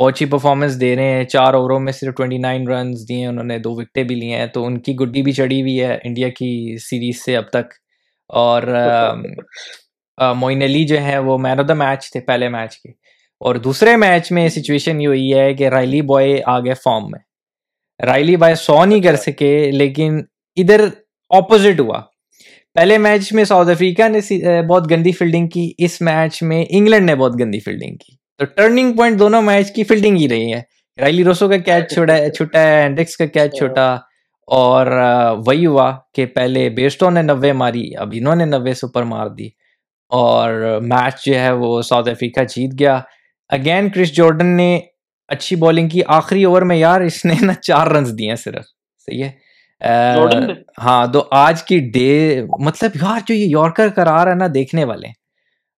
بہت 0.00 0.14
اچھی 0.14 0.26
پرفارمنس 0.26 0.80
دے 0.80 0.96
رہے 0.96 1.04
ہیں۔ 1.04 1.24
چار 1.24 1.54
اووروں 1.54 1.80
میں 1.80 1.92
صرف 1.92 2.14
ٹوئنٹی 2.14 2.38
نائن 2.38 2.68
رنز 2.68 3.08
دیے، 3.08 3.26
انہوں 3.26 3.44
نے 3.44 3.58
دو 3.58 3.72
وکٹیں 3.72 4.02
بھی 4.02 4.14
لیے 4.14 4.36
ہیں۔ 4.36 4.46
تو 4.46 4.66
ان 4.66 4.80
کی 4.80 4.96
گڈی 4.96 5.22
بھی 5.22 5.32
چڑھی 5.32 5.60
ہوئی 5.60 5.80
ہے 5.82 5.98
انڈیا 6.04 6.28
کی 6.28 6.76
سیریز 6.78 7.24
سے 7.24 7.36
اب 7.36 7.44
تک۔ 7.48 7.74
اور 8.28 8.62
موئن 10.34 10.62
علی 10.62 10.84
جو 10.84 11.00
ہے 11.00 11.18
وہ 11.18 11.38
مین 11.38 11.60
آف 11.60 11.68
دا 11.68 11.74
میچ 11.74 12.12
تھے 12.12 12.20
پہلے 12.20 12.48
میچ 12.48 12.76
کے۔ 12.76 12.90
اور 13.40 13.54
دوسرے 13.54 13.96
میچ 13.96 14.32
میں 14.32 14.48
سچویشن 14.48 15.00
یہ 15.00 15.06
ہوئی 15.06 15.34
ہے 15.34 15.54
کہ 15.54 15.68
رائلی 15.68 16.02
بوائے 16.02 16.42
آ 16.46 16.60
گئے 16.60 16.74
فارم 16.74 17.04
میں۔ 17.04 17.20
رائلی 18.06 18.36
بوائے 18.36 18.54
سو 18.54 18.84
نہیں 18.84 19.02
کر 19.02 19.16
سکے، 19.16 19.70
لیکن 19.70 20.20
ادھر 20.56 20.84
اپوزٹ 21.28 21.80
ہوا۔ 21.80 22.02
پہلے 22.78 22.98
میچ 22.98 23.32
میں 23.32 23.44
ساؤتھ 23.44 23.68
افریقہ 23.68 24.02
نے 24.08 24.62
بہت 24.62 24.90
گندی 24.90 25.12
فیلڈنگ 25.12 25.48
کی۔ 25.48 25.72
اس 25.78 26.00
میچ 26.00 26.42
میں 26.42 26.64
انگلینڈ 26.70 27.06
نے 27.06 27.14
بہت 27.14 27.40
گندی 27.40 27.60
فیلڈنگ 27.60 27.96
کی۔ 27.96 28.16
تو 28.38 28.44
ٹرننگ 28.44 28.92
پوائنٹ 28.92 29.18
دونوں 29.18 29.42
میچ 29.42 29.72
کی 29.72 29.84
فیلڈنگ 29.84 30.16
ہی 30.16 30.28
رہی 30.28 30.54
ہے 30.54 30.62
رائلی 31.00 31.24
روسو 31.24 31.48
کا 31.48 31.56
کیچ 31.56 31.94
چھوٹا 31.94 32.18
ہے 32.18 32.30
چھوٹا 32.30 32.60
ہے 32.60 32.82
ہینڈکس 32.82 33.16
کا 33.16 33.26
کیچ۔ 33.26 33.58
چھوٹا۔ 33.58 33.94
اور 34.46 34.86
وہی 35.46 35.66
ہوا 35.66 35.96
کہ 36.14 36.26
پہلے 36.26 36.68
بیسٹو 36.68 37.10
نے 37.10 37.22
نوے 37.22 37.52
ماری 37.52 37.96
اب 37.96 38.08
انہوں 38.12 38.36
نے 38.36 38.44
نوے 38.44 38.74
سپر 38.74 39.02
مار 39.02 39.26
دی۔ 39.26 39.46
اور 40.08 40.78
میچ 40.82 41.26
جو 41.26 41.40
ہے 41.40 41.52
وہ 41.52 41.82
ساؤتھ 41.82 42.08
افریقہ 42.08 42.40
جیت 42.40 42.70
گیا۔ 42.78 43.00
اگین 43.48 43.88
کرس 43.88 44.12
جارڈن 44.16 44.46
نے 44.46 44.80
اچھی 45.28 45.56
بالنگ 45.56 45.88
کی۔ 45.88 46.00
آخری 46.06 46.44
اوور 46.44 46.62
میں 46.62 46.76
یار 46.76 47.00
اس 47.00 47.24
نے 47.24 47.34
نا 47.40 47.54
چار 47.54 47.86
رنز 47.86 48.18
دیے 48.18 48.36
صرف۔ 48.36 48.64
صحیح 48.98 49.24
ہے؟ 49.24 49.47
ہاں 50.84 51.06
تو 51.06 51.24
آج 51.30 51.62
کی 51.62 51.90
ڈے 51.94 52.42
مطلب 52.58 52.90
یار 52.94 53.20
جو 53.28 53.34
یہ 53.34 53.46
یارکر 53.46 53.88
کرا 53.88 54.24
رہا 54.24 54.30
ہے 54.30 54.36
نا 54.36 54.46
دیکھنے 54.54 54.84
والے۔ 54.84 55.08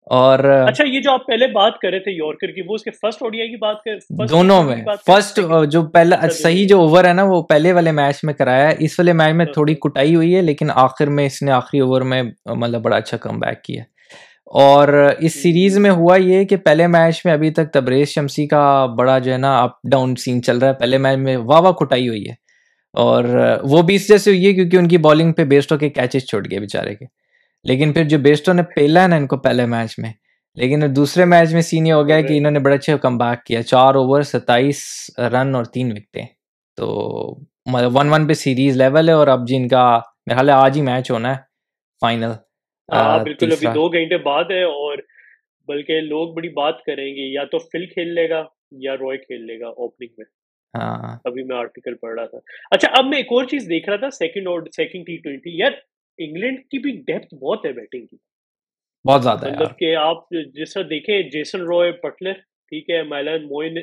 اور 0.07 0.39
اچھا 0.45 0.85
یہ 0.87 1.01
جو 1.01 1.13
آپ 1.13 1.27
پہلے 1.27 1.47
بات 1.47 1.79
کر 1.79 1.91
رہے 1.91 1.99
تھے 1.99 2.11
یارکر 2.11 2.47
کی 2.47 2.61
وہ 2.69 2.75
اس 2.75 2.83
کے 2.83 2.91
فرسٹ 2.91 3.23
اوڈی 3.23 3.39
کی 3.39 3.57
بات 3.57 3.77
کر 3.83 4.25
دونوں 4.27 4.63
میں۔ 4.63 4.77
فرسٹ 5.07 5.41
جو 5.71 5.83
پہلا 5.83 6.17
صحیح 6.31 6.67
جو 6.69 6.81
اوور 6.81 7.05
ہے 7.05 7.13
نا 7.13 7.23
وہ 7.23 7.43
پہلے 7.43 7.73
والے 7.73 7.91
میچ 7.93 8.19
میں 8.23 8.35
کرایا 8.35 8.71
ہے۔ 8.71 8.75
اس 8.79 8.99
والے 8.99 9.13
میچ 9.13 9.35
میں 9.35 9.47
تھوڑی 9.47 9.75
کٹائی 9.75 10.15
ہوئی 10.15 10.37
ہے 10.37 10.43
لیکن 10.43 10.71
آخر 10.75 11.07
میں 11.07 11.27
اس 11.27 11.43
نے 11.43 11.53
آخری 11.53 11.81
اوور 11.81 12.01
میں 12.03 12.23
مطلب 12.47 12.83
بڑا 12.83 12.97
اچھا 12.97 13.17
کم 13.17 13.39
بیک 13.39 13.63
کیا۔ 13.63 13.83
اور 14.47 14.89
اس 15.19 15.43
سیریز 15.43 15.79
میں 15.79 15.91
ہوا 15.91 16.17
یہ 16.17 16.45
کہ 16.45 16.57
پہلے 16.57 16.87
میچ 16.87 17.21
میں 17.25 17.33
ابھی 17.33 17.51
تک 17.51 17.73
تبریز 17.73 18.09
شمسی 18.09 18.47
کا 18.47 18.87
بڑا 18.87 19.19
جو 19.19 19.33
ہے 19.33 19.39
نا 19.39 19.59
اپ 19.59 19.71
ڈاؤن 19.91 20.17
سین 20.17 20.43
چل 20.43 20.59
رہا 20.59 20.69
ہے۔ 20.69 20.73
پہلے 20.73 20.99
میچ 20.99 21.19
میں 21.19 21.37
واہ 21.37 21.61
واہ 21.61 21.73
کٹائی 21.73 22.09
ہوئی 22.09 22.29
ہے۔ 22.29 22.50
اور 22.95 23.25
وہ 23.63 23.83
بھی 23.83 23.95
اس 23.95 24.09
جیسے 24.09 24.31
ہوئی 24.31 24.47
ہے 24.47 24.53
کیونکہ 24.53 24.77
ان 24.77 24.89
کی 24.89 24.99
بالنگ 24.99 25.33
پہ 25.33 25.45
بیسٹو 25.45 25.79
کے 25.79 25.89
کیچز 25.91 26.27
چھوٹ 26.27 26.51
گئے 26.51 26.59
بےچارے 26.59 26.95
کے۔ 26.95 27.05
لیکن 27.65 27.93
پھر 27.93 28.05
جو 28.05 28.19
بیسٹو 28.19 28.53
نے 28.53 28.63
پہلا 28.77 29.03
ہے 29.03 29.09
نا 29.09 29.17
ان 29.17 29.27
کو 29.27 29.37
پہلے 29.37 29.67
میچ 29.67 29.99
میں 29.99 30.13
لیکن 30.57 30.83
دوسرے 30.97 31.25
میچ 31.25 31.53
میں 31.53 31.61
سین 31.61 31.87
یہ 31.87 31.93
ہو 31.93 32.07
گیا 32.09 32.21
کہ 32.21 32.39
انہوں 32.39 32.53
نے 32.53 32.59
بڑا 32.59 32.75
اچھا 32.75 32.97
کم 32.97 33.19
بیک 33.19 33.45
کیا۔ 33.45 33.63
چار 33.63 33.95
اوور 33.95 34.23
ستائیس 34.23 34.83
رن 35.33 35.55
اور 35.55 35.65
تین 35.65 35.93
وکٹیں۔ 35.93 36.27
تو 36.79 36.87
ون 37.73 38.09
ون 38.09 38.27
پہ 38.27 38.33
سیریز 38.33 38.77
لیول 38.77 39.09
ہے 39.09 39.15
اور 39.15 39.29
اب 39.29 39.47
جن 39.49 39.69
کا 39.69 39.85
میرا 40.27 40.35
خیال 40.35 40.49
ہے 40.49 40.55
آج 40.55 40.77
ہی 40.77 40.83
میچ 40.83 41.11
ہونا 41.11 41.31
ہے 41.31 41.41
فائنل 42.03 42.31
ہاں 42.89 43.19
بالکل 43.19 43.53
ابھی 43.53 43.67
دو 43.67 43.89
گھنٹے 43.89 44.19
بعد 44.19 44.45
ہے 44.51 44.63
اور 44.63 44.99
بلکہ 45.69 46.01
لوگ 46.01 46.35
بڑی 46.35 46.49
بات 46.49 46.83
کریں 46.83 47.07
گے 47.07 47.33
یا 47.33 47.45
تو 47.45 47.59
فل 47.59 47.87
کھیل 47.87 48.15
لے 48.15 48.29
گا 48.31 48.43
یا 48.81 48.95
روئے 48.95 49.17
کھیل 49.19 49.47
لے 49.47 49.61
گا 49.61 49.67
اوپننگ 49.67 50.15
میں۔ 50.19 50.25
ابھی 50.75 51.43
میں 51.43 51.57
آرٹیکل 51.57 51.95
پڑھ 51.95 52.15
رہا 52.15 52.27
تھا۔ 52.27 52.39
اچھا 52.71 52.89
اب 52.99 53.07
میں 53.07 53.19
ایک 53.19 53.27
اور 53.31 53.45
چیز 53.45 53.69
دیکھ 53.69 53.89
رہا 53.89 53.97
تھا 53.97 54.11
سیکنڈ 54.11 54.47
اور 54.47 54.63
سیکنڈ 54.77 55.07
ٹی 55.07 55.17
ٹوینٹی 55.17 55.59
یار 55.59 55.73
انگلینڈ 56.19 56.59
کی 56.71 56.79
بھی 56.79 56.93
ڈیپتھ 57.07 57.35
بہت 57.35 57.67
ہے 57.67 57.73
بیٹنگ 57.73 58.07
کی۔ 58.07 58.17
بہت 59.05 59.23
زیادہ 59.23 59.49
مطلب 59.49 59.77
کہ 59.79 59.95
آپ 59.97 60.31
جس 60.55 60.73
طرح 60.73 60.83
دیکھیں 60.91 61.23
جیسن 61.23 61.61
روئے 61.61 61.93
پٹلر 61.93 62.33
ٹھیک 62.73 62.91
ہے 62.91 63.03
میلن 63.03 63.47
موئن 63.49 63.79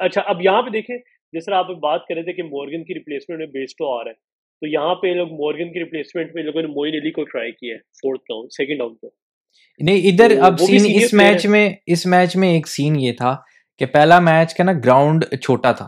اچھا 0.00 0.22
اب 0.26 0.42
یہاں 0.42 0.62
پہ 0.62 0.70
دیکھیں 0.70 0.96
جس 1.32 1.44
طرح 1.44 1.54
آپ 1.54 1.66
بات 1.80 2.06
کر 2.08 2.14
رہے 2.14 2.22
تھے 2.22 2.32
کہ 2.32 2.42
مورگن 2.42 2.84
کی 2.84 2.94
ریپلیسمنٹ 2.94 3.38
میں 3.38 3.46
بیسٹو 3.46 3.92
آ 3.98 4.02
رہا 4.04 4.10
ہے 4.10 4.14
تو 4.62 4.66
یہاں 4.66 4.94
پہ 4.94 5.06
لوگ 5.06 5.28
مورگن 5.28 5.72
کی 5.72 5.78
ریپلیسمنٹ 5.78 6.34
میں 6.34 6.42
لوگوں 6.42 6.62
نے 6.62 6.68
موئن 6.68 6.94
علی 6.94 7.10
کو 7.10 7.24
ٹرائی 7.24 7.52
کیا 7.52 7.74
ہے 7.74 7.78
فورتھ 7.78 8.22
ڈاؤن 8.22 8.48
سیکنڈ 8.48 8.78
ڈاؤن 8.78 8.94
پہ۔ 8.94 9.06
نہیں 9.80 10.08
ادھر 10.08 10.38
اب 10.42 10.58
سین 10.58 10.86
اس 10.94 11.12
میچ 11.14 11.46
میں 11.46 11.68
اس 11.86 12.06
میچ 12.06 12.36
میں 12.36 12.52
ایک 12.52 12.68
سین 12.68 12.96
یہ 13.00 13.12
تھا 13.12 13.36
کہ 13.78 13.86
پہلا 13.86 14.18
میچ 14.20 14.54
کا 14.54 14.64
نا 14.64 14.72
گراؤنڈ 14.72 15.24
چھوٹا 15.42 15.72
تھا۔ 15.72 15.86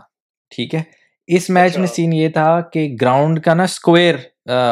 ٹھیک 0.55 0.75
ہے۔ 0.75 0.81
اس 1.27 1.49
میچ 1.49 1.77
میں 1.77 1.87
سین 1.87 2.09
اچھا۔ 2.09 2.21
یہ 2.21 2.29
تھا 2.29 2.61
کہ 2.73 2.95
گراؤنڈ 3.01 3.39
کا 3.41 3.53
نا 3.53 3.63
اسکوئر 3.63 4.15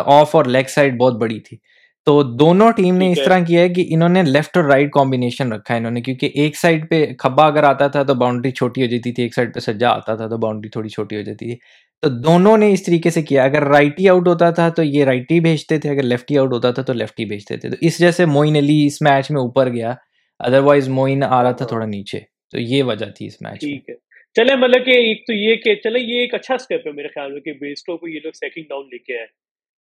آف 0.06 0.36
اور 0.36 0.46
لیگ 0.46 0.64
سائڈ 0.68 0.98
بہت 0.98 1.14
بڑی 1.22 1.40
تھی۔ 1.40 1.58
تو 2.06 2.24
دونوں 2.24 2.72
ٹیم 2.72 2.98
نے 2.98 3.12
اس 3.12 3.18
طرح 3.26 3.40
کیا 3.40 3.62
ہے 3.62 3.70
کہ 3.70 3.86
انہوں 3.90 4.10
نے 4.10 4.24
لیفٹ 4.24 4.58
اور 4.58 4.66
رائٹ 4.66 4.92
کمبینیشن 4.92 5.52
رکھا 5.54 5.74
ہے 5.74 5.80
انہوں 5.80 5.92
نے 5.92 6.02
کیونکہ 6.02 6.30
ایک 6.34 6.58
سائڈ 6.58 6.90
پہ 6.90 7.06
کھبا 7.20 7.46
اگر 7.48 7.64
آتا 7.64 7.88
تھا 7.88 8.04
تو 8.04 8.14
باؤنڈری 8.14 8.52
چھوٹی 8.52 8.82
ہو 8.82 8.88
جاتی 8.88 9.12
تھی 9.12 9.24
ایک 9.24 9.34
سائڈ 9.34 9.54
پہ 9.56 9.60
سجا 9.60 9.90
آتا 9.90 10.16
تھا 10.16 10.28
تو 10.28 10.38
باؤنڈری 10.38 10.70
تھوڑی 10.70 10.90
چھوٹی 10.90 11.16
ہو 11.16 11.22
جاتی 11.22 11.46
تھی۔ 11.46 11.56
تو 12.02 12.10
دونوں 12.10 12.58
نے 12.58 12.72
اس 12.74 12.84
طریقے 12.84 13.10
سے 13.10 13.22
کیا۔ 13.22 13.44
اگر 13.44 13.64
رائٹی 13.64 14.10
آؤٹ 14.10 14.28
ہوتا 14.28 14.50
تھا 14.52 14.70
تو 14.70 14.84
یہ 14.84 15.06
رائٹی 15.06 15.40
بھیجتے 15.40 15.78
تھے 15.80 15.90
اگر 15.90 16.04
لیفٹی 16.04 16.38
آؤٹ 16.38 16.54
ہوتا 16.54 16.72
تھا 16.72 16.82
تو 16.84 16.94
لیفٹی 16.94 17.26
بھیجتے 17.26 17.58
تھے۔ 17.58 17.70
تو 17.70 17.76
اس 17.82 18.00
جیسے 18.00 18.26
موئن 18.26 18.56
علی 18.56 18.86
اس 18.86 19.02
میچ 19.02 19.32
میں 19.32 19.42
اوپر 19.42 19.70
گیا۔ 19.70 19.94
ادر 20.40 20.60
وائز 20.60 20.88
موئن 20.90 21.24
آ 21.24 21.44
رہا 21.44 21.52
تھا 21.52 21.66
تھوڑا 21.66 21.86
نیچے۔ 21.86 22.20
تو 22.52 22.60
یہ 22.60 22.84
وجہ 22.84 23.06
تھی 23.06 23.26
اس 23.26 23.42
میچ 23.42 23.60
ٹھیک 23.60 23.90
ہے۔ 23.90 24.07
چلے 24.38 24.56
مطلب 24.56 24.86
کہ 24.86 24.92
ایک 24.92 25.26
تو 25.28 25.34
یہ 25.34 25.56
کہ 25.56 25.76
چلے 25.76 26.00
یہ 26.00 26.20
ایک 26.20 26.34
اچھا 26.34 26.56
اسٹیپ 26.56 26.88
ہے 26.88 26.92
میرے 26.92 27.08
خیال 27.08 27.32
میں 27.32 27.42
کہ 27.42 27.54
بیسٹو 27.54 27.98
کو 27.98 28.08
یہ 28.08 28.20
لوگ 28.24 28.32
سیکنڈ 28.32 28.68
ڈاؤن 28.70 28.86
لے 28.86 28.98
کے 28.98 29.18
آئے۔ 29.18 29.26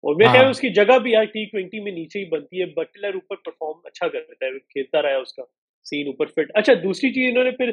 اور 0.04 0.14
میرے 0.14 0.30
خیال 0.32 0.42
ہاں۔ 0.42 0.50
اس 0.50 0.60
کی 0.60 0.68
جگہ 0.70 0.98
بھی 0.98 1.16
آج 1.16 1.26
ٹی 1.26 1.44
ٹوینٹی 1.44 1.80
میں 1.80 1.92
نیچے 1.92 2.18
ہی 2.18 2.24
بنتی 2.24 2.60
ہے۔ 2.60 2.66
بٹلر 2.66 3.14
اوپر 3.14 3.36
پرفارم 3.36 3.80
اچھا 3.84 4.08
کرتا 4.08 4.46
ہے 4.46 4.58
کھیلتا 4.58 5.02
رہا 5.02 5.16
اس 5.16 5.32
کا۔ 5.32 5.42
سین 5.84 6.06
اوپر 6.06 6.26
فٹ 6.26 6.50
اچھا 6.54 6.72
دوسری 6.82 7.10
چیز 7.12 7.30
انہوں 7.30 7.44
نے 7.44 7.50
پھر 7.50 7.70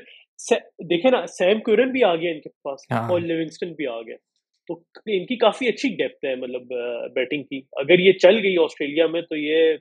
دیکھے 0.90 1.10
نا 1.10 1.26
سیم 1.28 1.60
کیورن 1.60 1.92
بھی 1.92 2.04
آ 2.04 2.16
گیا 2.16 2.32
ان 2.32 2.42
کے 2.42 2.50
پاس۔ 2.50 2.80
اور 2.92 3.20
ہاں۔ 3.20 3.20
لیونگسٹن 3.20 3.74
بھی 3.74 3.88
آ 3.88 4.02
گیا 4.02 4.16
تو 4.68 4.74
ان 5.06 5.26
کی 5.26 5.36
کافی 5.36 5.68
اچھی 5.68 5.90
ڈیپتھ 5.90 6.26
ہے 6.26 6.36
مطلب 6.36 6.68
بیٹنگ 7.14 7.44
کی۔ 7.44 7.62
اگر 7.72 8.00
یہ 8.00 8.12
چل 8.12 8.38
گئی 8.44 8.58
آسٹریلیا 8.58 9.08
میں 9.08 9.22
تو 9.22 9.36
یہ 9.36 9.74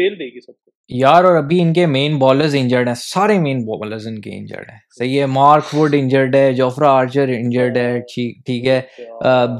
فیل 0.00 0.18
دے 0.18 0.24
گی 0.24 0.40
سب 0.40 0.52
کو۔ 0.52 0.70
یار 0.88 1.24
اور 1.24 1.36
ابھی 1.36 1.60
ان 1.62 1.72
کے 1.72 1.86
مین 1.86 2.18
بالرز 2.18 2.54
انجرڈ 2.58 2.88
ہیں 2.88 2.94
سارے 2.98 3.38
مین 3.38 3.64
بالرز 3.64 4.06
ان 4.06 4.20
کے 4.20 4.30
انجرڈ 4.38 4.70
ہیں۔ 4.70 4.78
صحیح 4.98 5.20
ہے 5.20 5.26
مارک 5.26 5.74
ووڈ 5.74 5.94
انجرڈ 5.94 6.34
ہے 6.34 6.52
جوفرا 6.52 6.90
آرچر 6.90 7.28
انجرڈ 7.28 7.76
ہے 7.76 8.00
ٹھیک 8.46 8.66
ہے۔ 8.66 8.80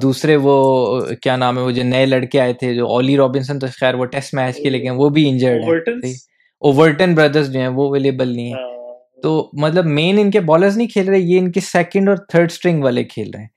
دوسرے 0.03 0.37
وہ 0.37 0.55
کیا 1.23 1.37
نام 1.37 1.59
ہے 1.59 1.63
وہ 1.63 1.71
جو 1.71 1.83
نئے 1.85 2.07
لڑکے 2.07 2.41
آئے 2.41 2.53
تھے 2.53 2.75
جو 2.75 2.87
اولی 2.87 3.17
رابنسن 3.17 3.59
تو 3.59 3.67
خیر 3.81 3.95
وہ 3.95 4.05
ٹیسٹ 4.05 4.35
میچ 4.35 4.57
کے 4.57 4.71
لیکن 4.71 4.91
وہ 4.91 5.09
بھی 5.09 5.29
انجرڈ 5.29 5.65
ہیں۔ 5.65 6.13
اوورٹن 6.61 7.15
بردرز 7.15 7.53
جو 7.53 7.61
ہیں 7.61 7.69
وہ 7.69 7.87
اویلیبل 7.89 8.29
نہیں 8.29 8.53
ہیں۔ 8.55 8.69
تو 9.23 9.51
مطلب 9.53 9.87
مین 9.87 10.19
ان 10.19 10.31
کے 10.31 10.41
بالرز 10.41 10.77
نہیں 10.77 10.89
کھیل 10.89 11.09
رہے 11.09 11.19
یہ 11.19 11.39
ان 11.39 11.53
کے 11.53 11.61
سیکنڈ 11.61 12.09
اور 12.09 12.17
تھرڈ 12.17 12.51
اسٹرنگ 12.51 12.85
والے 12.85 13.05
کھیل 13.05 13.31
رہے 13.35 13.43
ہیں۔ 13.43 13.49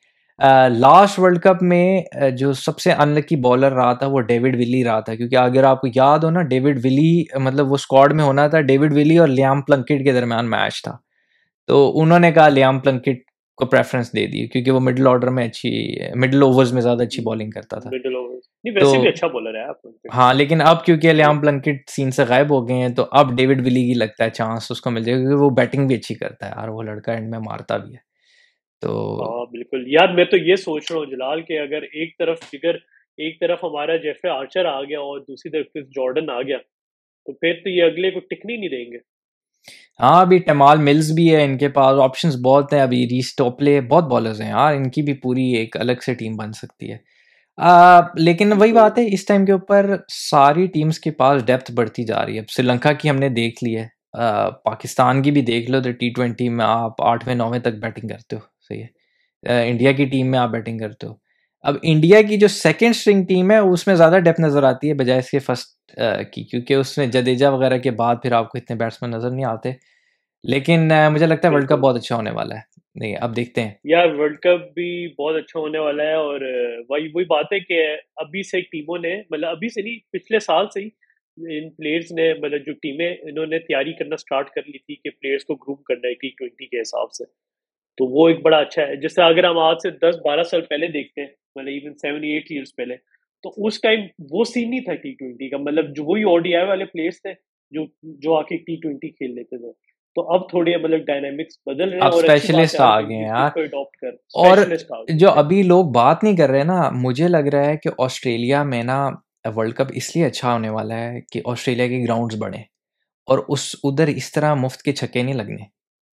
لاسٹ 0.71 1.19
ورلڈ 1.19 1.39
کپ 1.39 1.63
میں 1.63 2.01
جو 2.37 2.53
سب 2.53 2.79
سے 2.79 2.91
ان 2.91 3.09
لکی 3.09 3.35
بالر 3.35 3.71
رہا 3.71 3.93
تھا 3.93 4.07
وہ 4.07 4.19
ڈیوڈ 4.19 4.55
ولی 4.55 4.83
رہا 4.83 4.99
تھا۔ 4.99 5.15
کیونکہ 5.15 5.35
اگر 5.35 5.63
آپ 5.63 5.81
کو 5.81 5.87
یاد 5.95 6.19
ہو 6.19 6.29
نا 6.29 6.41
ڈیوڈ 6.41 6.77
ولی 6.83 7.23
مطلب 7.39 7.69
وہ 7.69 7.75
اسکواڈ 7.75 8.13
میں 8.13 8.23
ہونا 8.23 8.47
تھا 8.47 8.61
ڈیوڈ 8.61 8.93
ولی 8.93 9.17
اور 9.17 9.27
لیام 9.27 9.61
پلنکٹ 9.61 10.03
کے 10.03 10.11
درمیان 10.13 10.49
میچ 10.49 10.81
تھا۔ 10.83 10.97
تو 11.67 12.01
انہوں 12.01 12.19
نے 12.19 12.31
کہا 12.31 12.49
لیام 12.49 12.79
پلنکٹ 12.79 13.21
کو 13.57 13.65
پریفرنس 13.65 14.13
دے 14.13 14.25
دی 14.27 14.47
کیونکہ 14.47 14.71
وہ 14.71 14.79
مڈل 14.79 15.07
آرڈر 15.07 15.29
میں 15.29 15.45
اچھی 15.45 15.95
مڈل 16.15 16.43
اوورز 16.43 16.73
میں 16.73 16.81
زیادہ 16.81 17.03
اچھی 17.03 17.23
بالنگ 17.23 17.49
کرتا 17.49 17.79
تھا۔ 17.79 17.89
اچھا 18.81 19.27
ہاں 20.13 20.33
لیکن 20.33 20.61
اب 20.61 20.85
کیونکہ 20.85 21.09
الیام 21.09 21.39
بلنکٹ 21.39 21.89
سین 21.89 22.11
سے 22.11 22.23
غائب 22.27 22.51
ہو 22.51 22.67
گئے 22.67 22.75
ہیں 22.75 22.89
تو 22.89 23.05
اب 23.11 23.35
ڈیوڈ 23.37 23.59
ولی 23.59 23.87
کی 23.87 23.93
لگتا 23.93 24.25
ہے 24.25 24.29
چانس 24.29 24.67
اس 24.71 24.81
کو 24.81 24.91
مل 24.91 25.03
جائے 25.03 25.17
گا 25.17 25.21
کیونکہ 25.21 25.43
وہ 25.43 25.49
بیٹنگ 25.49 25.87
بھی 25.87 25.95
اچھی 25.95 26.15
کرتا 26.15 26.45
ہے۔ 26.45 26.51
یار 26.57 26.67
وہ 26.67 26.83
لڑکا 26.83 27.11
اینڈ 27.11 27.29
میں 27.29 27.39
مارتا 27.39 27.77
بھی 27.77 27.93
ہے۔ 27.93 28.12
تو 28.83 28.91
ہاں 29.19 29.45
بالکل۔ 29.51 29.83
یار 29.87 30.13
میں 30.15 30.25
تو 30.25 30.37
یہ 30.37 30.55
سوچ 30.55 30.91
رہا 30.91 30.99
ہوں 30.99 31.05
جلال 31.05 31.41
کہ 31.41 31.59
اگر 31.59 31.81
ایک 31.93 32.17
طرف 32.19 32.39
فگر 32.43 32.75
ایک 33.19 33.39
طرف 33.39 33.63
ہمارا 33.63 33.95
جیفے 33.95 34.29
آرچر 34.29 34.65
آ 34.65 34.81
گیا 34.81 34.99
اور 34.99 35.19
دوسری 35.19 35.51
طرف 35.51 35.83
جارڈن 35.95 36.29
آ 36.29 36.41
گیا 36.41 36.57
تو 37.27 37.33
پھر 37.33 37.53
تو 37.63 37.69
یہ 37.69 37.83
اگلے 37.83 38.11
کو 38.11 38.19
ٹکنی 38.19 38.57
نہیں 38.57 38.69
دیں 38.69 38.91
گے۔ 38.91 38.97
ہاں 39.99 40.19
ابھی 40.21 40.37
ٹمال 40.37 40.77
ملز 40.77 41.11
بھی 41.11 41.33
ہے 41.35 41.43
ان 41.43 41.57
کے 41.57 41.67
پاس 41.69 41.99
آپشنز 42.03 42.35
بہت 42.45 42.73
ہیں۔ 42.73 42.79
ابھی 42.81 43.05
ریس 43.11 43.35
ٹوپلے 43.35 43.79
بہت 43.81 44.03
بالرز 44.03 44.41
ہیں 44.41 44.49
یار 44.49 44.73
ان 44.75 44.89
کی 44.89 45.01
بھی 45.01 45.13
پوری 45.13 45.45
ایک 45.57 45.77
الگ 45.77 46.01
سے 46.05 46.13
ٹیم 46.13 46.35
بن 46.35 46.53
سکتی 46.53 46.91
ہے۔ 46.91 46.97
لیکن 48.23 48.53
وہی 48.53 48.73
بات 48.73 48.97
ہے 48.97 49.03
اس 49.13 49.25
ٹائم 49.25 49.45
کے 49.45 49.51
اوپر 49.51 49.95
ساری 50.09 50.65
ٹیمز 50.67 50.99
کے 50.99 51.11
پاس 51.11 51.45
ڈیپتھ 51.45 51.71
بڑھتی 51.71 52.03
جا 52.03 52.25
رہی 52.25 52.33
ہے۔ 52.33 52.39
اب 52.39 52.49
سری 52.49 52.65
لنکا 52.65 52.93
کی 52.93 53.09
ہم 53.09 53.15
نے 53.15 53.29
دیکھ 53.29 53.63
لی 53.63 53.77
ہے۔ 53.77 53.87
پاکستان 54.63 55.21
کی 55.21 55.31
بھی 55.31 55.41
دیکھ 55.41 55.71
لو 55.71 55.81
تو 55.81 55.91
ٹی 55.91 56.09
ٹوینٹی 56.15 56.49
میں 56.49 56.65
آپ 56.65 57.01
آٹھویں 57.01 57.35
نویں 57.35 57.59
تک 57.59 57.79
بیٹنگ 57.81 58.07
کرتے 58.07 58.35
ہو۔ 58.35 58.52
صحیح 58.67 58.83
ہے۔ 58.83 59.69
انڈیا 59.69 59.91
کی 59.91 60.05
ٹیم 60.05 60.31
میں 60.31 60.39
آپ 60.39 60.49
بیٹنگ 60.49 60.77
کرتے 60.77 61.07
ہو۔ 61.07 61.13
اب 61.63 61.75
انڈیا 61.83 62.21
کی 62.21 62.37
جو 62.37 62.47
سیکنڈ 62.47 62.89
اسٹرنگ 62.89 63.25
ٹیم 63.25 63.51
ہے 63.51 63.57
اس 63.57 63.87
میں 63.87 63.95
زیادہ 63.95 64.19
ڈیپ 64.19 64.39
نظر 64.39 64.63
آتی 64.63 64.89
ہے 64.89 64.93
بجائے 64.93 65.19
اس 65.19 65.29
کے 65.31 65.39
فرسٹ 65.39 65.91
کی 66.33 66.43
کیونکہ 66.43 66.73
اس 66.73 66.97
میں 66.97 67.07
جدیجا 67.07 67.49
وغیرہ 67.49 67.77
کے 67.77 67.91
بعد 67.91 68.15
پھر 68.23 68.31
آپ 68.31 68.49
کو 68.49 68.57
اتنے 68.57 68.75
بیٹسمین 68.75 69.11
نظر 69.11 69.29
نہیں 69.31 69.45
آتے۔ 69.45 69.71
لیکن 70.43 70.89
مجھے 71.13 71.25
لگتا 71.25 71.47
ہے 71.47 71.53
ورلڈ 71.53 71.67
کپ 71.67 71.79
بہت 71.79 71.95
اچھا 71.95 72.15
ہونے 72.15 72.31
والا 72.31 72.55
ہے۔ 72.55 72.61
نہیں 72.95 73.15
اب 73.21 73.35
دیکھتے 73.35 73.61
ہیں۔ 73.61 73.71
یار 73.83 74.07
ورلڈ 74.07 74.37
کپ 74.37 74.73
بھی 74.73 75.13
بہت 75.13 75.35
اچھا 75.35 75.59
ہونے 75.59 75.79
والا 75.79 76.03
ہے 76.03 76.13
اور 76.13 76.41
وہی 76.89 77.07
وہی 77.13 77.25
بات 77.25 77.45
ہے 77.53 77.59
کہ 77.59 77.81
ابھی 78.15 78.43
سے 78.43 78.61
ٹیموں 78.61 78.97
نے 78.97 79.21
مطلب 79.29 79.49
ابھی 79.49 79.69
سے 79.69 79.81
نہیں 79.81 79.97
پچھلے 80.11 80.39
سال 80.39 80.65
سے 80.73 80.79
ہی 80.79 80.89
ان 81.37 81.69
پلیئرز 81.69 82.11
نے 82.11 82.33
مطلب 82.33 82.65
جو 82.65 82.73
ٹیمیں 82.73 83.15
انہوں 83.21 83.45
نے 83.45 83.59
تیاری 83.59 83.93
کرنا 83.93 84.17
سٹارٹ 84.17 84.49
کر 84.49 84.61
لی 84.67 84.77
تھی 84.77 84.95
کہ 84.95 85.09
پلیئرز 85.09 85.45
کو 85.45 85.55
گروم 85.55 85.83
کرنا 85.83 86.07
ہے 86.07 86.13
ٹی 86.13 86.29
ٹوینٹی 86.29 86.65
کے 86.65 86.81
حساب 86.81 87.11
سے۔ 87.11 87.23
تو 87.97 88.05
وہ 88.05 88.27
ایک 88.29 88.41
بڑا 88.41 88.57
اچھا 88.57 88.81
ہے۔ 88.81 88.95
جس 88.95 89.15
سے 89.15 89.21
اگر 89.23 89.43
ہم 89.43 89.57
آج 89.57 89.75
سے 89.83 89.91
دس 89.91 90.15
بارہ 90.25 90.43
سال 90.43 90.61
پہلے 90.61 90.87
دیکھتے 90.87 91.21
ہیں 91.21 91.27
مطلب 91.55 91.67
ایون 91.67 91.93
سیون 91.93 92.23
ایٹ 92.23 92.45
ایئرس 92.49 92.75
پہلے 92.75 92.95
تو 93.43 93.65
اس 93.65 93.81
ٹائم 93.81 93.99
وہ 94.31 94.43
سین 94.43 94.69
نہیں 94.69 94.79
تھا 94.79 94.93
ٹی 94.93 95.11
ٹوینٹی 95.13 95.49
کا۔ 95.49 95.57
مطلب 95.57 95.95
جو 95.95 96.03
وہی 96.03 96.23
او 96.23 96.37
ڈی 96.37 96.55
آئی 96.55 96.67
والے 96.67 96.85
پلیئرس 96.85 97.21
تھے 97.21 97.33
جو 97.71 97.85
جو 98.03 98.33
آ 98.33 98.41
کے 98.41 98.57
ٹی 98.57 98.75
ٹوینٹی 98.75 99.09
کھیل 99.09 99.35
لیتے 99.35 99.57
تھے۔ 99.57 99.71
تو 100.15 100.33
اب 100.33 100.49
تھوڑے 100.49 100.77
مطلب 100.77 100.99
ڈائنامکس 100.99 101.57
بدل 101.65 101.89
رہے 101.89 101.97
ہیں 101.97 102.05
اور 102.05 102.23
اسپیشلسٹ 102.23 102.75
آ 102.79 103.01
گئے 103.01 103.15
ہیں 103.15 103.23
یار۔ 103.23 103.57
اور 104.33 104.57
جو 105.09 105.29
ابھی 105.29 105.63
لوگ 105.63 105.85
بات 105.85 106.23
نہیں 106.23 106.37
کر 106.37 106.49
رہے 106.49 106.63
نا 106.63 106.89
مجھے 106.89 107.27
لگ 107.27 107.47
رہا 107.53 107.65
ہے 107.65 107.77
کہ 107.77 107.89
آسٹریلیا 107.97 108.63
میں 108.63 108.83
نا 108.83 109.09
ورلڈ 109.55 109.73
کپ 109.73 109.91
اس 109.93 110.15
لیے 110.15 110.25
اچھا 110.25 110.53
ہونے 110.53 110.69
والا 110.69 110.95
ہے 110.95 111.21
کہ 111.21 111.41
آسٹریلیا 111.45 111.87
کے 111.87 112.03
گراؤنڈز 112.03 112.35
بڑھیں 112.39 112.63
اور 113.27 113.39
اس 113.47 113.75
ادھر 113.83 114.07
اس 114.07 114.31
طرح 114.31 114.53
مفت 114.53 114.81
کے 114.81 114.91
چھکے 114.91 115.23
نہیں 115.23 115.35
لگنے۔ 115.35 115.63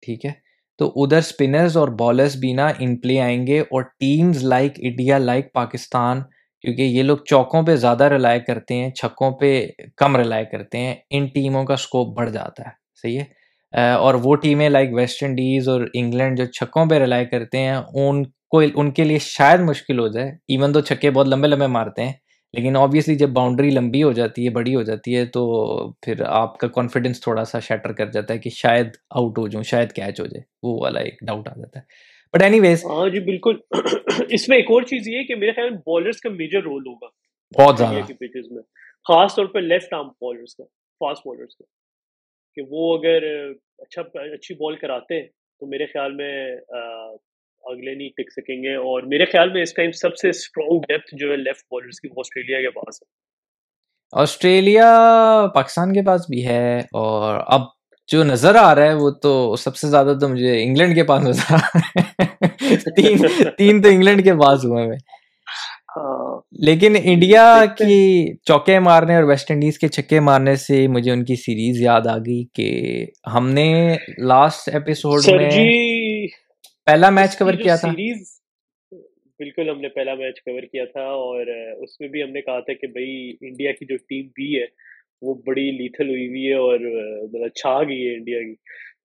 ٹھیک 0.03 0.25
ہے؟ 0.25 0.50
تو 0.81 0.87
ادھر 0.97 1.19
اسپنرز 1.19 1.77
اور 1.77 1.89
بالرز 1.89 2.37
بھی 2.37 2.53
نا 2.53 2.71
ان 2.79 2.97
پلے 2.97 3.21
آئیں 3.21 3.47
گے 3.47 3.61
اور 3.61 3.83
teams 3.83 4.45
like 4.45 4.73
India 4.77 5.19
like 5.19 5.53
Pakistan, 5.53 6.21
کیونکہ 6.65 6.83
یہ 6.83 7.03
لوگ 7.03 7.19
چوکوں 7.25 7.63
پہ 7.63 7.75
زیادہ 7.77 8.05
رلائے 8.05 8.41
کرتے 8.41 8.75
ہیں، 8.75 8.91
چھکوں 8.91 9.31
پہ 9.31 9.67
کم 9.97 10.17
رلائے 10.17 10.45
کرتے 10.45 10.79
ہیں، 10.79 10.95
ان 11.11 11.27
ٹیموں 11.27 11.65
کا 11.65 11.75
اسکوپ 11.75 12.17
بڑھ 12.17 12.31
جاتا 12.31 12.63
ہے، 12.63 12.71
صحیح 13.03 13.19
ہے؟ 13.19 13.93
اور 13.93 14.15
وہ 14.15 14.35
ٹیمیں 14.37 14.69
لائک 14.69 14.95
ویسٹ 14.95 15.23
انڈیز 15.23 15.69
اور 15.69 15.81
انگلینڈ 15.95 16.39
جو 16.39 16.45
چھکوں 16.45 16.87
پہ 16.87 16.99
رلائے 16.99 17.25
کرتے 17.25 17.59
ہیں، 17.59 17.77
ان 17.77 18.25
کو، 18.25 18.63
ان 18.75 18.91
کے 18.91 19.05
لیے 19.05 19.19
شاید 19.19 19.61
مشکل 19.61 19.99
ہو 19.99 20.09
جائے 20.09 20.29
ایون 20.49 20.75
دو 20.75 20.81
چھکے 20.81 21.11
بہت 21.11 21.29
لمبے 21.29 21.49
لمبے 21.49 21.67
مارتے 21.67 22.05
ہیں 22.05 22.13
لیکن 22.53 22.77
آبویسلی 22.77 23.15
جب 23.15 23.29
باؤنڈری 23.29 23.71
لمبی 23.71 24.03
ہو 24.03 24.13
جاتی 24.13 24.45
ہے 24.45 24.51
بڑی 24.51 24.75
ہو 24.75 24.83
جاتی 24.83 25.17
ہے 25.17 25.27
تو 25.27 25.43
پھر 25.93 26.23
آپ 26.27 26.59
کا 26.59 26.69
کانفیڈینس 26.69 27.21
تھوڑا 27.21 27.45
سا 27.45 27.61
شیٹر 27.61 27.93
کر 27.93 28.07
جاتا 28.07 28.35
ہے 28.35 28.39
کہ 28.39 28.51
شاید 28.51 28.87
آؤٹ 29.11 29.39
ہو 29.39 29.49
جاؤں 29.49 29.63
شاید 29.63 29.93
کیچ 29.93 30.21
ہو 30.21 30.27
جائے۔ 30.27 30.43
وہ 30.63 30.81
والا 30.81 31.01
ایک 31.01 31.15
ڈاؤٹ 31.27 31.49
آ 31.49 31.53
جاتا 31.57 31.79
ہے۔ 31.79 31.85
بٹ 32.33 32.43
اینی 32.43 32.61
ویز 32.61 32.85
ہاں 32.85 33.09
جی 33.09 33.21
بالکل۔ 33.21 33.57
اس 34.31 34.49
میں 34.49 34.57
ایک 34.57 34.67
اور 34.71 34.83
چیز 34.83 35.09
یہ 35.09 35.23
کہ 35.23 35.35
میرے 35.35 35.53
خیال 35.53 35.71
بالرس 35.71 36.21
کا 36.21 36.31
میجر 36.31 36.63
رول 36.63 36.83
ہوگا۔ 36.87 37.07
بہت 37.63 37.79
زیادہ۔ 37.79 38.07
کی 38.07 38.13
پیچز 38.13 38.53
میں۔ 38.53 38.63
خاص 39.09 39.35
طور 39.35 39.47
پہ 39.47 39.59
لیفٹ 39.59 39.95
آرم 39.95 40.09
بالرس 40.09 40.55
کا 40.55 40.65
فاسٹ 41.01 41.23
بالرس 41.27 41.57
کا۔ 41.57 41.65
کہ 42.55 42.63
وہ 42.71 42.99
اگر 42.99 43.23
اچھا 43.79 44.03
اچھی 44.15 44.55
بال 44.55 44.77
کراتے 44.77 45.21
ہیں 45.21 45.29
تو 45.61 45.67
میرے 45.67 45.87
خیال 45.87 46.13
میں 46.15 46.57
اگلے 47.65 47.95
نہیں 47.95 48.09
ٹک 48.09 48.33
سکیں 48.33 48.63
گے۔ 48.63 48.75
اور 48.75 49.03
میرے 49.03 49.25
خیال 49.25 49.53
میں 49.53 49.63
اس 49.63 49.75
ٹائم 49.75 49.91
سب 49.93 50.17
سے 50.17 50.29
اسٹرانگ 50.29 50.81
ڈیپتھ 50.81 51.15
جو 51.17 51.31
ہے 51.31 51.37
لیفٹ 51.37 51.65
بالرز 51.71 52.01
کی 52.01 52.09
وہ 52.09 52.15
آسٹریلیا 52.19 52.61
کے 52.61 52.71
پاس 52.71 53.03
ہے۔ 53.03 53.31
آسٹریلیا 54.13 54.95
پاکستان 55.55 55.93
کے 55.93 56.03
پاس 56.03 56.21
بھی 56.21 56.47
ہے 56.47 56.79
اور 56.79 57.41
اب 57.47 57.61
جو 58.09 58.25
نظر 58.25 58.55
آ 58.55 58.75
رہا 58.75 58.83
ہے 58.83 58.95
وہ 58.95 59.11
تو 59.11 59.57
سب 59.57 59.77
سے 59.77 59.89
زیادہ 59.89 60.17
تو 60.21 60.29
مجھے 60.29 60.63
انگلینڈ 60.63 60.95
کے 60.95 61.05
پاس 61.05 61.23
نظر 61.23 61.55
آ 61.55 61.57
رہا 61.57 61.79
ہے۔ 61.79 62.41
تین 62.97 63.17
تین 63.59 63.83
تو 63.83 63.89
انگلینڈ 63.89 64.25
کے 64.25 64.33
پاس 64.33 64.65
ہوئے 64.65 64.87
میں 64.87 64.97
ہاں۔ 65.97 66.41
لیکن 66.53 66.97
انڈیا 67.03 67.65
کی 67.79 68.35
چوکے 68.43 68.79
مارنے 68.79 69.17
اور 69.17 69.25
ویسٹ 69.25 69.51
انڈیز 69.51 69.79
کے 69.79 69.89
چھکے 69.89 70.21
مارنے 70.21 70.55
سے 70.55 70.89
مجھے 70.89 71.13
ان 71.13 71.25
کی 71.25 71.35
سیریز 71.35 71.81
یاد 71.83 72.07
آ 72.07 72.17
گئی 72.19 72.45
کہ 72.55 73.07
ہم 73.35 73.49
نے 73.49 73.97
لاسٹ 74.19 74.69
ایپیسوڈ 74.73 75.23
میں 75.27 75.51
پہلا 76.91 77.11
میچ 77.11 77.37
کور 77.39 77.55
کیا 77.55 77.77
تھا؟ 77.77 77.89
بالکل 79.41 79.69
ہم 79.71 79.81
نے 79.81 79.89
پہلا 79.89 80.15
میچ 80.15 80.41
کور 80.43 80.63
کیا 80.63 80.85
تھا 80.85 81.01
اور 81.01 81.47
اس 81.83 82.01
میں 82.01 82.09
بھی 82.09 82.23
ہم 82.23 82.31
نے 82.31 82.41
کہا 82.41 82.61
تھا 82.61 82.73
کہ 82.73 82.87
بھائی 82.87 83.13
انڈیا 83.41 83.73
کی 83.73 83.87
جو 83.87 83.97
ٹیم 83.97 84.27
بی 84.27 84.61
ہے 84.61 84.65
وہ 85.23 85.35
بڑی 85.47 85.71
لیتھل 85.71 86.09
ہوئی 86.09 86.29
ہوئی 86.29 86.47
ہے 86.49 86.55
اور 86.55 86.79
مطلب 87.23 87.49
چھا 87.49 87.83
گئی 87.83 88.09
ہے 88.09 88.15
انڈیا 88.15 88.39
کی۔ 88.39 88.55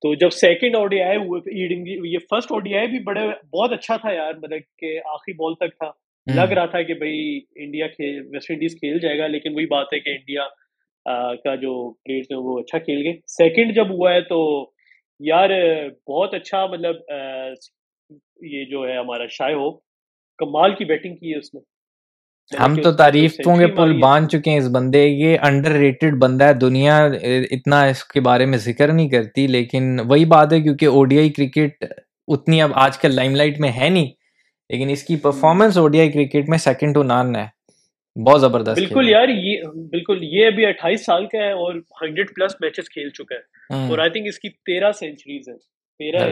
تو 0.02 0.14
جب 0.16 0.30
سیکنڈ 0.30 0.76
آئی 0.76 1.18
ہوئے 1.18 2.10
یہ 2.10 2.18
فرسٹ 2.30 2.52
آئی 2.52 2.88
بھی 2.88 3.00
بڑے 3.00 3.22
بہت 3.54 3.72
اچھا 3.72 3.98
تھا 3.98 4.12
یار 4.12 4.34
مطلب 4.34 4.60
کہ 4.78 5.00
آخری 5.06 5.34
بال 5.34 5.56
تک 5.56 5.78
تھا۔ 5.78 5.92
لگ 6.28 6.54
رہا 6.54 6.66
تھا 6.66 6.82
کہ 6.82 6.94
بھائی 6.94 7.40
انڈیا 7.56 7.86
ویسٹ 8.32 8.52
انڈیز 8.52 8.76
کھیل 8.76 9.00
جائے 9.00 9.18
گا 9.20 9.28
لیکن 9.28 9.56
وہی 9.56 9.66
بات 9.66 9.94
ہے 9.94 10.00
کہ 10.00 10.10
انڈیا 10.10 10.48
کا 11.44 11.56
جو 11.56 11.74
پلیئرس 12.06 12.32
ہیں 12.32 12.38
وہ 12.38 12.60
اچھا 12.60 12.78
کھیل 12.80 13.06
گئے۔ 13.06 13.14
سیکنڈ 13.28 13.76
جب 13.76 13.92
ہوا 13.92 14.14
ہے 14.14 14.22
تو 14.22 14.40
یار 15.20 15.50
بہت 16.08 16.34
اچھا 16.34 16.66
مطلب 16.66 16.96
یہ 18.46 18.66
جو 18.66 18.88
ہے 18.88 18.98
ہمارا 18.98 19.26
شائے 19.30 19.54
ہو 19.54 19.72
کمال 20.40 20.76
کی 20.76 20.86
بیٹنگ 20.86 21.16
کی 21.16 21.34
ہے 21.34 21.38
اس 21.38 21.54
نے۔ 21.54 21.60
ہم 22.52 22.76
تو 22.82 22.92
تعریفوں 22.92 23.56
کے 23.58 23.68
پل 23.68 24.00
باندھ 24.00 24.30
چکے 24.30 24.52
ہیں 24.52 24.58
اس 24.58 24.68
بندے 24.72 25.04
یہ 25.04 25.38
انڈر 25.42 25.72
ریٹڈ 25.72 26.18
بندہ 26.20 26.44
ہے 26.44 26.54
دنیا 26.54 26.98
اتنا 27.52 27.84
اس 27.84 28.04
کے 28.04 28.22
بارے 28.22 28.46
میں 28.46 28.58
ذکر 28.58 28.94
نہیں 28.94 29.10
کرتی 29.10 29.48
لیکن 29.48 30.00
وہی 30.10 30.26
بات 30.26 30.54
ہے 30.54 30.62
کیونکہ 30.62 30.86
او 30.86 31.04
ڈی 31.06 31.18
آئی 31.20 31.30
کرکٹ 31.30 31.84
اتنی 32.28 32.62
اب 32.62 32.72
آج 32.76 32.98
کل 32.98 33.16
لائم 33.16 33.36
لائٹ 33.36 33.60
میں 33.60 33.72
ہے 33.72 33.90
نہیں 33.90 34.08
لیکن 34.70 34.90
اس 34.90 35.04
کی 35.04 35.16
performance 35.16 35.78
O 35.78 35.88
D 35.88 36.00
I 36.00 36.12
cricket 36.12 36.50
میں 36.50 36.58
سیکنڈ 36.58 36.96
ٹو 36.96 37.04
نان 37.04 37.36
ہے۔ 37.36 37.46
بہت 38.16 38.42
زبردست 38.42 38.80
بالکل 38.80 39.10
یار 39.10 39.28
یہ 39.28 39.62
بالکل 39.90 40.18
یہ 40.22 40.46
ابھی 40.46 40.66
اٹھائیس 40.66 41.06
سال 41.06 41.26
کا 41.26 41.38
ہے 41.38 41.52
اور 41.52 41.76
ہنڈریڈ 42.02 42.30
پلس 42.36 42.56
میچز 42.60 42.90
کھیل 42.90 43.10
چکا 43.10 43.36
ہے۔ 43.36 43.90
اور 43.90 44.00
آئی 44.00 44.10
تھنک 44.10 44.28
اس 44.28 44.40
کی 44.40 44.50
تیرہ 44.50 44.92
سینچریز 44.92 45.50
ہیں 45.50 45.58
تیرہ 46.00 46.24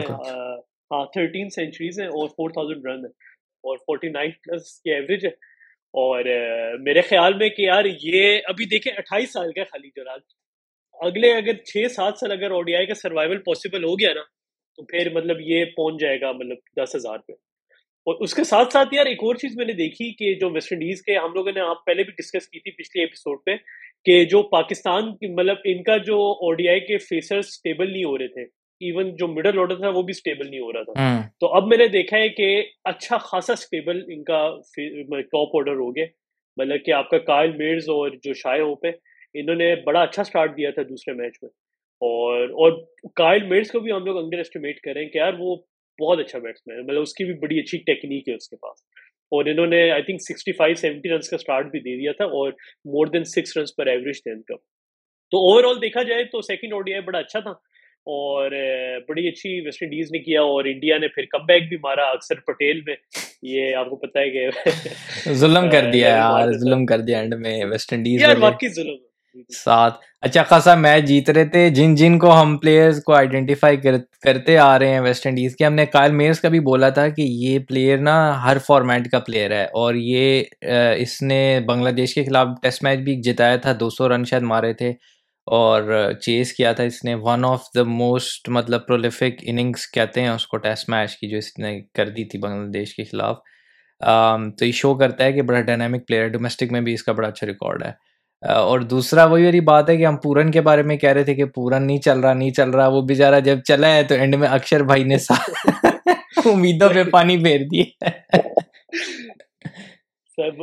ہاں 0.90 1.04
تھرٹین 1.06 1.48
سینچریز 1.48 2.00
ہیں 2.00 2.06
اور 2.06 2.28
فور 2.28 2.50
تھاؤزینڈ 2.50 2.86
رن 2.86 3.04
ہے۔ 3.04 3.10
اور 3.64 3.76
فورٹی 3.76 4.08
نائن 4.08 4.30
پلس 4.30 4.80
کی 4.80 4.90
ایوریج 4.90 5.26
ہے۔ 5.26 5.30
اور 5.94 6.24
میرے 6.78 7.00
خیال 7.00 7.34
میں 7.34 7.48
کہ 7.48 7.62
یار 7.62 7.84
یہ 8.02 8.38
ابھی 8.44 8.64
دیکھیں 8.64 8.92
اٹھائیس 8.96 9.32
سال 9.32 9.52
کا 9.52 9.64
خالی 9.64 9.88
جراج 9.88 10.20
اگلے 11.00 11.32
اگر 11.32 11.54
چھ 11.54 11.92
سات 11.92 12.18
سال 12.18 12.32
اگر 12.32 12.50
او 12.50 12.62
ڈی 12.62 12.76
آئی 12.76 12.86
کا 12.86 12.94
سروائول 12.94 13.38
پاسبل 13.38 13.84
ہو 13.84 13.94
گیا 13.98 14.12
نا 14.14 14.22
تو 14.76 14.84
پھر 14.84 15.12
مطلب 15.12 15.36
یہ 15.40 15.64
پہنچ 15.64 16.00
جائے 16.00 16.20
گا 16.20 16.32
مطلب 16.32 16.84
دس 16.84 16.96
ہزار 16.96 17.18
پہ۔ 17.18 17.32
اور 18.06 18.20
اس 18.20 18.34
کے 18.34 18.44
ساتھ 18.44 18.72
ساتھ 18.72 18.94
یار 18.94 19.06
ایک 19.06 19.22
اور 19.22 19.34
چیز 19.34 19.56
میں 19.56 19.64
نے 19.66 19.72
دیکھی 19.72 20.10
کہ 20.14 20.34
جو 20.40 20.50
ویسٹ 20.50 20.72
انڈیز 20.72 21.02
کے 21.02 21.16
ہم 21.16 21.32
لوگوں 21.34 21.52
نے 21.52 21.60
آپ 21.60 21.84
پہلے 21.86 22.02
بھی 22.02 22.12
ڈسکس 22.18 22.48
کی 22.48 22.60
تھی 22.60 22.70
پچھلے 22.70 23.02
ایپیسوڈ 23.02 23.38
پہ 23.46 23.56
کہ 24.06 24.24
جو 24.24 24.42
پاکستان 24.48 25.08
مطلب 25.34 25.56
ان 25.64 25.82
کا 25.82 25.96
جو 26.06 26.16
او 26.16 26.52
ڈی 26.52 26.68
آئی 26.68 26.80
کے 26.80 26.98
فیسر 27.00 27.38
اسٹیبل 27.38 27.92
نہیں 27.92 28.04
ہو 28.04 28.18
رہے 28.18 28.28
تھے. 28.28 28.42
ایون 28.80 29.14
جو 29.16 29.28
مڈل 29.28 29.58
آرڈر 29.58 29.78
تھا 29.78 29.88
وہ 29.88 30.02
بھی 30.02 30.10
اسٹیبل 30.10 30.50
نہیں 30.50 30.60
ہو 30.60 30.72
رہا 30.72 30.82
تھا. 30.82 31.20
تو 31.40 31.52
اب 31.54 31.66
میں 31.68 31.78
نے 31.78 31.86
دیکھا 31.88 32.18
ہے 32.18 32.28
کہ 32.30 32.48
اچھا 32.84 33.18
خاصا 33.22 33.52
اسٹیبل 33.52 34.02
ان 34.08 34.22
کا 34.24 34.46
ٹاپ 35.32 35.56
آرڈر 35.56 35.76
ہو 35.76 35.90
گیا. 35.96 36.06
مطلب 36.56 36.84
کہ 36.84 36.92
آپ 36.92 37.10
کا 37.10 37.18
کائل 37.26 37.56
میرز 37.56 37.88
اور 37.90 38.10
جو 38.24 38.34
شائع 38.34 38.62
ہو 38.62 38.74
پہ 38.74 38.90
انہوں 39.34 39.56
نے 39.56 39.74
بڑا 39.86 40.02
اچھا 40.02 40.22
اسٹارٹ 40.22 40.56
دیا 40.56 40.70
تھا 40.70 40.82
دوسرے 40.88 41.14
میچ 41.14 41.38
میں. 41.42 41.50
اور 42.02 42.48
اور 42.48 42.82
کائل 43.16 43.42
میرز 43.48 43.70
کو 43.70 43.80
بھی 43.80 43.92
ہم 43.92 44.04
لوگ 44.04 44.16
انڈر 44.18 44.38
اسٹیمیٹ 44.40 44.80
کر 44.80 44.92
رہے 44.94 45.02
ہیں 45.02 45.10
کہ 45.10 45.18
یار 45.18 45.32
وہ 45.38 45.56
بہت 45.98 46.18
اچھا 46.18 46.38
بیٹس 46.38 46.62
مین 46.66 46.86
مطلب 46.86 47.00
اس 47.00 47.14
کی 47.14 47.24
بھی 47.24 47.34
بڑی 47.34 47.58
اچھی 47.58 47.78
ٹیکنیک 47.78 48.28
ہے 48.28 48.34
اس 48.34 48.48
کے 48.48 48.56
پاس۔ 48.56 48.82
اور 49.32 49.44
انہوں 49.44 49.66
نے 49.66 49.90
I 49.90 50.02
think 50.02 50.22
sixty 50.22 50.52
five 50.52 50.74
seventy 50.74 51.08
runs 51.08 51.28
کا 51.28 51.36
اسٹارٹ 51.36 51.66
بھی 51.66 51.80
دے 51.80 51.96
دیا 51.96 52.12
تھا 52.12 52.24
اور 52.24 52.52
مور 52.84 53.06
دین 53.06 53.24
سکس 53.24 53.56
رنس 53.56 53.76
پر 53.76 53.86
ایوریج 53.86 54.22
تھے 54.22 54.30
ان 54.30 54.42
کا۔ 54.42 54.54
تو 55.32 55.38
اوور 55.38 55.64
آل 55.64 55.82
دیکھا 55.82 56.02
جائے 56.02 56.24
تو 56.24 56.40
سیکنڈ 56.42 56.72
او 56.72 56.80
ڈی 56.80 56.92
آئی 56.92 57.02
بڑا 57.02 57.18
اچھا 57.18 57.40
تھا 57.40 57.50
اور 58.06 58.50
بڑی 59.08 59.28
اچھی 59.28 59.60
ویسٹ 59.60 59.82
انڈیز 59.82 60.12
نے 60.12 60.18
کیا 60.18 60.40
اور 60.42 60.64
انڈیا 60.64 60.98
نے 60.98 61.08
پھر 61.08 61.24
کم 61.30 61.46
بیک 61.46 61.68
بھی 61.68 61.76
مارا 61.76 62.02
اکثر 62.02 62.40
پٹیل 62.40 62.80
میں۔ 62.80 62.94
یہ 63.42 63.74
آپ 63.74 63.90
کو 63.90 63.96
پتا 63.96 64.20
ہے 64.20 64.30
کہ 64.30 64.48
ظلم 65.32 65.70
کر 65.70 65.90
دیا 65.92 66.08
یار 66.16 66.52
ظلم 66.52 66.86
کر 66.86 67.00
دیا 67.00 67.20
اینڈ 67.20 67.34
میں 67.34 67.64
ویسٹ 67.64 67.92
انڈیز 67.92 68.20
یار 68.22 68.36
واقعی 68.36 68.68
ظلم 68.68 68.96
ساتھ۔ 69.64 69.94
اچھا 70.20 70.42
خاصا 70.42 70.74
میچ 70.74 71.04
جیت 71.04 71.30
رہے 71.30 71.44
تھے۔ 71.44 71.68
جن 71.70 71.94
جن 71.94 72.18
کو 72.18 72.40
ہم 72.40 72.56
پلیئرز 72.58 73.02
کو 73.06 73.12
آئیڈینٹیفائی 73.14 73.76
کرتے 74.22 74.56
آ 74.58 74.78
رہے 74.78 74.88
ہیں 74.88 75.00
ویسٹ 75.00 75.26
انڈیز 75.26 75.56
کے، 75.56 75.64
ہم 75.64 75.74
نے 75.74 75.86
کائل 75.86 76.12
میئرس 76.12 76.40
کا 76.40 76.48
بھی 76.48 76.60
بولا 76.68 76.88
تھا 76.88 77.08
کہ 77.08 77.22
یہ 77.22 77.58
پلیئر 77.68 77.98
نا 77.98 78.16
ہر 78.44 78.56
فارمیٹ 78.66 79.10
کا 79.10 79.18
پلیئر 79.18 79.50
ہے۔ 79.50 79.64
اور 79.64 79.94
یہ 79.96 80.42
اس 80.98 81.20
نے 81.22 81.40
بنگلہ 81.68 81.90
دیش 81.90 82.14
کے 82.14 82.24
خلاف 82.24 82.48
ٹیسٹ 82.62 82.82
میچ 82.84 82.98
بھی 82.98 83.20
جتایا 83.22 83.56
تھا۔ 83.56 83.72
دو 83.80 83.90
سو 83.90 84.08
رن 84.08 84.24
شاید 84.24 84.42
مارے 84.42 84.72
تھے۔ 84.72 84.90
اور 85.46 85.82
چیز 86.22 86.52
کیا 86.52 86.72
تھا 86.72 86.84
اس 86.84 87.04
نے۔ 87.04 87.14
ون 87.14 87.44
آف 87.44 87.62
دا 87.74 87.82
موسٹ 87.82 88.48
مطلب 88.48 88.86
پرولیفک 88.86 89.34
اننگس 89.42 89.90
کہتے 89.90 90.20
ہیں 90.20 90.28
اس 90.28 90.46
کو 90.46 90.56
ٹیسٹ 90.56 90.88
میچ 90.88 91.16
کی، 91.16 91.28
جو 91.28 91.36
اس 91.38 91.58
نے 91.58 91.80
کر 91.94 92.08
دی 92.08 92.24
تھی 92.24 92.38
بنگلہ 92.38 92.70
دیش 92.70 92.94
کے 92.96 93.04
خلاف۔ 93.04 93.36
تو 94.58 94.64
یہ 94.64 94.72
شو 94.72 94.94
کرتا 94.94 95.24
ہے 95.24 95.32
کہ 95.32 95.42
بڑا 95.42 95.60
ڈائنامک 95.60 96.06
پلیئر 96.06 96.28
ڈومیسٹک 96.28 96.72
میں 96.72 96.80
بھی 96.80 96.94
اس 96.94 97.02
کا 97.02 97.12
بڑا 97.12 97.28
اچھا 97.28 97.46
ریکارڈ 97.46 97.82
ہے۔ 97.82 97.92
اور 98.44 98.80
دوسرا 98.80 99.24
وہی 99.24 99.44
والی 99.44 99.60
بات 99.60 99.90
ہے 99.90 99.96
کہ 99.96 100.06
ہم 100.06 100.16
پورن 100.16 100.50
کے 100.50 100.60
بارے 100.60 100.82
میں 100.82 100.96
کہہ 100.96 101.10
رہے 101.10 101.24
تھے 101.24 101.34
کہ 101.34 101.44
پورن 101.44 101.86
نہیں 101.86 101.98
چل 101.98 102.20
رہا 102.20 102.32
نہیں 102.32 102.50
چل 102.50 102.70
رہا 102.70 102.86
وہ 102.86 103.02
بیچارہ 103.02 103.40
جب 103.40 103.58
چلا 103.64 103.94
ہے 103.94 104.02
تو 104.02 104.14
اینڈ 104.14 104.34
میں 104.34 104.48
اکشر 104.48 104.82
بھائی 104.82 105.04
نے 105.04 105.16
امیدوں 106.44 106.88
پہ 106.88 107.02
پانی 107.10 107.36
پھیر 107.36 107.60
دیے 107.60 107.84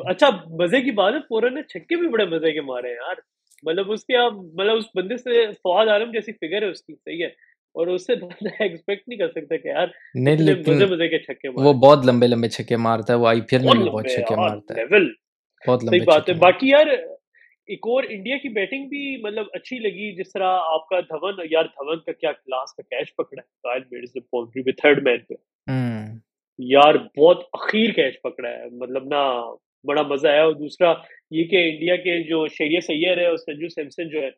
اچھا 0.10 0.30
مزے 0.48 0.82
کی 0.82 0.92
بات 0.92 1.14
ہے 1.14 1.20
پورن 1.20 1.54
نے 1.54 1.64
چھکے 1.64 1.96
بھی 1.96 2.08
بڑے 2.08 2.26
مزے 2.26 2.52
کے 2.52 2.62
مارے 2.62 2.88
ہیں 2.88 2.96
یار۔ 2.96 3.16
مطلب 3.64 3.92
اس 3.92 4.06
کے 4.06 4.30
مطلب 4.30 4.78
اس 4.78 4.86
بندے 4.96 5.18
سے 5.18 5.52
فواد 5.52 5.88
عالم 5.88 6.12
جیسی 6.12 6.32
فگر 6.32 6.62
ہے 6.62 6.70
اس 6.70 6.82
کی 6.82 6.96
صحیح 6.96 7.24
ہے۔ 7.24 7.28
اور 7.76 7.88
اس 7.88 8.06
سے 8.06 8.14
ایکسپیکٹ 8.60 9.04
نہیں 9.08 9.20
کر 9.20 9.28
سکتا 9.28 9.58
کہ 9.58 9.68
یار 9.68 9.88
مزے 10.68 10.86
مزے 10.86 11.08
کے 11.08 11.20
چھکے 11.20 11.50
وہ 11.50 11.74
بہت 11.74 12.06
لمبے 12.06 12.28
لمبے 12.28 12.50
چھکے 12.50 12.76
مارتا 12.76 13.14
ہے 13.14 13.18
وہ 13.18 13.28
آئی 13.28 13.42
پی 13.42 13.56
ایل 13.56 13.66
میں 13.66 13.86
بہت 13.86 14.06
چھکے 14.06 14.36
مارتا 14.36 14.74
ہے۔ 14.74 14.86
بہت 15.68 15.84
لمبے 15.84 16.00
بات 16.00 16.30
ہے۔ 16.30 16.34
باقی 16.34 16.70
یار 16.70 16.86
ایک 17.72 17.88
اور 17.88 18.04
انڈیا 18.10 18.38
کی 18.38 18.50
بیٹنگ 18.50 18.88
بھی 18.88 19.02
مطلب 19.24 19.46
اچھی 19.54 19.78
لگی 19.80 20.12
جس 20.16 20.32
طرح 20.34 20.58
آپ 20.74 20.88
کا 20.88 21.00
دھون 21.00 21.40
یار 21.52 21.66
دھون 21.66 22.00
کا 22.00 22.12
کیا 22.12 22.32
کلاس 22.32 22.74
کا 22.74 22.84
کیچ 22.84 23.16
پکڑا 23.16 23.42
ہے 23.42 23.48
کائل 23.64 23.82
میڈز 23.92 24.16
نے 24.16 24.20
باؤنڈری 24.20 24.64
پہ 24.64 24.72
تھرڈ 24.72 25.04
مین 25.04 25.20
پہ۔ 25.30 25.34
یار 26.60 26.96
بہت 27.18 27.44
اخیر 27.54 27.92
کیچ 27.92 28.22
پکڑا 28.22 28.50
ہے 28.50 28.70
مطلب 28.72 29.06
نا 29.06 29.24
بڑا 29.88 30.02
مزہ 30.02 30.28
آیا۔ 30.28 30.44
اور 30.44 30.54
دوسرا 30.54 30.94
یہ 31.32 31.44
کہ 31.44 31.64
انڈیا 31.70 31.96
کے 31.96 32.22
جو 32.30 32.48
شیریہ 32.48 32.80
سیئر 32.80 33.18
ہے 33.18 33.26
اور 33.26 33.38
سنجو 33.38 33.68
سیمسن 33.68 34.10
جو 34.10 34.22
ہے 34.22 34.30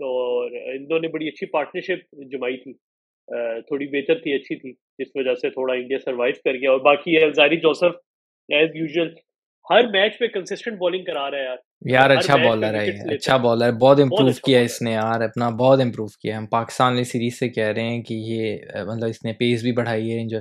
تو 0.00 0.40
انہوں 0.44 1.00
نے 1.00 1.08
بڑی 1.08 1.28
اچھی 1.28 1.46
پارٹنرشپ 1.46 2.14
جمائی 2.32 2.56
تھی۔ 2.56 2.72
تھوڑی 3.68 3.86
بہتر 3.86 4.18
تھی 4.18 4.34
اچھی 4.34 4.56
تھی 4.56 4.72
جس 4.98 5.10
وجہ 5.14 5.34
سے 5.34 5.50
تھوڑا 5.50 5.74
انڈیا 5.74 5.98
سروائو 5.98 6.32
کر 6.44 6.54
گیا۔ 6.54 6.70
اور 6.70 6.80
باقی 6.80 7.16
ہے 7.16 7.30
زاری 7.36 7.56
جوسف 7.56 8.00
ایز 8.48 8.70
یوزل 8.76 9.08
ہر 9.70 9.86
میچ 9.86 10.18
پہ 10.18 10.26
کنسسٹنٹ 10.26 10.78
بالنگ 10.78 11.04
کرا 11.04 11.30
رہا 11.30 11.38
ہے 11.38 11.44
یار۔ 11.44 11.56
یار 11.90 12.10
اچھا 12.10 12.36
بالر 12.36 12.74
ہے 12.74 13.14
اچھا 13.14 13.36
بالر 13.36 13.66
ہے 13.66 13.72
بہت 13.72 14.00
امپروو 14.00 14.30
کیا 14.44 14.60
اس 14.60 14.80
نے 14.82 14.92
یار 14.92 15.20
اپنا 15.20 15.48
بہت 15.50 15.80
امپروو 15.80 16.06
کیا 16.22 16.38
ہم 16.38 16.46
پاکستان 16.46 16.92
والی 16.92 17.04
سیریز 17.04 17.38
سے 17.38 17.48
کہہ 17.48 17.68
رہے 17.68 17.82
ہیں 17.82 18.02
کہ 18.02 18.14
یہ 18.14 18.56
مطلب 18.86 19.08
اس 19.08 19.24
نے 19.24 19.32
پیس 19.32 19.62
بھی 19.62 19.72
بڑھائی 19.72 20.12
ہے 20.12 20.26
جو 20.28 20.38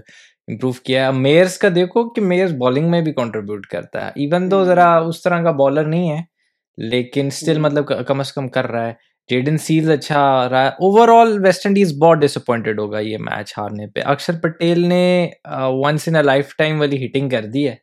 امپروو 0.47 0.71
کیا 0.85 1.05
ہے۔ 1.07 1.11
میئرس 1.11 1.57
کا 1.57 1.67
دیکھو 1.75 2.09
کہ 2.09 2.21
میئرس 2.21 2.51
بالنگ 2.51 2.89
میں 2.91 3.01
بھی 3.01 3.13
کنٹریبیوٹ 3.13 3.65
کرتا 3.65 4.05
ہے۔ 4.05 4.11
ایون 4.15 4.51
دو 4.51 4.63
ذرا 4.65 4.95
اس 4.97 5.21
طرح 5.21 5.41
کا 5.43 5.51
بالر 5.51 5.83
نہیں 5.83 6.11
ہے 6.11 6.21
لیکن 6.77 7.27
اسٹل 7.27 7.59
مطلب 7.59 7.91
کم 8.07 8.19
از 8.19 8.33
کم 8.33 8.47
کر 8.47 8.67
رہا 8.71 8.87
ہے۔ 8.87 8.93
جیڈن 9.29 9.57
سیز 9.57 9.89
اچھا 9.89 10.49
رہا 10.49 10.63
ہے۔ 10.63 10.69
اوور 10.85 11.07
آل 11.19 11.37
ویسٹ 11.45 11.65
انڈیز 11.65 11.93
بہت 12.01 12.17
ڈس 12.17 12.37
اپوائنٹیڈ 12.37 12.79
ہوگا 12.79 12.99
یہ 12.99 13.17
میچ 13.17 13.53
ہارنے 13.57 13.87
پہ۔ 13.87 14.01
اکشر 14.05 14.33
پٹیل 14.43 14.87
نے 14.87 15.03
once 15.85 16.07
in 16.07 16.15
a 16.15 16.23
life 16.23 16.55
time 16.57 16.79
والی 16.79 17.05
ہٹنگ 17.05 17.29
کر 17.29 17.45
دی 17.45 17.67
ہے۔ 17.67 17.75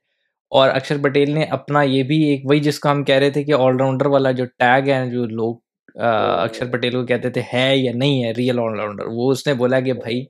اور 0.53 0.69
اکشر 0.71 0.99
پٹیل 1.03 1.31
نے 1.31 1.45
اپنا 1.51 1.83
یہ 1.85 2.03
بھی 2.03 2.23
ایک 2.25 2.45
وہی 2.45 2.61
جس 2.61 2.79
کو 2.81 2.91
ہم 2.91 3.03
کہہ 3.05 3.15
رہے 3.15 3.31
تھے 3.31 3.43
کہ 3.45 3.53
آل 3.55 3.77
راؤنڈر 3.77 4.07
والا 4.07 4.31
جو 4.33 4.45
ٹیگ 4.59 4.89
ہے 4.89 5.05
جو 5.11 5.25
لوگ 5.33 5.57
اکشر 5.97 6.71
پٹیل 6.71 6.93
کو 6.93 7.05
کہتے 7.07 7.31
تھے 7.31 7.43
ہے 7.53 7.69
یا 7.77 7.93
نہیں 7.95 8.25
ہے 8.25 8.33
ریئل 8.33 8.59
آل 8.59 8.79
راؤنڈر 8.79 9.07
وہ 9.11 9.31
اس 9.33 9.47
نے 9.47 9.55
بولا 9.55 9.81
کہ 9.81 9.93
بھائی 9.95 10.25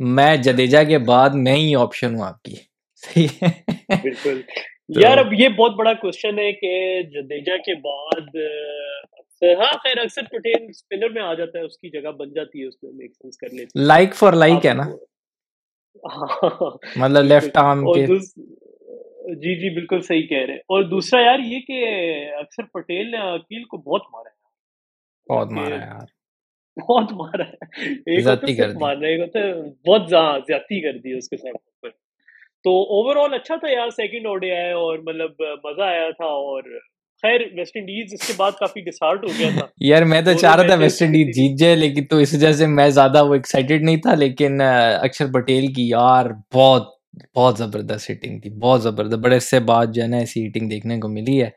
میں 0.00 0.34
جدیجا 0.38 0.82
کے 0.84 0.98
بعد 1.04 1.30
میں 1.36 1.54
ہی 1.54 1.74
آپشن 1.76 2.14
ہوں 2.14 2.24
آپ 2.24 2.42
کی۔ 2.42 2.54
صحیح 3.02 3.44
بالکل۔ 4.02 4.40
یار 4.96 5.18
اب 5.18 5.32
یہ 5.32 5.48
بہت 5.48 5.74
بڑا 5.76 5.92
کوشچن 5.96 6.38
ہے 6.38 6.50
کہ 6.52 6.72
جدیجا 7.10 7.56
کے 7.66 7.74
بعد 7.80 8.36
ہاں 9.58 9.72
خیر 9.78 9.98
اکثر 9.98 10.24
پٹیل 10.30 10.66
اسپنر 10.68 11.10
میں 11.10 11.22
آ 11.22 11.32
جاتا 11.34 11.58
ہے 11.58 11.64
اس 11.64 11.78
کی 11.78 11.90
جگہ 11.90 12.10
بن 12.18 12.32
جاتی 12.32 12.62
ہے 12.62 12.66
اس 12.66 12.74
میں 12.82 12.92
میک 12.92 13.12
سینس 13.12 13.36
کر 13.38 13.54
لیتے 13.54 13.84
لائک 13.84 14.14
فار 14.14 14.32
لائک 14.34 14.66
ہے 14.66 14.72
نا؟ 14.74 14.86
مطلب 16.96 17.24
لیفٹ 17.24 17.56
آرم 17.58 17.84
کے 17.92 18.06
جی 19.26 19.54
جی 19.60 19.70
بالکل 19.74 20.00
صحیح 20.00 20.26
کہہ 20.26 20.44
رہے 20.46 20.54
اور 20.54 20.82
دوسرا 20.82 21.20
یار 21.20 21.38
یہ 21.38 21.60
کہ 21.60 21.84
اکثر 22.34 22.62
پٹیل 22.62 23.10
نے 23.10 23.18
عقیل 23.34 23.64
کو 23.64 23.76
بہت 23.76 24.02
مارا 24.12 24.28
ہے 24.28 25.34
بہت 25.34 25.52
مارا 25.52 25.74
ہے 25.74 25.86
یار۔ 25.86 26.06
بہت 26.76 27.12
مارا 27.12 27.44
ہے۔ 27.44 28.72
مارنا 28.74 29.06
ایک 29.06 29.36
بہت 29.86 30.08
زیادتی 30.10 30.80
کر 30.80 30.98
دی 30.98 31.16
اس 31.16 31.28
کے 31.28 31.36
ساتھ 31.36 31.86
تو 32.64 32.70
اوور 32.70 33.16
آل 33.16 33.34
اچھا 33.34 33.56
تھا 33.56 33.68
یار 33.68 33.90
سیکنڈ 33.90 34.26
اوڈے 34.26 34.50
آئے 34.56 34.72
اور 34.72 34.98
مطلب 34.98 35.30
مزہ 35.64 35.82
آیا 35.82 36.10
تھا 36.10 36.24
اور 36.24 36.62
خیر 37.22 37.40
ویسٹ 37.54 37.76
انڈیز 37.76 38.12
اس 38.12 38.26
کے 38.26 38.32
بعد 38.36 38.52
کافی 38.52 38.80
ڈسہارٹ 38.80 39.24
ہو 39.24 39.28
گیا 39.38 39.48
تھا۔ 39.58 39.66
یار 39.80 40.02
میں 40.02 40.22
تو 40.22 40.32
چاہ 40.32 40.56
رہا 40.56 40.66
تھا 40.66 40.74
ویسٹ 40.74 41.02
انڈیز 41.02 41.34
جیت 41.36 41.58
جائے 41.58 41.76
لیکن 41.76 42.04
تو 42.04 42.16
اس 42.16 42.34
وجہ 42.34 42.52
سے 42.52 42.66
میں 42.66 42.88
زیادہ 42.88 43.24
وہ 43.24 43.34
ایکسائٹیڈ 43.34 43.82
نہیں 43.82 43.96
تھا 43.96 44.14
لیکن 44.14 44.60
اکشر 44.60 45.26
پٹیل 45.32 45.72
کی 45.72 45.88
یار 45.88 46.30
بہت 46.54 47.01
بہت 47.34 47.58
زبردست 47.58 48.10
ہیٹنگ 48.10 48.40
تھی، 48.40 48.50
بہت 48.50 48.82
زبردست۔ 48.82 49.18
بڑے 49.24 49.38
سے 49.40 49.58
بعد 49.60 49.86
جو 49.94 50.02
ہے 50.02 50.08
نا، 50.08 50.16
ایسی 50.16 50.44
ہیٹنگ 50.44 50.68
دیکھنے 50.70 50.98
کو 51.00 51.08
ملی 51.08 51.42
ہے۔ 51.42 51.50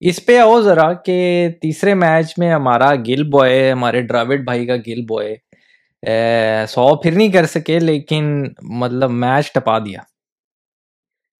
اس 0.00 0.24
پہ 0.26 0.38
آؤ 0.38 0.60
ذرا 0.60 0.92
کہ 1.06 1.16
تیسرے 1.62 1.94
میچ 1.94 2.32
میں 2.38 2.50
ہمارا 2.52 2.94
گل 3.08 3.22
بوائے 3.30 3.70
ہمارے 3.70 4.00
ڈراوڈ 4.02 4.44
بھائی 4.44 4.66
کا 4.66 4.76
گل 4.86 5.02
بوائے 5.08 5.34
سو 6.68 6.84
پھر 7.02 7.12
نہیں 7.12 7.32
کر 7.32 7.46
سکے، 7.46 7.78
لیکن 7.78 8.24
مطلب 8.80 9.10
میچ 9.22 9.52
ٹپا 9.52 9.78
دیا۔ 9.78 10.00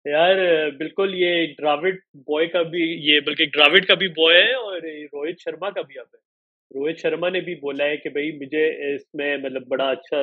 یار، 0.04 0.36
بالکل 0.78 1.14
یہ 1.14 1.46
ڈراوڈ 1.58 1.96
بوائے 2.26 2.46
کا 2.46 2.62
بھی، 2.62 2.82
یہ 3.08 3.20
بلکہ 3.26 3.44
ڈراوڈ 3.46 3.86
کا 3.86 3.94
بھی 3.94 4.08
بوائے 4.08 4.42
ہے 4.42 4.54
اور 4.54 4.80
روہت 5.12 5.40
شرما 5.44 5.70
کا 5.70 5.82
بھی 5.82 5.98
اب 5.98 6.06
ہے۔ 6.14 6.24
روہت 6.70 6.98
شرما 6.98 7.28
نے 7.28 7.40
بھی 7.40 7.54
بولا 7.54 7.84
ہے 7.84 7.96
کہ 7.96 8.08
بھائی 8.10 8.32
مجھے 8.32 8.64
اس 8.94 9.02
میں 9.14 9.36
مطلب 9.36 9.66
بڑا 9.68 9.84
اچھا 9.90 10.18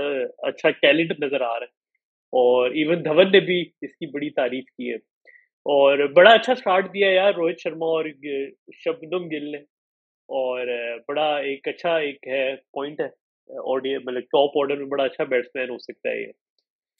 اچھا 0.47 0.69
ٹیلنٹ 0.81 1.11
نظر 1.19 1.41
آ 1.41 1.53
رہا 1.59 1.65
ہے۔ 1.65 1.81
اور 2.33 2.69
ایون 2.71 3.05
دھون 3.05 3.31
نے 3.31 3.39
بھی 3.39 3.61
اس 3.81 3.91
کی 3.91 4.05
بڑی 4.05 4.29
تعریف 4.29 4.65
کی 4.65 4.89
ہے۔ 4.89 4.95
اور 5.65 6.07
بڑا 6.07 6.31
اچھا 6.31 6.55
سٹارٹ 6.55 6.93
دیا 6.93 7.11
یار 7.11 7.33
روہت 7.33 7.59
شرما 7.59 7.85
اور 7.85 8.05
شبنم 8.73 9.29
گل 9.29 9.51
نے۔ 9.51 9.57
اور 10.23 10.67
بڑا 11.07 11.35
ایک 11.37 11.67
اچھا 11.67 11.97
ایک 11.97 12.27
ہے 12.27 12.55
پوائنٹ 12.55 12.99
ہے۔ 12.99 13.23
مطلب 13.97 14.19
ٹاپ 14.19 14.57
آرڈر 14.57 14.77
میں 14.77 14.85
بڑا 14.85 15.03
اچھا 15.03 15.23
بیٹسمین 15.23 15.69
ہو 15.69 15.77
سکتا 15.77 16.09
ہے 16.09 16.21
یہ۔ 16.21 16.27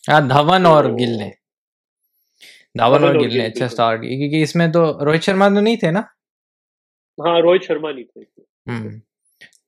ہاں 0.09 0.21
دھون 0.21 0.65
اور 0.65 0.85
گل 0.85 1.17
نے۔ 1.17 1.29
دھون 2.79 3.03
اور 3.03 3.15
گل 3.15 3.37
نے 3.37 3.45
اچھا 3.45 3.67
سٹارٹ 3.67 4.01
کیا 4.01 4.09
کیونکہ 4.09 4.43
اس 4.43 4.55
میں 4.55 4.67
تو 4.67 5.05
روہت 5.05 5.23
شرما 5.23 5.47
تو 5.47 5.59
نہیں 5.59 5.75
تھے 5.75 5.91
نا؟ 5.91 5.99
ہاں 7.19 7.41
روہت 7.41 7.63
شرما 7.63 7.91
نہیں 7.91 8.03
تھے۔ 8.03 8.23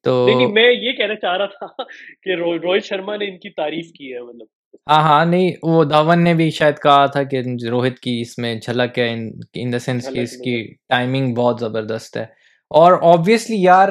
تو 0.03 0.27
لیکن 0.27 0.53
میں 0.53 0.71
یہ 0.71 0.91
کہنا 0.91 1.15
چاہ 1.15 1.37
رہا 1.37 1.45
تھا 1.45 1.83
کہ 2.23 2.35
روہت 2.35 2.83
شرما 2.83 3.15
نے 3.15 3.25
ان 3.25 3.37
کی 3.37 3.49
تعریف 3.49 3.91
کی 3.91 4.13
ہے 4.13 4.21
مطلب۔ 4.21 4.47
ہاں 4.89 5.01
ہاں 5.01 5.25
نہیں 5.25 5.51
وہ 5.63 5.83
دھون 5.83 6.23
نے 6.23 6.33
بھی 6.33 6.49
شاید 6.51 6.77
کہا 6.83 7.05
تھا 7.05 7.23
کہ 7.23 7.41
روہت 7.69 7.99
کی 7.99 8.21
اس 8.21 8.37
میں 8.37 8.55
جھلک 8.55 8.99
ہے 8.99 9.13
ان 9.53 9.73
دا 9.73 9.79
سینس 9.79 10.07
کہ 10.13 10.19
اس 10.19 10.37
کی 10.37 10.55
ٹائمنگ 10.89 11.33
بہت 11.33 11.59
زبردست 11.59 12.17
ہے۔ 12.17 12.23
اور 12.71 12.93
آبویسلی 13.13 13.61
یار 13.61 13.89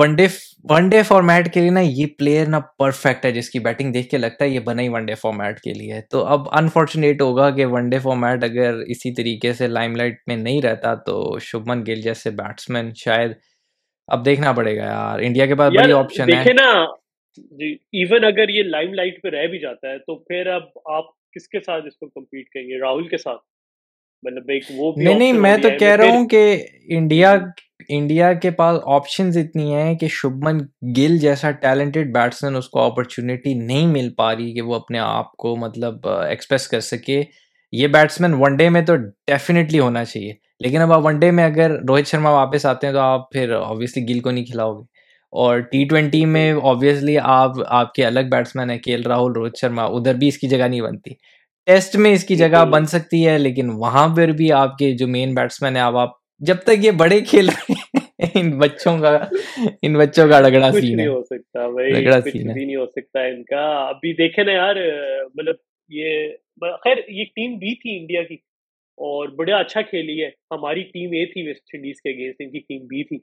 one 0.00 0.14
day 0.14 0.26
one 0.70 0.88
day 0.88 1.02
format 1.02 1.52
کے 1.54 1.60
لیے 1.60 1.70
نا 1.70 1.80
یہ 1.80 2.06
پلیئر 2.18 2.48
نا 2.48 2.60
پرفیکٹ 2.78 3.24
ہے 3.24 3.30
جس 3.32 3.50
کی 3.50 3.58
بیٹنگ 3.58 3.92
دیکھ 3.92 4.08
کے 4.10 4.18
لگتا 4.18 4.44
ہے 4.44 4.50
یہ 4.50 4.60
بنا 4.60 4.82
ہی 4.82 4.88
ون 4.88 5.06
ڈے 5.06 5.14
فارمیٹ 5.14 5.60
کے 5.60 5.72
لیے۔ 5.72 6.00
تو 6.10 6.24
اب 6.26 6.48
انفارچونیٹ 6.52 7.22
ہوگا 7.22 7.50
کہ 7.50 7.66
ون 7.66 7.88
ڈے 7.90 7.98
فارمیٹ 7.98 8.44
اگر 8.44 8.74
اسی 8.86 9.14
طریقے 9.14 9.52
سے 9.52 9.66
لائم 9.66 9.96
لائٹ 9.96 10.16
میں 10.26 10.36
نہیں 10.36 10.62
رہتا 10.62 10.94
تو 11.06 11.38
شبمن 11.42 11.82
گل 11.88 12.00
جیسے 12.00 12.30
بیٹسمین 12.30 12.90
شاید 12.96 13.32
اب 14.08 14.24
دیکھنا 14.24 14.52
پڑے 14.52 14.76
گا 14.76 14.84
یار۔ 14.84 15.18
انڈیا 15.18 15.46
کے 15.46 15.54
پاس 15.54 15.72
بڑی 15.72 15.92
آپشن 15.92 16.32
ہے۔ 16.32 16.42
جی 17.36 17.72
ایون 17.72 18.24
اگر 18.24 18.48
یہ 18.48 18.62
لائم 18.62 18.94
لائٹ 18.94 19.22
پہ 19.22 19.28
رہ 19.28 19.46
بھی 19.46 19.58
جاتا 19.58 19.88
ہے 19.90 19.98
تو 19.98 20.14
پھر 20.18 20.46
اب 20.46 20.62
آپ 20.84 21.04
کس 21.06 21.48
کے 21.48 21.60
ساتھ 21.60 21.86
اس 21.86 21.96
کو 21.96 22.08
کمپیٹ 22.08 22.48
کریں 22.48 22.64
گے؟ 22.64 22.80
راہل 22.80 23.08
کے 23.08 23.18
ساتھ؟ 23.18 23.40
مطلب 24.22 24.42
ایک 24.48 24.64
وہ 24.76 24.92
نہیں 24.96 25.14
نہیں 25.14 25.32
میں 25.32 25.58
تو 25.58 25.68
کہہ 25.78 25.96
رہا 25.96 26.04
ہوں 26.04 26.28
کہ 26.28 26.66
انڈیا 26.88 27.36
انڈیا 27.88 28.32
کے 28.32 28.50
پاس 28.50 28.80
آپشنز 28.86 29.36
اتنی 29.36 29.74
ہیں 29.74 29.94
کہ 29.94 30.06
شبمن 30.10 30.58
گل 30.96 31.18
جیسا 31.18 31.50
ٹیلنٹڈ 31.50 32.14
بیٹسمین 32.14 32.56
اس 32.56 32.68
کو 32.68 32.80
اپرچونیٹی 32.80 33.54
نہیں 33.54 33.86
مل 33.86 34.14
پا 34.16 34.36
رہی 34.36 34.54
کہ 34.54 34.60
وہ 34.60 34.74
اپنے 34.74 34.98
آپ 34.98 35.32
کو 35.32 35.56
مطلب 35.56 36.08
ایکسپریس 36.08 36.68
کر 36.68 36.80
سکے۔ 36.80 37.22
یہ 37.72 37.86
بیٹسمین 37.86 38.34
ون 38.34 38.56
ڈے 38.56 38.68
میں 38.68 38.82
تو 38.82 38.96
ڈیفینیٹلی 38.96 39.78
ہونا 39.78 40.04
چاہیے۔ 40.04 40.32
لیکن 40.60 40.80
اب 40.80 40.92
آپ 40.92 41.04
ون 41.04 41.18
ڈے 41.18 41.30
میں 41.30 41.44
اگر 41.44 41.70
روہت 41.70 42.06
شرما 42.06 42.30
واپس 42.30 42.66
آتے 42.66 42.86
ہیں 42.86 42.94
تو 42.94 43.00
آپ 43.00 43.32
پھر 43.32 43.50
آبویسلی 43.50 44.14
گل 44.14 44.20
کو 44.20 44.30
نہیں 44.30 44.44
کھلاؤ 44.44 44.78
گے۔ 44.78 44.95
اور 45.36 45.58
ٹی 45.60 45.84
ٹوینٹی 45.84 46.24
میں 46.24 46.52
آبویسلی 46.62 47.16
آپ 47.22 47.50
آپ 47.66 47.92
کے 47.94 48.04
الگ 48.06 48.28
بیٹسمین 48.30 48.70
ہیں 48.70 48.78
کے 48.78 48.92
ایل 48.92 49.02
راہل 49.02 49.32
روہت 49.32 49.58
شرما 49.60 49.84
ادھر 49.84 50.14
بھی 50.14 50.28
اس 50.28 50.38
کی 50.38 50.48
جگہ 50.48 50.66
نہیں 50.68 50.80
بنتی۔ 50.80 51.14
ٹیسٹ 51.66 51.96
میں 51.96 52.12
اس 52.12 52.24
کی 52.24 52.36
جگہ 52.36 52.64
بن 52.64 52.86
سکتی 52.86 53.26
ہے 53.28 53.38
لیکن 53.38 53.70
وہاں 53.70 54.08
پر 54.16 54.28
بھی 54.28 54.52
آپ 54.52 54.76
کے 54.78 54.92
جو 54.96 55.06
مین 55.08 55.34
بیٹسمین 55.34 55.76
ہیں 55.76 55.82
اب 55.82 55.96
آپ 55.96 56.10
جب 56.40 56.56
تک 56.64 56.84
یہ 56.84 56.90
بڑے 56.90 57.20
کھیل 57.20 57.48
رہے 57.48 57.72
ہیں 57.72 58.40
ان 58.40 58.50
بچوں 58.58 58.98
کا 58.98 59.16
ان 59.82 59.94
بچوں 59.94 60.28
کا 60.28 60.40
رگڑا 60.40 60.70
سین 60.72 61.00
ہے۔ 61.00 61.06
ہو 61.06 61.22
سکتا 61.22 61.66
رگڑا 61.98 62.20
سین 62.20 62.52
بھی 62.52 62.64
نہیں 62.64 62.76
ہو 62.76 62.86
سکتا 62.86 63.22
ان 63.22 63.42
کا۔ 63.44 63.62
ابھی 63.88 64.12
دیکھیں 64.12 64.44
نا 64.44 64.52
یار 64.52 64.76
مطلب 65.34 65.54
یہ 65.90 66.28
خیر 66.84 66.96
یہ 67.08 67.24
ٹیم 67.36 67.56
بھی 67.58 67.74
تھی 67.74 67.98
انڈیا 67.98 68.22
کی 68.22 68.34
اور 68.98 69.28
بڑا 69.28 69.56
اچھا 69.56 69.82
کھیلی 69.82 70.22
ہے۔ 70.22 70.28
ہماری 70.50 70.82
ٹیم 70.82 71.10
اے 71.10 71.24
تھی 71.26 71.46
ویسٹ 71.46 71.74
انڈیز 71.74 72.00
کے 72.02 72.10
اگینسٹ 72.10 72.40
ان 72.40 72.50
کی 72.50 72.58
ٹیم 72.58 72.86
بی 72.86 73.04
تھی۔ 73.04 73.18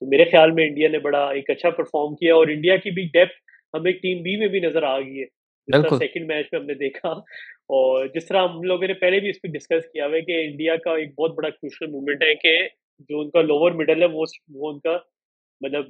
تو 0.00 0.06
میرے 0.06 0.24
خیال 0.24 0.50
میں 0.50 0.66
انڈیا 0.66 0.88
نے 0.88 0.98
بڑا 0.98 1.30
ایک 1.30 1.50
اچھا 1.50 1.70
پرفارم 1.70 2.14
کیا 2.14 2.34
اور 2.34 2.46
انڈیا 2.46 2.76
کی 2.76 2.90
بھی 2.90 3.02
ڈیپتھ 3.02 3.32
ہمیں 3.74 3.92
ٹیم 3.92 4.22
بی 4.22 4.36
میں 4.36 4.48
بھی 4.48 4.60
نظر 4.60 4.82
آ 4.82 5.00
گئی 5.00 5.20
ہے۔ 5.20 5.26
سیکنڈ 5.98 6.26
میچ 6.26 6.46
میں 6.52 6.60
ہم 6.60 6.66
نے 6.66 6.74
دیکھا۔ 6.74 7.08
اور 7.68 8.06
جس 8.06 8.26
طرح 8.26 8.48
ہم 8.48 8.62
لوگوں 8.62 8.86
نے 8.86 8.94
پہلے 8.94 9.20
بھی 9.20 9.28
اس 9.28 9.42
پہ 9.42 9.48
ڈسکس 9.48 9.92
کیا 9.92 10.06
ہوا 10.06 10.16
ہے 10.16 10.20
کہ 10.20 10.44
انڈیا 10.44 10.76
کا 10.76 10.90
ایک 10.90 11.20
بہت 11.20 11.34
بڑا 11.34 11.50
کروشل 11.50 11.86
موومنٹ 11.86 12.22
ہے 12.22 12.34
کہ 12.34 12.58
جو 12.98 13.20
ان 13.20 13.30
کا 13.30 13.42
لوور 13.42 13.72
مڈل 13.72 14.02
ہے 14.02 14.06
وہ 14.06 14.24
ان 14.72 14.78
کا 14.78 14.98
مطلب 15.60 15.88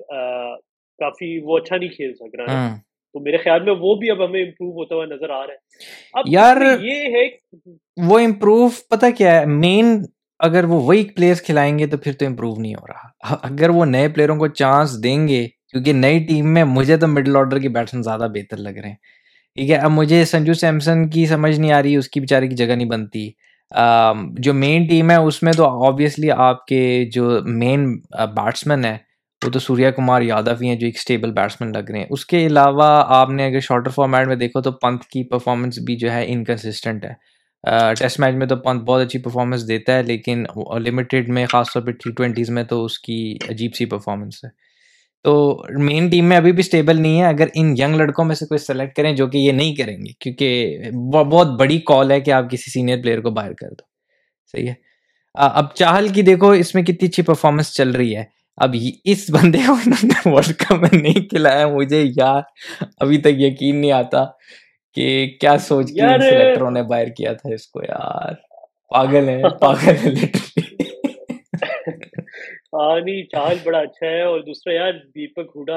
کافی 0.99 1.39
وہ 1.43 1.59
اچھا 1.59 1.77
نہیں 1.77 1.89
کھیل 1.89 2.15
سک 2.15 2.35
رہا 2.35 2.45
ہے۔ 2.45 2.57
ہاں۔ 2.57 2.77
تو 3.13 3.21
میرے 3.21 3.37
خیال 3.37 3.63
میں 3.63 3.75
وہ 3.79 3.95
بھی 3.95 4.11
اب 4.11 4.25
ہمیں 4.25 4.43
امپروو 4.43 4.71
ہوتا 4.71 4.95
ہوا 4.95 5.05
نظر 5.05 5.31
آ 5.31 5.47
رہا 5.47 5.53
ہے۔ 5.53 5.59
اب 6.13 6.25
یار 6.27 6.57
یہ 6.81 7.17
ہے 7.17 7.29
وہ 8.09 8.19
امپروو 8.19 8.69
پتہ 8.91 9.07
کیا 9.19 9.41
ہے؟ 9.41 9.47
مین 9.47 9.85
اگر 10.39 10.65
وہ 10.65 10.83
وہی 10.83 11.05
پلیئرس 11.17 11.43
کھلائیں 11.43 11.79
گے 11.79 11.87
تو 11.87 11.97
پھر 11.99 12.13
تو 12.13 12.27
امپروو 12.27 12.55
نہیں 12.61 12.75
ہو 12.75 12.87
رہا۔ 12.87 13.16
اگر 13.43 13.69
وہ 13.69 13.85
نئے 13.85 14.09
پلیئروں 14.09 14.37
کو 14.37 14.47
چانس 14.47 15.03
دیں 15.03 15.29
گے، 15.29 15.47
کیونکہ 15.71 15.93
نئی 15.93 16.25
ٹیم 16.25 16.55
میں 16.55 16.65
مجھے 16.65 16.97
تو 16.97 17.09
مڈل 17.09 17.37
آرڈر 17.37 17.59
کے 17.59 17.69
بیٹسمین 17.69 18.03
زیادہ 18.03 18.29
بہتر 18.35 18.57
لگ 18.57 18.69
رہے 18.69 18.89
ہیں۔ 18.89 18.97
ٹھیک 19.55 19.71
ہے، 19.71 19.77
اب 19.77 19.91
مجھے 19.91 20.25
سنجو 20.25 20.55
سیمسن 20.55 21.09
کی 21.09 21.27
سمجھ 21.27 21.61
نہیں 21.61 21.73
آ 21.73 21.83
رہی، 21.83 21.97
اس 21.97 22.09
کی 22.09 22.21
بیچارے 22.21 22.49
کی 22.49 22.55
جگہ 22.55 22.75
نہیں 22.75 22.89
بنتی۔ 22.89 23.31
جو 24.39 24.55
مین 24.55 24.87
ٹیم 24.87 25.11
ہے، 25.11 25.17
اس 25.17 25.43
میں 25.43 25.53
تو 25.53 25.87
آبویسلی 25.87 26.31
آپ 26.31 26.67
کے 26.67 27.05
جو 27.13 27.39
مین 27.45 27.99
بیٹسمین 28.37 28.85
ہے 28.85 28.97
وہ 29.47 29.51
تو 29.51 29.59
سوریا 29.59 29.91
کمار 29.91 30.23
یادو 30.23 30.51
ہی 30.63 30.69
ہیں، 30.69 30.77
جو 30.77 30.87
ایک 30.87 30.97
اسٹیبل 30.97 31.33
بیٹسمین 31.33 31.73
لگ 31.73 31.91
رہے 31.91 31.99
ہیں۔ 31.99 32.07
اس 32.11 32.27
کے 32.27 32.47
علاوہ 32.47 33.05
آپ 33.07 33.31
نے 33.31 33.47
اگر 33.47 33.61
شارٹر 33.61 33.91
فارمیٹ 33.91 34.27
میں 34.27 34.37
دیکھو 34.37 34.61
تو 34.61 34.73
پنت 34.73 35.05
کی 35.05 35.25
پرفارمنس 35.25 35.79
بھی 35.79 35.97
جو 35.97 36.13
ہے 36.13 36.25
انکنسسٹنٹ 36.29 37.05
ہے۔ 37.05 37.36
ٹیسٹ 37.99 38.21
میچ 38.21 38.35
میں 38.35 38.47
تو 38.47 38.57
پنت 38.57 38.83
بہت 38.83 39.07
اچھی 39.07 39.19
پرفارمنس 39.19 39.69
دیتا 39.69 39.97
ہے، 39.97 40.03
لیکن 40.03 40.45
لمیٹیڈ 40.85 41.29
میں، 41.29 41.47
خاص 41.47 41.67
طور 41.75 41.83
پہ 41.83 41.91
ٹی 41.91 42.13
ٹوینٹیز 42.13 42.51
میں 42.51 42.65
تو 42.65 42.85
اس 42.85 42.99
کی 42.99 43.37
عجیب 43.51 43.71
سی 43.75 43.85
پرفارمنس 43.85 44.45
ہے۔ 44.45 44.49
تو 45.25 45.63
مین 45.79 46.09
ٹیم 46.09 46.25
میں 46.25 46.37
ابھی 46.37 46.53
بھی 46.53 46.61
اسٹیبل 46.61 47.03
نہیں 47.03 47.21
ہے۔ 47.21 47.27
اگر 47.27 47.47
ان 47.55 47.75
ینگ 47.79 47.95
لڑکوں 47.95 48.25
میں 48.25 48.35
سے 48.35 48.47
کوئی 48.47 48.59
سلیکٹ 48.59 48.97
کریں 48.97 49.17
جو 49.17 49.27
کہ 49.27 49.39
یہ 49.39 49.53
نہیں 49.53 49.75
کریں 49.75 49.97
گے، 49.97 50.13
کیونکہ 50.21 50.79
بہت 51.23 51.47
بڑی 51.61 51.79
کال 51.79 52.11
ہے 52.11 52.21
کہ 52.21 52.31
آپ 52.31 52.51
کسی 52.51 52.71
سینئر 52.71 53.03
پلیئر 53.03 53.21
کو 53.21 53.31
باہر 53.31 53.53
کر 53.53 53.69
دو۔ 53.71 53.85
صحیح 54.53 54.69
ہے۔ 54.69 54.75
اب 55.35 55.75
چاہل 55.75 56.09
کی 56.09 56.23
دیکھو، 56.23 56.51
اس 56.51 56.75
میں 56.75 56.83
کتنی 56.83 57.09
اچھی 57.09 57.23
پرفارمنس 57.23 57.73
چل 57.73 57.91
رہی 57.91 58.17
ہے۔ 58.17 58.25
اب 58.57 58.77
اس 59.05 59.31
بندے 59.31 59.59
کو 59.67 59.75
ورلڈ 60.25 60.57
کپ 60.57 60.73
میں 60.73 60.99
نہیں 60.99 61.29
کھلایا، 61.29 61.69
مجھے 61.69 62.05
یار 62.17 62.41
ابھی 63.01 63.19
تک 63.19 63.27
یقین 63.27 63.81
نہیں 63.81 63.93
آتا۔ 63.93 64.25
کہ 64.97 65.07
کیا 65.41 65.59
سوچ 65.59 65.87
کے 65.89 66.01
سلیکٹروں 66.21 66.71
نے 66.71 66.83
باہر 66.83 67.09
کیا 67.09 67.33
تھا 67.33 67.55
اس 67.55 67.67
کو 67.67 67.83
یار۔ 67.83 68.33
پاگل 68.91 69.29
ہے 69.29 69.43
پاگل 69.61 69.97
ہے 69.97 70.11
لٹرلی 70.11 70.75
ہاں 72.73 73.01
نہیں 73.01 73.23
چارج 73.25 73.59
بڑا 73.65 73.79
اچھا 73.79 74.07
ہے 74.07 74.23
اور 74.23 74.41
دوسرا 74.41 74.73
یار 74.75 74.93
دیپک 74.93 75.51
ہوڈا 75.57 75.77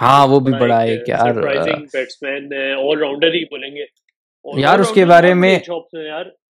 ہاں 0.00 0.26
وہ 0.26 0.40
بھی 0.40 0.52
بڑا 0.52 0.80
ہے 0.82 0.94
یار۔ 1.08 1.34
بیٹسمین 1.92 2.52
آل 2.54 2.98
راؤنڈر 2.98 3.34
ہی 3.34 3.44
بولیں 3.44 3.70
گے۔ 3.70 3.84
یار 4.44 4.78
اس 4.78 4.90
کے 4.90 5.04
بارے 5.04 5.34
میں 5.34 5.58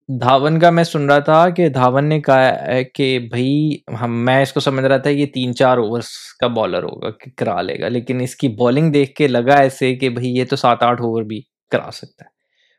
دھاون 0.09 0.59
کا 0.59 0.69
میں 0.69 0.83
سن 0.83 1.09
رہا 1.09 1.19
تھا 1.19 1.49
کہ 1.49 1.67
دھاون 1.69 2.09
نے 2.09 2.19
کہا 2.21 2.81
کہ 2.95 3.19
بھائی 3.29 3.77
ہم 4.01 4.25
میں 4.25 4.41
اس 4.41 4.53
کو 4.53 4.59
سمجھ 4.59 4.85
رہا 4.85 4.97
تھا 4.97 5.09
یہ 5.09 5.25
تین 5.25 5.55
چار 5.55 5.77
اوورس 5.77 6.09
کا 6.39 6.47
بالر 6.47 6.83
ہوگا 6.83 7.09
کرا 7.37 7.61
لے 7.61 7.79
گا۔ 7.79 7.87
لیکن 7.87 8.21
اس 8.21 8.35
کی 8.35 8.47
بالنگ 8.59 8.91
دیکھ 8.91 9.13
کے 9.15 9.27
لگا 9.27 9.55
ایسے 9.55 9.95
کہ 9.95 10.09
بھائی 10.09 10.35
یہ 10.35 10.45
تو 10.45 10.55
سات 10.55 10.83
آٹھ 10.83 11.01
اوور 11.01 11.23
بھی۔ 11.23 11.41
کرا 11.71 11.91
سکتا 11.91 12.25
ہے۔ 12.25 12.35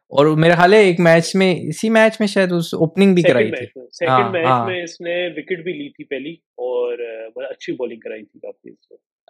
اور 0.09 0.37
میرے 0.37 0.55
خیال 0.55 0.72
ہے 0.74 0.78
ایک 0.78 1.01
میچ 1.01 1.37
میں 1.37 1.55
اسی 1.61 1.91
میچ 1.91 2.16
میں 2.20 2.26
شاید 2.26 2.53
اس 2.53 2.74
اوپننگ 2.74 3.14
بھی 3.14 3.22
کرائی 3.22 3.51
تھی۔ 3.51 3.66
سیکنڈ 3.93 4.30
میچ 4.32 4.47
ہاں، 4.47 4.59
ہاں۔ 4.59 4.66
میں 4.66 4.82
اس 4.82 5.01
نے 5.01 5.28
وکٹ 5.37 5.59
بھی 5.62 5.72
لی 5.72 5.89
تھی 5.89 6.05
پہلی 6.05 6.32
اور 6.32 6.99
اچھی 7.37 7.72
بالنگ 7.72 8.01
کرائی 8.01 8.24
تھی 8.24 8.41
کافی 8.41 8.70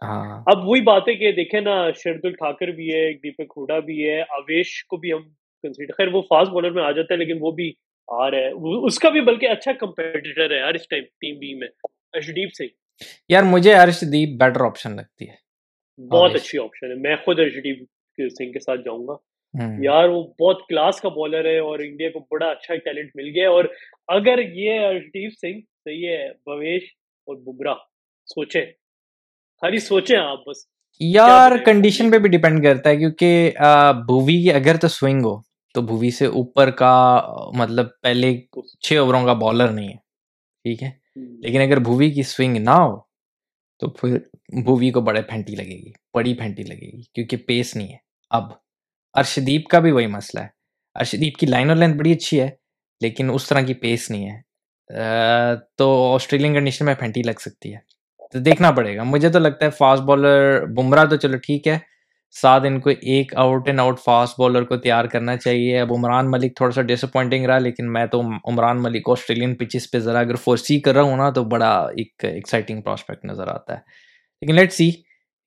ہاں۔ 0.03 0.43
اب 0.47 0.69
وہی 0.69 0.81
بات 0.81 1.03
ہے 1.09 1.15
کہ 1.15 1.33
دیکھیں 1.33 1.61
نا 1.61 1.91
شردل 2.05 2.33
ٹھاکر 2.33 2.69
بھی 2.69 2.95
ہے 2.95 3.13
دیپک 3.13 3.53
ہوڈا 3.57 3.79
بھی 3.79 4.09
ہے 4.09 4.21
اویش 4.21 4.85
کو 4.85 4.97
بھی 4.97 5.13
ہم 5.13 5.23
کنسیڈر 5.63 5.93
خیر 5.93 6.09
وہ 6.09 6.23
فاسٹ 6.23 6.51
بالر 6.51 6.71
میں 6.71 6.85
آ 6.85 6.91
جاتا 6.91 7.15
ہے 7.15 7.19
لیکن 7.19 7.37
وہ 7.41 7.51
بھی 7.51 7.73
آ 8.09 8.31
رہا 8.31 8.39
ہے۔ 8.39 8.51
اس 8.87 8.99
کا 8.99 9.09
بھی 9.09 9.21
بلکہ 9.21 9.47
اچھا 9.47 9.73
کمپیٹیٹر 9.73 10.51
ہے 10.51 10.75
اس 10.75 10.89
ٹائم 10.89 11.05
ٹیم 11.21 11.39
بی 11.39 11.55
میں۔ 11.55 11.69
ارشدیپ 12.13 12.49
سنگھ۔ 12.59 12.69
یار 13.29 13.43
مجھے 13.43 13.75
ارشدیپ 13.75 14.41
بیٹر 14.41 14.61
آپشن 14.61 14.97
لگتی 14.97 15.29
ہے 15.29 15.47
بہت 16.09 16.35
اچھی 16.35 16.59
آپشن 16.59 16.91
ہے۔ 16.91 16.95
میں 16.95 17.17
خود 17.25 17.39
ارشدیپ 17.41 17.79
سنگھ 18.19 18.53
کے 18.53 18.61
ساتھ 18.61 18.81
جاؤں 18.85 19.07
گا۔ 19.07 19.36
یار 19.63 20.09
وہ 20.09 20.23
بہت 20.41 20.59
کلاس 20.69 21.01
کا 21.01 21.09
بالر 21.09 21.45
ہے 21.45 21.59
اور 21.59 21.79
انڈیا 21.79 22.11
کو 22.11 22.19
بڑا 22.31 22.47
اچھا 22.47 22.75
ٹیلنٹ 22.75 23.11
مل 23.15 23.29
گیا 23.35 23.51
اور 23.51 23.65
اگر 24.09 24.39
یہ 24.39 24.81
ارشدیپ 24.81 25.33
سنگھ 25.41 25.61
صحیح 25.85 26.09
ہے 26.09 26.29
بویش 26.29 26.83
اور 27.27 27.37
بمراہ 27.37 27.75
سوچیں۔ 28.27 28.67
خالی 29.61 29.79
سوچیں 29.79 30.19
آپ 30.19 30.45
بس۔ 30.47 30.57
یار 31.01 31.53
کنڈیشن 31.65 32.11
پہ 32.11 32.19
بھی 32.19 32.29
ڈیپینڈ 32.29 32.63
کرتا 32.63 32.91
ہے 32.91 32.97
کیونکہ 32.97 33.51
بھووی 34.07 34.43
کی 34.43 34.53
اگر 34.53 34.77
تو 34.77 34.89
سوئنگ 34.89 35.21
ہو 35.21 35.41
تو 35.75 35.81
بھووی 35.83 36.11
سے 36.11 36.27
اوپر 36.27 36.71
کا 36.71 37.23
مطلب 37.55 37.87
پہلے 38.03 38.41
چھ 38.81 38.93
اووروں 38.93 39.25
کا 39.25 39.33
بالر 39.33 39.69
نہیں 39.69 39.89
ہے۔ 39.89 39.97
ٹھیک 40.63 40.83
ہے؟ 40.83 40.91
لیکن 41.17 41.61
اگر 41.61 41.77
بھووی 41.77 42.11
کی 42.11 42.23
سوئنگ 42.23 42.57
نہ 42.57 42.71
ہو 42.71 43.01
تو 43.79 43.91
پھر 43.91 44.19
بھووی 44.65 44.91
کو 44.91 45.01
بڑے 45.01 45.23
پھینٹی 45.23 45.55
لگے 45.55 45.87
گی 45.87 45.93
بڑی 46.15 46.35
پھینٹی 46.35 46.63
لگے 46.63 46.93
گی 46.93 47.03
کیونکہ 47.15 47.37
پیس 47.37 47.77
نہیں 47.77 47.89
ہے۔ 47.89 47.97
اب۔ 48.31 48.66
ارشدیپ 49.17 49.67
کا 49.69 49.79
بھی 49.79 49.91
وہی 49.91 50.07
مسئلہ 50.07 50.43
ہے۔ 50.43 50.49
ارشدیپ 50.95 51.37
کی 51.37 51.47
لائن 51.47 51.69
اور 51.69 51.77
لینتھ 51.77 51.97
بڑی 51.97 52.13
اچھی 52.13 52.41
ہے، 52.41 52.51
لیکن 53.01 53.31
اس 53.35 53.49
طرح 53.49 53.61
کی 53.61 53.75
پیس 53.75 54.11
نہیں 54.11 54.31
ہے۔ 54.31 54.41
تو 55.77 56.15
آسٹریلین 56.15 56.55
کنڈیشن 56.55 56.85
میں 56.85 56.95
پھینٹی 56.95 57.23
لگ 57.23 57.39
سکتی 57.41 57.75
ہے۔ 57.75 57.79
تو 58.33 58.39
دیکھنا 58.39 58.71
پڑے 58.71 58.97
گا۔ 58.97 59.03
مجھے 59.03 59.29
تو 59.29 59.39
لگتا 59.39 59.65
ہے 59.67 59.71
فاسٹ 59.71 60.03
بالر 60.03 60.67
بمراہ 60.67 61.05
تو 61.05 61.17
چلو 61.17 61.37
ٹھیک 61.37 61.69
ہے۔ 61.69 61.79
ساتھ 62.41 62.67
ان 62.67 62.81
کو 62.81 62.91
ایک 62.91 63.37
out 63.37 63.67
and 63.67 63.81
out 63.81 64.01
fast 64.01 64.41
bowler 64.41 64.63
کو 64.63 64.77
تیار 64.77 65.05
کرنا 65.05 65.37
چاہیے۔ 65.37 65.81
اب 65.81 65.93
عمران 65.93 66.31
ملک 66.31 66.57
تھوڑا 66.57 66.73
سا 66.73 66.83
ڈس 66.83 67.05
اپوائنٹنگ 67.05 67.47
رہا، 67.47 67.59
لیکن 67.59 67.93
میں 67.93 68.07
تو 68.07 68.21
عمران 68.45 68.83
ملک 68.83 69.03
کو 69.03 69.13
آسٹریلین 69.13 69.55
پچز 69.55 69.91
پہ 69.91 69.99
ذرا 69.99 70.19
اگر 70.19 70.35
فور 70.35 70.57
سی 70.57 70.81
کر 70.81 70.95
رہا 70.95 71.03
ہوں 71.03 71.17
نا، 71.17 71.31
تو 71.31 71.45
بڑا 71.45 71.73
ایک 71.97 72.25
ایکسائٹنگ 72.25 72.83
پراسپیکٹ 72.83 73.25
نظر 73.25 73.49
آتا 73.49 73.75
ہے۔ 73.75 73.79
لیکن 74.41 74.55
لیٹ 74.55 74.73
سی 74.73 74.91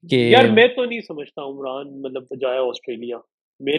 کہ 0.09 0.15
یار، 0.15 0.45
میں 0.45 0.67
تو 0.67 0.85
نہیں 0.85 1.01
سمجھتا 1.07 1.41
عمران 1.41 2.01
مطلب 2.01 2.23
جائے 2.41 2.57
آسٹریلیا۔ 2.57 3.17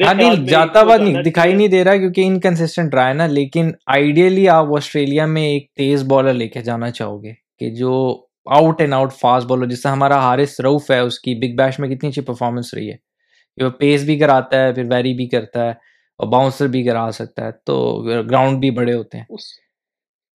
ہاں 0.06 0.14
نہیں 0.14 0.46
جاتا 0.46 0.80
ہوا 0.80 0.96
دکھائی 1.24 1.52
نہیں 1.52 1.68
دے 1.68 1.84
رہا 1.84 1.96
کیونکہ 1.96 2.20
انکنسسٹنٹ 2.20 2.94
رہا 2.94 3.08
ہے 3.08 3.14
نا 3.14 3.26
لیکن 3.26 3.70
آئیڈیلی 3.86 4.48
آپ 4.48 4.66
آسٹریلیا 4.76 5.26
میں 5.26 5.42
ایک 5.42 5.72
تیز 5.74 6.04
بالر 6.08 6.34
لے 6.34 6.48
کے 6.48 6.60
جانا 6.60 6.90
چاہو 6.90 7.24
گے 7.24 7.32
کہ 7.58 7.70
جو 7.70 8.24
out 8.46 8.80
and 8.80 8.94
out 8.94 9.12
fast 9.12 9.46
bowler 9.46 9.66
جس 9.66 9.82
سے 9.82 9.88
ہمارا 9.88 10.18
حارث 10.18 10.60
روف 10.60 10.90
ہے 10.90 10.98
اس 10.98 11.18
کی 11.20 11.34
بگ 11.34 11.56
بیش 11.56 11.78
میں 11.78 11.88
کتنی 11.88 12.08
اچھی 12.08 12.22
پرفارمنس 12.22 12.74
رہی 12.74 12.90
ہے۔ 12.90 12.96
کہ 13.56 13.64
وہ 13.64 13.70
پیس 13.70 14.04
بھی 14.04 14.18
کراتا 14.18 14.62
ہے 14.62 14.72
پھر 14.72 14.84
ویری 14.90 15.14
بھی 15.14 15.28
کرتا 15.28 15.64
ہے 15.64 15.70
اور 16.18 16.26
باؤنسر 16.26 16.66
بھی 16.66 16.82
کرا 16.82 17.10
سکتا 17.10 17.46
ہے 17.46 17.50
تو 17.52 18.02
گراؤنڈ 18.30 18.60
بھی 18.60 18.70
بڑے 18.70 18.94
ہوتے 18.94 19.18
ہیں۔ 19.18 19.24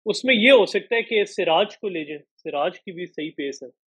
اس 0.07 0.25
میں 0.25 0.35
یہ 0.35 0.51
ہو 0.51 0.67
سکتا 0.67 0.97
ہے 0.97 1.03
کہ 1.03 1.25
سراج 1.25 1.79
کو 1.79 1.89
لے 1.89 2.05
جائیں۔ 2.05 2.23
سراج 2.45 2.73
کی 2.81 2.93
بھی 2.93 3.07
صحیح 3.07 3.31
پیس 3.37 3.63
ہے۔ 3.63 3.84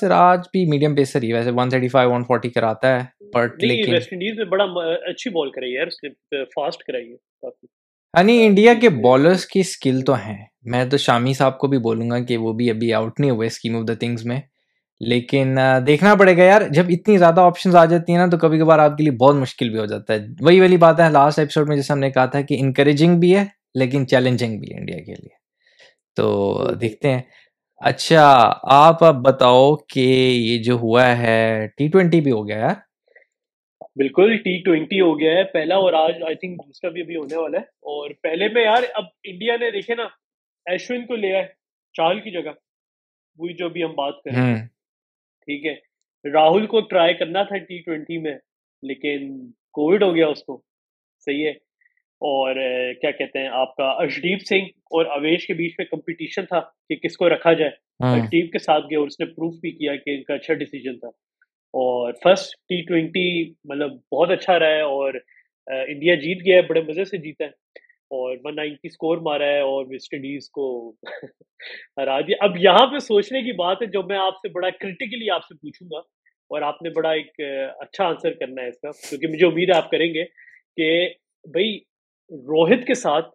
سراج 0.00 0.40
بھی 0.52 0.66
میڈیم 0.66 0.94
پیسر 0.94 1.22
ہی 1.22 1.32
ویسے 1.32 1.50
135 1.50 2.06
140 2.06 2.50
کراتا 2.54 3.00
ہے 3.00 3.04
بٹ 3.34 3.64
لیکن 3.64 3.92
ویسٹ 3.92 4.08
انڈیز 4.12 4.36
میں 4.36 4.44
بڑا 4.44 4.64
اچھی 5.10 5.30
بال 5.30 5.50
کرائی 5.50 5.76
ہے 5.76 5.78
یار 5.78 6.44
فاسٹ 6.44 6.82
کرائی 6.82 7.10
ہے 7.10 7.16
کافی۔ 7.42 7.66
یعنی 8.18 8.46
انڈیا 8.46 8.74
کے 8.80 8.88
بالرز 8.88 9.46
کی 9.46 9.62
سکل 9.62 10.00
تو 10.00 10.14
ہیں۔ 10.14 10.44
میں 10.62 10.84
تو 10.84 10.96
شامی 10.96 11.34
صاحب 11.34 11.58
کو 11.58 11.66
بھی 11.66 11.78
بولوں 11.78 12.10
گا 12.10 12.18
کہ 12.18 12.36
وہ 12.36 12.52
بھی 12.52 12.70
ابھی 12.70 12.92
آؤٹ 12.92 13.20
نہیں 13.20 13.30
ہوئے 13.30 13.46
اسکیم 13.46 13.76
آف 13.76 13.88
دا 13.88 13.94
تھنگز 13.94 14.24
میں۔ 14.26 14.40
لیکن 15.00 15.58
دیکھنا 15.86 16.14
پڑے 16.14 16.36
گا 16.36 16.42
یار 16.44 16.62
جب 16.70 16.84
اتنی 16.88 17.18
زیادہ 17.18 17.40
آپشنز 17.40 17.76
آ 17.76 17.84
جاتی 17.84 18.12
ہیں 18.12 18.18
نا 18.18 18.26
تو 18.26 18.38
کبھی 18.38 18.58
کبھار 18.58 18.78
آپ 18.78 18.96
کے 18.96 19.02
لیے 19.02 19.12
بہت 19.12 19.34
مشکل 19.34 19.68
بھی 19.68 19.78
ہو 19.78 19.86
جاتا 19.86 20.14
ہے۔ 20.14 20.18
وہی 20.40 20.60
والی 20.60 20.76
بات 20.76 21.00
ہے 21.00 21.10
لاسٹ 21.10 21.38
ایپیسوڈ 21.38 21.68
میں 21.68 21.76
جیسے 21.76 21.92
ہم 21.92 21.98
نے 21.98 22.10
کہا 22.10 22.26
تھا 22.26 22.40
کہ 22.40 22.56
انکریجنگ 22.60 23.18
بھی 23.20 23.36
ہے 23.36 23.44
لیکن 23.74 24.06
چیلنجنگ 24.06 24.60
بھی 24.60 24.72
ہے 24.74 24.78
انڈیا 24.78 24.98
کے 24.98 25.14
لیے۔ 25.14 25.34
تو 26.16 26.70
دیکھتے 26.80 27.10
ہیں۔ 27.10 27.22
اچھا 27.80 28.22
آپ 28.74 29.04
اب 29.04 29.14
بتاؤ 29.24 29.76
کہ 29.76 30.00
یہ 30.00 30.62
جو 30.62 30.74
ہوا 30.74 31.18
ہے 31.18 31.66
ٹی 31.76 31.88
ٹوینٹی 31.88 32.20
بھی 32.20 32.30
ہو 32.32 32.48
گیا 32.48 32.58
یار 32.58 32.74
بالکل 33.96 34.36
ٹی 34.36 34.62
ٹوینٹی 34.62 35.00
ہو 35.00 35.18
گیا 35.20 35.32
ہے۔ 35.32 35.44
پہلا 35.44 35.74
اور 35.76 35.92
آج 35.92 36.22
آئی 36.22 36.34
تھنک 36.34 36.58
دوسرا 36.66 36.90
بھی 36.90 37.02
ابھی 37.02 37.16
ہونے 37.16 37.36
والا 37.36 37.58
ہے۔ 37.58 37.62
اور 37.62 38.10
پہلے 38.22 38.48
میں 38.48 38.62
یار 38.62 38.82
اب 38.94 39.04
انڈیا 39.24 39.56
نے 39.60 39.70
دیکھے 39.70 39.94
نا 39.94 40.04
ایشون 40.66 41.06
کو 41.06 41.16
لیا 41.16 41.38
ہے 41.38 41.46
چال 41.94 42.20
کی 42.20 42.30
جگہ۔ 42.30 42.52
وہی 43.38 43.54
جو 43.54 43.66
ابھی 43.66 43.84
ہم 43.84 43.92
بات 43.94 44.22
کریں 44.24 44.56
ٹھیک 45.48 45.66
ہے۔ 45.66 45.74
راہل 46.24 46.66
کو 46.66 46.80
ٹرائی 46.80 47.14
کرنا 47.14 47.42
تھا 47.42 47.56
ٹی 47.58 47.78
ٹوینٹی 47.78 48.18
میں 48.18 48.34
لیکن 48.82 49.30
کووڈ 49.74 50.02
ہو 50.02 50.14
گیا 50.14 50.26
اس 50.26 50.42
کو۔ 50.44 50.60
صحیح 51.26 51.46
ہے۔ 51.46 51.65
اور 52.20 52.54
کیا 53.00 53.10
کہتے 53.10 53.38
ہیں 53.38 53.48
آپ 53.52 53.76
کا 53.76 53.84
ارشدیپ 53.84 54.38
سنگھ 54.48 54.68
اور 54.90 55.06
اویش 55.06 55.46
کے 55.46 55.54
بیچ 55.54 55.74
میں 55.78 55.86
کمپٹیشن 55.86 56.44
تھا 56.44 56.60
کہ 56.60 56.96
کس 56.96 57.16
کو 57.16 57.28
رکھا 57.28 57.52
جائے۔ 57.52 57.70
ارشدیپ 58.00 58.52
کے 58.52 58.58
ساتھ 58.58 58.84
گیا 58.84 58.98
اور 58.98 59.06
اس 59.06 59.20
نے 59.20 59.26
پروف 59.26 59.54
بھی 59.54 59.70
کیا 59.70 59.96
کہ 59.96 60.10
ان 60.10 60.22
کا 60.22 60.34
اچھا 60.34 60.54
ڈیسیجن 60.54 60.98
تھا۔ 60.98 61.08
اور 61.74 62.12
فرسٹ 62.12 62.54
ٹی 62.68 62.82
ٹوینٹی 62.82 63.50
مطلب 63.64 63.90
بہت 64.12 64.30
اچھا 64.30 64.58
رہا 64.58 64.66
ہے 64.66 64.80
اور 64.80 65.14
انڈیا 65.66 66.14
جیت 66.14 66.46
گیا 66.46 66.56
ہے 66.56 66.62
بڑے 66.62 66.80
مزے 66.80 67.04
سے 67.04 67.16
جیتا 67.16 67.44
ہے۔ 67.44 67.50
اور 68.10 68.36
ون 68.44 68.56
نائنٹی 68.56 68.88
اسکور 68.88 69.18
مارا 69.18 69.46
ہے 69.46 69.60
اور 69.60 69.86
ویسٹ 69.88 70.14
انڈیز 70.14 70.50
کو 70.50 70.66
ہرا 71.96 72.20
دیا۔ 72.20 72.36
اب 72.40 72.56
یہاں 72.56 72.86
پہ 72.86 72.98
سوچنے 72.98 73.40
کی 73.42 73.52
بات 73.52 73.76
ہے 73.82 73.86
جو 73.86 74.02
میں 74.02 74.18
آپ 74.18 74.34
سے 74.36 74.48
بڑا 74.48 74.70
کرٹیکلی 74.70 75.30
آپ 75.30 75.44
سے 75.44 75.54
پوچھوں 75.54 75.88
گا 75.90 75.98
اور 76.50 76.62
آپ 76.62 76.82
نے 76.82 76.90
بڑا 76.90 77.10
ایک 77.10 77.40
اچھا 77.78 78.04
آنسر 78.04 78.32
کرنا 78.32 78.62
ہے 78.62 78.68
اس 78.68 78.78
کا 78.78 78.90
کیونکہ 79.08 79.26
مجھے 79.26 79.46
امید 79.46 79.70
ہے 79.70 79.76
آپ 79.76 79.90
کریں 79.90 80.14
گے 80.14 80.24
کہ 80.76 81.08
بھائی 81.44 81.78
روہت 82.30 82.86
کے 82.86 82.94
ساتھ 82.94 83.28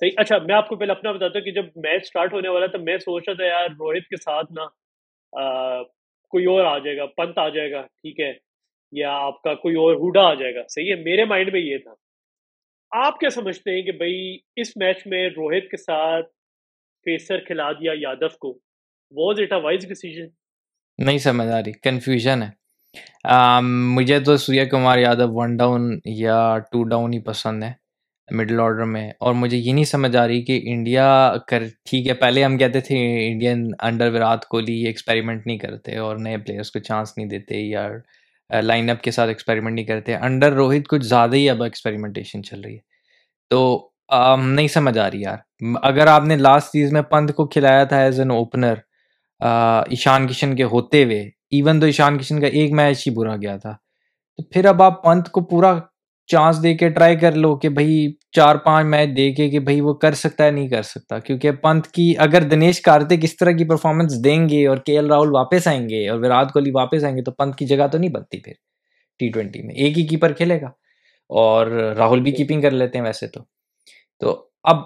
صحیح 0.00 0.10
اچھا 0.16 0.38
میں 0.38 0.54
آپ 0.54 0.68
کو 0.68 0.76
پہلے 0.76 0.92
اپنا 0.92 1.12
بتاتا 1.12 1.38
ہوں 1.38 1.44
کہ 1.44 1.52
جب 1.52 1.64
میچ 1.76 2.02
اسٹارٹ 2.02 2.32
ہونے 2.32 2.48
والا 2.48 2.66
تھا 2.66 2.78
میں 2.78 2.96
سوچ 2.98 3.22
رہا 3.28 3.34
تھا 3.34 3.44
یار 3.44 3.68
روہت 3.78 4.08
کے 4.08 4.16
ساتھ 4.16 4.52
نا 4.52 4.66
کوئی 6.32 6.44
اور 6.44 6.64
آ 6.64 6.78
جائے 6.78 6.96
گا، 6.96 7.06
پنت 7.06 7.38
آ 7.38 7.48
جائے 7.48 7.70
گا، 7.72 7.80
ٹھیک 7.82 8.20
ہے، 8.20 8.32
یا 8.92 9.12
آپ 9.16 9.42
کا 9.42 9.54
کوئی 9.54 9.76
اور 9.76 9.94
ہوڈا 9.94 10.22
آ 10.28 10.34
جائے 10.34 10.54
گا، 10.54 10.62
صحیح 10.68 10.90
ہے؟ 10.90 10.96
میرے 11.02 11.24
مائنڈ 11.24 11.52
میں 11.52 11.60
یہ 11.60 11.78
تھا۔ 11.78 11.94
آپ 12.92 13.18
کیا 13.20 13.30
سمجھتے 13.30 13.74
ہیں 13.74 13.82
کہ 13.82 13.92
بھائی 13.92 14.36
اس 14.56 14.76
میچ 14.76 15.06
میں 15.06 15.28
روہت 15.28 15.70
کے 15.70 15.76
ساتھ 15.76 16.26
پیسر 17.06 17.38
کھلا 17.38 17.70
دیا 17.72 17.92
یادو 17.96 18.28
کو؟ 18.38 18.52
Was 19.14 19.40
it 19.40 19.52
a 19.52 19.60
wise 19.60 19.88
decision 19.88 20.26
نہیں 20.98 21.18
سمجھ 21.18 21.48
آ 21.48 21.60
رہی 21.60 21.72
کنفیوژن 21.82 22.42
ہے۔ 22.42 23.60
مجھے 23.96 24.18
تو 24.20 24.36
سوریا 24.36 24.64
کمار 24.64 24.98
یادو 24.98 25.32
ون 25.32 25.56
ڈاؤن 25.56 25.82
یا 26.04 26.38
ٹو 26.72 26.82
ڈاؤن 26.84 27.12
ہی 27.12 27.22
پسند 27.22 27.62
ہے 27.62 27.72
مڈل 28.30 28.60
آرڈر 28.60 28.84
میں۔ 28.84 29.10
اور 29.20 29.34
مجھے 29.34 29.56
یہ 29.56 29.72
نہیں 29.72 29.84
سمجھ 29.84 30.16
آ 30.16 30.26
رہی 30.28 30.42
کہ 30.44 30.60
انڈیا 30.64 31.34
کر 31.48 31.62
ٹھیک 31.84 32.08
ہے، 32.08 32.14
پہلے 32.14 32.44
ہم 32.44 32.56
کہتے 32.58 32.80
تھے 32.80 32.96
Indian 33.28 33.70
under 33.82 34.12
Virat 34.14 34.44
Kohli 34.44 34.86
experiment 34.86 35.46
نہیں 35.46 35.58
کرتے 35.58 35.96
اور 35.96 36.16
نئے 36.16 36.36
پلیئرس 36.36 36.70
کو 36.70 36.78
چانس 36.78 37.12
نہیں 37.16 37.26
دیتے 37.26 37.60
یا 37.60 37.88
لائن 38.62 38.90
اپ 38.90 39.02
کے 39.02 39.10
ساتھ 39.10 39.28
ایکسپیریمنٹ 39.28 39.74
نہیں 39.74 39.84
کرتے۔ 39.84 40.14
انڈر 40.14 40.52
روہت 40.52 40.88
کچھ 40.88 41.04
زیادہ 41.04 41.34
ہی 41.34 41.50
اب 41.50 41.62
ایکسپیریمنٹیشن 41.62 42.42
چل 42.44 42.60
رہی 42.60 42.74
ہے۔ 42.74 42.94
تو 43.50 43.88
نہیں 44.46 44.68
سمجھ 44.68 44.98
آ 44.98 45.10
رہی 45.10 45.20
یار۔ 45.20 45.36
اگر 45.82 46.06
آپ 46.06 46.24
نے 46.24 46.36
لاسٹ 46.36 46.68
سیز 46.68 46.92
میں 46.92 47.02
پنت 47.02 47.34
کو 47.34 47.46
کھلایا 47.46 47.84
تھا 47.84 47.98
as 48.00 48.20
an 48.20 48.30
opener 48.30 48.74
Ishan 49.40 50.26
Kishan 50.28 50.56
کے 50.56 50.64
ہوتے 50.64 51.04
ہوئے 51.04 51.20
ایون 51.50 51.80
تو 51.80 51.86
ایشان 51.86 52.18
کشن 52.18 52.40
کا 52.40 52.46
ایک 52.46 52.72
میچ 52.72 53.06
ہی 53.08 53.12
برا 53.14 53.36
گیا 53.36 53.56
تھا۔ 53.56 53.72
تو 54.36 54.42
پھر 54.42 54.64
اب 54.64 54.82
آپ 54.82 55.04
پنت 55.04 55.28
کو 55.30 55.40
پورا 55.40 55.78
چانس 56.26 56.62
دے 56.62 56.74
کے 56.74 56.88
ٹرائی 56.88 57.16
کر 57.16 57.32
لو 57.32 57.56
کہ 57.56 57.68
بھائی 57.68 58.12
چار 58.30 58.56
پانچ 58.56 58.86
میچ 58.86 59.16
دے 59.16 59.32
کے 59.32 59.50
کہ 59.50 59.58
بھائی 59.58 59.80
وہ 59.80 59.94
کر 59.94 60.12
سکتا 60.12 60.44
ہے، 60.44 60.50
نہیں 60.50 60.68
کر 60.68 60.82
سکتا۔ 60.82 61.18
کیونکہ 61.18 61.50
پنت 61.50 61.86
کی 61.86 62.14
اگر 62.18 62.42
دنیش 62.42 62.80
کارتک 62.80 63.12
اس 63.22 63.36
طرح 63.36 63.50
کی 63.50 63.64
پرفارمنس 63.64 64.24
دیں 64.24 64.48
گے 64.48 64.66
اور 64.66 64.76
کے 64.76 64.92
ایل 64.92 65.06
راہل 65.06 65.34
واپس 65.34 65.66
آئیں 65.66 65.88
گے 65.88 66.08
اور 66.08 66.18
وراٹ 66.18 66.52
کوہلی 66.52 66.70
واپس 66.70 67.04
آئیں 67.04 67.16
گے 67.16 67.22
تو 67.22 67.32
پنت 67.32 67.56
کی 67.56 67.66
جگہ 67.66 67.86
تو 67.92 67.98
نہیں 67.98 68.10
بنتی 68.10 68.40
پھر۔ 68.40 68.52
ٹی 69.18 69.28
ٹوینٹی 69.28 69.62
میں 69.62 69.74
ایک 69.74 69.98
ہی 69.98 70.06
کیپر 70.06 70.32
کھیلے 70.32 70.60
گا 70.60 70.66
اور 71.28 71.66
راہل 71.66 72.20
بھی 72.20 72.32
کیپنگ 72.32 72.60
کر 72.60 72.70
لیتے 72.70 72.98
ہیں 72.98 73.04
ویسے 73.04 73.26
تو۔ 73.26 73.40
تو 74.20 74.48
اب 74.62 74.76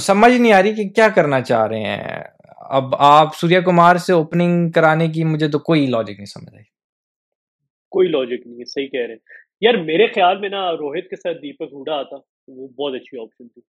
سمجھ 0.00 0.32
نہیں 0.32 0.52
آ 0.52 0.62
رہی 0.62 0.74
کہ 0.74 0.88
کیا 0.88 1.08
کرنا 1.08 1.40
چاہ 1.40 1.66
رہے 1.66 1.82
ہیں۔ 1.82 2.18
اب 2.56 2.94
آپ 2.98 3.36
سوریا 3.36 3.60
کمار 3.60 3.96
سے 3.96 4.12
اوپننگ 4.12 4.70
کرانے 4.70 5.08
کی 5.08 5.24
مجھے 5.24 5.48
تو 5.48 5.58
کوئی 5.58 5.86
لاجک 5.86 6.10
نہیں 6.10 6.26
سمجھ 6.26 6.54
آئی۔ 6.54 6.64
کوئی 7.90 8.08
لاجک 8.08 8.46
نہیں 8.46 8.58
ہے، 8.58 8.64
صحیح 8.64 8.88
کہہ 8.88 9.00
رہے 9.00 9.12
ہیں۔ 9.12 9.39
یار 9.60 9.74
میرے 9.74 10.06
خیال 10.06 10.38
میں 10.40 10.48
نا 10.48 10.72
روہت 10.72 11.08
کے 11.10 11.16
ساتھ 11.16 11.38
دیپک 11.38 11.72
ہوڈا 11.72 11.94
آتا 11.94 12.16
وہ 12.48 12.68
بہت 12.68 12.94
اچھی 12.94 13.20
آپشن 13.20 13.48
تھی۔ 13.48 13.62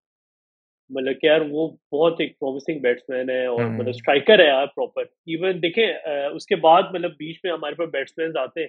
مطلب 0.89 1.19
کہ 1.21 1.25
یار 1.25 1.41
وہ 1.49 1.67
بہت 1.91 2.15
ایک 2.19 2.39
پرومسنگ 2.39 2.79
بیٹس 2.79 3.09
مین 3.09 3.29
ہے 3.29 3.45
اور 3.45 3.65
مطلب 3.65 3.89
اسٹرائکر 3.89 4.39
ہے 4.39 4.45
یار 4.45 4.65
پراپر 4.75 5.01
ایون 5.01 5.61
دیکھیں 5.61 5.85
اس 6.35 6.45
کے 6.45 6.55
بعد 6.55 6.83
مطلب 6.93 7.11
بیچ 7.11 7.39
میں 7.43 7.51
ہمارے 7.53 7.75
پاس 7.75 7.89
بیٹس 7.93 8.17
مین 8.17 8.37
آتے 8.37 8.61
ہیں 8.61 8.67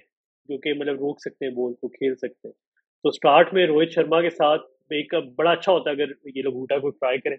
جو 0.49 0.57
کہ 0.57 0.73
مطلب 0.73 0.95
روک 0.95 1.19
سکتے 1.19 1.45
ہیں 1.45 1.53
بال 1.53 1.73
کو 1.73 1.87
کھیل 1.87 2.15
سکتے 2.15 2.47
ہیں۔ 2.47 2.53
تو 3.03 3.09
اسٹارٹ 3.09 3.53
میں 3.53 3.67
روہت 3.67 3.89
شرما 3.95 4.21
کے 4.21 4.29
ساتھ 4.29 4.61
ایک 4.89 5.13
بڑا 5.35 5.51
اچھا 5.51 5.71
ہوتا 5.71 5.89
ہے 5.89 5.95
اگر 5.95 6.11
یہ 6.35 6.41
لوگ 6.41 6.53
ہوڈا 6.53 6.77
کو 6.77 6.89
ٹرائی 6.89 7.17
کریں۔ 7.17 7.37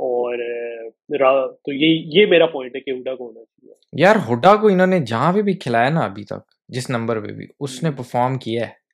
اور 0.00 0.38
تو 1.50 1.72
یہ 1.72 2.02
یہ 2.14 2.26
میرا 2.26 2.46
پوائنٹ 2.46 2.76
ہے 2.76 2.80
کہ 2.80 2.90
ہوڈا 2.90 3.14
کو 3.14 3.26
ہونا 3.26 3.44
چاہیے۔ 3.44 3.74
یار 3.92 4.16
ہوڈا 4.16 4.56
کو 4.56 4.66
انہوں 4.66 4.86
نے 4.86 4.98
جہاں 5.00 5.32
پہ 5.32 5.42
بھی 5.42 5.52
کھلایا 5.52 5.88
نا 5.90 6.00
ابھی 6.00 6.24
تک 6.24 6.50
جس 6.68 6.90
نمبر 6.90 7.20
پہ 7.20 7.32
بھی 7.32 7.46
اس 7.60 7.82
نے 7.82 7.90
پرفارم 7.90 8.38
کیا 8.38 8.66
ہے۔ 8.66 8.87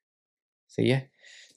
صحیح 0.76 0.94
ہے؟ 0.94 1.00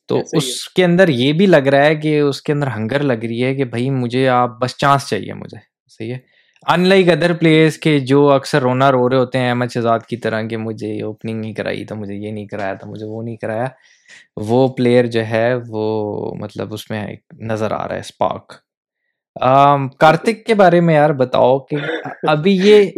تو 0.09 0.22
اس 0.34 0.70
کے 0.70 0.84
اندر 0.86 1.07
یہ 1.07 1.34
بھی 1.34 1.45
لگ 1.45 1.68
رہا 1.68 1.86
ہے 1.86 1.95
کہ 1.95 2.20
اس 2.20 2.41
کے 2.41 2.53
اندر 2.53 2.68
ہنگر 2.68 3.03
لگ 3.03 3.24
رہی 3.24 3.43
ہے 3.43 3.55
کہ 3.55 3.65
بھائی 3.65 3.89
مجھے 3.89 4.28
آپ 4.28 4.49
بس 4.59 4.78
چانس 4.78 5.09
چاہیے 5.09 5.34
مجھے 5.34 5.57
صحیح 5.88 6.13
ہے؟ 6.13 6.20
ان 6.68 6.88
لائک 6.88 7.09
ادر 7.09 7.34
پلیئرس 7.34 7.78
کے 7.78 7.99
جو 7.99 8.30
اکثر 8.32 8.61
رونا 8.61 8.91
رو 8.91 9.09
رہے 9.09 9.18
ہوتے 9.18 9.38
ہیں 9.38 9.49
احمد 9.49 9.74
شہزاد 9.74 9.99
کی 9.99 10.18
طرح 10.18 10.41
کہ 10.41 10.57
مجھے 10.57 11.01
اوپننگ 11.03 11.39
نہیں 11.39 11.53
کرائی 11.53 11.86
تو 11.86 11.95
مجھے 11.95 12.15
یہ 12.15 12.32
نہیں 12.32 12.47
کرایا 12.47 12.74
تھا 12.74 12.89
مجھے 12.89 13.05
وہ 13.05 13.24
نہیں 13.24 13.36
کرایا 13.36 13.68
وہ 14.36 14.68
پلیئر 14.68 15.05
جو 15.05 15.26
ہے 15.26 15.53
وہ 15.68 15.84
مطلب 16.36 16.74
اس 16.74 16.89
میں 16.89 17.05
نظر 17.39 17.72
آ 17.72 17.88
رہا 17.88 17.95
ہے 17.95 17.99
اسپارک 17.99 18.53
کارتک 19.99 20.45
کے 20.45 20.53
بارے 20.53 20.80
میں 20.80 20.95
یار 20.95 21.09
بتاؤ 21.09 21.59
کہ 21.59 21.76
ابھی 22.28 22.57
یہ 22.63 22.91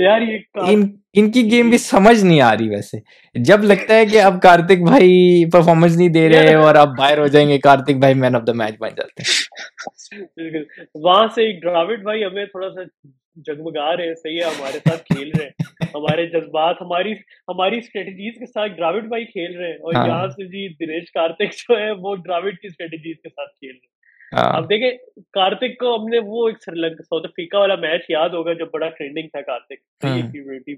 ان 0.55 0.99
کی 1.14 1.51
گیم 1.51 1.70
بھی 1.70 1.78
سمجھ 1.78 2.26
نہیں 2.26 2.41
آ 2.41 2.53
رہی 2.53 2.70
ویسے۔ 2.70 2.97
جب 3.36 3.64
لگتا 3.64 3.95
ہے 3.95 4.05
کہ 4.05 4.22
اب 4.22 4.41
کارتک 4.41 4.84
بھائی 4.84 5.49
پرفارمنس 5.49 5.97
نہیں 5.97 6.10
دے 6.10 6.30
رہے 6.30 6.53
اور 6.53 6.76
اب 6.76 6.97
باہر 6.97 7.18
ہو 7.18 7.28
جائیں 7.28 7.49
گے 7.49 7.57
کارتک 7.57 7.95
بھائی 7.95 8.14
مین 8.14 8.36
آف 8.36 8.41
دا 8.47 8.53
میچ 8.53 8.76
بن 8.80 8.89
جاتے 8.89 9.24
ہیں۔ 9.24 10.64
وہاں 10.95 11.28
سے 11.28 11.60
ڈراوڈ 11.60 12.03
بھائی 12.03 12.24
ہمیں 12.24 12.45
تھوڑا 12.45 12.70
سا 12.70 13.07
جگمگا 13.36 13.97
رہے 13.97 14.07
ہیں 14.07 14.16
صحیح 14.16 14.38
ہے 14.38 14.43
ہمارے 14.43 14.80
ساتھ 14.89 15.03
کھیل 15.03 15.32
رہے 15.38 15.43
ہیں۔ 15.43 15.51
ہمارے 15.95 16.26
جذبات 16.26 16.76
ہماری 16.82 17.12
ہماری 17.47 17.78
اسٹریٹجیز 17.78 18.34
کے 18.39 18.45
ساتھ 18.45 18.72
ڈراوڈ 18.72 19.03
بھائی 19.03 19.26
کھیل 19.26 19.57
رہے 19.57 19.68
ہیں۔ 19.68 19.76
اور 19.76 19.95
ہاں۔ 19.95 20.07
یہاں 20.07 20.28
سے 20.28 20.45
جی 20.45 20.86
دنیش 20.86 21.12
کارتک 21.12 21.51
جو 21.51 21.80
ہے 21.80 21.91
وہ 21.91 22.16
ڈراوڈ 22.16 22.57
کی 22.57 22.68
اسٹریٹجیز 22.68 23.16
کے 23.24 23.30
ساتھ 23.30 23.49
کھیل 23.49 23.72
رہے 23.72 23.88
ہیں۔ 23.88 23.99
اب 24.32 24.70
دیکھیں 24.70 24.92
کارتک 25.34 25.78
کو 25.80 25.96
ہم 25.96 26.08
نے 26.08 26.20
وہ 26.20 26.48
ایک 26.48 26.58
سری 26.64 26.80
لنکا 26.80 27.04
ساؤتھ 27.04 27.26
افریقہ 27.26 27.58
والا 27.58 27.76
میچ 27.76 28.02
یاد 28.10 28.30
ہوگا 28.30 28.54
جو 28.54 28.66
بڑا 28.66 28.90
ٹرینڈنگ 28.90 29.28
تھا 29.28 29.42
کارتک 29.42 30.06
ہاں۔ 30.06 30.18
میں۔ 30.36 30.76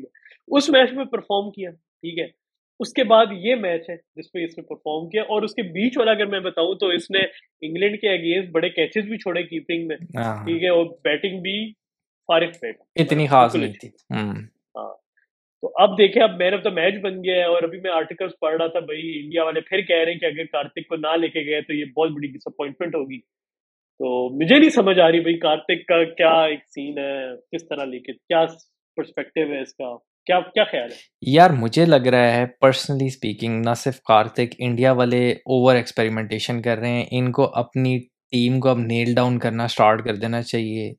اس 0.47 0.69
میچ 0.69 0.93
میں 0.93 1.05
پرفارم 1.05 1.51
کیا 1.51 1.69
ٹھیک 1.71 2.19
ہے۔ 2.19 2.25
اس 2.79 2.93
کے 2.93 3.03
بعد 3.03 3.25
یہ 3.31 3.55
میچ 3.55 3.89
ہے 3.89 3.95
جس 4.15 4.31
پہ 4.31 4.43
اس 4.43 4.57
نے 4.57 4.63
پرفارم 4.63 5.09
کیا 5.09 5.21
اور 5.21 5.41
اس 5.41 5.53
کے 5.53 5.61
بیچ 5.61 5.97
والا 5.97 6.11
اگر 6.11 6.25
میں 6.25 6.39
بتاؤں 6.39 6.75
تو 6.75 6.87
اس 6.87 7.11
نے 7.11 7.19
انگلینڈ 7.61 7.99
کے 8.01 8.09
اگینسٹ 8.09 8.51
بڑے 8.51 8.69
کیچز 8.69 9.05
بھی 9.05 9.17
چھوڑے 9.17 9.43
کیپنگ 9.43 9.87
میں 9.87 9.95
ہاں۔ 10.17 10.45
ٹھیک 10.45 10.63
ہے 10.63 10.69
اور 10.69 10.85
بیٹنگ 11.03 11.41
بھی 11.41 11.71
فارغ 12.29 12.65
اتنی 12.95 13.27
خاص 13.27 13.55
نہیں 13.55 13.73
تھی۔ 13.73 13.89
ہاں۔ 14.11 14.33
تو 15.61 15.71
اب 15.75 15.97
دیکھیں، 15.97 16.21
اب 16.23 16.35
مین 16.37 16.53
آف 16.53 16.63
دا 16.63 16.69
میچ 16.69 16.95
بن 17.01 17.17
گیا 17.23 17.35
ہے 17.35 17.43
اور 17.43 17.63
ابھی 17.63 17.79
میں 17.79 17.91
آرٹیکلس 17.91 18.31
پڑھ 18.41 18.55
رہا 18.57 18.67
تھا 18.67 18.79
بھائی 18.79 19.19
انڈیا 19.19 19.43
والے 19.43 19.61
پھر 19.61 19.81
کہہ 19.81 20.03
رہے 20.03 20.11
ہیں 20.11 20.19
کہ 20.19 20.25
اگر 20.25 20.45
کارتک 20.45 20.87
کو 20.87 20.95
نہ 20.95 21.15
لے 21.17 21.27
کے 21.27 21.45
گئے 21.45 21.61
تو 21.61 21.73
یہ 21.73 21.85
بہت 21.85 22.09
بڑی 22.09 22.27
ڈس 22.27 22.41
اپوائنٹمنٹ 22.45 22.95
ہوگی۔ 22.95 23.19
تو 23.99 24.29
مجھے 24.41 24.59
نہیں 24.59 24.69
سمجھ 24.69 24.99
آ 24.99 25.11
رہی 25.11 25.19
بھائی، 25.19 25.37
کارتک 25.37 25.85
کا 25.85 26.03
کیا 26.03 26.43
ایک 26.43 26.59
سین 26.59 26.97
ہے؟ 26.97 27.35
کس 27.51 27.67
طرح 27.67 27.85
لے 27.85 27.99
کے، 27.99 28.13
کیا 28.13 28.45
پرسپیکٹو 28.97 29.53
ہے 29.53 29.61
اس 29.61 29.73
کا؟ 29.73 29.97
کیا 30.25 30.39
کیا 30.39 30.63
خیال 30.63 30.91
ہے؟ 30.91 30.97
یار، 31.31 31.49
مجھے 31.49 31.85
لگ 31.85 32.07
رہا 32.07 32.33
ہے 32.35 32.45
پرسنلی 32.61 33.05
اسپیکنگ 33.05 33.61
نہ 33.65 33.73
صرف 33.73 34.01
کارتک 34.01 34.55
انڈیا 34.59 34.91
والے 34.91 35.31
اوور 35.31 35.75
ایکسپیریمنٹیشن 35.75 36.61
کر 36.61 36.77
رہے 36.77 36.89
ہیں۔ 36.89 37.05
ان 37.11 37.31
کو 37.31 37.49
اپنی 37.53 37.97
ٹیم 38.31 38.59
کو 38.59 38.69
اب 38.69 38.79
نیل 38.79 39.13
ڈاؤن 39.15 39.39
کرنا 39.39 39.63
اسٹارٹ 39.63 40.03
کر 40.05 40.15
دینا 40.15 40.41
چاہیے۔ 40.41 40.91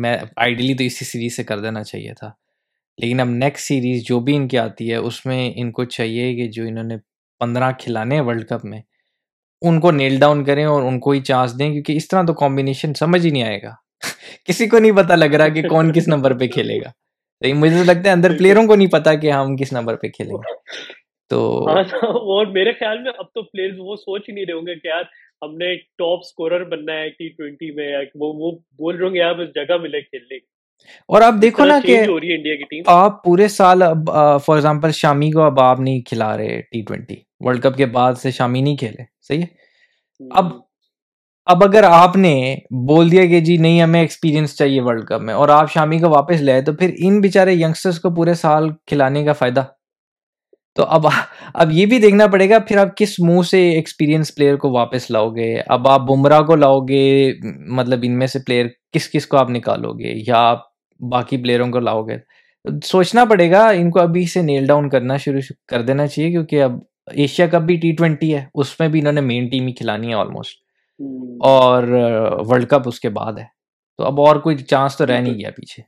میں 0.00 0.16
آئیڈیلی 0.36 0.74
تو 0.74 0.84
اسی 0.84 1.04
سیریز 1.04 1.36
سے 1.36 1.44
کر 1.44 1.58
دینا 1.58 1.82
چاہیے 1.82 2.14
تھا۔ 2.14 2.30
لیکن 2.98 3.20
اب 3.20 3.26
نیکسٹ 3.26 3.66
سیریز 3.66 4.04
جو 4.06 4.20
بھی 4.20 4.36
ان 4.36 4.48
کی 4.48 4.58
آتی 4.58 4.90
ہے 4.90 4.96
اس 4.96 5.26
میں 5.26 5.52
ان 5.56 5.72
کو 5.72 5.84
چاہیے 5.84 6.34
کہ 6.36 6.50
جو 6.50 6.62
انہوں 6.62 6.84
نے 6.84 6.96
پندرہ 7.40 7.72
کھلانے 7.78 8.14
ہیں 8.14 8.22
ورلڈ 8.22 8.48
کپ 8.48 8.64
میں 8.64 8.80
ان 9.62 9.80
کو 9.80 9.90
نیل 9.90 10.20
ڈاؤن 10.20 10.44
کریں 10.44 10.64
اور 10.64 10.82
ان 10.82 11.00
کو 11.00 11.10
ہی 11.10 11.20
چانس 11.20 11.58
دیں 11.58 11.72
کیونکہ 11.72 11.92
اس 11.92 12.08
طرح 12.08 12.22
تو 12.22 12.34
کمبینیشن 12.34 12.94
سمجھ 12.94 13.26
ہی 13.26 13.30
نہیں 13.30 13.42
آئے 13.42 13.62
گا۔ 13.62 13.74
کسی 14.44 14.66
کو 14.66 14.78
نہیں 14.78 14.92
پتا 14.92 15.16
لگ 15.16 15.34
رہا 15.34 15.48
کہ 15.48 15.62
کون 15.62 15.92
کس 15.92 16.08
نمبر 16.08 16.38
پہ 16.38 16.46
کھیلے 16.46 16.78
گا۔ 16.78 16.90
مجھے 17.54 17.76
تو 17.78 17.84
لگتا 17.84 18.08
ہے 18.08 18.14
اندر 18.14 18.38
پلیئروں 18.38 18.66
کو 18.66 18.74
نہیں 18.74 18.88
پتا 18.88 19.14
کہ 19.14 19.30
ہم 19.30 19.56
کس 19.56 19.72
نمبر 19.72 19.96
پہ 19.96 20.08
کھیلیں 20.08 20.34
گے۔ 20.34 20.52
تو 21.28 21.66
ہاں، 21.68 21.82
اور 22.06 22.46
میرے 22.46 22.72
خیال 22.72 22.98
میں 22.98 23.12
اب 23.18 23.26
تو 23.26 23.42
پلیئرز 23.42 23.74
وہ 23.78 23.96
سوچ 23.96 24.22
ہی 24.28 24.34
نہیں 24.34 24.44
رہے 24.44 24.54
ہوں 24.54 24.66
گے 24.66 24.74
کہ 24.74 24.86
یار 24.86 25.02
ہم 25.42 25.56
نے 25.56 25.76
ٹاپ 25.76 26.18
اسکورر 26.18 26.64
بننا 26.64 26.92
ہے 26.92 27.08
ٹی 27.08 27.28
ٹوینٹی 27.28 27.70
میں 27.70 27.96
وہ 28.14 28.52
بول 28.52 28.96
رہے 28.96 29.06
ہوں 29.06 29.14
گے 29.14 29.18
یار 29.18 29.34
بس 29.34 29.48
جگہ 29.54 29.76
ملے 29.76 30.00
کھیلنے 30.00 30.53
اور 31.08 31.22
آپ 31.22 31.34
دیکھو 31.42 31.64
نا 31.64 31.78
کہ 31.86 32.02
آپ 32.86 33.24
پورے 33.24 33.48
سال 33.48 33.82
اب 33.82 34.10
فار 34.44 34.56
ایگزامپل 34.56 34.90
شامی 34.90 35.30
کو 35.30 35.42
اب 35.42 35.60
آپ 35.60 35.80
نہیں 35.80 36.00
کھلا 36.00 36.36
رہے 36.36 36.60
ٹی 36.60 36.82
ٹوینٹی 36.82 37.14
ورلڈ 37.40 37.62
کپ 37.62 37.76
کے 37.76 37.86
بعد 37.86 38.12
سے 38.14 38.30
شامی 38.30 38.60
نہیں 38.60 38.76
کھیلے 38.76 39.04
صحیح 39.28 39.42
ہے؟ 39.42 39.46
اب 40.30 40.46
اب 41.46 41.64
اگر 41.64 41.82
آپ 41.82 42.16
نے 42.16 42.56
بول 42.70 43.10
دیا 43.10 43.26
کہ 43.26 43.40
جی 43.40 43.56
نہیں 43.56 43.82
ہمیں 43.82 44.00
ایکسپیرینس 44.00 44.56
چاہیے 44.56 44.80
ورلڈ 44.80 45.04
کپ 45.04 45.20
میں 45.20 45.34
اور 45.34 45.48
آپ 45.48 45.72
شامی 45.72 45.98
کو 45.98 46.08
واپس 46.10 46.40
لے 46.40 46.62
تو 46.62 46.72
پھر 46.72 46.90
ان 46.98 47.20
بیچارے 47.20 47.54
ینگسٹرس 47.54 48.00
کو 48.00 48.10
پورے 48.10 48.34
سال 48.34 48.70
کھلانے 48.86 49.24
کا 49.24 49.32
فائدہ۔ 49.32 49.64
تو 50.76 50.84
اب 50.84 51.06
اب 51.54 51.72
یہ 51.72 51.86
بھی 51.86 51.98
دیکھنا 51.98 52.26
پڑے 52.26 52.50
گا 52.50 52.58
پھر 52.58 52.76
آپ 52.76 52.96
کس 52.96 53.14
منہ 53.18 53.42
سے 53.42 53.70
ایکسپیرینس 53.70 54.34
پلیئر 54.34 54.56
کو 54.56 54.70
واپس 54.70 55.10
لاؤ 55.10 55.30
گے؟ 55.30 55.60
اب 55.66 55.88
آپ 55.88 56.00
بمراہ 56.00 56.40
کو 56.40 56.56
لاؤ 56.56 56.80
گے 56.80 57.32
مطلب 57.68 57.98
ان 58.02 58.18
میں 58.18 58.26
سے 58.26 58.38
پلیئر 58.38 58.66
کس 58.92 59.10
کس 59.10 59.26
کو 59.26 59.36
آپ 59.36 59.50
نکالو 59.50 59.92
گے؟ 59.92 60.12
یا 60.26 60.36
آپ 60.36 60.73
باقی 61.00 61.36
پلیئروں 61.36 61.70
کو 61.70 61.78
لاؤ 61.78 62.02
گے۔ 62.02 62.16
سوچنا 62.84 63.24
پڑے 63.24 63.50
گا 63.50 63.68
ان 63.68 63.90
کو 63.90 64.00
ابھی 64.00 64.26
سے 64.26 64.42
نیل 64.42 64.66
ڈاؤن 64.66 64.88
کرنا 64.88 65.16
شروع 65.16 65.40
کر 65.68 65.82
دینا 65.82 66.06
چاہیے 66.06 66.30
کیونکہ 66.30 66.62
اب 66.62 66.70
ایشیا 67.12 67.46
کپ 67.46 67.60
بھی 67.60 67.76
ٹی 67.76 67.92
ٹوینٹی 67.92 68.34
ہے 68.34 68.44
اس 68.54 68.80
میں 68.80 68.88
بھی 68.88 69.00
انہوں 69.00 69.12
نے 69.12 69.20
مین 69.20 69.48
ٹیم 69.48 69.66
ہی 69.66 69.72
کھلانی 69.72 70.08
ہے 70.08 70.14
آلموسٹ 70.14 70.62
اور 71.40 71.82
ورلڈ 72.46 72.66
کپ 72.66 72.82
اس 72.86 73.00
کے 73.00 73.08
بعد 73.08 73.32
ہے۔ 73.32 73.44
تو 73.96 74.04
اب 74.04 74.20
اور 74.20 74.36
کوئی 74.36 74.56
چانس 74.56 74.96
تو 74.96 75.06
رہ 75.06 75.20
نہیں 75.20 75.34
گیا 75.34 75.50
پیچھے۔ 75.50 75.82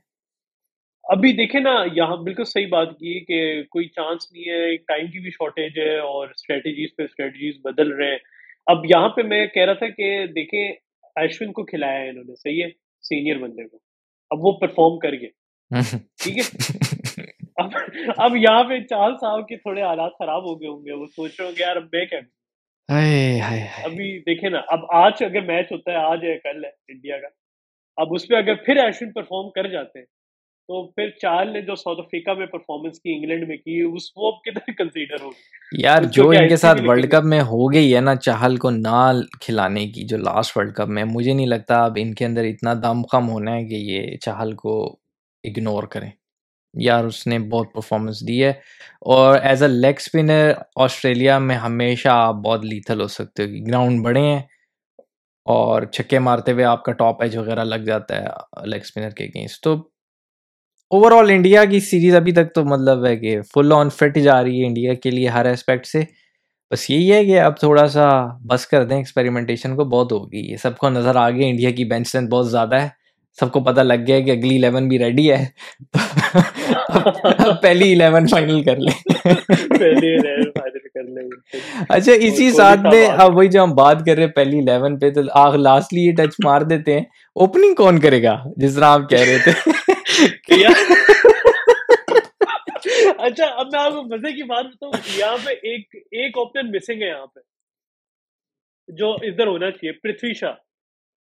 ابھی 1.03 1.33
دیکھیں 1.33 1.61
نا 1.61 1.85
یہاں 1.93 2.15
بالکل 2.17 2.43
صحیح 2.43 2.67
بات 2.67 2.89
کی 2.89 3.25
کہ 3.25 3.63
کوئی 3.63 3.87
چانس 3.87 4.31
نہیں 4.31 4.43
ہے 4.43 4.77
ٹائم 4.77 5.07
کی 5.07 5.19
بھی 5.19 5.29
شارٹیج 5.29 5.79
ہے 5.79 5.97
اور 5.97 6.27
اسٹریٹجیز 6.27 6.89
پہ 6.97 7.03
اسٹریٹجیز 7.03 7.55
بدل 7.63 7.91
رہے 7.91 8.11
ہیں۔ 8.11 8.17
اب 8.67 8.85
یہاں 8.85 9.09
پہ 9.09 9.21
میں 9.21 9.47
کہہ 9.47 9.65
رہا 9.65 9.73
تھا 9.73 9.87
کہ 9.89 10.25
دیکھیں 10.27 10.71
ایشون 11.15 11.51
کو 11.51 11.65
کھلایا 11.65 11.99
ہے 11.99 12.09
انہوں 12.09 12.23
نے 12.23 12.35
صحیح 12.35 12.63
ہے؟ 12.63 12.69
سینئر 13.01 13.37
بندے 13.37 13.67
کو۔ 13.67 13.86
اب 14.31 14.45
وہ 14.45 14.51
پرفارم 14.59 14.99
کر 14.99 15.13
گئے۔ 15.13 15.29
ٹھیک 16.23 16.37
ہے؟ 16.37 16.43
اب 17.55 17.71
اب 18.17 18.35
یہاں 18.35 18.63
پہ 18.63 18.79
چال 18.79 19.13
صاحب 19.21 19.47
کے 19.47 19.57
تھوڑے 19.57 19.81
حالات 19.81 20.11
خراب 20.19 20.43
ہو 20.43 20.61
گئے 20.61 20.67
ہوں 20.67 20.85
گے۔ 20.85 20.91
وہ 20.91 21.05
سوچ 21.05 21.39
رہے 21.39 21.47
ہوں 21.47 21.53
گے 21.57 21.63
یار 21.63 21.75
اب 21.75 21.83
میں 21.93 22.05
کیا 22.05 22.19
ابھی 23.83 24.19
دیکھیں 24.19 24.49
نا 24.49 24.59
اب 24.67 24.79
آج 24.89 25.23
اگر 25.23 25.41
میچ 25.41 25.71
ہوتا 25.71 25.91
ہے 25.91 25.97
آج 25.97 26.23
ہے 26.23 26.37
کل 26.37 26.65
ہے 26.65 26.69
انڈیا 26.87 27.17
کا۔ 27.17 27.27
اب 27.97 28.13
اس 28.13 28.27
پہ 28.27 28.35
اگر 28.35 28.55
پھر 28.55 28.77
ایشون 28.77 29.11
پرفارم 29.13 29.49
کر 29.49 29.67
جاتے 29.67 29.99
ہیں 29.99 30.05
تو 30.67 30.87
پھر 30.87 31.09
چال 31.09 31.53
نے 31.53 31.61
جو 31.61 31.75
ساؤتھ 31.75 31.99
افریقہ 31.99 32.31
میں 32.31 32.45
پرفارمنس 32.45 32.99
کی 32.99 33.15
انگلینڈ 33.15 33.47
میں 33.47 33.57
کی 33.57 33.81
اس 33.81 34.03
وہ 34.15 34.31
کدھر 34.31 34.71
کنسیڈر 34.77 35.21
ہو 35.21 35.29
یار 35.71 36.03
جو 36.03 36.29
ان 36.29 36.49
کے 36.49 36.55
ساتھ 36.55 36.81
ورلڈ 36.85 37.11
کپ 37.11 37.23
میں 37.23 37.41
ہو 37.41 37.73
گئی 37.73 37.95
ہے 37.95 38.01
نا 38.01 38.15
چاہل 38.15 38.57
کو 38.57 38.69
نہ 38.69 39.11
کھلانے 39.41 39.87
کی 39.87 40.03
جو 40.03 40.17
لاسٹ 40.17 40.57
ورلڈ 40.57 40.73
کپ 40.73 40.87
میں 40.87 41.03
مجھے 41.03 41.33
نہیں 41.33 41.47
لگتا 41.47 41.83
اب 41.83 41.93
ان 41.95 42.13
کے 42.13 42.25
اندر 42.25 42.43
اتنا 42.43 42.73
دم 42.73 43.03
خم 43.11 43.29
ہونا 43.29 43.55
ہے 43.55 43.65
کہ 43.65 43.75
یہ 43.75 44.17
چاہل 44.17 44.53
کو 44.55 44.99
اگنور 45.43 45.83
کریں۔ 45.83 46.11
یار 46.73 47.03
اس 47.05 47.27
نے 47.27 47.39
بہت 47.39 47.73
پرفارمنس 47.73 48.27
دی 48.27 48.43
ہے۔ 48.43 48.49
اور 49.01 49.39
as 49.41 49.63
a 49.63 49.69
leg 49.69 49.93
spinner 49.97 50.51
Australia 50.75 51.39
میں 51.39 51.55
ہمیشہ 51.55 52.09
آپ 52.11 52.35
بہت 52.35 52.65
لیتھل 52.65 53.01
ہو 53.01 53.07
سکتے 53.07 53.43
ہو۔ 53.43 53.65
گراؤنڈ 53.67 54.05
بڑے 54.05 54.21
ہیں 54.21 54.39
اور 55.45 55.81
چھکے 55.81 56.19
مارتے 56.19 56.51
ہوئے 56.51 56.63
آپ 56.65 56.83
کا 56.83 56.91
ٹاپ 56.91 57.21
ایج 57.21 57.37
وغیرہ 57.37 57.63
لگ 57.63 57.75
جاتا 57.75 58.21
ہے 58.21 58.25
لیگ 58.65 58.79
اسپنر 58.79 59.09
کے 59.09 59.23
اگینسٹ 59.23 59.63
تو 59.63 59.96
اوور 60.91 61.11
آل 61.11 61.29
انڈیا 61.29 61.65
کی 61.65 61.79
سیریز 61.79 62.15
ابھی 62.15 62.31
تک 62.31 62.53
تو 62.55 62.63
مطلب 62.65 63.05
ہے 63.05 63.15
کہ 63.17 63.41
فل 63.53 63.71
آن 63.73 63.89
فٹ 63.89 64.17
جا 64.17 64.43
رہی 64.43 64.61
ہے 64.61 64.67
انڈیا 64.67 64.93
کے 64.93 65.11
لیے 65.11 65.27
ہر 65.27 65.45
اسپیکٹ 65.45 65.85
سے۔ 65.85 66.03
بس 66.71 66.89
یہی 66.89 67.11
ہے 67.13 67.25
کہ 67.25 67.39
اب 67.39 67.57
تھوڑا 67.57 67.87
سا 67.87 68.07
بس 68.45 68.67
کر 68.67 68.85
دیں 68.85 68.97
ایکسپیریمنٹیشن 68.97 69.75
کو 69.75 69.85
بہت 69.85 70.11
ہوگی۔ 70.11 70.51
یہ 70.51 70.57
سب 70.57 70.77
کو 70.77 70.89
نظر 70.89 71.15
آ 71.15 71.29
گیا 71.29 71.47
انڈیا 71.47 71.71
کی 71.71 71.85
بینچ 71.85 72.07
اسٹرینتھ 72.07 72.31
بہت 72.31 72.51
زیادہ 72.51 72.75
ہے۔ 72.75 72.89
سب 73.39 73.51
کو 73.51 73.63
پتہ 73.63 73.81
لگ 73.81 74.07
گیا 74.07 74.19
کہ 74.19 74.31
اگلی 74.31 74.55
الیون 74.57 74.87
بھی 74.87 74.99
ریڈی 74.99 75.31
ہے 75.31 75.45
پہلی 77.61 77.93
الیون 77.93 78.27
فائنل 78.27 78.63
کر 78.63 78.75
لیں۔ 78.77 79.09
اچھا 81.89 82.11
اسی 82.11 82.51
ساتھ 82.51 82.79
میں 82.79 83.07
اب 83.07 83.35
وہی 83.37 83.47
جو 83.47 83.63
ہم 83.63 83.73
بات 83.75 83.97
کر 84.05 84.15
رہے 84.17 84.27
پہلی 84.27 84.59
الیون 84.59 84.99
پہ 84.99 85.09
تو 85.09 85.21
آخ 85.33 85.55
لاسٹلی 85.55 86.01
یہ 86.01 86.11
ٹچ 86.11 86.35
مار 86.45 86.61
دیتے 86.61 86.93
ہیں۔ 86.93 87.01
اوپننگ 87.35 87.75
کون 87.75 87.99
کرے 87.99 88.23
گا؟ 88.23 88.43
جس 88.57 88.75
طرح 88.75 88.85
آپ 88.85 89.01
کہہ 89.09 89.19
رہے 89.19 89.37
تھے۔ 89.37 89.71
اچھا 93.17 93.45
اب 93.45 93.67
میں 93.71 93.79
آپ 93.79 93.91
کو 93.91 94.03
مزے 94.03 94.31
کی 94.33 94.43
بات 94.43 94.65
بتاؤں۔ 94.65 94.93
یہاں 95.17 95.37
پہ 95.45 95.51
ایک 95.51 95.87
ایک 95.93 96.37
اوپنر 96.37 96.63
مسنگ 96.63 97.01
ہے 97.01 97.07
یہاں 97.07 97.25
پہ۔ 97.25 97.39
جو 98.87 99.11
ادھر 99.11 99.47
ہونا 99.47 99.71
چاہیے 99.71 99.91
پرتھوی 99.91 100.33
شاہ۔ 100.33 100.53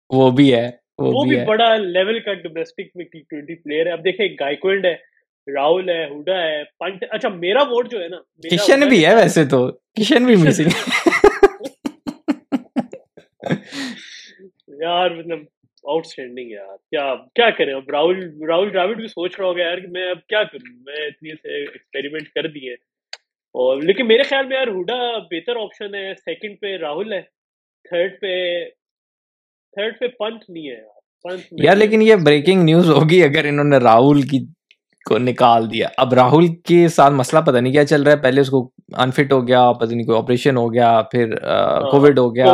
وہ 0.10 0.32
بھی 0.32 0.54
ہے۔ 0.54 0.83
وہ 1.12 1.24
بھی 1.24 1.46
بڑا 1.46 1.76
لیول 1.76 2.20
کا 2.20 2.34
ڈومیسٹک 2.34 2.96
میں 2.96 3.06
ٹی 3.06 3.20
ٹوینٹی 3.20 3.56
پلیئر 3.56 3.86
ہے۔ 3.86 3.92
اب 3.92 4.04
دیکھیں 4.06 4.28
گائیکوینڈ 4.40 4.86
ہے 4.86 4.96
راہل 5.56 5.90
ہے 5.90 6.06
ہوڈا 6.06 6.42
ہے 6.44 6.64
پنٹ 6.80 7.04
اچھا 7.10 7.30
میرا 7.30 7.64
ووٹ 7.64 7.92
جو 7.92 8.04
ہے 8.04 8.08
نا 8.08 8.18
کشن 8.50 8.90
بھی 8.90 9.06
ہے 9.06 9.16
ویسے 9.16 9.46
تو۔ 9.46 9.72
کشن 9.72 10.26
بھی 10.26 10.36
مسنگ 10.36 10.70
یار 14.82 15.10
مطلب 15.12 15.40
آؤٹ 15.84 16.06
اسٹینڈنگ 16.06 16.52
یار۔ 16.52 16.78
کیا 16.78 17.16
کیا 17.36 17.50
کریں؟ 17.50 17.74
اب 17.74 17.90
راہل 17.90 18.20
راہل 18.50 18.70
ڈراوڈ 18.70 18.98
بھی 18.98 19.08
سوچ 19.08 19.40
رہا 19.40 19.48
ہوگا 19.48 19.62
یار 19.64 19.78
کہ 19.78 19.88
میں 19.88 20.10
اب 20.10 20.26
کیا 20.28 20.44
کروں؟ 20.44 20.76
میں 20.86 21.06
اتنی 21.08 21.30
سے 21.30 21.56
ایکسپیریمنٹ 21.56 22.30
کر 22.30 22.48
دیے 22.48 22.74
اور 23.56 23.82
لیکن 23.82 24.08
میرے 24.08 24.24
خیال 24.24 24.48
میں 24.48 24.58
یار 24.58 24.68
ہوڈا 24.68 25.18
بہتر 25.32 25.56
آپشن 25.56 25.96
ہے۔ 25.96 26.14
سیکنڈ 26.16 26.60
پہ 26.62 26.78
راہل 26.78 27.14
ہے۔ 27.14 27.22
تھرڈ 27.90 28.20
پہ 28.22 28.34
تھرڈ 29.74 30.00
پہ 30.00 30.08
پنٹ 30.08 30.50
نہیں 30.50 30.70
ہے۔ 30.70 30.76
یار 30.76 30.93
لیکن 31.76 32.02
یہ 32.02 32.16
بریکنگ 32.16 32.64
نیوز 32.64 32.90
ہوگی 32.90 33.24
اگر 33.24 33.46
انہوں 33.46 33.66
نے 33.66 33.78
راہل 33.78 34.22
کی 34.22 34.46
کو 35.10 35.18
نکال 35.18 35.72
دیا۔ 35.72 35.88
اب 35.98 36.14
راہل 36.14 36.56
کے 36.56 36.88
ساتھ 36.88 37.14
مسئلہ 37.14 37.42
پتہ 37.42 37.58
نہیں 37.58 37.74
کیا 37.74 37.86
چل 37.86 38.04
رہا 38.04 38.12
ہے۔ 38.12 38.18
پہلے 38.18 38.42
اس 38.42 38.50
کو 38.50 38.72
انفٹ 38.98 39.32
ہو 39.32 39.48
گیا 39.48 39.72
پتہ 39.72 39.94
نہیں 39.94 40.06
کوئی 40.06 40.18
آپریشن 40.18 40.58
ہو 40.58 40.74
گیا 40.74 41.02
پھر 41.12 41.36
کووڈ 41.92 42.20
ہو 42.20 42.36
گیا۔ 42.36 42.46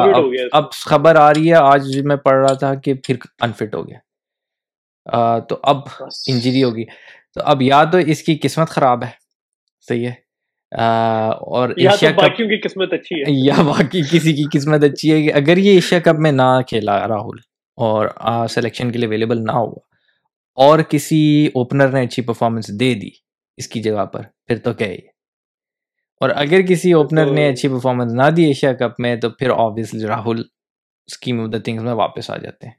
اب 0.51 0.72
خبر 0.72 1.15
آ 1.15 1.34
رہی 1.34 1.49
ہے 1.49 1.55
آج 1.55 1.97
میں 1.97 2.15
پڑھ 2.15 2.45
رہا 2.45 2.53
تھا 2.53 2.74
کہ 2.76 2.93
پھر 2.93 3.15
انفٹ 3.41 3.76
ہو 3.76 3.88
گیا۔ 3.88 3.97
تو 5.39 5.57
اب 5.63 5.78
انجری 6.28 6.63
ہوگی۔ 6.63 6.84
تو 7.34 7.41
اب 7.43 7.61
یا 7.61 7.84
تو 7.84 7.97
اس 7.97 8.24
کی 8.24 8.38
قسمت 8.41 8.70
خراب 8.70 9.03
ہے۔ 9.03 9.09
صحیح 9.88 10.07
ہے۔ 10.07 10.13
اور 11.32 11.70
ایشیا 11.70 12.11
کپ 12.11 12.20
کی 12.38 12.61
قسمت 12.67 12.93
اچھی 12.93 13.15
ہے۔ 13.15 13.24
یا 13.28 13.61
باقی 13.61 14.01
کسی 14.11 14.34
کی 14.34 14.59
قسمت 14.59 14.84
اچھی 14.84 15.28
ہے۔ 15.28 15.32
اگر 15.32 15.57
یہ 15.57 15.72
ایشیا 15.72 15.99
کپ 15.99 16.20
میں 16.20 16.32
نہ 16.32 16.59
کھیلا 16.67 17.07
راہل 17.07 17.49
اور 17.80 18.10
سلیکشن 18.48 18.92
کے 18.92 18.98
لیے 18.98 19.08
اویلیبل 19.08 19.38
نہ 19.44 19.52
ہوا۔ 19.52 19.80
اور 20.56 20.80
کسی 20.80 21.48
اوپنر 21.48 21.88
نے 21.88 22.02
اچھی 22.02 22.24
پرفارمنس 22.24 22.80
دے 22.80 22.94
دی 22.94 23.10
اس 23.58 23.68
کی 23.68 23.82
جگہ 23.82 24.06
پر 24.06 24.22
پھر 24.48 24.58
تو 24.58 24.74
کیا 24.74 24.88
یہ 24.88 25.08
اور 26.20 26.30
اگر 26.30 26.62
کسی 26.62 26.92
اوپنر 26.92 27.32
نے 27.32 27.50
اچھی 27.50 27.70
پرفارمنس 27.70 28.14
نہ 28.14 28.30
دی 28.30 28.44
ایشیا 28.44 28.74
کپ 28.74 29.00
میں 29.00 29.16
تو 29.16 29.30
پھر 29.30 29.50
obviously 29.50 30.08
Rahul 30.08 30.42
scheme 31.08 31.42
of 31.42 31.54
the 31.54 31.58
things 31.58 31.82
میں 31.82 31.94
واپس 31.94 32.30
آ 32.30 32.38
جاتے 32.38 32.68
ہیں۔ 32.68 32.74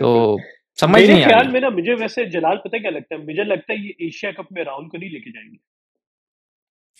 تو 0.00 0.36
سمجھ 0.80 1.02
نہیں 1.02 1.24
خیال 1.24 1.50
میں 1.50 1.60
نا 1.60 1.68
مجھے 1.68 1.94
ویسے 2.00 2.24
جلال 2.24 2.56
پتہ 2.56 2.76
کیا 2.76 2.90
لگتا 2.90 3.14
ہے؟ 3.14 3.20
مجھے 3.20 3.44
لگتا 3.44 3.72
ہے 3.72 3.78
یہ 3.78 3.92
ایشیا 3.98 4.30
کپ 4.30 4.52
میں 4.52 4.64
راہل 4.64 4.88
کو 4.88 4.96
نہیں 4.96 5.10
لے 5.10 5.20
کے 5.20 5.30
جائیں 5.30 5.50
گے۔ 5.50 5.56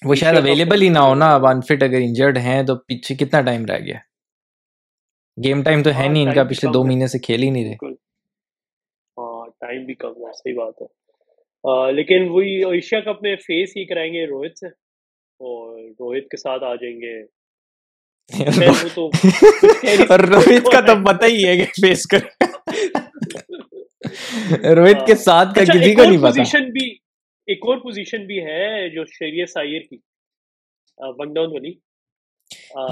وہ 0.03 0.15
شاید 0.15 0.37
اویلیبل 0.37 0.83
ہی 0.83 0.89
نہ 0.89 1.25
اب 1.25 1.47
انفٹ 1.47 1.83
اگر 1.83 1.97
انجرڈ 1.97 2.39
ہیں 2.39 2.63
تو 2.63 2.77
پیچھے 2.77 3.15
کتنا 3.15 3.41
ٹائم 3.41 3.65
رہ 3.65 3.79
گیا؟ 3.79 3.99
گیم 5.45 5.63
ٹائم 5.63 5.83
تو 5.83 5.91
ہے 5.91 6.09
نہیں 6.09 6.27
ان 6.27 6.35
کا 6.35 6.45
پچھلے 6.45 6.73
دو 6.73 6.85
مہینے 6.85 7.07
سے 7.07 7.19
کھیل 7.19 7.43
ہی 7.43 7.51
نہیں 7.51 7.65
رہے۔ 7.65 7.95
ہاں 9.17 9.47
ٹائم 9.61 9.85
بھی 9.85 9.95
کم 9.95 10.09
ہے 10.09 10.31
صحیح 10.35 10.55
بات 10.55 10.83
ہے۔ 10.83 10.87
لیکن 11.93 12.29
وہی 12.29 12.65
ایشیا 12.65 13.01
کپ 13.01 13.23
میں 13.23 13.37
فیس 13.37 13.77
ہی 13.77 13.85
کرائیں 13.85 14.13
گے 14.13 14.27
روہت 14.27 14.59
سے۔ 14.59 14.67
اور 15.41 15.79
روہت 15.79 16.23
کے 16.23 16.37
ساتھ 16.37 16.65
آ 16.65 16.75
جائیں 16.75 16.97
گے۔ 16.97 17.25
روہت 20.09 20.73
کا 20.73 20.81
تو 20.81 21.05
پتہ 21.05 21.25
ہی 21.25 21.47
ہے 21.47 21.57
کہ 21.57 21.65
فیس 21.65 22.07
کر 22.07 22.19
روہت 24.77 25.07
کے 25.07 25.15
ساتھ 25.15 25.55
کا 25.55 25.65
کسی 25.65 25.95
کو 25.95 26.05
نہیں 26.05 26.19
پتا۔ 26.19 26.59
بھی 26.59 26.97
ایک 27.47 27.59
اور 27.67 27.77
پوزیشن 27.77 28.27
بھی 28.27 28.45
ہے 28.45 28.89
جو 28.89 29.05
شریعت 29.05 29.51
سائر 29.51 29.81
کی۔ 29.81 29.97
ون 30.99 31.33
ڈاؤن 31.33 31.53
والی۔ 31.53 31.73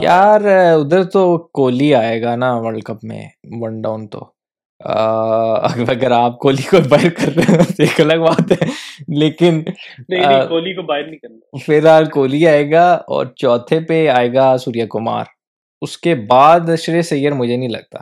یار 0.02 0.40
ادھر 0.74 1.04
تو 1.04 1.38
کوہلی 1.38 1.94
آئے 1.94 2.22
گا 2.22 2.36
نا 2.36 2.56
ورلڈ 2.56 2.82
کپ 2.82 3.04
میں 3.04 3.28
ون 3.60 3.80
ڈاؤن 3.82 4.08
تو۔ 4.08 4.30
اگر 4.84 6.10
آپ 6.10 6.38
کوہلی 6.38 6.62
کو 6.62 6.76
باہر 6.88 7.10
کر 7.10 7.32
رہے 7.36 7.42
ہیں 7.48 7.58
ایک 7.78 8.00
الگ 8.00 8.22
بات 8.22 8.52
ہے۔ 8.52 8.66
لیکن 9.08 9.62
کوہلی 10.48 10.74
کو 10.74 10.82
باہر 10.82 11.04
نہیں 11.06 11.18
کرنا۔ 11.18 11.58
فی 11.66 11.76
الحال 11.78 12.10
کوہلی 12.10 12.46
آئے 12.48 12.70
گا 12.72 12.92
اور 12.92 13.26
چوتھے 13.26 13.80
پہ 13.80 14.08
آئے 14.08 14.34
گا 14.34 14.58
سوریہ 14.58 14.84
کمار۔ 14.86 15.24
اس 15.82 15.98
کے 15.98 16.14
بعد 16.14 16.60
شری 16.78 17.02
سیر 17.02 17.32
مجھے 17.32 17.56
نہیں 17.56 17.68
لگتا۔ 17.68 17.98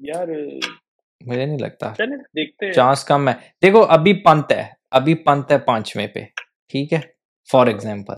یار 0.00 0.28
مجھے 1.26 1.46
نہیں 1.46 1.58
لگتا۔ 1.58 1.92
چانس 2.74 3.04
کم 3.04 3.28
ہے۔ 3.28 3.34
دیکھو 3.62 3.82
ابھی 3.82 4.12
پنت 4.24 4.52
ہے۔ 4.52 4.66
ابھی 4.90 5.14
پنت 5.14 5.52
ہے 5.52 5.58
پانچویں 5.58 6.06
پہ۔ 6.06 6.20
ٹھیک 6.68 6.92
ہے؟ 6.92 7.00
For 7.52 7.66
example. 7.66 8.14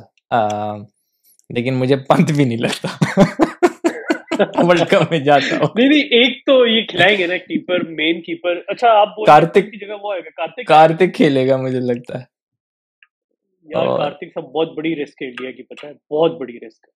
لیکن 1.51 1.75
مجھے 1.75 1.97
پنت 1.97 2.33
بھی 2.33 2.45
نہیں 2.45 2.59
لگتا۔ 2.59 2.89
ورلڈ 4.67 4.89
کپ 4.89 5.11
میں 5.11 5.19
جاتا 5.19 5.57
ہوں۔ 5.57 5.67
نہیں 5.75 5.89
نہیں 5.89 6.03
ایک 6.19 6.39
تو 6.47 6.67
یہ 6.67 6.83
کھلائیں 6.87 7.19
گے 7.19 7.27
نا 7.27 7.37
کیپر 7.37 7.85
مین 7.89 8.21
کیپر 8.23 8.61
اچھا 8.69 8.89
آپ 8.91 9.17
کارتک 9.27 9.71
کی 9.71 9.87
جگہ 9.87 9.95
وہ 10.03 10.13
آئے 10.13 10.21
گا 10.21 10.47
کارتک؟ 10.65 11.15
کھیلے 11.15 11.49
گا 11.49 11.57
مجھے 11.57 11.81
لگتا 11.81 12.19
ہے۔ 12.19 12.25
یار 13.67 13.87
کارتک 13.99 14.33
سب 14.35 14.43
بہت 14.43 14.77
بڑی 14.77 15.03
رسک 15.03 15.23
ہے 15.23 15.27
انڈیا 15.29 15.51
کی 15.51 15.63
پتہ 15.63 15.87
ہے 15.87 15.93
بہت 16.11 16.41
بڑی 16.41 16.57
رسک 16.67 16.87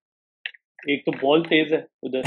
ایک 0.89 1.05
تو 1.05 1.13
بال 1.13 1.43
تیز 1.43 1.73
ہے 1.73 1.79
ادھر 1.79 2.23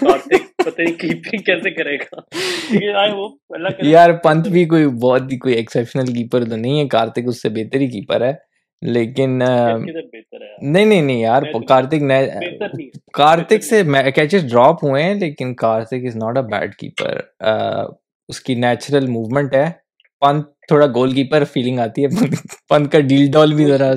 کارتک 0.00 0.42
پتہ 0.64 0.80
نہیں 0.80 0.94
کیپنگ 0.94 1.42
کیسے 1.42 1.70
کرے 1.70 1.96
گا۔ 1.96 2.20
یار 3.82 4.12
پنت 4.24 4.48
بھی 4.48 4.64
کوئی 4.64 4.86
بہت 5.02 5.32
ہی 5.32 5.38
کوئی 5.38 5.54
ایکسیپشنل 5.54 6.06
کیپر 6.06 6.44
تو 6.44 6.56
نہیں 6.56 6.80
ہے۔ 6.80 6.88
کارتک 6.88 7.28
اس 7.28 7.42
سے 7.42 7.48
بہتر 7.48 7.80
ہی 7.80 7.86
کیپر 7.86 8.20
ہے۔ 8.20 8.32
لیکن 8.82 9.30
نہیں 10.62 10.84
نہیں 10.84 11.02
نہیں 11.02 11.20
یار 11.20 11.42
کارتک 11.68 12.02
کارتک 13.12 13.64
سے 13.64 13.82
کیچز 14.14 14.50
ڈراپ 14.50 14.84
ہوئے 14.84 15.02
ہیں 15.02 15.14
لیکن 15.14 15.54
Karthik 15.54 16.04
is 16.06 16.16
not 16.16 16.36
a 16.36 16.42
bad 16.42 16.74
keeper 16.74 17.20
اس 18.28 18.40
کی 18.40 18.54
نیچرل 18.54 19.06
موومنٹ 19.06 19.54
ہے۔ 19.54 19.70
پنت 20.20 20.46
تھوڑا 20.68 20.86
گول 20.94 21.12
کیپر 21.12 21.44
فیلنگ 21.44 21.78
آتی 21.78 22.04
ہے۔ 22.04 22.08
پنت 22.68 22.92
کا 22.92 23.00
ڈیل 23.00 23.30
ڈال 23.32 23.52
بھی 23.54 23.64
ذرا 23.66 23.92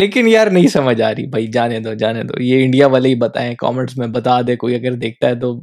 لیکن 0.00 0.28
یار 0.28 0.46
نہیں 0.46 0.66
سمجھ 0.68 1.00
آ 1.02 1.10
رہی۔ 1.10 1.26
بھائی 1.26 1.46
جانے 1.46 1.78
دو 1.80 1.92
جانے 1.94 2.22
دو۔ 2.22 2.42
یہ 2.42 2.64
انڈیا 2.64 2.86
والے 2.86 3.08
ہی 3.08 3.14
بتائیں 3.14 3.54
کامنٹس 3.58 3.96
میں 3.98 4.06
بتا 4.06 4.40
دے۔ 4.46 4.56
کوئی 4.56 4.74
اگر 4.74 4.92
دیکھتا 5.04 5.28
ہے 5.28 5.34
تو 5.34 5.54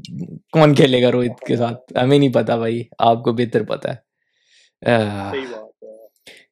کون 0.54 0.74
کھیلے 0.76 1.02
گا 1.04 1.12
روہت 1.12 1.40
کے 1.48 1.56
ساتھ؟ 1.58 1.98
ہمیں 2.04 2.18
نہیں 2.20 2.34
پتا 2.34 2.56
بھائی 2.56 2.84
آپ 3.00 3.24
کو 3.24 3.34
بہتر 3.34 3.64
پتا 3.64 3.94
ہے۔ 3.94 5.63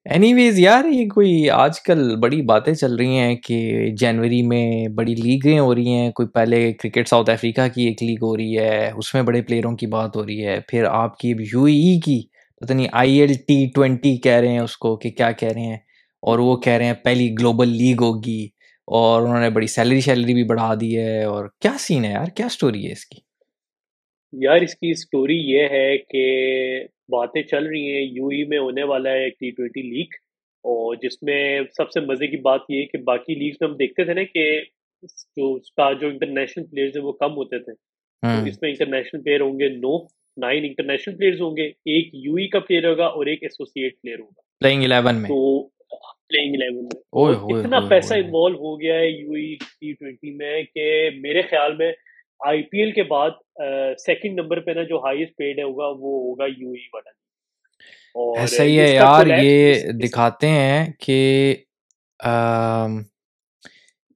اینی 0.06 0.34
ویز 0.34 0.58
یار، 0.60 0.86
یہ 0.86 1.08
کوئی 1.10 1.50
آج 1.50 1.80
کل 1.82 2.16
بڑی 2.20 2.42
باتیں 2.42 2.74
چل 2.74 2.96
رہی 2.96 3.18
ہیں 3.18 3.36
کہ 3.36 3.90
جنوری 4.00 4.42
میں 4.44 4.88
بڑی 4.96 5.14
لیگیں 5.16 5.60
ہو 5.60 5.74
رہی 5.76 5.94
ہیں، 5.94 6.12
کوئی 6.12 6.28
پہلے 6.28 6.62
کرکٹ 6.74 7.08
ساؤتھ 7.08 7.30
افریقہ 7.30 7.68
کی 7.76 7.84
ایک 7.84 8.02
لیگ 8.04 8.24
ہو 8.24 8.36
رہی 8.38 8.58
ہے، 8.58 8.92
اس 8.92 9.14
میں 9.14 9.22
بڑے 9.24 9.42
پلیئروں 9.42 9.76
کی 9.78 9.88
بات 9.88 10.16
ہو 10.16 10.26
رہی 10.26 10.46
ہے، 10.46 10.60
پھر 10.70 10.86
آپ 10.86 11.18
کی 11.18 11.34
یو 11.54 11.64
ای 11.64 12.00
کی، 12.06 12.22
پتہ 12.62 12.74
نہیں، 12.74 12.88
آئی 12.92 13.20
ایل 13.20 13.34
ٹی 13.48 13.66
ٹوینٹی 13.76 14.16
کہہ 14.18 14.40
رہے 14.40 14.52
ہیں 14.52 14.60
اس 14.60 14.78
کو 14.78 14.96
کہ 14.96 15.10
کیا 15.10 15.32
کہہ 15.32 15.52
رہے 15.54 15.62
ہیں، 15.62 15.78
اور 16.24 16.40
وہ 16.40 16.56
کہہ 16.56 16.74
رہے 16.74 16.86
ہیں 16.86 16.94
پہلی 17.04 17.32
گلوبل 17.40 17.70
لیگ 17.78 18.02
ہوگی، 18.02 18.44
اور 18.88 19.22
انہوں 19.22 19.40
نے 19.40 19.50
بڑی 19.50 19.68
سیلری 19.68 20.02
شیلری 20.02 20.34
بھی 20.34 20.44
بڑھا 20.44 20.74
دی 20.82 20.98
ہے، 20.98 21.24
اور 21.24 21.48
کیا 21.60 21.72
سین 21.80 22.06
ہے 22.06 22.12
یار، 22.12 22.36
کیا 22.36 22.50
سٹوری 22.50 22.86
ہے 22.88 22.92
اس 22.92 23.06
کی؟ 23.06 23.20
یار 24.34 24.62
اس 24.62 24.74
کی 24.76 24.94
سٹوری 24.94 25.38
یہ 25.38 25.68
ہے 25.72 25.98
کہ 25.98 26.24
باتیں 27.10 27.42
چل 27.44 27.66
رہی 27.66 27.92
ہیں 27.92 28.02
یو 28.02 28.28
ای 28.28 28.44
میں 28.44 28.58
ہونے 28.60 28.84
والا 28.84 29.12
ہے 29.12 29.30
ٹی 29.30 29.52
ٹوینٹی 29.52 29.82
لیگ 29.82 30.14
اور 30.66 30.96
جس 30.96 31.24
میں 31.24 31.60
سب 31.78 31.92
سے 31.92 32.00
مزے 32.00 32.28
کی 32.28 32.38
بات 32.38 32.62
یہ 32.70 32.82
ہے 32.82 32.86
کہ 32.86 32.98
باقی 32.98 33.36
لیگس 33.36 33.62
میں 33.62 33.70
ہم 33.70 33.76
دیکھتے 33.76 34.04
تھے 34.04 34.14
نا 34.14 34.24
کہ 34.24 34.62
جو 35.38 35.58
جو 35.94 36.08
انٹرنیشنل 36.08 36.66
پلیئرز 36.66 36.98
ہیں 36.98 37.04
وہ 37.04 37.12
کم 37.12 37.36
ہوتے 37.36 37.60
تھے۔ 37.60 37.74
تو 38.24 38.50
اس 38.50 38.62
میں 38.62 38.70
انٹرنیشنل 38.70 39.22
پلیئر 39.22 39.42
ہوں 39.42 39.60
گے 39.60 39.70
نو 39.70 39.98
نائن 40.38 40.66
انٹرنیشنل 40.66 41.18
پلیئرز 41.18 41.42
ہوں 41.42 41.58
گے 41.58 41.68
ایک 41.68 42.10
یو 42.14 42.36
ای 42.36 42.48
کا 42.48 42.60
پلیئر 42.60 42.90
ہوگا 42.90 43.06
اور 43.06 43.26
ایک 43.26 43.44
ایسوسیٹ 43.44 44.02
پلیئر 44.02 44.20
ہوگا۔ 44.20 44.42
پلینگ 44.60 44.84
الیون 44.84 45.16
میں۔ 45.16 45.30
تو 45.30 45.64
پلینگ 46.28 46.54
الیون 46.54 46.84
میں۔ 46.84 47.02
اتنا 47.60 47.80
پیسہ 47.90 48.14
انوالو 48.14 48.58
ہو 48.58 48.82
گیا 48.82 48.96
ہے 48.96 49.10
یو 49.10 49.32
ای 49.32 49.56
ٹی 49.56 49.94
ٹوینٹی 49.94 50.32
میں 50.32 50.64
کہ 50.64 51.10
میرے 51.16 51.42
خیال 51.42 51.76
میں 51.76 51.92
آئی 52.40 52.62
پی 52.62 52.80
ایل 52.80 52.92
کے 52.92 53.04
بعد 53.04 53.30
سیکنڈ 54.00 54.40
نمبر 54.40 54.60
پہ 54.60 54.72
نا 54.72 54.84
جو 54.90 55.00
ہائیسٹ 55.04 55.36
پیڈ 55.38 55.60
ہے 55.60 55.64
ہوگا 55.64 55.88
وہ 55.88 56.20
ہوگا 56.22 56.46
یو 56.58 56.72
ای 56.72 56.88
والا 56.94 57.10
ایسا 58.42 58.64
ہی 58.64 58.80
ہے 58.80 58.88
یار 58.90 59.28
یہ 59.28 59.92
دکھاتے 60.04 60.50
ہیں 60.50 60.86
کہ 61.00 61.56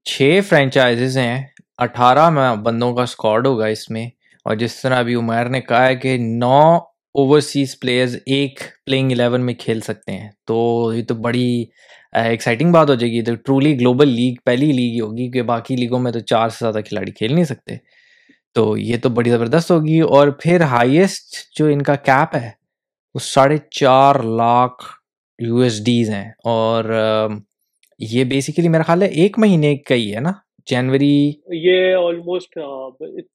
چھ 0.06 0.40
فرینچائزز 0.50 1.18
ہیں 1.18 1.44
اٹھارہ 1.84 2.30
بندوں 2.64 2.94
کا 2.96 3.04
اسکواڈ 3.04 3.48
ہوگا 3.48 3.66
اس 3.66 3.90
میں. 3.90 4.06
اور 4.46 4.56
جس 4.56 4.82
طرح 4.82 5.00
ابھی 5.00 5.16
عمیر 5.16 5.50
نے 5.50 5.62
کہا 5.62 5.86
ہے 5.88 5.96
کہ 5.96 6.18
نو 6.20 6.60
اوورسیز 7.16 7.80
پلیئرز 7.80 8.16
ایک 8.26 8.60
پلینگ 8.86 9.12
الیون 9.12 9.46
میں 9.46 9.54
کھیل 9.60 9.82
سکتے 9.82 10.12
ہیں. 10.12 10.30
تو 10.48 10.92
یہ 10.96 11.04
تو 11.08 11.16
بڑی 11.16 11.66
ایکسائٹنگ 12.14 12.72
بات 12.72 12.90
ہو 12.90 12.96
جائے 12.96 13.12
گی. 13.12 13.22
تو 13.24 13.36
ٹرولی 13.36 13.80
گلوبل 13.80 14.10
لیگ 14.10 14.36
پہلی 14.46 14.72
لیگ 14.72 15.02
ہوگی 15.02 15.30
کہ 15.32 15.42
باقی 15.52 15.76
لیگوں 15.76 16.00
میں 16.00 16.12
تو 16.12 16.20
چار 16.20 16.50
سے 16.50 16.58
زیادہ 16.60 16.82
کھلاڑی 16.88 17.12
کھیل 17.12 17.34
نہیں 17.34 17.46
سکتے. 17.46 17.76
تو 18.56 18.78
یہ 18.78 18.97
تو 19.03 19.10
بڑی 19.10 19.30
زبردست 19.30 19.72
ہوگی 19.72 19.99
اور 19.99 20.28
پھر 20.28 20.62
ہائیسٹ 20.62 21.58
جو 21.60 21.66
ان 21.66 21.82
کا 21.82 21.95
کیپ 21.95 22.36
ہے 22.36 22.51
وہ 23.16 23.20
ساڑھے 23.20 23.58
چار 23.72 24.16
لاکھ 24.38 24.84
یو 25.39 25.58
ایس 25.58 25.86
ڈیز 25.86 26.10
ہیں 26.10 26.30
اور 26.43 26.84
یہ 27.99 28.24
بیسیکلی 28.24 28.68
میرا 28.68 28.84
خیال 28.84 29.01
ہے 29.01 29.08
ایک 29.08 29.39
مہینے 29.39 29.76
کا 29.78 29.95
ہی 29.95 30.16
ہے 30.16 30.20
نا؟ 30.20 30.32
جنوری 30.66 31.32
یہ 31.51 31.95
آلموسٹ 31.95 32.58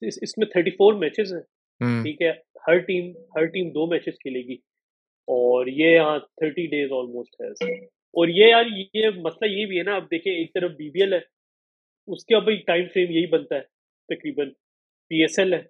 اس 0.01 0.39
میں 0.39 0.47
تھرٹی 0.47 0.71
فور 0.71 0.95
میچز 0.95 1.33
ہیں 1.33 1.41
ٹھیک 2.03 2.23
ہے 2.23 2.31
ہر 2.69 2.79
ٹیم 2.79 3.11
ہر 3.37 3.45
ٹیم 3.45 3.69
دو 3.69 3.87
میچز 3.87 4.19
کھیلے 4.19 4.41
گی۔ 4.41 4.55
اور 5.29 5.67
یہ 5.67 5.89
یہاں 5.89 6.19
تھرٹی 6.19 6.67
ڈیز 6.67 6.93
آلموسٹ 6.93 7.41
ہے۔ 7.41 7.75
اور 8.15 8.29
یہ 8.29 8.47
یار 8.47 8.65
یہ 8.95 9.09
مسئلہ 9.17 9.51
یہ 9.51 9.67
بھی 9.67 9.79
ہے 9.79 9.83
نا 9.83 9.95
اب 9.97 10.05
دیکھیں 10.05 10.33
ایک 10.33 10.55
طرف 10.55 10.71
بی 10.71 10.91
بی 10.91 11.01
ایل 11.01 11.13
ہے۔ 11.13 11.21
اس 12.09 12.25
کے 12.25 12.37
اب 12.37 12.51
ٹائم 12.67 12.85
فریم 12.95 13.11
یہی 13.11 13.27
بنتا 13.27 13.55
ہے 13.55 13.61
تقریباً۔ 14.09 14.49
پی 15.11 15.21
ایس 15.21 15.39
ایل 15.39 15.53
ہے۔ 15.53 15.63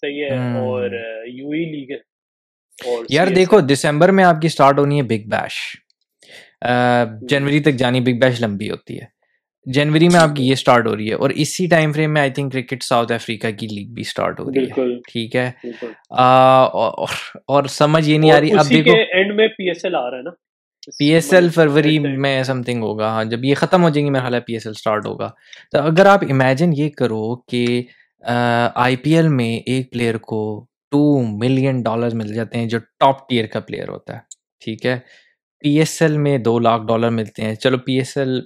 صحیح 0.00 0.24
ہے۔ 0.24 0.58
اور 0.58 0.90
یو 1.26 1.50
ای 1.50 1.64
لیگ 1.64 1.90
ہے۔ 1.90 1.96
یار 3.10 3.26
دیکھو 3.26 3.60
دسمبر 3.60 4.08
میں 4.08 4.24
آپ 4.24 4.40
کی 4.42 4.48
سٹارٹ 4.48 4.78
ہونی 4.78 5.00
ہے 5.00 5.02
بگ 5.02 5.28
بیش 5.28 5.76
جنوری 7.22 7.60
تک 7.60 7.72
جانی 7.72 8.00
بگ 8.00 8.18
بیش 8.20 8.40
لمبی 8.42 8.70
ہوتی 8.70 9.00
ہے۔ 9.00 9.04
جنوری 9.66 10.08
میں 10.08 10.20
آپ 10.20 10.36
کی 10.36 10.48
یہ 10.48 10.54
سٹارٹ 10.54 10.86
ہو 10.86 10.96
رہی 10.96 11.08
ہے۔ 11.08 11.14
اور 11.14 11.30
اسی 11.30 11.66
ٹائم 11.66 11.92
فریم 11.92 12.12
میں 12.12 12.20
I 12.20 12.30
think 12.30 12.52
cricket 12.52 12.82
South 12.82 13.12
Africa 13.12 13.46
کی 13.58 13.66
لیگ 13.66 13.94
بھی 13.94 14.02
سٹارٹ 14.02 14.40
ہو 14.40 14.50
رہی 14.50 14.64
ہے۔ 14.64 14.96
ٹھیک 15.12 15.36
ہے۔ 15.36 15.50
اور 17.46 17.64
سمجھ 17.64 18.08
یہ 18.08 18.18
نہیں 18.18 18.32
آ 18.32 18.40
رہی 18.40 18.50
اب 18.58 18.70
دیکھو 18.70 18.92
اینڈ 18.92 19.34
میں 19.34 19.48
پی 19.48 19.68
ایس 19.68 19.84
ایل 19.84 19.94
آ 19.94 20.10
رہا 20.10 20.18
ہے 20.18 20.22
نا۔ 20.22 20.30
پی 20.98 21.04
ایس 21.04 21.32
ایل 21.32 21.48
فروری 21.48 21.98
میں 21.98 22.42
سم 22.42 22.62
تھنگ 22.62 22.82
ہوگا۔ 22.82 23.08
ہاں 23.08 23.24
جب 23.24 23.44
یہ 23.44 23.54
ختم 23.54 23.82
ہو 23.82 23.88
جائیں 23.88 24.06
گی 24.06 24.10
میرا 24.10 24.22
خیال 24.22 24.34
ہے 24.34 24.40
پی 24.40 24.52
ایس 24.52 24.66
ایل 24.66 24.74
اسٹارٹ 24.76 25.06
ہوگا۔ 25.06 25.30
تو 25.72 25.78
اگر 25.78 26.06
آپ 26.06 26.20
امیجن 26.30 26.70
یہ 26.76 26.90
کرو 26.90 27.36
کہ 27.36 27.82
آئی 28.24 28.96
پی 28.96 29.14
ایل 29.16 29.28
میں 29.28 29.52
ایک 29.66 29.90
پلیئر 29.92 30.16
کو 30.18 30.40
ٹو 30.92 31.00
ملین 31.38 31.82
ڈالر 31.82 32.14
مل 32.14 32.32
جاتے 32.34 32.58
ہیں 32.58 32.66
جو 32.66 32.78
ٹاپ 33.00 33.28
ٹیئر 33.28 33.46
کا 33.46 33.60
پلیئر 33.60 33.88
ہوتا 33.88 34.14
ہے، 34.14 34.20
ٹھیک 34.64 34.86
ہے؟ 34.86 34.98
پی 35.62 35.78
ایس 35.78 36.00
ایل 36.02 36.16
میں 36.18 36.36
دو 36.38 36.58
لاکھ 36.58 36.82
ڈالر 36.88 37.10
ملتے 37.10 37.42
ہیں۔ 37.42 37.54
چلو، 37.54 37.78
P 37.78 37.96
S 37.98 38.16
L 38.16 38.40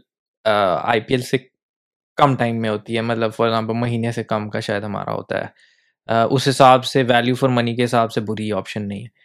I 0.44 1.00
P 1.00 1.14
L 1.14 1.22
سے 1.22 1.36
کم 2.18 2.34
ٹائم 2.36 2.60
میں 2.60 2.70
ہوتی 2.70 2.96
ہے 2.96 3.00
مطلب 3.02 3.34
فار 3.34 3.46
ایگزامپل 3.46 3.74
مہینے 3.74 4.12
سے 4.12 4.24
کم 4.24 4.48
کا 4.50 4.60
شاید 4.60 4.84
ہمارا 4.84 5.12
ہوتا 5.12 5.40
ہے۔ 5.40 6.22
اس 6.30 6.48
حساب 6.48 6.84
سے، 6.84 7.02
ویلیو 7.08 7.34
فار 7.34 7.48
منی 7.48 7.74
کے 7.76 7.84
حساب 7.84 8.12
سے 8.12 8.20
بری 8.20 8.50
آپشن 8.52 8.88
نہیں 8.88 9.02
ہے۔ 9.02 9.22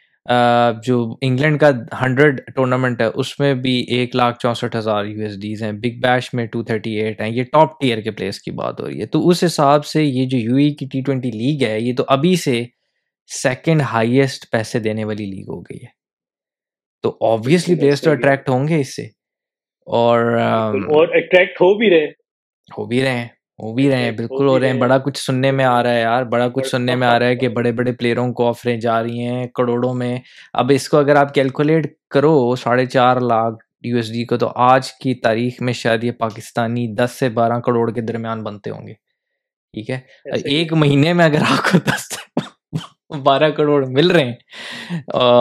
جو 0.83 1.17
انگلینڈ 1.21 1.59
کا 1.59 1.69
ہنڈریڈ 2.01 2.41
ٹورنامنٹ 2.55 3.01
ہے 3.01 3.05
اس 3.15 3.39
میں 3.39 3.53
بھی 3.53 3.73
ایک 3.89 4.15
لاکھ 4.15 4.39
چونسٹھ 4.39 4.75
ہزار 4.77 5.05
یو 5.05 5.21
ایس 5.21 5.35
ڈیز 5.35 5.63
ہیں۔ 5.63 5.71
بگ 5.71 5.99
بیش 6.01 6.33
میں 6.33 6.45
ٹو 6.45 6.63
تھرٹی 6.63 6.91
ایٹ 6.91 7.21
ہیں۔ 7.21 7.29
یہ 7.29 7.43
ٹاپ 7.43 7.79
ٹیئر 7.81 8.01
کے 8.01 8.11
پلیس 8.11 8.41
کی 8.41 8.51
بات 8.51 8.79
ہو 8.79 8.87
رہی 8.87 9.01
ہے۔ 9.01 9.05
تو 9.05 9.29
اس 9.29 9.43
حساب 9.43 9.85
سے 9.85 10.03
یہ 10.03 10.25
جو 10.25 10.37
یو 10.37 10.55
ای 10.55 10.69
کی 10.75 10.85
ٹی 10.85 11.01
ٹوینٹی 11.01 11.31
لیگ 11.31 11.63
ہے 11.63 11.79
یہ 11.79 11.93
تو 11.97 12.03
ابھی 12.07 12.35
سے 12.35 12.63
سیکنڈ 13.27 13.81
ہائیسٹ 13.81 14.51
پیسے 14.51 14.79
دینے 14.79 15.03
والی 15.05 15.25
لیگ 15.25 15.45
ہو 15.49 15.61
گئی 15.61 15.77
ہے۔ 15.77 15.97
تو 17.03 17.17
آبویسلی 17.21 17.75
پلیئرس 17.75 18.01
تو 18.01 18.11
اٹریکٹ 18.11 18.49
ہوں 18.49 18.67
گے 18.67 18.79
اس 18.79 18.95
سے۔ 18.95 19.01
اور 19.87 20.21
اٹریکٹ 21.15 21.61
ہو 21.61 21.77
بھی 21.77 21.89
رہے۔ 21.89 22.05
ہو 22.77 22.85
بھی 22.85 23.01
رہے 23.01 23.17
ہیں۔ 23.17 23.27
ہو 23.61 23.73
بھی 23.73 23.89
رہے 23.89 24.03
ہیں 24.03 24.11
بالکل 24.11 24.47
ہو 24.47 24.59
رہے 24.59 24.67
ہیں 24.67 24.79
بڑا 24.79 24.97
کچھ 24.97 25.19
سننے 25.19 25.51
میں 25.51 25.65
آ 25.65 25.81
رہا 25.83 25.93
ہے 25.93 26.01
یار 26.01 26.23
بڑا 26.23 26.47
کچھ 26.49 26.67
سننے 26.67 26.95
میں 26.95 27.07
آ 27.07 27.17
رہا 27.19 27.27
ہے 27.27 27.35
کہ 27.35 27.47
بڑے 27.49 27.71
بڑے 27.71 27.91
پلیئروں 27.91 28.31
کو 28.33 28.47
آفریں 28.49 28.75
جا 28.79 29.01
رہی 29.03 29.25
ہیں 29.25 29.45
کروڑوں 29.55 29.93
میں۔ 29.93 30.17
اب 30.53 30.71
اس 30.75 30.87
کو 30.89 30.97
اگر 30.97 31.15
آپ 31.15 31.33
کیلکولیٹ 31.33 31.87
کرو 32.11 32.55
ساڑھے 32.55 32.85
چار 32.85 33.19
لاکھ 33.21 33.63
یو 33.87 33.95
ایس 33.95 34.11
ڈی 34.11 34.23
کو 34.25 34.37
تو 34.37 34.47
آج 34.55 34.91
کی 34.93 35.13
تاریخ 35.13 35.61
میں 35.61 35.73
شاید 35.73 36.03
یہ 36.03 36.11
پاکستانی 36.19 36.87
دس 36.95 37.11
سے 37.19 37.29
بارہ 37.29 37.59
کروڑ 37.59 37.91
کے 37.91 38.01
درمیان 38.01 38.43
بنتے 38.43 38.69
ہوں 38.69 38.87
گے۔ 38.87 38.93
ٹھیک 39.73 39.89
ہے؟ 39.89 39.99
ایک 40.45 40.73
مہینے 40.73 41.13
میں 41.13 41.25
اگر 41.25 41.41
آپ 41.51 41.71
کو 41.71 41.77
دس 41.85 42.07
بارہ 43.23 43.49
کروڑ 43.49 43.85
مل 43.87 44.11
رہے 44.11 44.23
ہیں 44.25 44.33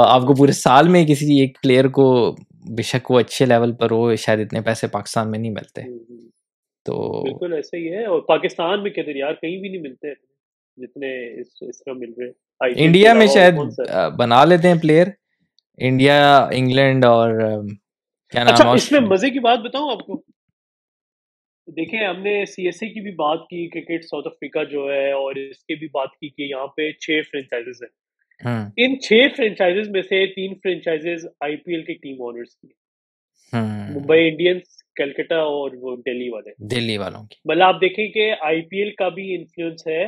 آپ 0.04 0.22
کو 0.22 0.34
پورے 0.34 0.52
سال 0.52 0.88
میں 0.88 1.04
کسی 1.06 1.38
ایک 1.40 1.58
پلیئر 1.62 1.88
کو 1.88 2.36
بے 2.76 2.82
شک 2.82 3.10
وہ 3.10 3.18
اچھے 3.20 3.46
لیول 3.46 3.72
پر 3.72 3.90
ہو 3.90 4.14
شاید 4.16 4.40
اتنے 4.40 4.60
پیسے 4.60 4.86
پاکستان 4.86 5.30
میں 5.30 5.38
نہیں 5.38 5.52
ملتے۔ 5.52 5.82
تو 6.88 6.96
بالکل 7.22 7.52
ایسا 7.52 7.76
ہی 7.76 7.92
ہے 7.92 8.04
اور 8.04 8.20
پاکستان 8.22 8.82
میں 8.82 8.90
کہتے 8.90 9.18
یار 9.18 9.32
کہیں 9.32 9.60
بھی 9.60 9.68
نہیں 9.68 9.82
ملتے 9.82 10.12
جتنے 10.78 11.10
اس 11.40 11.78
طرح 11.78 11.92
مل 11.92 12.12
رہے 12.18 12.30
انڈیا 12.84 13.12
میں 13.12 13.26
شاید 13.26 13.54
بنا 14.18 14.44
لیتے 14.44 14.68
ہیں 14.68 14.78
پلیئر 14.82 15.06
انڈیا 15.78 16.16
انگلینڈ 16.52 17.04
اور 17.04 17.30
کیا 18.32 18.44
نام 18.44 18.54
اچھا 18.54 18.70
اس 18.70 18.92
میں 18.92 19.00
مزے 19.00 19.30
کی 19.30 19.38
بات 19.38 19.58
بتاؤں 19.58 19.90
آپ 19.90 20.06
کو؟ 20.06 20.22
دیکھیں 21.68 21.98
ہم 22.06 22.22
نے 22.22 22.44
سی 22.46 22.64
ایس 22.64 22.82
ای 22.82 22.88
کی 22.88 23.00
بھی 23.00 23.10
بات 23.10 23.38
کی 23.40 23.68
کرکٹ 23.68 24.04
ساؤتھ 24.04 24.26
افریقہ 24.26 24.64
جو 24.64 24.92
ہے 24.92 25.10
اور 25.12 25.34
اس 25.34 25.64
کی 25.64 25.74
بھی 25.74 25.88
بات 25.92 26.08
کی 26.12 26.28
کہ 26.28 26.42
یہاں 26.42 26.66
پہ 26.66 26.90
چھ 26.92 27.20
فرینچائزز 27.30 27.82
ہیں۔ 27.82 27.94
ان 28.76 29.00
چھ 29.00 29.26
فرینچائزز 29.36 29.88
میں 29.88 30.02
سے 30.02 30.26
تین 30.26 30.54
فرینچائزز 30.54 31.26
آئی 31.40 31.56
پی 31.56 31.72
ایل 31.72 31.84
کی 31.84 31.94
ٹیم 31.94 32.22
آنرز 32.22 32.56
کی 32.56 32.68
ممبئی 33.92 34.28
انڈینس 34.28 34.77
کلکٹا 34.98 35.36
اور 35.36 35.70
وہ 35.80 35.96
دلی 36.06 36.28
والے۔ 36.28 36.50
دلی 36.70 36.96
والوں 36.98 37.22
کی۔ 37.22 37.36
مطلب 37.44 37.62
آپ 37.62 37.80
دیکھیں 37.80 38.06
کہ 38.08 38.32
آئی 38.40 38.60
پی 38.62 38.78
ایل 38.78 38.90
کا 38.90 39.08
بھی 39.08 39.34
انفلوئنس 39.34 39.86
ہے 39.86 40.02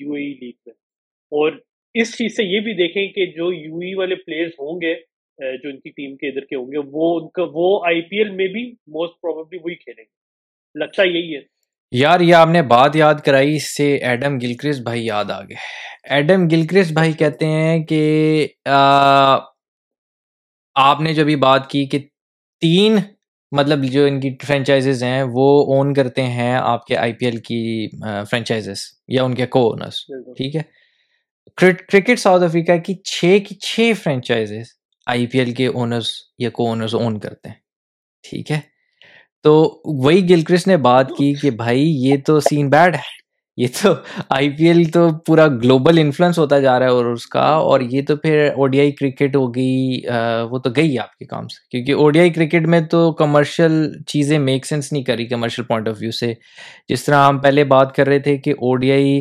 یو 0.00 0.12
اے 0.12 0.28
لیگ 0.34 0.56
میں۔ 0.66 0.74
اور 1.32 1.52
اس 1.94 2.16
چیز 2.16 2.36
سے 2.36 2.44
یہ 2.44 2.60
بھی 2.60 2.72
دیکھیں 2.74 3.06
کہ 3.08 3.26
جو 3.26 3.52
یو 3.52 3.78
ای 3.78 3.94
والے 3.94 4.14
پلیئرز 4.14 4.50
ہوں 4.60 4.80
گے 4.80 4.94
جو 5.62 5.68
ان 5.68 5.80
کی 5.80 5.90
ٹیم 5.90 6.16
کے 6.16 6.28
ادھر 6.28 6.44
کے 6.44 6.56
ہوں 6.56 6.72
گے 6.72 6.78
وہ 6.92 7.20
ان 7.20 7.28
کا 7.28 7.42
وہ 7.52 7.80
آئی 7.86 8.00
پی 8.02 8.18
ایل 8.18 8.30
میں 8.30 8.46
بھی 8.46 8.64
موسٹ 8.86 9.20
پروبیبلی 9.20 9.58
وہی 9.64 9.74
کھیلیں 9.74 10.04
گے۔ 10.04 10.16
لگتا 10.78 11.02
یہی 11.02 11.36
ہے۔ 11.36 11.40
یار 11.92 12.20
یہ 12.20 12.34
آپ 12.34 12.48
نے 12.48 12.62
بات 12.62 12.96
یاد 12.96 13.14
کرائی 13.24 13.56
اس 13.56 13.76
سے 13.76 13.96
ایڈم 13.96 14.38
گلکرس 14.42 14.78
بھائی 14.80 15.06
یاد 15.06 15.24
آ 15.30 15.40
گئے۔ 15.42 15.56
ایڈم 16.14 16.46
گلکرس 16.52 16.90
بھائی 16.92 17.12
کہتے 17.12 17.46
ہیں 17.46 17.84
کہ 17.84 18.02
آپ 20.74 21.00
نے 21.00 21.14
جو 21.14 21.24
بھی 21.24 21.36
بات 21.36 21.70
کی 21.70 21.86
کہ 21.86 21.98
تین 22.60 22.96
مطلب 23.52 23.84
جو 23.84 24.04
ان 24.04 24.20
کی 24.20 24.36
فرینچائزز 24.46 25.02
ہیں 25.02 25.22
وہ 25.22 25.74
اون 25.74 25.94
کرتے 25.94 26.22
ہیں 26.22 26.54
آپ 26.54 26.86
کے 26.86 26.96
آئی 26.96 27.12
پی 27.12 27.26
ایل 27.26 27.36
کی 27.36 27.88
فرینچائزز 28.30 28.78
یا 29.08 29.22
ان 29.24 29.34
کے 29.34 29.46
کو 29.46 29.70
اونرس 29.70 30.04
ٹھیک 30.36 30.56
ہے؟ 30.56 30.62
کرکٹ 31.56 32.18
ساؤتھ 32.18 32.44
افریقہ 32.44 32.76
کی 32.76 32.94
چھ 32.94 33.38
کی 33.48 33.54
چھ 33.54 33.92
فرینچائزز 34.02 34.66
آئی 35.06 35.26
پی 35.26 35.38
ایل 35.38 35.52
کے 35.52 35.66
اونرز 35.66 36.08
یا 36.38 36.50
کو 36.50 36.68
اونرز 36.68 36.94
اون 36.94 37.18
کرتے 37.20 37.48
ہیں 37.48 37.56
ٹھیک 38.30 38.50
ہے؟ 38.50 38.60
تو 39.42 39.80
وہی 39.84 40.28
گلکرس 40.30 40.66
نے 40.66 40.76
بات 40.76 41.08
کی 41.10 41.34
کہ 41.34 41.50
بھائی 41.50 41.82
یہ 41.82 42.16
تو 42.26 42.40
سین 42.40 42.70
بیڈ 42.70 42.94
ہے۔ 42.94 43.17
یہ 43.58 43.66
تو 43.82 43.92
آئی 44.30 44.48
پی 44.56 44.66
ایل 44.66 44.82
تو 44.94 45.08
پورا 45.26 45.46
گلوبل 45.62 45.98
انفلوئنس 45.98 46.38
ہوتا 46.38 46.58
جا 46.60 46.78
رہا 46.78 46.86
ہے 46.86 46.90
اور 46.90 47.06
اس 47.06 47.26
کا، 47.26 47.40
اور 47.40 47.80
یہ 47.90 48.02
تو 48.08 48.16
پھر 48.16 48.46
او 48.46 48.66
ڈی 48.66 48.80
آئی 48.80 48.92
کرکٹ 48.92 49.36
ہو 49.36 49.46
گئی 49.54 50.00
وہ 50.50 50.58
تو 50.58 50.70
گئی 50.76 50.98
آپ 50.98 51.16
کے 51.16 51.24
کام 51.26 51.48
سے۔ 51.48 51.66
کیونکہ 51.70 51.92
او 51.92 52.08
ڈی 52.10 52.20
آئی 52.20 52.30
کرکٹ 52.30 52.66
میں 52.66 52.80
تو 52.90 53.10
کمرشل 53.14 53.82
چیزیں 54.08 54.38
میک 54.38 54.66
سینس 54.66 54.92
نہیں 54.92 55.02
کری 55.04 55.26
کمرشل 55.28 55.62
پوائنٹ 55.62 55.88
آف 55.88 55.96
ویو 56.00 56.10
سے۔ 56.10 56.32
جس 56.88 57.04
طرح 57.04 57.26
ہم 57.28 57.38
پہلے 57.38 57.64
بات 57.66 57.94
کر 57.96 58.06
رہے 58.08 58.18
تھے 58.18 58.36
کہ 58.36 58.50
O 58.50 58.74
D 58.76 58.92
I 58.92 59.20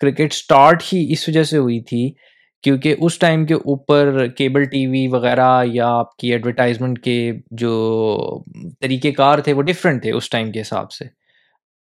cricket 0.00 0.32
start 0.32 0.82
ہی 0.92 1.04
اس 1.12 1.28
وجہ 1.28 1.42
سے 1.42 1.58
ہوئی 1.58 1.80
تھی، 1.82 2.08
کیونکہ 2.64 2.94
اس 2.98 3.18
ٹائم 3.18 3.46
کے 3.46 3.54
اوپر 3.54 4.26
کیبل 4.36 4.64
ٹی 4.64 4.86
وی 4.86 5.06
وغیرہ 5.08 5.50
یا 5.66 5.88
آپ 5.98 6.16
کی 6.16 6.32
ایڈورٹائزمنٹ 6.32 6.98
کے 6.98 7.30
جو 7.52 8.42
طریقہ 8.80 9.08
کار 9.16 9.38
تھے 9.38 9.52
وہ 9.52 9.62
ڈفرینٹ 9.62 10.02
تھے 10.02 10.12
اس 10.12 10.30
ٹائم 10.30 10.52
کے 10.52 10.60
حساب 10.60 10.92
سے۔ 10.92 11.04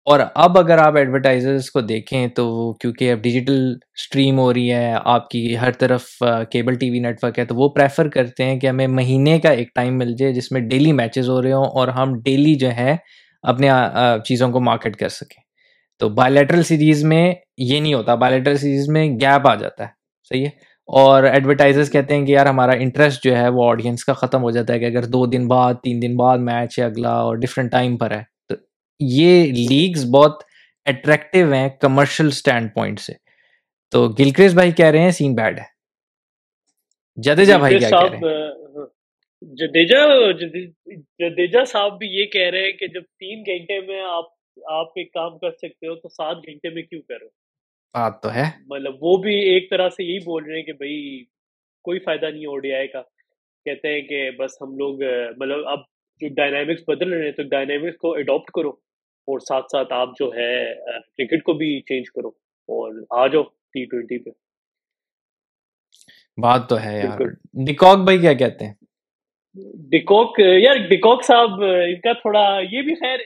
اور 0.06 0.20
اب 0.34 0.58
اگر 0.58 0.78
آپ 0.78 0.96
ایڈورٹائزرس 0.96 1.70
کو 1.70 1.80
دیکھیں 1.80 2.26
تو 2.34 2.72
کیونکہ 2.72 3.12
اب 3.12 3.22
ڈیجیٹل 3.22 3.56
اسٹریم 3.94 4.38
ہو 4.38 4.52
رہی 4.54 4.72
ہے، 4.72 4.92
آپ 5.04 5.28
کی 5.30 5.56
ہر 5.58 5.72
طرف 5.78 6.04
cable 6.50 6.74
T 6.74 6.90
V 6.90 6.98
net 6.98 7.24
work 7.24 7.38
ہے، 7.38 7.44
تو 7.44 7.54
وہ 7.54 7.68
پریفر 7.68 8.08
کرتے 8.08 8.44
ہیں 8.44 8.58
کہ 8.60 8.66
ہمیں 8.66 8.86
مہینے 8.88 9.38
کا 9.40 9.50
ایک 9.50 9.74
ٹائم 9.74 9.96
مل 9.98 10.14
جائے 10.18 10.32
جس 10.32 10.50
میں 10.52 10.60
ڈیلی 10.68 10.92
میچز 10.92 11.28
ہو 11.28 11.40
رہے 11.42 11.52
ہوں 11.52 11.64
اور 11.78 11.88
ہم 11.88 12.12
ڈیلی 12.24 12.54
جو 12.54 12.70
ہے 12.76 12.96
اپنے 13.44 13.70
چیزوں 14.24 14.50
کو 14.52 14.60
مارکیٹ 14.60 14.96
کر 14.96 15.08
سکیں۔ 15.08 15.42
تو 16.00 16.08
بایولیٹرل 16.10 16.62
سیریز 16.62 17.02
میں 17.04 17.24
یہ 17.58 17.80
نہیں 17.80 17.94
ہوتا 17.94 18.14
بایولیٹرل 18.14 18.56
سیریز 18.56 18.88
میں 18.88 19.06
گیپ 19.20 19.48
آ 19.48 19.54
جاتا 19.54 19.84
ہے، 19.84 19.88
صحیح 20.30 20.44
ہے؟ 20.44 20.50
اور 20.88 21.24
ایڈورٹائزرس 21.24 21.90
کہتے 21.90 22.14
ہیں 22.14 22.24
کہ 22.26 22.32
یار 22.32 22.46
ہمارا 22.46 22.72
انٹرسٹ 22.80 23.24
جو 23.24 23.36
ہے 23.36 23.48
وہ 23.48 23.68
آڈینس 23.68 24.04
کا 24.04 24.12
ختم 24.12 24.42
ہو 24.42 24.50
جاتا 24.50 24.72
ہے 24.74 24.78
کہ 24.78 24.84
اگر 24.84 25.04
دو 25.08 25.24
دن 25.26 25.48
بعد، 25.48 25.74
تین 25.84 26.02
دن 26.02 26.16
بعد 26.16 26.38
میچ 26.48 26.78
ہے 26.78 26.84
اگلا 26.84 27.16
اور 27.18 27.36
ڈفرینٹ 27.36 27.72
ٹائم 27.72 27.96
پر 27.96 28.10
ہے۔ 28.10 28.22
یہ 29.00 29.52
لیگز 29.52 30.04
بہت 30.10 30.42
اٹریکٹیو 30.86 31.52
ہیں 31.52 31.68
کمرشل 31.80 32.26
اسٹینڈ 32.26 32.74
پوائنٹ 32.74 33.00
سے۔ 33.00 33.12
تو 33.92 34.08
گلکریز 34.08 34.54
بھائی 34.54 34.72
کہہ 34.72 34.86
رہے 34.86 34.98
ہیں 34.98 35.10
سین 35.10 35.34
بیڈ 35.34 35.58
ہے۔ 35.58 35.64
جدیجا 37.16 37.56
بھائی 37.56 37.78
کیا 37.78 37.90
کہہ 37.90 38.10
رہے 38.10 38.18
ہیں؟ 38.18 38.84
جدیجا 39.42 40.04
جدیجا 41.18 41.64
صاحب 41.64 41.98
بھی 41.98 42.06
یہ 42.08 42.26
کہہ 42.26 42.50
رہے 42.50 42.64
ہیں 42.64 42.72
کہ 42.72 42.86
جب 42.86 43.02
تین 43.20 43.42
گھنٹے 43.46 43.80
میں 43.80 44.00
آپ 44.00 44.24
آپ 44.66 44.86
ایک 44.96 45.12
کام 45.12 45.38
کر 45.38 45.50
سکتے 45.50 45.86
ہو 45.86 45.94
تو 45.94 46.08
سات 46.08 46.36
گھنٹے 46.46 46.70
میں 46.70 46.82
کیوں 46.82 47.02
کرو 47.02 47.26
بات 47.94 48.22
تو 48.22 48.34
ہے۔ 48.34 48.44
مطلب 48.66 48.94
وہ 49.00 49.16
بھی 49.16 49.34
ایک 49.34 49.70
طرح 49.70 49.88
سے 49.88 50.04
یہی 50.04 50.18
بول 50.18 50.44
رہے 50.44 50.56
ہیں 50.56 50.62
کہ 50.62 50.72
بھائی 50.72 51.24
کوئی 51.84 51.98
فائدہ 51.98 52.26
نہیں 52.26 52.46
او 52.46 52.58
ڈی 52.58 52.72
آئی 52.72 52.88
کا۔ 52.88 53.02
کہتے 53.66 53.88
ہیں 53.88 54.00
کہ 54.00 54.30
بس 54.30 54.62
ہم 54.62 54.76
لوگ 54.78 55.00
مطلب 55.36 55.68
اب 55.68 55.78
جو 56.20 56.28
ڈائنامکس 56.34 56.82
بدل 56.88 57.12
رہے 57.12 57.24
ہیں 57.24 57.32
تو 57.32 57.42
ڈائنامکس 57.42 57.96
کو 57.96 58.14
اڈاپٹ 58.14 58.50
کرو۔ 58.50 58.85
اور 59.28 59.38
ساتھ 59.38 59.66
ساتھ 59.72 59.92
آپ 59.92 60.08
جو 60.18 60.30
ہے 60.34 60.52
کرکٹ 61.18 61.42
کو 61.42 61.52
بھی 61.52 61.80
چینج 61.80 62.10
کرو 62.10 62.28
اور 62.68 62.92
آ 63.18 63.26
جاؤ 63.26 63.42
ٹی 63.42 63.84
ٹوینٹی 63.84 64.18
پہ۔ 64.18 64.30
بات 66.38 66.68
تو 66.68 66.80
ہے 66.80 66.98
یار۔ 66.98 67.18
ڈیکوک 67.66 68.04
بھائی 68.04 68.18
کیا 68.18 68.32
کہتے 68.32 68.64
ہیں؟ 68.64 68.74
ڈیکوک 69.88 70.40
یار 70.40 70.76
ڈیکوک 70.88 71.24
صاحب 71.24 71.62
ان 71.62 72.00
کا 72.00 72.12
تھوڑا 72.12 72.40
یہ 72.70 72.82
بھی 72.82 72.94
خیر 72.94 73.18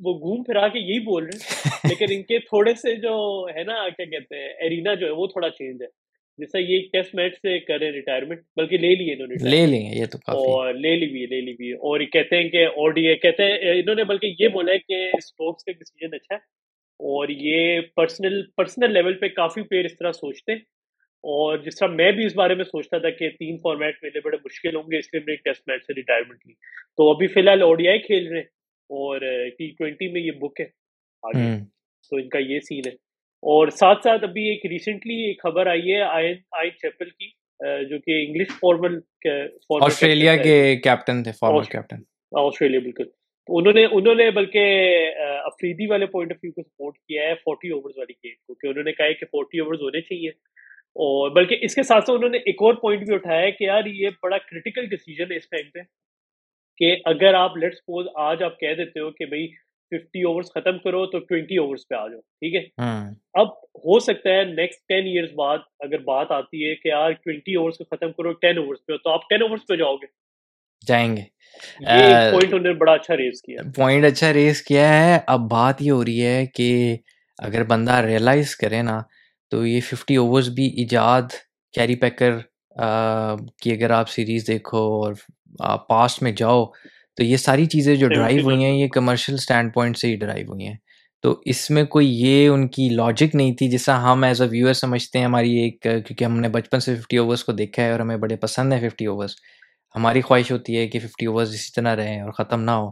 وہ 0.00 0.18
گھوم 0.18 0.42
پھرا 0.42 0.68
کے 0.68 0.78
یہی 0.78 0.98
بول 1.04 1.24
رہے 1.24 1.38
ہیں 1.38 1.88
لیکن 1.88 2.06
ان 2.10 2.22
کے 2.22 2.38
تھوڑے 2.38 2.74
سے 2.74 2.94
جو 2.96 3.14
ہے 3.56 3.64
نا 3.64 3.88
کیا 3.88 4.04
کہتے 4.04 4.38
ہیں 4.38 4.48
ایرینا 4.58 4.94
جو 4.94 5.06
ہے 5.06 5.10
وہ 5.12 5.26
تھوڑا 5.26 5.50
چینج 5.50 5.82
ہے۔ 5.82 5.88
جیسا 6.38 6.58
یہ 6.58 6.78
ٹیسٹ 6.92 7.14
میچ 7.14 7.34
سے 7.34 7.58
کرے 7.58 7.92
ریٹائرمنٹ 7.92 8.40
بلکہ 8.56 8.76
لے 8.76 8.94
لیے 8.94 9.12
انہوں 9.12 9.26
نے 9.26 9.50
لے 9.50 9.66
لیں 9.66 10.00
یہ 10.00 10.04
تو 10.06 10.18
اور 10.18 10.74
لے 10.74 10.96
لی 10.96 11.06
بھی 11.06 11.26
لے 11.26 11.40
لی 11.40 11.52
بھی۔ 11.52 11.72
اور 11.72 12.00
کہتے 12.00 12.36
ہیں 12.36 12.48
کہ 12.48 12.66
اور 12.66 12.90
ڈی 12.90 13.16
کہتے 13.16 13.42
ہیں 13.42 13.58
انہوں 13.62 13.94
نے 13.94 14.04
بلکہ 14.04 14.34
یہ 14.38 14.48
بولا 14.48 14.72
ہے 14.72 14.78
کہ 14.78 15.10
اسٹوکس 15.16 15.64
کا 15.64 15.72
ڈیسیجن 15.72 16.14
اچھا 16.14 16.34
ہے۔ 16.34 16.40
اور 17.00 17.28
یہ 17.28 17.80
پرسنل 17.96 18.42
پرسنل 18.56 18.92
لیول 18.92 19.14
پہ 19.14 19.28
کافی 19.28 19.62
پلیئر 19.62 19.84
اس 19.84 19.98
طرح 19.98 20.12
سوچتے 20.12 20.52
ہیں۔ 20.52 20.58
اور 21.18 21.58
جس 21.58 21.76
طرح 21.76 21.88
میں 21.88 22.12
بھی 22.12 22.24
اس 22.26 22.36
بارے 22.36 22.54
میں 22.54 22.64
سوچتا 22.64 22.98
تھا 22.98 23.10
کہ 23.10 23.28
تین 23.28 23.56
فارمیٹ 23.56 23.94
میرے 24.02 24.20
بڑے 24.20 24.36
مشکل 24.44 24.76
ہوں 24.76 24.82
گے 24.82 24.98
اس 24.98 25.14
لیے 25.14 25.22
میں 25.26 25.36
ٹیسٹ 25.36 25.62
میچ 25.66 25.82
سے 25.82 25.92
ریٹائرمنٹ 25.94 26.46
لی۔ 26.46 26.52
تو 26.96 27.10
ابھی 27.10 27.26
فی 27.26 27.40
الحال 27.40 27.62
او 27.62 27.74
ڈی 27.74 27.88
آئی 27.88 27.98
کھیل 27.98 28.26
رہے 28.28 28.36
ہیں 28.36 28.44
اور 28.88 29.20
ٹی 29.58 29.70
ٹوینٹی 29.70 30.08
میں 30.08 30.20
یہ 30.20 30.30
بک 30.30 30.60
ہے۔ 30.60 30.66
آگے۔ 31.22 31.64
تو 32.10 32.16
ان 32.16 32.28
کا 32.28 32.38
یہ 32.38 32.60
سین 32.60 32.82
ہے۔ 32.86 33.07
اور 33.42 33.68
ساتھ 33.70 33.98
ساتھ 34.04 34.24
ابھی 34.24 34.48
ایک 34.48 34.66
ریسنٹلی 34.66 35.14
ایک 35.24 35.42
خبر 35.42 35.66
آئی 35.66 35.92
ہے 35.94 36.00
آئن 36.02 36.34
آئن 36.52 36.70
چیپل 36.70 37.10
کی 37.10 37.28
جو 37.84 37.98
کہ 37.98 38.24
انگلش 38.24 38.48
فارمل 38.58 38.98
آسٹریلیا 39.80 40.36
کے 40.36 40.76
کیپٹن 40.76 41.22
تھے 41.22 41.32
فارمر 41.32 41.70
کیپٹن 41.70 42.02
آسٹریلیا 42.32 42.80
بالکل۔ 42.80 43.08
انہوں 43.48 43.72
نے 43.72 43.84
انہوں 43.90 44.14
نے 44.14 44.30
بلکہ 44.30 45.14
افریدی 45.44 45.86
والے 45.86 46.06
پوائنٹ 46.06 46.32
آف 46.32 46.38
ویو 46.42 46.52
کو 46.52 46.62
سپورٹ 46.62 46.98
کیا 46.98 47.28
ہے 47.28 47.34
فورٹی 47.34 47.68
اوورز 47.68 47.98
والی 47.98 48.12
گیم 48.24 48.34
کو 48.46 48.54
کہ 48.54 48.66
انہوں 48.66 48.84
نے 48.84 48.92
کہا 48.92 49.06
ہے 49.06 49.14
کہ 49.14 49.26
فورٹی 49.26 49.60
اوورز 49.60 49.82
ہونے 49.82 50.00
چاہیے۔ 50.00 50.30
اور 50.96 51.30
بلکہ 51.30 51.58
اس 51.60 51.74
کے 51.74 51.82
ساتھ 51.82 52.04
ساتھ 52.04 52.16
انہوں 52.16 52.30
نے 52.30 52.38
ایک 52.46 52.62
اور 52.62 52.74
پوائنٹ 52.74 53.06
بھی 53.06 53.14
اٹھایا 53.14 53.40
ہے 53.40 53.50
کہ 53.52 53.64
یار 53.64 53.86
یہ 53.94 54.08
بڑا 54.22 54.38
کرٹیکل 54.38 54.86
ڈیسیجن 54.86 55.32
ہے 55.32 55.36
اس 55.36 55.48
ٹائم 55.48 55.70
پہ 55.70 55.82
کہ 56.80 56.96
اگر 57.04 57.34
آپ 57.34 57.56
لیٹ 57.56 57.74
سپوز 57.74 58.06
آج 58.14 58.42
آپ 58.42 58.58
کہہ 58.60 58.74
دیتے 58.74 59.00
ہو 59.00 59.10
کہ 59.10 59.26
بھائی 59.26 59.46
ففٹی 59.90 60.22
اوورس 60.22 60.46
ختم 60.54 60.78
کرو 60.78 61.06
تو 61.06 61.18
ٹوینٹی 61.18 61.56
اوورس 61.56 61.88
پہ 61.88 61.94
آ 61.94 62.06
جاؤ 62.08 62.20
ٹھیک 62.20 62.54
ہے؟ 62.54 62.60
اب 63.34 63.48
ہو 63.84 63.98
سکتا 63.98 64.30
ہے 64.30 64.44
نیکسٹ 64.44 64.86
ٹین 64.88 65.06
ایئرس 65.06 65.30
بعد 65.34 65.58
اگر 65.80 65.98
بات 65.98 66.30
آتی 66.30 66.68
ہے 66.68 66.74
کہ 66.74 66.88
یار 66.88 67.10
ٹوینٹی 67.10 67.54
اوورس 67.54 67.78
کو 67.78 67.84
ختم 67.84 68.12
کرو 68.12 68.32
ٹین 68.32 68.58
اوورس 68.58 68.86
پہ 68.86 68.96
تو 68.96 69.10
آپ 69.10 69.28
ٹین 69.30 69.42
اوورس 69.42 69.66
پہ 69.68 69.76
جاؤ 69.76 69.96
گے۔ 69.96 70.06
جائیں 70.86 71.16
گے۔ 71.16 71.22
پوائنٹ 72.30 72.54
انہوں 72.54 72.66
نے 72.66 72.72
بڑا 72.72 72.92
اچھا 72.92 73.16
ریز 73.16 73.42
کیا۔ 73.42 73.62
پوائنٹ 73.76 74.04
اچھا 74.04 74.32
ریز 74.32 74.62
کیا 74.62 74.88
ہے۔ 74.88 75.18
اب 75.26 75.40
بات 75.50 75.82
یہ 75.82 75.90
ہو 75.90 76.04
رہی 76.04 76.24
ہے 76.26 76.46
کہ 76.46 76.96
اگر 77.38 77.64
بندہ 77.64 78.00
ریئلائز 78.00 78.56
کرے 78.56 78.82
نا 78.82 79.00
تو 79.52 79.66
یہ 79.66 79.80
ففٹی 79.80 80.16
اوورس 80.16 80.48
بھی 80.48 80.66
ایجاد 80.76 81.22
کیری 81.74 81.94
پیکر 81.94 82.38
کی 83.62 83.72
اگر 83.72 83.90
آپ 83.90 84.08
سیریز 84.08 84.46
دیکھو 84.48 84.78
اور 84.78 85.14
پاسٹ 85.88 86.22
میں 86.22 86.32
جاؤ 86.32 86.64
تو 87.18 87.24
یہ 87.24 87.36
ساری 87.36 87.66
چیزیں 87.66 87.96
جو 87.96 88.08
ڈرائیو 88.08 88.42
ہوئی 88.44 88.64
ہیں 88.64 88.72
یہ 88.72 88.88
کمرشل 88.88 89.34
اسٹینڈ 89.34 89.74
پوائنٹ 89.74 89.98
سے 89.98 90.08
ہی 90.08 90.16
ڈرائیو 90.16 90.46
ہوئی 90.48 90.66
ہیں۔ 90.66 90.76
تو 91.22 91.42
اس 91.44 91.70
میں 91.70 91.84
کوئی 91.84 92.08
یہ 92.20 92.48
ان 92.48 92.68
کی 92.68 92.88
لاجک 92.88 93.34
نہیں 93.34 93.54
تھی 93.54 93.68
جیسا 93.68 94.02
ہم 94.02 94.24
ایز 94.24 94.42
اے 94.42 94.48
ویور 94.48 94.72
سمجھتے 94.72 95.18
ہیں 95.18 95.26
ہماری 95.26 95.56
ایک 95.56 95.82
کیونکہ 95.82 96.24
ہم 96.24 96.40
نے 96.40 96.48
بچپن 96.48 96.80
سے 96.80 96.94
ففٹی 96.96 97.16
اوورس 97.16 97.44
کو 97.44 97.52
دیکھا 97.52 97.82
ہے 97.82 97.92
اور 97.92 98.00
ہمیں 98.00 98.16
بڑے 98.16 98.36
پسند 98.36 98.72
ہیں 98.72 98.88
ففٹی 98.88 99.06
اوورس 99.06 99.34
ہماری 99.94 100.20
خواہش 100.20 100.52
ہوتی 100.52 100.76
ہے 100.76 100.88
کہ 100.88 100.98
ففٹی 100.98 101.26
اوورس 101.26 101.48
اسی 101.48 101.72
طرح 101.76 101.96
رہیں 101.96 102.20
اور 102.20 102.32
ختم 102.32 102.62
نہ 102.62 102.70
ہو 102.70 102.90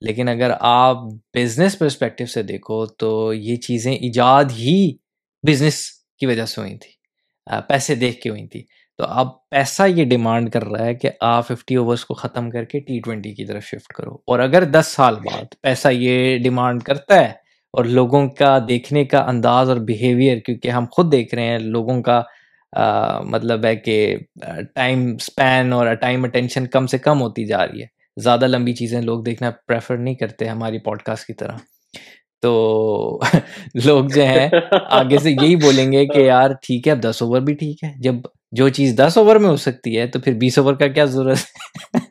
لیکن 0.00 0.28
اگر 0.28 0.50
آپ 0.60 0.96
بزنس 1.34 1.78
پرسپیکٹو 1.78 2.26
سے 2.26 2.42
دیکھو 2.42 2.86
تو 2.86 3.34
یہ 3.34 3.56
چیزیں 3.56 3.92
ایجاد 3.92 4.44
ہی 4.44 4.92
بزنس 5.48 5.90
کی 6.18 6.26
وجہ 6.26 6.46
سے 6.46 6.60
ہوئی 6.60 6.78
تھی 6.78 6.90
پیسے 7.68 7.94
دیکھ 7.94 8.20
کے 8.20 8.30
ہوئی 8.30 8.46
تھی 8.48 8.64
تو 8.98 9.04
اب 9.04 9.28
پیسہ 9.50 9.82
یہ 9.88 10.04
ڈیمانڈ 10.04 10.50
کر 10.50 10.64
رہا 10.64 10.84
ہے 10.84 10.94
کہ 10.94 11.10
آپ 11.20 11.46
ففٹی 11.46 11.74
اوورس 11.74 12.04
کو 12.04 12.14
ختم 12.14 12.50
کر 12.50 12.64
کے 12.64 12.80
ٹی 12.80 13.00
ٹوینٹی 13.00 13.34
کی 13.34 13.44
طرف 13.44 13.64
شفٹ 13.64 13.92
کرو۔ 13.92 14.14
اور 14.26 14.38
اگر 14.38 14.64
دس 14.64 14.86
سال 14.86 15.14
بعد 15.14 15.54
پیسہ 15.62 15.88
یہ 15.92 16.38
ڈیمانڈ 16.38 16.82
کرتا 16.82 17.20
ہے 17.20 17.32
اور 17.72 17.84
لوگوں 17.84 18.28
کا 18.28 18.58
دیکھنے 18.68 19.04
کا 19.04 19.18
انداز 19.18 19.68
اور 19.70 19.76
بیہیویئر 19.76 20.38
کیونکہ 20.38 20.68
ہم 20.68 20.84
خود 20.90 21.12
دیکھ 21.12 21.34
رہے 21.34 21.46
ہیں، 21.46 21.58
لوگوں 21.58 22.02
کا 22.02 22.22
مطلب 23.24 23.64
ہے 23.64 23.76
کہ 23.76 24.16
ٹائم 24.74 25.14
اسپین 25.20 25.72
اور 25.72 25.94
ٹائم 25.94 26.24
اٹینشن 26.24 26.66
کم 26.66 26.86
سے 26.86 26.98
کم 26.98 27.20
ہوتی 27.20 27.44
جا 27.46 27.66
رہی 27.66 27.80
ہے۔ 27.80 27.86
زیادہ 28.16 28.46
لمبی 28.46 28.72
چیزیں 28.72 29.00
لوگ 29.02 29.22
دیکھنا 29.24 29.50
پریفر 29.66 29.96
نہیں 29.96 30.14
کرتے 30.14 30.48
ہماری 30.48 30.78
پوڈ 30.78 31.02
کاسٹ 31.02 31.26
کی 31.26 31.32
طرح۔ 31.34 31.56
تو 32.42 33.20
لوگ 33.84 34.04
جو 34.14 34.24
ہیں، 34.24 34.48
آگے 34.90 35.18
سے 35.18 35.30
یہی 35.30 35.56
بولیں 35.56 35.92
گے 35.92 36.06
کہ 36.06 36.20
یار 36.20 36.50
ٹھیک 36.62 36.86
ہے، 36.86 36.92
اب 36.92 37.00
دس 37.02 37.22
اوور 37.22 37.40
بھی 37.40 37.54
ٹھیک 37.54 37.84
ہے۔ 37.84 37.92
جب 37.98 38.14
جو 38.52 38.68
چیز 38.68 38.94
دس 38.98 39.18
اوور 39.18 39.36
میں 39.36 39.48
ہو 39.48 39.56
سکتی 39.56 39.98
ہے، 39.98 40.06
تو 40.06 40.20
پھر 40.20 40.32
بیس 40.32 40.58
اوور 40.58 40.74
کا 40.74 40.86
کیا 40.88 41.04
ضرورت 41.04 41.36
ہے؟ 41.36 42.04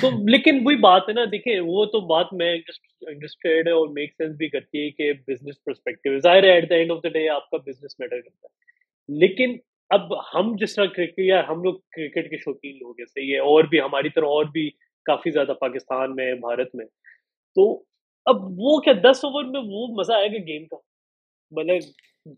تو 0.00 0.10
لیکن 0.28 0.60
وہی 0.64 0.76
بات 0.76 1.08
ہے 1.08 1.12
نا، 1.12 1.24
دیکھیں، 1.24 1.60
وہ 1.60 1.84
تو 1.84 2.00
بات 2.00 2.32
میں 2.32 2.52
انڈسٹریڈ 2.54 3.68
اور 3.68 3.88
میک 3.88 4.12
سینس 4.12 4.36
بھی 4.36 4.48
کرتی 4.48 4.84
ہے 4.84 4.90
کہ 4.90 5.12
بزنس 5.12 5.64
پرسپیکٹو 5.64 6.18
ظاہر 6.18 6.42
ہے 6.42 6.50
at 6.50 6.70
the 6.70 6.74
end 6.74 6.90
of 6.90 6.98
the 7.02 7.08
day 7.08 7.28
آپ 7.28 7.50
کا 7.50 7.56
بزنس 7.56 7.98
میٹر 7.98 8.20
کرتا 8.20 8.46
ہے۔ 8.46 9.18
لیکن 9.18 9.56
اب 9.90 10.18
ہم 10.34 10.54
جس 10.56 10.74
طرح 10.74 10.84
کرکٹ، 10.84 11.18
یا 11.18 11.42
ہم 11.48 11.62
لوگ 11.62 11.74
کرکٹ 11.74 12.30
کے 12.30 12.36
شوقین 12.36 12.76
لوگ 12.76 12.94
ہیں، 12.98 13.06
صحیح 13.06 13.32
ہے، 13.32 13.38
اور 13.38 13.64
بھی 13.64 13.80
ہماری 13.80 14.08
طرح 14.08 14.24
اور 14.24 14.44
بھی 14.44 14.70
کافی 15.04 15.30
زیادہ 15.30 15.52
پاکستان 15.60 16.14
میں، 16.16 16.34
بھارت 16.34 16.74
میں۔ 16.74 16.86
تو 17.56 17.82
اب 18.26 18.36
وہ 18.42 18.78
کیا، 18.80 18.92
دس 19.02 19.24
اوور 19.24 19.44
میں 19.44 19.60
وہ 19.64 19.86
مزہ 19.98 20.12
آئے 20.12 20.28
گا 20.28 20.46
گیم 20.46 20.66
کا؟ 20.66 20.76
مطلب 21.50 21.76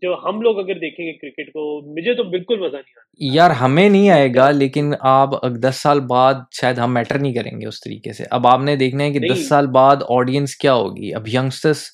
جو 0.01 0.15
ہم 0.25 0.41
لوگ 0.41 0.59
اگر 0.59 0.73
دیکھیں 0.73 1.05
گے 1.05 1.13
کرکٹ 1.13 1.47
کو 1.47 1.91
مجھے 1.91 2.13
تو 2.13 2.23
بالکل 2.23 2.55
مزہ 2.55 2.75
نہیں 2.75 2.79
آتا۔ 2.79 3.01
یار 3.19 3.51
ہمیں 3.51 3.89
نہیں 3.89 4.09
آئے 4.09 4.29
گا 4.35 4.51
لیکن 4.51 4.93
آپ 4.99 5.29
دس 5.41 5.75
سال 5.75 5.99
بعد 5.99 6.33
شاید 6.51 6.77
ہم 6.77 6.93
میٹر 6.93 7.19
نہیں 7.19 7.33
کریں 7.33 7.61
گے 7.61 7.67
اس 7.67 7.79
طریقے 7.79 8.13
سے۔ 8.13 8.23
اب 8.31 8.47
آپ 8.47 8.59
نے 8.61 8.75
دیکھنا 8.75 9.03
ہے 9.03 9.11
کہ 9.11 9.19
دس 9.19 9.47
سال 9.47 9.67
بعد 9.67 9.95
آڈینس 10.09 10.55
کیا 10.55 10.73
ہوگی۔ 10.73 11.13
اب 11.13 11.27
یگسٹرس 11.27 11.87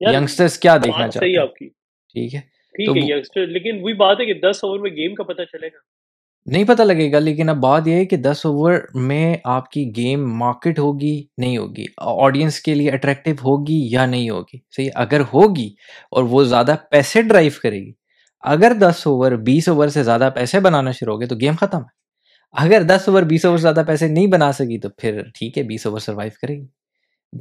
یگسٹرس 0.00 0.58
کیا 0.58 0.76
دیکھنا 0.76 1.08
چاہتے 1.08 1.26
ہیں؟ 1.26 1.36
آپ 1.36 1.54
کی۔ 1.54 1.68
ٹھیک 2.12 2.34
ہے؟ 2.34 2.40
ٹھیک 2.74 3.12
ہے 3.12 3.18
یگسٹر 3.18 3.46
لیکن 3.46 3.78
وہی 3.80 3.94
بات 3.94 4.20
ہے 4.20 4.26
کہ 4.26 4.34
دس 4.34 4.58
اوور 4.62 4.78
میں 4.78 4.90
گیم 4.90 5.14
کا 5.14 5.22
پتہ 5.22 5.42
چلے 5.42 5.66
گا۔ 5.66 5.99
نہیں 6.46 6.64
پتہ 6.64 6.82
لگے 6.82 7.12
گا 7.12 7.18
لیکن 7.18 7.48
اب 7.48 7.56
بات 7.56 7.86
یہ 7.86 7.94
ہے 7.94 8.04
کہ 8.04 8.16
دس 8.16 8.46
اوور 8.46 8.72
میں 8.94 9.36
آپ 9.44 9.70
کی 9.70 9.92
گیم 9.96 10.38
مارکیٹ 10.38 10.78
ہوگی 10.78 11.24
نہیں 11.38 11.56
ہوگی؟ 11.56 11.84
آڈینس 11.96 12.60
کے 12.60 12.74
لیے 12.74 12.90
اٹریکٹیو 12.90 13.34
ہوگی 13.34 13.88
یا 13.90 14.06
نہیں 14.06 14.30
ہوگی؟ 14.30 14.58
صحیح 14.76 14.90
اگر 14.94 15.20
ہوگی 15.20 15.68
اور 16.10 16.24
وہ 16.24 16.44
زیادہ 16.44 16.74
پیسے 16.90 17.22
ڈرائیو 17.22 17.50
کرے 17.62 17.76
گی 17.76 17.92
اگر 18.40 18.72
دس 18.80 19.06
اوور 19.06 19.32
بیس 19.32 19.68
اوور 19.68 19.88
سے 19.88 20.02
زیادہ 20.02 20.30
پیسے 20.34 20.60
بنانا 20.60 20.90
شروع 20.90 21.12
ہو 21.12 21.20
گئے 21.20 21.28
تو 21.28 21.36
گیم 21.40 21.54
ختم 21.60 21.78
ہے۔ 21.78 21.98
اگر 22.52 22.82
دس 22.82 23.08
اوور 23.08 23.22
بیس 23.22 23.44
اوور 23.44 23.58
سے 23.58 23.62
زیادہ 23.62 23.82
پیسے 23.86 24.08
نہیں 24.08 24.26
بنا 24.26 24.52
سکی 24.52 24.78
تو 24.78 24.88
پھر 24.88 25.22
ٹھیک 25.38 25.58
ہے 25.58 25.62
بیس 25.62 25.86
اوور 25.86 25.98
سروائیو 25.98 26.32
کرے 26.42 26.56
گی۔ 26.56 26.66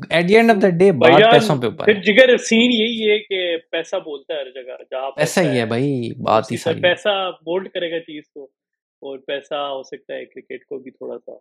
At 0.09 0.29
the 0.29 0.35
end 0.35 0.51
of 0.51 0.61
the 0.61 0.69
day 0.69 0.91
بات 0.91 1.31
پیسوں 1.31 1.55
پہ 1.55 1.65
اوپر 1.65 1.85
پھر 1.85 1.93
جگر 1.93 2.37
سین 2.37 2.71
یہی 2.71 3.09
ہے 3.09 3.19
کہ 3.19 3.57
پیسہ 3.71 3.95
بولتا 3.95 4.33
ہے 4.33 4.39
ہر 4.39 4.51
جگہ 4.51 4.83
جہاں 4.91 5.11
پیسہ 5.11 5.39
ہی 5.39 5.59
ہے 5.59 5.65
بھائی 5.65 6.21
بات 6.21 6.51
ہی 6.51 6.57
صحیح 6.57 6.81
پیسہ 6.81 7.31
بولڈ 7.31 7.69
کرے 7.69 7.91
گا 7.91 7.99
چیز 7.99 8.23
کو۔ 8.33 8.58
اور 9.01 9.19
پیسہ 9.19 9.53
ہو 9.53 9.83
سکتا 9.83 10.13
ہے 10.13 10.25
کرکٹ 10.25 10.65
کو 10.65 10.77
بھی 10.77 10.91
تھوڑا 10.91 11.17
سا۔ 11.19 11.31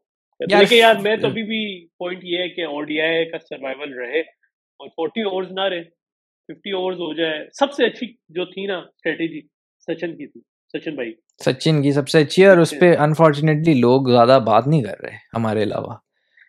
لیکن 0.40 0.76
یار 0.76 0.94
میں 0.94 1.16
تو 1.16 1.26
ابھی 1.26 1.42
بھی 1.42 1.86
پوائنٹ 1.98 2.24
یہ 2.24 2.38
ہے 2.38 2.48
کہ 2.48 2.64
او 2.64 2.82
ڈی 2.82 3.00
آئی 3.00 3.24
کا 3.24 3.38
سروائول 3.38 3.92
رہے 3.92 4.20
اور 4.20 4.88
فورٹی 4.88 5.22
اوورز 5.22 5.52
نہ 5.52 5.60
رہے 5.60 5.82
ففٹی 6.48 6.70
اوورز 6.70 6.96
ہو 6.96 7.14
جائے۔ 7.14 7.46
سب 7.52 7.72
سے 7.72 7.86
اچھی 7.86 8.06
جو 8.28 8.44
تھی 8.44 8.66
نا 8.66 8.78
اسٹریٹجی 8.78 9.40
سچن 9.80 10.16
کی 10.16 10.26
تھی۔ 10.26 10.40
سچن 10.72 10.94
بھائی۔ 10.94 11.12
سچن 11.44 11.82
کی 11.82 11.92
سب 11.92 12.08
سے 12.08 12.18
اچھی 12.20 12.46
اور 12.46 12.58
اس 12.58 12.74
پہ 12.80 12.96
انفارچونیٹلی 12.96 13.74
لوگ 13.74 14.10
زیادہ 14.10 14.38
بات 14.46 14.66
نہیں 14.66 14.82
کر 14.82 15.00
رہے 15.00 15.16
ہمارے 15.34 15.62
علاوہ۔ 15.62 15.94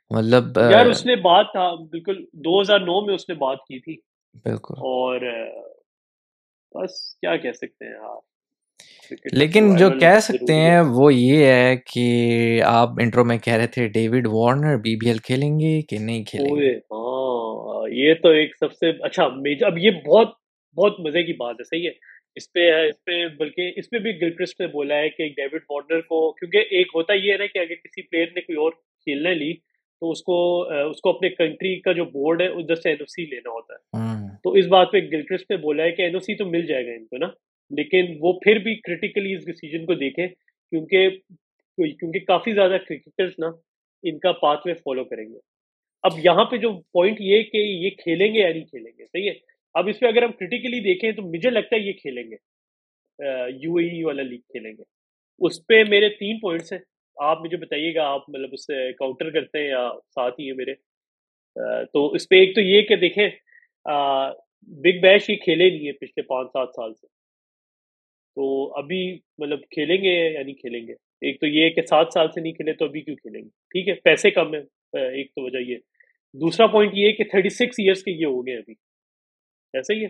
مطلب 0.10 0.44
یار 0.72 0.86
اس 0.86 1.06
نے 1.06 1.15
بات 1.15 1.45
تھا 1.52 1.76
بالکل 1.76 2.26
دو 2.34 2.61
ہزار 2.61 2.80
نو 2.80 3.06
میں 3.06 3.15
اس 3.15 3.30
نے 3.30 3.36
بات 3.36 3.57
کی 3.57 3.80
تھی۔ 3.80 3.98
بالکل۔ 4.34 4.73
اور 4.77 5.19
بس 6.76 7.15
کیا 7.15 7.36
کہہ 7.36 7.52
سکتے 7.52 7.86
ہیں 7.86 7.95
آپ۔ 7.95 8.38
لیکن 9.31 9.76
جو 9.76 9.90
کہہ 9.90 10.19
سکتے 10.19 10.53
ہیں 10.53 10.80
وہ 10.80 11.14
یہ 11.14 11.45
ہے 11.45 11.76
کہ 11.94 12.07
آپ 12.65 12.90
انٹرو 13.02 13.26
میں 13.26 13.38
کہہ 13.38 13.53
رہے 13.53 13.68
تھے 13.68 13.88
David 13.88 14.27
Warner 14.27 14.77
B 14.77 14.95
B 14.95 15.07
L 15.07 15.18
کھیلیں 15.18 15.60
گے 15.60 15.81
کہ 15.81 15.98
نہیں 15.99 16.23
کھیلیں 16.23 16.56
گے؟ 16.56 16.77
ہاں 16.77 17.90
یہ 17.91 18.14
تو 18.14 18.30
ایک 18.30 18.56
سب 18.60 18.73
سے 18.73 18.90
اچھا 18.90 19.23
اب 19.65 19.77
یہ 19.77 19.91
بہت 19.91 20.27
بہت 20.77 20.99
مزے 20.99 21.23
کی 21.23 21.34
بات 21.34 21.56
ہے 21.60 21.64
صحیح 21.64 21.88
ہے۔ 21.88 22.19
اس 22.36 22.53
پہ 22.53 22.72
اس 22.72 23.06
پہ 23.06 23.27
بلکہ 23.27 23.72
اس 23.76 23.90
پہ 23.90 23.98
بھی 23.98 24.11
گلکرسٹ 24.22 24.61
نے 24.61 24.68
بولا 24.68 24.95
ہے 24.95 25.10
کہ 25.10 25.27
ڈیوڈ 25.27 25.61
وارنر 25.69 26.02
کو 26.02 26.31
کیونکہ 26.31 26.57
ایک 26.57 26.88
ہوتا 26.95 27.14
یہ 27.14 27.31
ہے 27.31 27.38
نا 27.38 27.45
کہ 27.45 27.57
اگر 27.57 27.76
کسی 27.76 28.02
پلیئر 28.02 28.26
نے 28.36 28.41
کوئی 28.41 28.57
اور 28.57 28.72
کھیلنے 28.72 29.34
لی 29.34 29.53
تو 30.02 30.11
اس 30.11 30.23
کو 30.23 30.61
اس 30.61 31.02
کو 31.02 31.10
اپنے 31.10 31.30
کنٹری 31.30 31.80
کا 31.80 31.91
جو 31.91 32.06
بورڈ 32.06 32.41
ہے 32.41 32.48
ادھر 32.48 32.76
سے 32.76 32.90
این 32.90 32.98
او 32.99 33.06
سی 33.06 33.26
لینا 33.26 33.49
ہوتا 33.49 33.73
ہے۔ 33.73 34.07
تو 34.44 34.52
اس 34.52 34.65
بات 34.65 34.91
پہ 34.91 34.98
گلکرسٹ 34.98 35.52
نے 35.52 35.57
بولا 35.57 35.84
ہے 35.84 35.91
کہ 35.91 36.02
این 36.02 36.14
او 36.14 36.19
سی 36.19 36.36
تو 36.36 36.45
مل 36.45 36.65
جائے 36.65 36.88
گا 36.88 36.91
ان 36.91 37.06
کو 37.06 37.18
نا۔ 37.18 37.27
لیکن 37.77 38.15
وہ 38.19 38.33
پھر 38.43 38.57
بھی 38.57 38.75
کریٹیکلی 38.75 39.33
اس 39.33 39.45
ڈیسیجن 39.45 39.85
کو 39.85 39.93
دیکھیں، 39.93 40.27
کیونکہ 40.27 41.09
کیونکہ 41.77 42.19
کافی 42.19 42.53
زیادہ 42.53 42.77
کرکٹرز 42.87 43.31
نا 43.39 43.47
ان 44.03 44.19
کا 44.19 44.31
پاتھ 44.31 44.67
وے 44.67 44.73
فالو 44.73 45.03
کریں 45.03 45.25
گے۔ 45.25 45.37
اب 46.03 46.11
یہاں 46.23 46.45
پہ 46.45 46.57
جو 46.57 46.71
پوائنٹ 46.93 47.21
یہ 47.21 47.43
کہ 47.43 47.57
یہ 47.57 47.89
کھیلیں 47.89 48.33
گے 48.33 48.39
یا 48.39 48.49
نہیں 48.49 48.65
کھیلیں 48.65 48.91
گے، 48.97 49.05
صحیح 49.05 49.29
ہے؟ 49.29 49.33
اب 49.73 49.87
اس 49.87 49.99
پہ 49.99 50.05
اگر 50.05 50.23
ہم 50.23 50.31
کریٹیکلی 50.31 50.79
دیکھیں 50.79 51.11
تو 51.11 51.21
مجھے 51.21 51.49
لگتا 51.49 51.75
ہے 51.75 51.81
یہ 51.81 51.93
کھیلیں 51.93 52.23
گے۔ 52.23 52.35
یو 53.63 53.75
اے 53.75 53.85
ای 53.85 54.03
والا 54.03 54.23
لیگ 54.23 54.39
کھیلیں 54.39 54.71
گے۔ 54.71 54.83
اس 55.41 55.65
پہ 55.67 55.83
میرے 55.89 56.09
تین 56.09 56.39
پوائنٹس 56.39 56.73
ہیں۔ 56.73 56.79
آپ 57.17 57.41
مجھے 57.41 57.57
بتائیے 57.57 57.93
گا، 57.95 58.03
آپ 58.07 58.29
مطلب 58.29 58.49
اس 58.51 58.65
سے 58.65 58.91
کاؤنٹر 58.93 59.29
کرتے 59.29 59.59
ہیں 59.59 59.67
یا 59.67 59.89
ساتھ 60.15 60.39
ہی 60.39 60.47
ہیں 60.47 60.57
میرے؟ 60.57 60.73
تو 61.93 62.07
اس 62.13 62.27
پہ 62.29 62.35
ایک 62.35 62.55
تو 62.55 62.61
یہ 62.61 62.81
کہ 62.81 62.95
دیکھیں 62.95 63.29
بگ 64.83 64.99
بیش 65.01 65.29
یہ 65.29 65.35
کھیلے 65.35 65.69
نہیں 65.69 65.87
ہے 65.87 65.91
پچھلے 65.91 66.21
پانچ، 66.21 66.51
سات 66.53 66.69
سال 66.75 66.93
سے۔ 66.93 67.07
تو 68.39 68.77
ابھی 68.77 69.19
مطلب 69.37 69.59
کھیلیں 69.61 69.97
گے 69.97 70.33
یا 70.33 70.43
نہیں 70.43 70.53
کھیلیں 70.53 70.87
گے؟ 70.87 70.93
ایک 71.21 71.39
تو 71.39 71.47
یہ 71.47 71.69
کہ 71.69 71.81
سات 71.81 72.07
سال 72.13 72.27
سے 72.27 72.41
نہیں 72.41 72.53
کھیلے 72.53 72.73
تو 72.73 72.85
ابھی 72.85 73.01
کیوں 73.01 73.15
کھیلیں 73.15 73.41
گے؟ 73.41 73.47
ٹھیک 73.47 73.87
ہے 73.87 73.93
پیسے 73.93 74.31
کم 74.31 74.53
ہے 74.55 74.59
ایک 75.07 75.27
تو 75.27 75.43
وجہ 75.43 75.57
یہ 75.57 75.77
دوسرا 76.33 76.67
پوائنٹ 76.67 76.93
یہ 76.95 77.11
کہ 77.11 77.23
تھرٹی 77.23 77.49
سکس 77.49 77.79
ایئرس 77.79 78.03
کے 78.03 78.11
یہ 78.11 78.25
ہو 78.25 78.45
گئے 78.47 78.55
ابھی۔ 78.55 78.73
ایسا 79.73 79.93
ہی 79.93 80.05
ہے؟ 80.05 80.07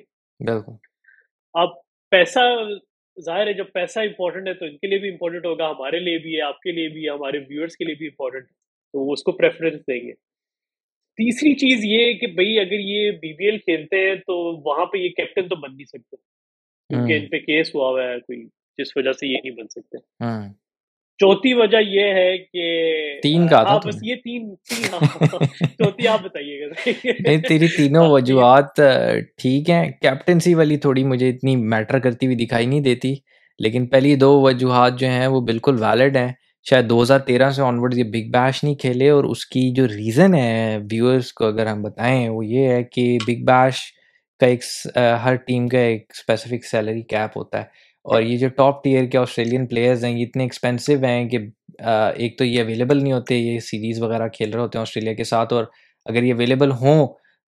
اب 1.53 1.69
پیسہ 2.11 2.39
ظاہر 3.25 3.47
ہے 3.47 3.53
جب 3.53 3.65
پیسہ 3.73 3.99
امپورٹنٹ 3.99 4.47
ہے 4.47 4.53
تو 4.53 4.65
ان 4.65 4.77
کے 4.77 4.87
لیے 4.87 4.97
بھی 4.97 5.09
امپورٹنٹ 5.09 5.45
ہوگا 5.45 5.69
ہمارے 5.69 5.99
لیے 5.99 6.17
بھی 6.17 6.35
ہے 6.35 6.41
آپ 6.41 6.59
کے 6.59 6.71
لیے 6.71 6.87
بھی 6.87 7.05
ہے 7.05 7.09
ہمارے 7.09 7.37
ویورس 7.37 7.77
کے 7.77 7.85
لیے 7.85 7.95
بھی 7.95 8.05
امپورٹنٹ 8.05 8.43
ہے۔ 8.43 8.53
تو 8.93 9.05
وہ 9.05 9.13
اس 9.13 9.23
کو 9.23 9.31
پریفرنس 9.31 9.81
دیں 9.81 9.99
گے۔ 10.07 10.13
تیسری 11.19 11.53
چیز 11.53 11.85
یہ 11.85 12.13
کہ 12.13 12.27
بھائی 12.27 12.59
اگر 12.59 12.79
یہ 12.79 13.11
بی 13.11 13.33
بی 13.33 13.45
ایل 13.45 13.57
کھیلتے 13.57 14.07
ہیں 14.07 14.15
تو 14.15 14.37
وہاں 14.69 14.85
پہ 14.85 14.97
یہ 14.97 15.09
کیپٹن 15.09 15.47
تو 15.47 15.55
بن 15.55 15.75
نہیں 15.75 15.85
سکتے۔ 15.85 16.15
کیونکہ 16.89 17.13
ان 17.13 17.27
پہ 17.27 17.37
کیس 17.37 17.75
ہوا 17.75 17.89
ہوا 17.89 18.03
ہے 18.03 18.19
کوئی 18.19 18.45
جس 18.77 18.97
وجہ 18.97 19.11
سے 19.11 19.27
یہ 19.27 19.37
نہیں 19.43 19.55
بن 19.55 19.67
سکتے۔ 19.67 19.97
چوتھی 21.17 21.53
وجہ 21.53 21.77
یہ 21.77 22.13
ہے 22.13 22.37
کہ 22.37 23.19
تین 23.23 23.47
کا 23.47 23.63
تھا 23.63 23.77
بس 23.77 23.95
یہ 24.01 24.15
تین 24.15 24.55
چوتھی 25.77 26.07
آپ 26.07 26.21
بتائیے 26.23 26.61
گا۔ 26.61 26.89
نہیں 27.19 27.37
تیری 27.37 27.67
تینوں 27.67 28.09
وجوہات 28.09 28.75
ٹھیک 29.37 29.69
ہیں۔ 29.69 29.91
کیپٹنسی 30.01 30.53
والی 30.53 30.77
تھوڑی 30.77 31.03
مجھے 31.03 31.29
اتنی 31.29 31.55
میٹر 31.55 31.99
کرتی 31.99 32.25
ہوئی 32.25 32.37
دکھائی 32.37 32.65
نہیں 32.65 32.79
دیتی۔ 32.79 33.15
لیکن 33.59 33.85
پہلی 33.85 34.15
دو 34.15 34.41
وجوہات 34.41 34.99
جو 34.99 35.07
ہیں 35.07 35.27
وہ 35.27 35.41
بالکل 35.41 35.75
ویلڈ 35.79 36.17
ہیں۔ 36.17 36.31
شاید 36.69 36.89
دو 36.89 37.01
ہزار 37.01 37.19
تیرہ 37.19 37.49
سے 37.49 37.61
آنورڈ 37.61 37.93
یہ 37.93 38.03
بگ 38.03 38.31
بیش 38.31 38.63
نہیں 38.63 38.75
کھیلے 38.75 39.09
اور 39.09 39.23
اس 39.23 39.45
کی 39.45 39.71
جو 39.71 39.87
ریزن 39.87 40.33
ہے 40.33 40.77
ویورس 40.91 41.33
کو 41.33 41.45
اگر 41.45 41.65
ہم 41.65 41.81
بتائیں 41.81 42.29
وہ 42.29 42.45
یہ 42.45 42.67
ہے 42.67 42.83
کہ 42.83 43.17
بگ 43.27 43.45
بیش 43.45 43.98
کا 44.39 44.47
ایک 44.47 44.59
ہر 44.95 45.35
ٹیم 45.35 45.67
کا 45.67 45.79
ایک 45.79 46.05
اسپیسیفک 46.09 46.65
سیلری 46.65 47.01
کیپ 47.01 47.37
ہوتا 47.37 47.57
ہے۔ 47.57 47.89
اور 47.99 48.21
یہ 48.21 48.37
جو 48.37 48.49
ٹاپ 48.49 48.83
ٹیئر 48.83 49.05
کے 49.05 49.17
آسٹریلین 49.17 49.67
پلیئرز 49.67 50.05
ہیں، 50.05 50.19
یہ 50.19 50.25
اتنے 50.25 50.43
ایکسپینسو 50.43 50.93
ہیں 51.03 51.29
کہ 51.29 51.37
ایک 52.15 52.37
تو 52.37 52.45
یہ 52.45 52.61
اویلیبل 52.61 53.03
نہیں 53.03 53.13
ہوتے، 53.13 53.37
یہ 53.37 53.59
سیریز 53.59 54.01
وغیرہ 54.01 54.27
کھیل 54.27 54.53
رہے 54.53 54.61
ہوتے 54.61 54.77
ہیں 54.77 54.81
آسٹریلیا 54.81 55.13
کے 55.13 55.23
ساتھ۔ 55.23 55.53
اور 55.53 55.63
اگر 56.05 56.23
یہ 56.23 56.33
اویلیبل 56.33 56.71
ہوں، 56.71 57.07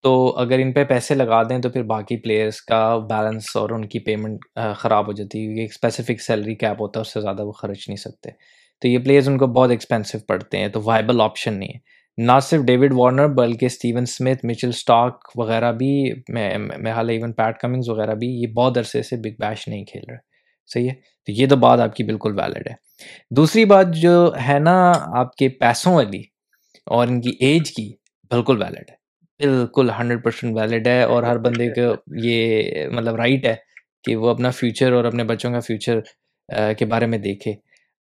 تو 0.04 0.38
اگر 0.38 0.60
ان 0.60 0.72
پہ 0.72 0.84
پیسے 0.84 1.16
لگا 1.16 1.44
دیں، 1.44 1.60
تو 1.60 1.70
پھر 1.70 1.84
باقی 1.84 2.18
پلیئرس 2.18 2.62
کا 2.62 2.98
بیلنس 3.10 3.56
اور 3.56 3.70
ان 3.70 3.86
کی 3.88 4.00
پیمنٹ 4.00 4.40
خراب 4.76 5.08
ہو 5.08 5.12
جاتی 5.12 5.40
ہے۔ 5.40 5.44
کیونکہ 5.44 5.62
ایک 5.62 5.70
اسپیسیفک 5.70 6.22
سیلری 6.22 6.56
کیپ 6.56 6.82
ہوتا 6.82 7.00
ہے، 7.00 7.02
اس 7.02 7.14
سے 7.14 7.22
زیادہ 7.22 7.46
وہ 7.46 7.52
خرچ 7.52 7.90
نہیں 7.90 7.98
سکتے۔ 7.98 8.30
تو 8.82 8.88
یہ 8.88 8.98
پلیئرز 8.98 9.30
ان 9.30 9.38
کو 9.38 9.48
بہت 9.48 9.70
ایکسپینسو 9.70 10.18
پڑتے 10.28 10.58
ہیں، 10.58 10.68
تو 10.68 10.82
وائبل 10.84 11.22
آپشن 11.22 11.54
نہیں 11.54 11.70
ہے۔ 11.70 12.03
نہ 12.18 12.32
صرف 12.42 12.62
ڈیوڈ 12.62 12.94
وارنر 12.94 13.28
بلکہ 13.28 13.66
اسٹیون 13.66 14.02
اسمتھ 14.02 14.46
مچل 14.46 14.70
اسٹاک 14.70 15.32
وغیرہ 15.36 15.72
بھی، 15.72 16.12
میں 16.30 16.92
حال 16.92 17.10
ایون 17.10 17.34
پیٹ 17.34 17.58
کمنگز 17.58 17.90
وغیرہ 17.90 18.16
بھی 18.16 18.28
یہ 18.28 18.48
بہت 18.48 18.78
عرصے 18.78 19.02
سے 19.02 19.16
بگ 19.16 19.42
بیش 19.42 19.68
نہیں 19.68 19.86
کھیل 19.86 20.04
رہے۔ 20.10 20.18
صحیح 20.74 20.90
ہے؟ 20.90 20.94
تو 20.94 21.32
یہ 21.32 21.48
تو 21.48 21.56
بات 21.56 21.80
آپ 21.80 21.96
کی 21.96 22.04
بالکل 22.04 22.40
ویلڈ 22.40 22.68
ہے۔ 22.68 22.74
دوسری 23.36 23.66
بات 23.66 23.96
جو 23.96 24.32
ہے 24.48 24.60
نا، 24.60 24.92
آپ 25.18 25.36
کے 25.36 25.50
پیسوں 25.50 25.94
والی 25.94 26.22
اور 26.86 27.08
ان 27.08 27.22
کی 27.22 27.34
ایج 27.40 27.72
کی 27.72 27.94
بالکل 28.32 28.62
ویلڈ 28.62 28.90
ہے۔ 28.90 29.04
بالکل 29.40 29.90
ہنڈریڈ 30.00 30.24
پرسینٹ 30.24 30.58
ویلڈ 30.58 30.88
ہے 30.88 31.04
اور 31.04 31.24
ہر 31.24 31.38
بندے 31.38 31.70
کو 31.70 31.96
یہ 32.24 32.64
مطلب 32.88 33.16
رائٹ 33.16 33.46
ہے 33.46 33.56
کہ 34.04 34.16
وہ 34.16 34.30
اپنا 34.30 34.52
فیوچر 34.52 34.92
اور 34.92 35.04
اپنے 35.04 35.24
بچوں 35.24 35.52
کا 35.52 35.60
فیوچر 35.60 36.00
کے 36.78 36.86
بارے 36.86 37.06
میں 37.06 37.18
دیکھے۔ 37.18 37.54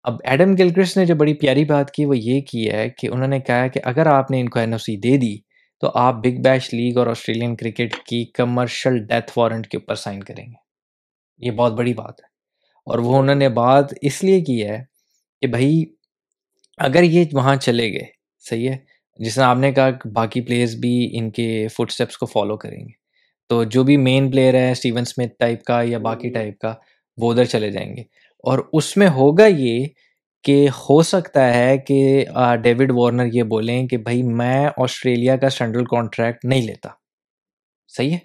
اب 0.03 0.15
ایڈم 0.25 0.55
گلکرس 0.55 0.97
نے 0.97 1.07
جو 1.07 1.15
بڑی 1.15 1.35
پیاری 1.35 1.65
بات 1.65 1.91
کی 1.91 2.05
وہ 2.05 2.19
یہ 2.19 2.41
کی 2.41 2.71
ہے 2.71 2.91
کہ 2.91 3.07
انہوں 3.07 3.29
نے 3.29 3.41
کہا 3.41 3.67
کہ 3.67 3.81
اگر 3.85 4.07
آپ 4.07 4.31
نے 4.31 4.41
ان 4.41 4.49
کو 4.49 4.59
این 4.59 4.73
او 4.73 4.79
سی 4.79 4.97
دے 4.97 5.17
دی 5.17 5.37
تو 5.81 5.91
آپ 5.95 6.15
بگ 6.15 6.43
بیش 6.43 6.75
لیگ 6.75 6.97
اور 6.97 7.07
آسٹریلین 7.07 7.57
کرکٹ 7.57 7.95
کی 7.95 8.25
کمرشل 8.25 9.07
ڈیتھ 9.07 9.39
وارنٹ 9.39 9.69
کے 9.69 9.77
اوپر 9.77 9.95
سائن 9.95 10.23
کریں 10.23 10.47
گے۔ 10.47 10.69
یہ 11.39 11.51
بہت 11.51 11.73
بڑی 11.73 11.95
بات 11.95 12.21
ہے۔ 12.21 12.27
اور 12.87 12.99
وہ 12.99 13.19
انہوں 13.19 13.35
نے 13.35 13.49
بات 13.49 13.85
اس 14.03 14.25
لیے 14.25 14.41
کی 14.41 14.67
ہے 14.67 14.85
کہ 15.41 15.47
بھائی 15.47 15.85
اگر 16.79 17.03
یہ 17.03 17.25
وہاں 17.33 17.57
چلے 17.57 17.93
گئے 17.93 18.05
صحیح 18.51 18.69
ہے؟ 18.69 18.77
جس 19.19 19.39
نے 19.39 19.45
آپ 19.45 19.57
نے 19.57 19.73
کہا 19.73 19.91
کہ 19.91 20.09
باقی 20.09 20.41
پلیئرز 20.41 20.75
بھی 20.75 21.11
ان 21.13 21.31
کے 21.31 21.69
فٹ 21.69 21.91
اسٹیپس 21.91 22.19
کو 22.19 22.27
فالو 22.27 22.57
کریں 22.57 22.81
گے۔ 22.81 22.93
تو 23.49 23.65
جو 23.65 23.85
بھی 23.85 23.97
مین 23.97 24.31
پلیئر 24.31 24.55
ہے 24.55 24.71
اسٹیون 24.71 25.01
اسمتھ 25.01 25.33
ٹائپ 25.39 25.63
کا 25.63 25.83
یا 25.83 25.99
باقی 25.99 26.31
ٹائپ 26.31 26.59
کا 26.59 26.75
وہ 27.17 27.33
ادھر 27.33 27.45
چلے 27.45 27.71
جائیں 27.71 27.97
گے۔ 27.97 28.03
اور 28.39 28.59
اس 28.73 28.97
میں 28.97 29.09
ہوگا 29.09 29.47
یہ 29.47 29.87
کہ 30.45 30.69
ہو 30.69 31.03
سکتا 31.03 31.55
ہے 31.55 31.79
کہ 31.79 32.25
ڈیوڈ 32.63 32.91
وارنر 32.95 33.27
یہ 33.33 33.43
بولیں 33.43 33.87
کہ 33.87 33.97
بھائی 33.97 34.23
میں 34.23 34.69
آسٹریلیا 34.77 35.37
کا 35.37 35.49
سینٹرل 35.49 35.85
کانٹریکٹ 35.85 36.45
نہیں 36.45 36.63
لیتا۔ 36.63 36.89
صحیح 37.97 38.11
ہے؟ 38.11 38.19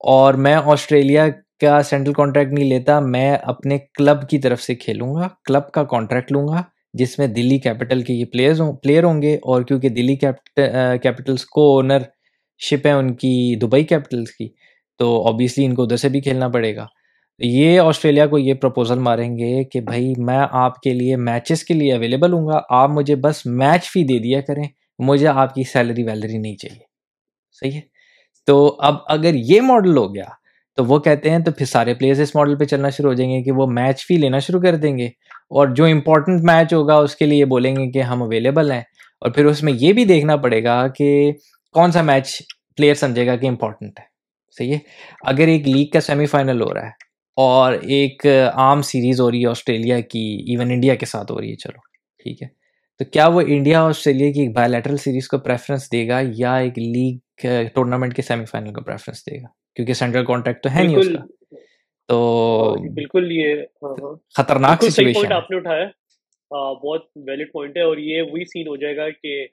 اور 0.00 0.34
میں 0.34 0.54
آسٹریلیا 0.54 1.26
کا 1.60 1.82
سینٹرل 1.82 2.12
کانٹریکٹ 2.12 2.52
نہیں 2.52 2.68
لیتا، 2.68 3.00
میں 3.00 3.36
اپنے 3.42 3.78
کلب 3.78 4.28
کی 4.28 4.38
طرف 4.38 4.62
سے 4.62 4.74
کھیلوں 4.74 5.14
گا، 5.14 5.28
کلب 5.44 5.70
کا 5.72 5.84
کانٹریکٹ 5.84 6.32
لوں 6.32 6.48
گا، 6.48 6.62
جس 6.94 7.18
میں 7.18 7.26
دلی 7.26 7.58
کیپٹل 7.58 8.02
کے 8.02 8.14
یہ 8.14 8.24
پلیئرز 8.24 8.60
ہوں 8.60 8.72
پلیئر 8.72 9.04
ہوں 9.04 9.22
گے۔ 9.22 9.34
اور 9.34 9.62
کیونکہ 9.62 9.88
دلی 9.88 10.16
کیپٹلس 10.16 11.44
کو 11.46 11.76
اونر 11.76 11.98
شپ 12.58 12.86
ہے 12.86 12.92
ان 12.92 13.14
کی، 13.14 13.56
دبئی 13.56 13.84
کیپٹلس 13.84 14.30
کی، 14.30 14.48
تو 14.98 15.28
آبویسلی 15.28 15.64
ان 15.64 15.74
کو 15.74 15.82
ادھر 15.82 15.96
سے 15.96 16.08
بھی 16.08 16.20
کھیلنا 16.20 16.48
پڑے 16.48 16.76
گا۔ 16.76 16.86
یہ 17.38 17.80
آسٹریلیا 17.80 18.26
کو 18.26 18.38
یہ 18.38 18.54
پرپوزل 18.54 18.98
ماریں 18.98 19.38
گے 19.38 19.64
کہ 19.64 19.80
بھائی 19.80 20.12
میں 20.16 20.46
آپ 20.50 20.80
کے 20.80 20.92
لیے 20.92 21.16
میچز 21.16 21.64
کے 21.64 21.74
لیے 21.74 21.94
اویلیبل 21.94 22.32
ہوں 22.32 22.46
گا، 22.46 22.60
آپ 22.70 22.90
مجھے 22.90 23.16
بس 23.16 23.46
میچ 23.46 23.90
فی 23.90 24.04
دے 24.04 24.18
دیا 24.18 24.40
کریں، 24.40 24.64
مجھے 24.98 25.26
آپ 25.26 25.54
کی 25.54 25.62
سیلری 25.62 26.02
ویلری 26.02 26.38
نہیں 26.38 26.56
چاہیے۔ 26.56 26.82
صحیح 27.60 27.72
ہے؟ 27.72 27.80
تو 28.46 28.76
اب 28.78 28.94
اگر 29.08 29.34
یہ 29.34 29.60
ماڈل 29.60 29.96
ہو 29.96 30.14
گیا، 30.14 30.24
تو 30.76 30.84
وہ 30.84 30.98
کہتے 30.98 31.30
ہیں 31.30 31.38
تو 31.38 31.52
پھر 31.52 31.66
سارے 31.66 31.94
پلیئرز 31.94 32.20
اس 32.20 32.34
ماڈل 32.34 32.56
پہ 32.56 32.64
چلنا 32.64 32.88
شروع 32.88 33.10
ہو 33.10 33.14
جائیں 33.14 33.32
گے 33.32 33.42
کہ 33.42 33.52
وہ 33.52 33.66
میچ 33.66 34.06
فی 34.06 34.16
لینا 34.16 34.38
شروع 34.38 34.60
کر 34.60 34.76
دیں 34.76 34.98
گے۔ 34.98 35.06
اور 35.44 35.68
جو 35.68 35.84
امپورٹنٹ 35.84 36.40
میچ 36.42 36.74
ہوگا، 36.74 36.94
اس 36.94 37.16
کے 37.16 37.26
لیے 37.26 37.44
بولیں 37.44 37.76
گے 37.76 37.90
کہ 37.90 38.02
ہم 38.02 38.22
اویلیبل 38.22 38.72
ہیں۔ 38.72 38.82
اور 39.20 39.30
پھر 39.30 39.44
اس 39.44 39.62
میں 39.62 39.72
یہ 39.76 39.92
بھی 39.92 40.04
دیکھنا 40.04 40.36
پڑے 40.36 40.64
گا 40.64 40.88
کہ 40.88 41.32
کون 41.72 41.92
سا 41.92 42.02
میچ 42.02 42.42
پلیئر 42.76 42.94
سمجھے 42.94 43.26
گا 43.26 43.36
کہ 43.36 43.46
امپورٹنٹ 43.46 44.00
ہے۔ 44.00 44.04
صحیح 44.58 44.72
ہے؟ 44.72 44.78
اگر 45.22 45.46
ایک 45.46 45.68
لیگ 45.68 45.86
کا 45.86 46.00
سیمی 46.00 46.26
فائنل 46.26 46.60
ہو 46.60 46.74
رہا 46.74 46.86
ہے 46.86 47.03
اور 47.36 47.72
ایک 47.72 48.26
عام 48.54 48.82
سیریز 48.82 49.20
ہو 49.20 49.30
رہی 49.30 49.42
ہے 49.42 49.46
آسٹریلیا 49.46 50.00
کی 50.00 50.44
ایون 50.48 50.70
انڈیا 50.70 50.94
کے 50.94 51.06
ساتھ 51.06 51.32
ہو 51.32 51.40
رہی 51.40 51.50
ہے 51.50 51.56
چلو 51.56 51.80
ٹھیک 52.22 52.42
ہے۔ 52.42 52.48
تو 52.98 53.04
کیا 53.04 53.26
وہ 53.28 53.40
انڈیا 53.46 53.82
آسٹریلیا 53.82 54.32
کی 54.32 54.40
ایک 54.40 54.52
بایولیٹرل 54.54 54.96
سیریز 54.96 55.28
کو 55.28 55.38
پریفرنس 55.38 55.92
دے 55.92 56.08
گا 56.08 56.20
یا 56.36 56.56
ایک 56.56 56.78
لیگ 56.78 57.46
ٹورنامنٹ 57.74 58.16
کے 58.16 58.22
سیمی 58.22 58.44
فائنل 58.44 58.72
کو 58.72 58.80
پریفرنس 58.80 59.26
دے 59.26 59.42
گا؟ 59.42 59.46
کیونکہ 59.76 59.92
سینٹرل 59.92 60.24
کانٹیکٹ 60.24 60.62
تو 60.62 60.68
ہے 60.74 60.82
نہیں 60.84 60.96
اس 60.96 61.08
کا۔ 61.08 61.56
تو 62.08 62.74
بالکل 62.94 63.32
یہ 63.32 63.54
ہاں، 63.54 63.94
ہاں۔ 64.02 64.14
خطرناک 64.36 64.84
سچویشن 64.84 65.32
آپ 65.32 65.50
نے 65.50 65.56
اٹھایا۔ 65.56 65.84
بہت 66.72 67.06
ویلڈ 67.16 67.52
پوائنٹ 67.52 67.76
ہے 67.76 67.82
اور 67.82 67.96
یہ 67.96 68.22
وہی 68.22 68.44
سین 68.44 68.68
ہو 68.68 68.76
جائے 68.76 68.96
گا 68.96 69.10
کہ 69.10 69.46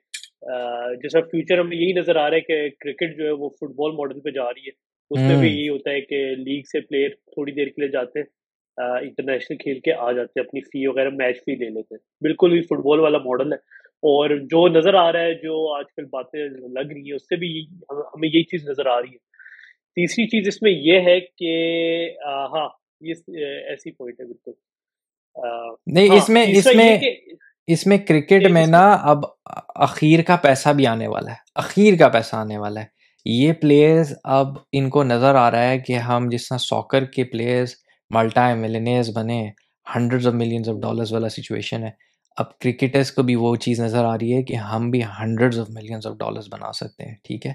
جیسا 0.95 1.20
فیوچر 1.22 1.60
ہمیں 1.60 1.78
یہی 1.78 1.94
نظر 1.94 2.16
آ 2.16 2.30
رہا 2.30 2.36
ہے 2.36 2.41
کہ 2.41 2.70
کرکٹ 2.80 3.18
جو 3.18 3.26
ہے 3.26 3.32
وہ 3.32 3.49
فٹ 3.49 3.76
بال 3.76 3.91
ماڈل 3.91 4.20
پہ 4.20 4.30
جا 4.30 4.44
رہی 4.44 4.62
ہے۔ 4.62 4.91
اس 5.12 5.20
میں 5.20 5.40
بھی 5.40 5.50
یہی 5.50 5.70
ہوتا 5.70 5.92
ہے 5.92 6.02
کہ 6.02 6.36
لیگ 6.36 6.62
سے 6.62 6.82
پلیئر 6.82 7.10
تھوڑی 7.10 7.52
دیر 7.52 7.68
کے 7.68 7.82
لیے 7.82 7.90
جاتے 7.90 8.20
ہیں 8.20 8.26
انٹرنیشنل 8.78 9.58
کھیل 9.58 9.80
کے 9.80 9.94
آ 9.94 10.12
جاتے 10.12 10.40
ہیں 10.40 10.48
اپنی 10.48 10.62
فی 10.62 10.88
وغیرہ 10.88 11.10
میچ 11.10 11.38
فی 11.38 11.56
لے 11.56 11.70
لیتے 11.70 11.96
ہیں۔ 11.96 12.00
بالکل 12.22 12.52
بھی 12.52 12.62
فٹ 12.62 12.84
بال 12.84 13.00
والا 13.00 13.18
ماڈل 13.18 13.54
ہے۔ 13.54 13.58
اور 14.04 14.30
جو 14.30 14.68
نظر 14.68 14.94
آ 14.94 15.12
رہا 15.12 15.22
ہے 15.22 15.34
جو 15.34 15.74
آج 15.78 15.86
کل 15.96 16.06
باتیں 16.06 16.40
لگ 16.74 16.94
رہی 16.94 17.02
ہیں 17.02 17.14
اس 17.14 17.24
سے 17.24 17.36
بھی 17.36 17.66
ہمیں 17.90 18.30
یہی 18.30 18.44
چیز 18.44 18.70
نظر 18.70 18.86
آ 18.86 19.02
رہی 19.02 19.10
ہے۔ 19.10 19.30
تیسری 19.98 20.26
چیز 20.26 20.48
اس 20.48 20.62
میں 20.62 20.72
یہ 20.72 21.00
ہے 21.00 21.20
کہ 21.20 21.54
ہاں 22.26 22.70
یہ 23.02 23.14
ایسی 23.70 23.92
پوائنٹ 23.92 24.20
ہے 24.20 24.26
بالکل۔ 24.26 24.52
نہیں 25.88 26.10
ہاں، 26.10 26.16
اس 26.16 26.30
میں 26.30 26.46
اس 26.48 26.68
میں 26.76 26.98
اس 27.68 27.88
میں 27.88 27.98
کرکٹ 27.98 28.48
میں 28.52 28.68
نا 28.68 28.92
اب 29.04 29.18
اخیر 29.76 30.22
کا 30.22 30.36
پیسہ 30.36 30.70
بھی 30.70 30.88
آنے 30.88 31.08
والا 31.08 31.32
ہے۔ 31.32 31.36
اخیر 31.56 31.98
کا 32.00 32.10
پیسہ 32.10 32.36
آنے 32.36 32.58
والا 32.58 32.82
ہے۔ 32.82 33.01
یہ 33.26 33.53
پلیئرز 33.53 34.14
اب 34.23 34.48
ان 34.72 34.89
کو 34.89 35.03
نظر 35.03 35.35
آ 35.35 35.52
رہا 35.52 35.69
ہے 35.69 35.80
کہ 35.80 35.93
ہم 35.93 36.30
جس 36.31 36.48
طرح 36.48 36.57
ساکر 36.57 37.06
کے 37.06 37.23
پلیئرز 37.23 37.69
ملٹا 38.10 38.56
ملینئرز 38.56 39.10
بنے 39.15 39.49
hundred 39.95 40.27
of 40.27 40.34
millions 40.34 40.69
of 40.69 40.76
dollars 40.76 41.14
والا 41.14 41.30
سچویشن 41.30 41.84
ہے۔ 41.84 41.89
اب 42.38 42.60
کرکٹرز 42.60 43.11
کو 43.11 43.23
بھی 43.23 43.35
وہ 43.35 43.56
چیز 43.56 43.81
نظر 43.81 44.06
آ 44.06 44.15
رہی 44.15 44.34
ہے 44.34 44.43
کہ 44.43 44.53
ہم 44.53 44.89
بھی 44.91 45.03
hundred 45.03 45.57
of 45.60 45.69
millions 45.69 46.07
of 46.07 46.18
dollars 46.18 46.48
بنا 46.52 46.72
سکتے 46.72 47.06
ہیں، 47.06 47.15
ٹھیک 47.23 47.45
ہے؟ 47.48 47.53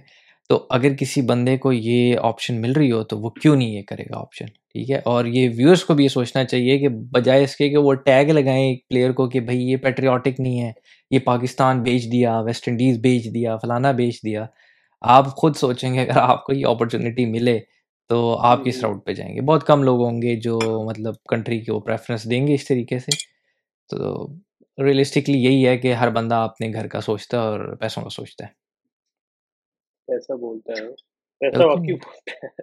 تو 0.48 0.66
اگر 0.70 0.94
کسی 0.94 1.20
بندے 1.20 1.56
کو 1.58 1.72
یہ 1.72 2.16
آپشن 2.22 2.60
مل 2.60 2.72
رہی 2.72 2.92
ہو 2.92 3.02
تو 3.02 3.18
وہ 3.18 3.30
کیوں 3.30 3.56
نہیں 3.56 3.68
یہ 3.68 3.82
کرے 3.82 4.02
گا 4.02 4.18
آپشن 4.18 4.46
ٹھیک 4.46 4.90
ہے؟ 4.90 4.96
اور 5.04 5.24
یہ 5.24 5.48
ویورس 5.56 5.84
کو 5.84 5.94
بھی 5.94 6.04
یہ 6.04 6.08
سوچنا 6.08 6.44
چاہیے 6.44 6.78
کہ 6.78 6.88
بجائے 6.88 7.44
اس 7.44 7.56
کے 7.56 7.68
کہ 7.68 7.76
وہ 7.76 7.94
ٹیگ 7.94 8.30
لگائیں 8.30 8.64
ایک 8.64 8.88
پلیئر 8.88 9.12
کو 9.12 9.28
کہ 9.28 9.40
بھائی 9.40 9.70
یہ 9.70 9.76
پیٹریوٹک 9.76 10.40
نہیں 10.40 10.60
ہے، 10.60 10.72
یہ 11.10 11.18
پاکستان 11.18 11.82
بیچ 11.82 12.12
دیا 12.12 12.40
ویسٹ 12.40 12.68
انڈیز 12.68 12.98
بیچ 12.98 13.24
دیا، 13.34 13.56
فلانا 13.56 13.92
بیچ 13.92 14.22
دیا۔ 14.24 14.46
آپ 15.06 15.26
خود 15.26 15.56
سوچیں 15.56 15.94
گے 15.94 16.00
اگر 16.00 16.16
آپ 16.16 16.44
کو 16.44 16.52
یہ 16.52 16.66
اپرچونیٹی 16.66 17.26
ملے 17.26 17.58
تو 18.08 18.38
آپ 18.38 18.64
کس 18.64 18.84
راؤٹ 18.84 19.06
پہ 19.06 19.12
جائیں 19.12 19.36
گے؟ 19.36 19.40
بہت 19.40 19.66
کم 19.66 19.82
لوگ 19.82 20.04
ہوں 20.04 20.22
گے 20.22 20.40
جو 20.40 20.58
مطلب 20.90 21.14
کنٹری 21.28 21.60
کو 21.60 21.80
پریفرنس 21.80 22.30
دیں 22.30 22.46
گے 22.46 22.54
اس 22.54 22.66
طریقے 22.68 22.98
سے۔ 22.98 23.10
تو 23.88 24.26
ریئلسٹکلی 24.84 25.38
یہی 25.44 25.66
ہے 25.66 25.78
کہ 25.78 25.92
ہر 25.92 26.10
بندہ 26.10 26.34
اپنے 26.34 26.72
گھر 26.72 26.86
کا 26.86 27.00
سوچتا 27.00 27.36
ہے 27.36 27.42
اور 27.42 27.76
پیسوں 27.76 28.02
کا 28.02 28.08
سوچتا 28.08 28.44
ہے۔ 28.44 28.50
پیسہ 30.06 30.32
بولتا 30.32 30.72
ہے۔ 30.72 30.88
پیسہ 31.40 31.62
ہے۔ 31.62 31.94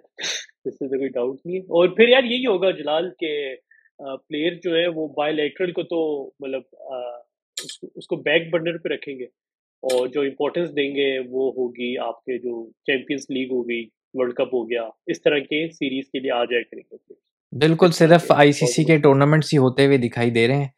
اس 0.64 0.74
سے 0.74 0.88
کوئی 0.88 1.08
ڈاؤٹ 1.08 1.40
نہیں۔ 1.44 1.56
ہے 1.56 1.62
اور 1.62 1.88
پھر 1.88 2.08
یار 2.08 2.24
یہی 2.24 2.46
ہوگا 2.46 2.70
جلال 2.70 3.10
کہ 3.18 3.56
پلیئر 3.98 4.52
جو 4.62 4.76
ہے 4.76 4.86
وہ 4.88 5.08
بائی 5.08 5.34
لیٹرل 5.34 5.72
کو 5.72 5.82
تو 5.82 6.26
مطلب 6.40 6.62
اس 7.94 8.06
کو 8.06 8.16
بیک 8.16 8.52
برنر 8.52 8.78
پہ 8.78 8.88
رکھیں 8.88 9.18
گے۔ 9.18 9.26
اور 9.92 10.08
جو 10.08 10.20
امپورٹینس 10.20 10.70
دیں 10.70 10.90
گے 10.90 11.18
وہ 11.18 11.50
ہوگی 11.56 11.98
آپ 11.98 12.24
کے 12.24 12.38
جو 12.38 12.70
چیمپئنس 12.86 13.30
لیگ 13.30 13.52
ہوگی 13.52 13.84
ورلڈ 14.14 14.34
کپ 14.34 14.54
ہو 14.54 14.70
گیا 14.70 14.82
اس 15.06 15.22
طرح 15.22 15.38
کے 15.38 15.68
سیریز 15.72 16.04
کے 16.12 16.18
لیے 16.18 16.30
آ 16.30 16.44
جائے 16.44 16.62
کریں 16.62 16.82
گے۔ 16.92 17.14
بالکل 17.52 17.90
صرف 17.90 18.32
آئی 18.32 18.52
سی 18.52 18.66
سی 18.66 18.84
کے 18.84 18.96
ٹورنامنٹس 18.98 19.52
ہی 19.52 19.58
ہوتے 19.58 19.86
ہوئے 19.86 19.96
دکھائی 19.96 20.30
دے 20.30 20.48
رہے 20.48 20.56
ہیں۔ 20.56 20.68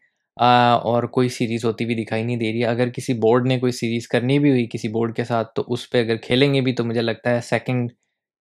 اور 0.83 1.03
کوئی 1.03 1.29
سیریز 1.29 1.65
ہوتی 1.65 1.85
بھی 1.85 1.95
دکھائی 1.95 2.23
نہیں 2.23 2.37
دے 2.37 2.53
رہی۔ 2.53 2.63
ہے 2.63 2.67
اگر 2.67 2.89
کسی 2.89 3.13
بورڈ 3.15 3.47
نے 3.49 3.59
کوئی 3.59 3.73
سیریز 3.73 4.09
کرنی 4.09 4.39
بھی 4.39 4.51
ہوئی 4.51 4.67
کسی 4.73 4.89
بورڈ 4.89 5.17
کے 5.17 5.25
ساتھ 5.25 5.53
تو 5.55 5.63
اس 5.69 5.91
پہ 5.91 6.01
اگر 6.01 6.17
کھیلیں 6.17 6.55
گے 6.55 6.61
بھی 6.61 6.73
تو 6.73 6.85
مجھے 6.85 7.03
لگتا 7.03 7.35
ہے 7.35 7.41
سیکنڈ 7.41 7.91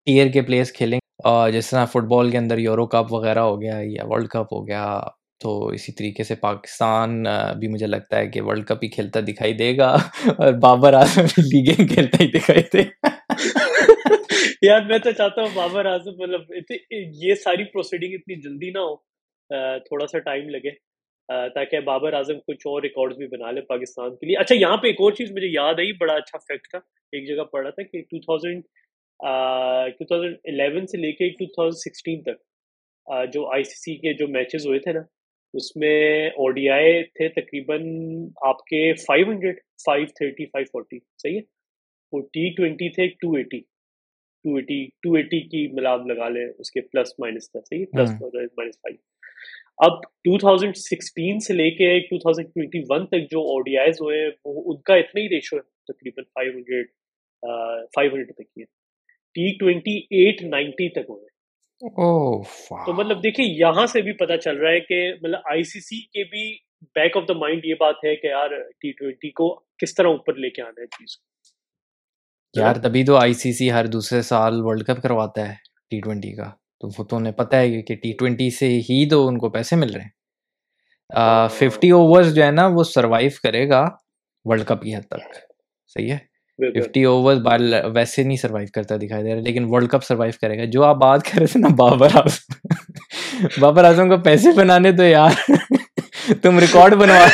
ٹیئر 0.05 0.27
کے 0.27 0.41
پلیئرس 0.41 0.71
کھیلیں۔ 0.71 0.99
اور 1.23 1.51
جس 1.51 1.69
طرح 1.69 1.85
فٹ 1.85 2.03
بال 2.09 2.31
کے 2.31 2.37
اندر 2.37 2.57
یورو 2.57 2.85
کپ 2.87 3.13
وغیرہ 3.13 3.39
ہو 3.39 3.61
گیا 3.61 3.79
یا 3.83 4.03
ورلڈ 4.05 4.27
کپ 4.27 4.53
ہو 4.53 4.67
گیا 4.67 4.83
تو 5.41 5.67
اسی 5.67 5.91
طریقے 5.91 6.23
سے 6.23 6.35
پاکستان 6.35 7.23
بھی 7.59 7.67
مجھے 7.67 7.87
لگتا 7.87 8.17
ہے 8.17 8.27
کہ 8.27 8.41
ورلڈ 8.41 8.65
کپ 8.67 8.83
ہی 8.83 8.87
کھیلتا 8.89 9.19
دکھائی 9.27 9.53
دے 9.53 9.77
گا 9.77 9.89
اور 10.37 10.53
بابر 10.59 10.93
اعظم 10.93 11.25
لیگیں 11.43 11.87
کھیلتا 11.87 12.23
ہی 12.23 12.27
دکھائی 12.31 12.63
دے 12.73 12.83
یار 14.61 14.81
میں 14.81 14.97
تو 14.97 15.11
چاہتا 15.11 15.41
ہوں 15.41 15.49
بابر 15.53 15.85
اعظم 15.85 16.21
مطلب 16.21 16.73
یہ 17.21 17.35
ساری 17.35 17.63
پروسیڈنگ 17.63 18.13
اتنی 18.13 18.35
جلدی 18.41 18.69
نہ 18.69 18.79
ہو 18.79 18.95
تھوڑا 19.79 20.07
سا 20.07 20.19
ٹائم 20.19 20.49
لگے 20.49 20.71
تاکہ 21.49 21.79
بابر 21.81 22.13
اعظم 22.13 22.39
کچھ 22.47 22.67
اور 22.67 22.81
ریکارڈ 22.81 23.15
بھی 23.17 23.27
بنا 23.27 23.51
لے 23.51 23.61
پاکستان 23.61 24.15
کے 24.15 24.25
لیے۔ 24.25 24.37
اچھا 24.37 24.55
یہاں 24.55 24.77
پہ 24.77 24.87
ایک 24.87 25.01
اور 25.01 25.11
چیز 25.11 25.31
مجھے 25.31 25.47
یاد 25.47 25.79
آئی، 25.79 25.91
بڑا 25.99 26.13
اچھا 26.13 26.37
فیکٹ 26.37 26.69
تھا، 26.69 26.79
ایک 27.13 27.27
جگہ 27.27 27.43
پڑھا 27.51 27.69
تھا 27.69 27.83
کہ 27.83 28.01
two 28.01 28.19
thousand 28.19 28.63
two 29.99 30.05
thousand 30.05 30.35
eleven 30.45 30.87
سے 30.87 30.97
لے 30.97 31.11
کے 31.11 31.29
ٹو 31.29 31.45
تھاؤزینڈ 31.45 31.79
سکسٹین 31.79 32.21
تک 32.21 33.33
جو 33.33 33.49
آئی 33.51 33.63
سی 33.63 33.75
سی 33.75 33.95
کے 33.97 34.13
جو 34.13 34.27
میچز 34.27 34.65
ہوئے 34.65 34.79
تھے 34.79 34.93
نا 34.93 35.01
اس 35.55 35.75
میں 35.75 35.97
او 36.27 36.49
ڈی 36.51 36.67
آئی 36.69 37.03
تھے 37.09 37.27
تقریباً 37.31 37.83
آپ 38.47 38.63
کے 38.65 38.81
five 39.05 39.29
hundred 39.31 39.59
five 39.85 40.05
thirty 40.15 40.45
five 40.45 40.65
forty 40.71 40.99
صحیح 41.23 41.35
ہے؟ 41.35 41.41
وہ 42.13 42.21
ٹی 42.33 42.49
ٹوینٹی 42.57 42.89
تھے 42.89 43.07
two 43.21 43.33
eighty 43.35 43.59
two 44.45 44.55
eighty 44.55 44.83
two 45.03 45.13
eighty 45.13 45.39
کی 45.49 45.67
ملاب 45.73 46.05
لگا 46.07 46.27
لیں 46.29 46.45
اس 46.59 46.71
کے 46.71 46.81
پلس 46.81 47.13
مائنس 47.19 47.51
تھا 47.51 47.59
صحیح؟ 47.61 47.85
پلس 47.93 48.21
مائنس 48.57 48.79
فائیو 48.81 48.97
اب 49.79 50.01
ٹو 50.25 50.37
تھاؤزینڈ 50.37 50.77
سکسٹین 50.77 51.39
سے 51.39 51.53
لے 51.53 51.69
کے 51.71 51.99
ٹو 51.99 52.17
تھاؤزینڈ 52.17 52.49
ٹوینٹی 52.49 52.79
ون 52.89 53.05
تک 53.05 53.31
جو 53.31 53.41
او 53.43 53.59
ڈی 53.61 53.77
آئیز 53.77 54.01
ہوئے 54.01 54.25
وہ 54.45 54.61
ان 54.65 54.81
کا 54.81 54.95
اتنا 54.95 55.21
ہی 55.21 55.29
ریشو 55.29 55.55
ہے 55.57 55.93
تقریباً 55.93 56.23
فائیو 56.33 56.51
ہنڈریڈ 56.51 56.87
فائیو 57.95 58.11
ہنڈریڈ 58.11 58.35
تک 58.35 58.53
کی 58.53 58.61
ہے۔ 58.61 58.65
ٹی 59.35 59.57
ٹوینٹی 59.57 59.97
ایٹ 60.17 60.41
نائنٹی 60.43 60.89
تک 60.89 61.09
ہوئے۔ 61.09 61.25
تو 62.85 62.93
مطلب 62.93 63.17
دیکھیں 63.17 63.45
یہاں 63.45 63.85
سے 63.85 64.01
بھی 64.01 64.13
پتا 64.13 64.37
چل 64.37 64.57
رہا 64.57 64.71
ہے 64.71 64.79
کہ 64.79 65.13
مطلب 65.13 65.39
آئی 65.51 65.63
سی 65.63 65.79
سی 65.79 66.01
کے 66.01 66.23
بھی 66.23 66.57
بیک 66.95 67.17
آف 67.17 67.23
دا 67.27 67.33
مائنڈ 67.33 67.65
یہ 67.65 67.73
بات 67.79 67.95
ہے 68.05 68.15
کہ 68.15 68.27
یار 68.27 68.49
ٹی 68.49 68.91
ٹوینٹی 68.91 69.29
کو 69.29 69.55
کس 69.55 69.95
طرح 69.95 70.07
اوپر 70.07 70.33
لے 70.33 70.49
کے 70.49 70.61
آنا 70.61 70.81
ہے 70.81 70.85
چیز 70.85 71.17
کو۔ 71.17 71.25
یار 72.61 72.75
تبھی 72.75 73.05
تو 73.05 73.15
آئی 73.15 73.33
سی 73.33 73.53
سی 73.53 73.71
ہر 73.71 73.85
دوسرے 73.85 74.21
سال 74.21 74.53
ورلڈ 74.57 74.83
کپ 74.83 75.03
کرواتا 75.03 75.49
ہے 75.49 75.53
ٹی 75.89 75.99
ٹوینٹی 75.99 76.35
کا۔ 76.35 76.51
تو 76.81 76.87
وہ 76.87 77.03
تو 77.03 77.15
انہیں 77.15 77.33
پتا 77.33 77.59
ہے 77.59 77.81
کہ 77.81 77.95
ٹی 77.95 78.13
ٹوینٹی 78.13 78.49
سے 78.49 78.65
ہی 78.65 79.09
تو 79.09 79.27
ان 79.27 79.37
کو 79.37 79.49
پیسے 79.49 79.75
مل 79.75 79.93
رہے 79.93 80.01
ہیں۔ 80.01 80.09
ففٹی 81.47 81.91
اوورز 81.91 82.35
جو 82.35 82.43
ہے 82.43 82.51
نا 82.51 82.67
وہ 82.67 82.83
سروائیو 82.83 83.31
کرے 83.43 83.69
گا 83.69 83.85
ورلڈ 84.45 84.65
کپ 84.65 84.81
کی 84.81 84.95
حد 84.95 85.01
تک۔ 85.01 85.35
صحیح 85.87 86.11
ہے؟ 86.11 86.34
ففٹی 86.59 87.03
اوور 87.03 87.35
ویسے 87.93 88.23
نہیں 88.23 88.37
سروائیو 88.37 88.67
کرتا 88.73 88.95
دکھائی 88.97 89.23
دے 89.23 89.33
رہا 89.33 89.41
لیکن 89.41 89.65
ورلڈ 89.69 89.89
کپ 89.89 90.03
سروائیو 90.03 90.33
کرے 90.41 90.57
گا۔ 90.57 90.65
جو 90.65 90.83
آپ 90.83 90.95
بات 90.95 91.23
کر 91.23 91.37
رہے 91.39 91.45
تھے 91.45 91.59
نا 91.59 91.67
بابر 91.67 92.07
اعظم۔ 92.13 92.53
بابر 93.59 93.83
اعظم 93.83 94.09
کو 94.09 94.17
پیسے 94.17 94.51
بنانے 94.55 94.91
تو 94.91 95.03
یار 95.03 95.29
تم 96.41 96.59
ریکارڈ 96.59 96.93
بنوا 96.95 97.25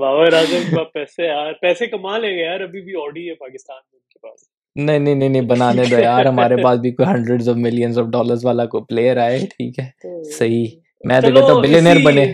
بابر 0.00 0.32
اعظم 0.32 0.74
کا 0.76 0.82
پیسے 0.84 1.26
یار 1.26 1.52
پیسے 1.52 1.86
کما 1.86 2.18
لیں 2.18 2.30
گے 2.30 2.42
یار 2.42 2.60
ابھی 2.60 2.80
بھی 2.80 2.92
آڈی 3.02 3.28
ہے 3.28 3.34
پاکستان 3.34 3.76
میں 3.76 3.98
ان 3.98 4.08
کے 4.08 4.18
پاس۔ 4.18 4.40
نہیں 4.76 5.14
نہیں 5.14 5.28
نہیں 5.28 5.42
بنانے 5.42 5.84
دو 5.90 5.98
یار۔ 6.00 6.24
ہمارے 6.24 6.56
پاس 6.62 6.78
بھی 6.80 6.90
کوئی 6.90 7.08
hundred 7.08 7.48
of 7.48 7.56
millions 7.56 7.98
of 7.98 8.06
dollars 8.06 8.44
والا 8.44 8.66
کوئی 8.66 8.84
پلیئر 8.84 9.16
آئے 9.16 9.38
ٹھیک 9.38 9.78
ہے۔ 9.78 9.90
صحیح۔ 10.38 10.66
میں 11.04 11.20
تو 11.20 11.30
کہتا 11.30 11.52
ہوں 11.52 11.62
بلینئر 11.62 11.96
بنے۔ 12.04 12.26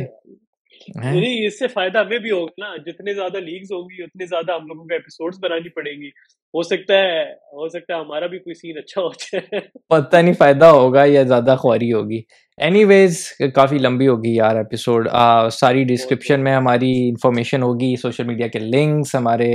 نہیں 0.96 1.46
اس 1.46 1.58
سے 1.58 1.68
فائدہ 1.68 1.98
ہمیں 1.98 2.18
بھی 2.18 2.30
ہوگا 2.30 2.52
نا۔ 2.58 2.76
جتنے 2.86 3.14
زیادہ 3.14 3.36
لیگز 3.38 3.72
اتنے 3.72 4.26
زیادہ 4.26 4.52
ہم 4.52 4.66
لوگوں 4.66 4.84
کو 4.84 4.94
ایپیسوڈز 4.94 5.38
بنانی 5.42 5.68
پڑیں 5.68 5.92
گی۔ 5.92 6.08
ہو 6.54 6.62
سکتا 6.62 6.94
ہے 6.94 7.22
ہو 7.52 7.68
سکتا 7.68 7.94
ہے 7.94 8.00
ہمارا 8.00 8.26
بھی 8.26 8.38
کوئی 8.38 8.54
سین 8.54 8.78
اچھا 8.78 9.02
ہو 9.02 9.08
جائے۔ 9.20 9.60
پتہ 9.88 10.16
نہیں 10.16 10.34
فائدہ 10.34 10.64
ہوگا 10.64 11.04
یا 11.04 11.22
زیادہ 11.22 11.56
خواری 11.60 11.92
ہوگی۔ 11.92 12.20
اینی 12.58 12.84
ویز 12.84 13.18
کافی 13.54 13.78
لمبی 13.78 14.08
ہوگی 14.08 14.34
یار 14.34 14.56
ایپیسوڈ 14.56 15.08
ساری 15.52 15.84
ڈسکرپشن 15.84 16.44
میں 16.44 16.54
ہماری 16.54 16.92
انفارمیشن 17.08 17.62
ہوگی 17.62 17.94
سوشل 18.02 18.24
میڈیا 18.24 18.46
کے 18.46 18.58
لنکس 18.58 19.14
ہمارے 19.14 19.50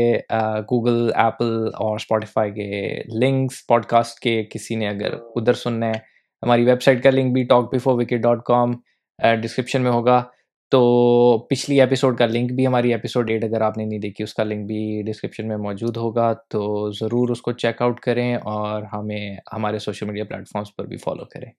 گوگل 0.71 1.09
ایپل 1.15 1.51
اور 1.77 1.95
اسپوٹیفائی 1.95 2.51
کے 2.51 2.69
لنکس 3.19 3.65
پوڈ 3.67 3.85
کاسٹ 3.85 4.19
کے 4.19 4.43
کسی 4.43 4.75
نے 4.75 4.87
اگر 4.87 5.13
ہاں۔ 5.13 5.19
ادھر 5.35 5.53
سننا 5.53 5.87
ہے۔ 5.87 6.07
ہماری 6.43 6.65
ویب 6.65 6.81
سائٹ 6.81 7.03
کا 7.03 7.09
لنک 7.09 7.33
بھی 7.33 7.43
Talk 7.43 7.73
Before 7.75 7.93
Wicket 8.01 8.21
dot 8.23 8.43
com 8.43 8.71
description 9.41 9.81
میں 9.81 9.91
ہوگا۔ 9.91 10.21
تو 10.71 10.79
پچھلی 11.49 11.79
ایپیسوڈ 11.81 12.17
کا 12.17 12.25
لنک 12.25 12.51
بھی 12.51 12.67
ہماری 12.67 12.91
ایپیسوڈ 12.93 13.31
ایٹ 13.31 13.43
اگر 13.43 13.61
آپ 13.61 13.77
نے 13.77 13.85
نہیں 13.85 13.99
دیکھی 13.99 14.23
اس 14.23 14.33
کا 14.33 14.43
لنک 14.43 14.65
بھی 14.65 15.01
ڈسکرپشن 15.05 15.47
میں 15.47 15.57
موجود 15.57 15.97
ہوگا 15.97 16.33
تو 16.47 16.91
ضرور 16.91 17.29
اس 17.29 17.41
کو 17.41 17.51
چیک 17.51 17.81
آؤٹ 17.81 17.99
کریں 17.99 18.35
اور 18.35 18.83
ہمیں 18.93 19.35
ہمارے 19.53 19.79
سوشل 19.79 20.05
میڈیا 20.05 20.23
پلیٹفارمس 20.23 20.75
پر 20.75 20.85
بھی 20.85 20.97
فالو 20.97 21.25
کریں۔ 21.25 21.49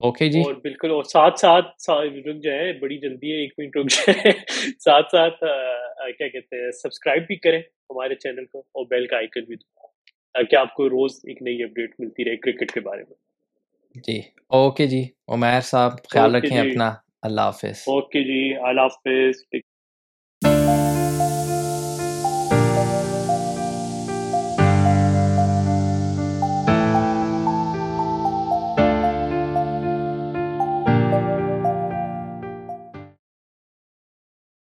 اوکے 0.00 0.28
جی؟ 0.28 0.40
اور 0.40 0.54
بالکل 0.54 0.90
اور 0.90 1.04
ساتھ 1.04 1.38
ساتھ 1.40 1.90
رک 1.90 2.42
جائیں 2.42 2.72
بڑی 2.72 2.98
جلدی 2.98 3.32
ہے 3.32 3.36
ایک 3.36 3.52
منٹ 3.58 3.76
رک 3.76 3.90
جائیں۔ 3.90 4.32
ساتھ 4.78 5.06
ساتھ 5.10 5.44
کیا 6.18 6.28
کہتے 6.28 6.64
ہیں 6.64 6.70
سبسکرائب 6.70 7.22
بھی 7.26 7.36
کریں 7.36 7.58
ہمارے 7.58 8.14
چینل 8.14 8.44
کو 8.44 8.58
اور 8.58 8.86
بیل 8.86 9.06
کا 9.06 9.16
آئکن 9.16 9.44
بھی 9.44 9.56
دو 9.56 9.86
تاکہ 10.34 10.56
آپ 10.56 10.74
کو 10.74 10.88
روز 10.88 11.20
ایک 11.24 11.42
نئی 11.42 11.62
اپڈیٹ 11.62 11.94
ملتی 11.98 12.24
رہے 12.24 12.36
کرکٹ 12.36 12.72
کے 12.72 12.80
بارے 12.80 13.02
میں۔ 13.02 13.14
جی 14.04 14.18
اوکے 14.48 14.86
جی 14.86 15.02
عمیر 15.28 15.60
صاحب 15.60 15.92
خیال 16.08 16.34
رکھیں 16.34 16.62
جی۔ 16.62 16.70
اپنا۔ 16.70 16.92
اللہ 17.22 17.40
حافظ۔ 17.40 17.82
اوکے 17.86 18.22
جی 18.24 18.56
اللہ 18.68 18.80
حافظ۔ 18.80 19.42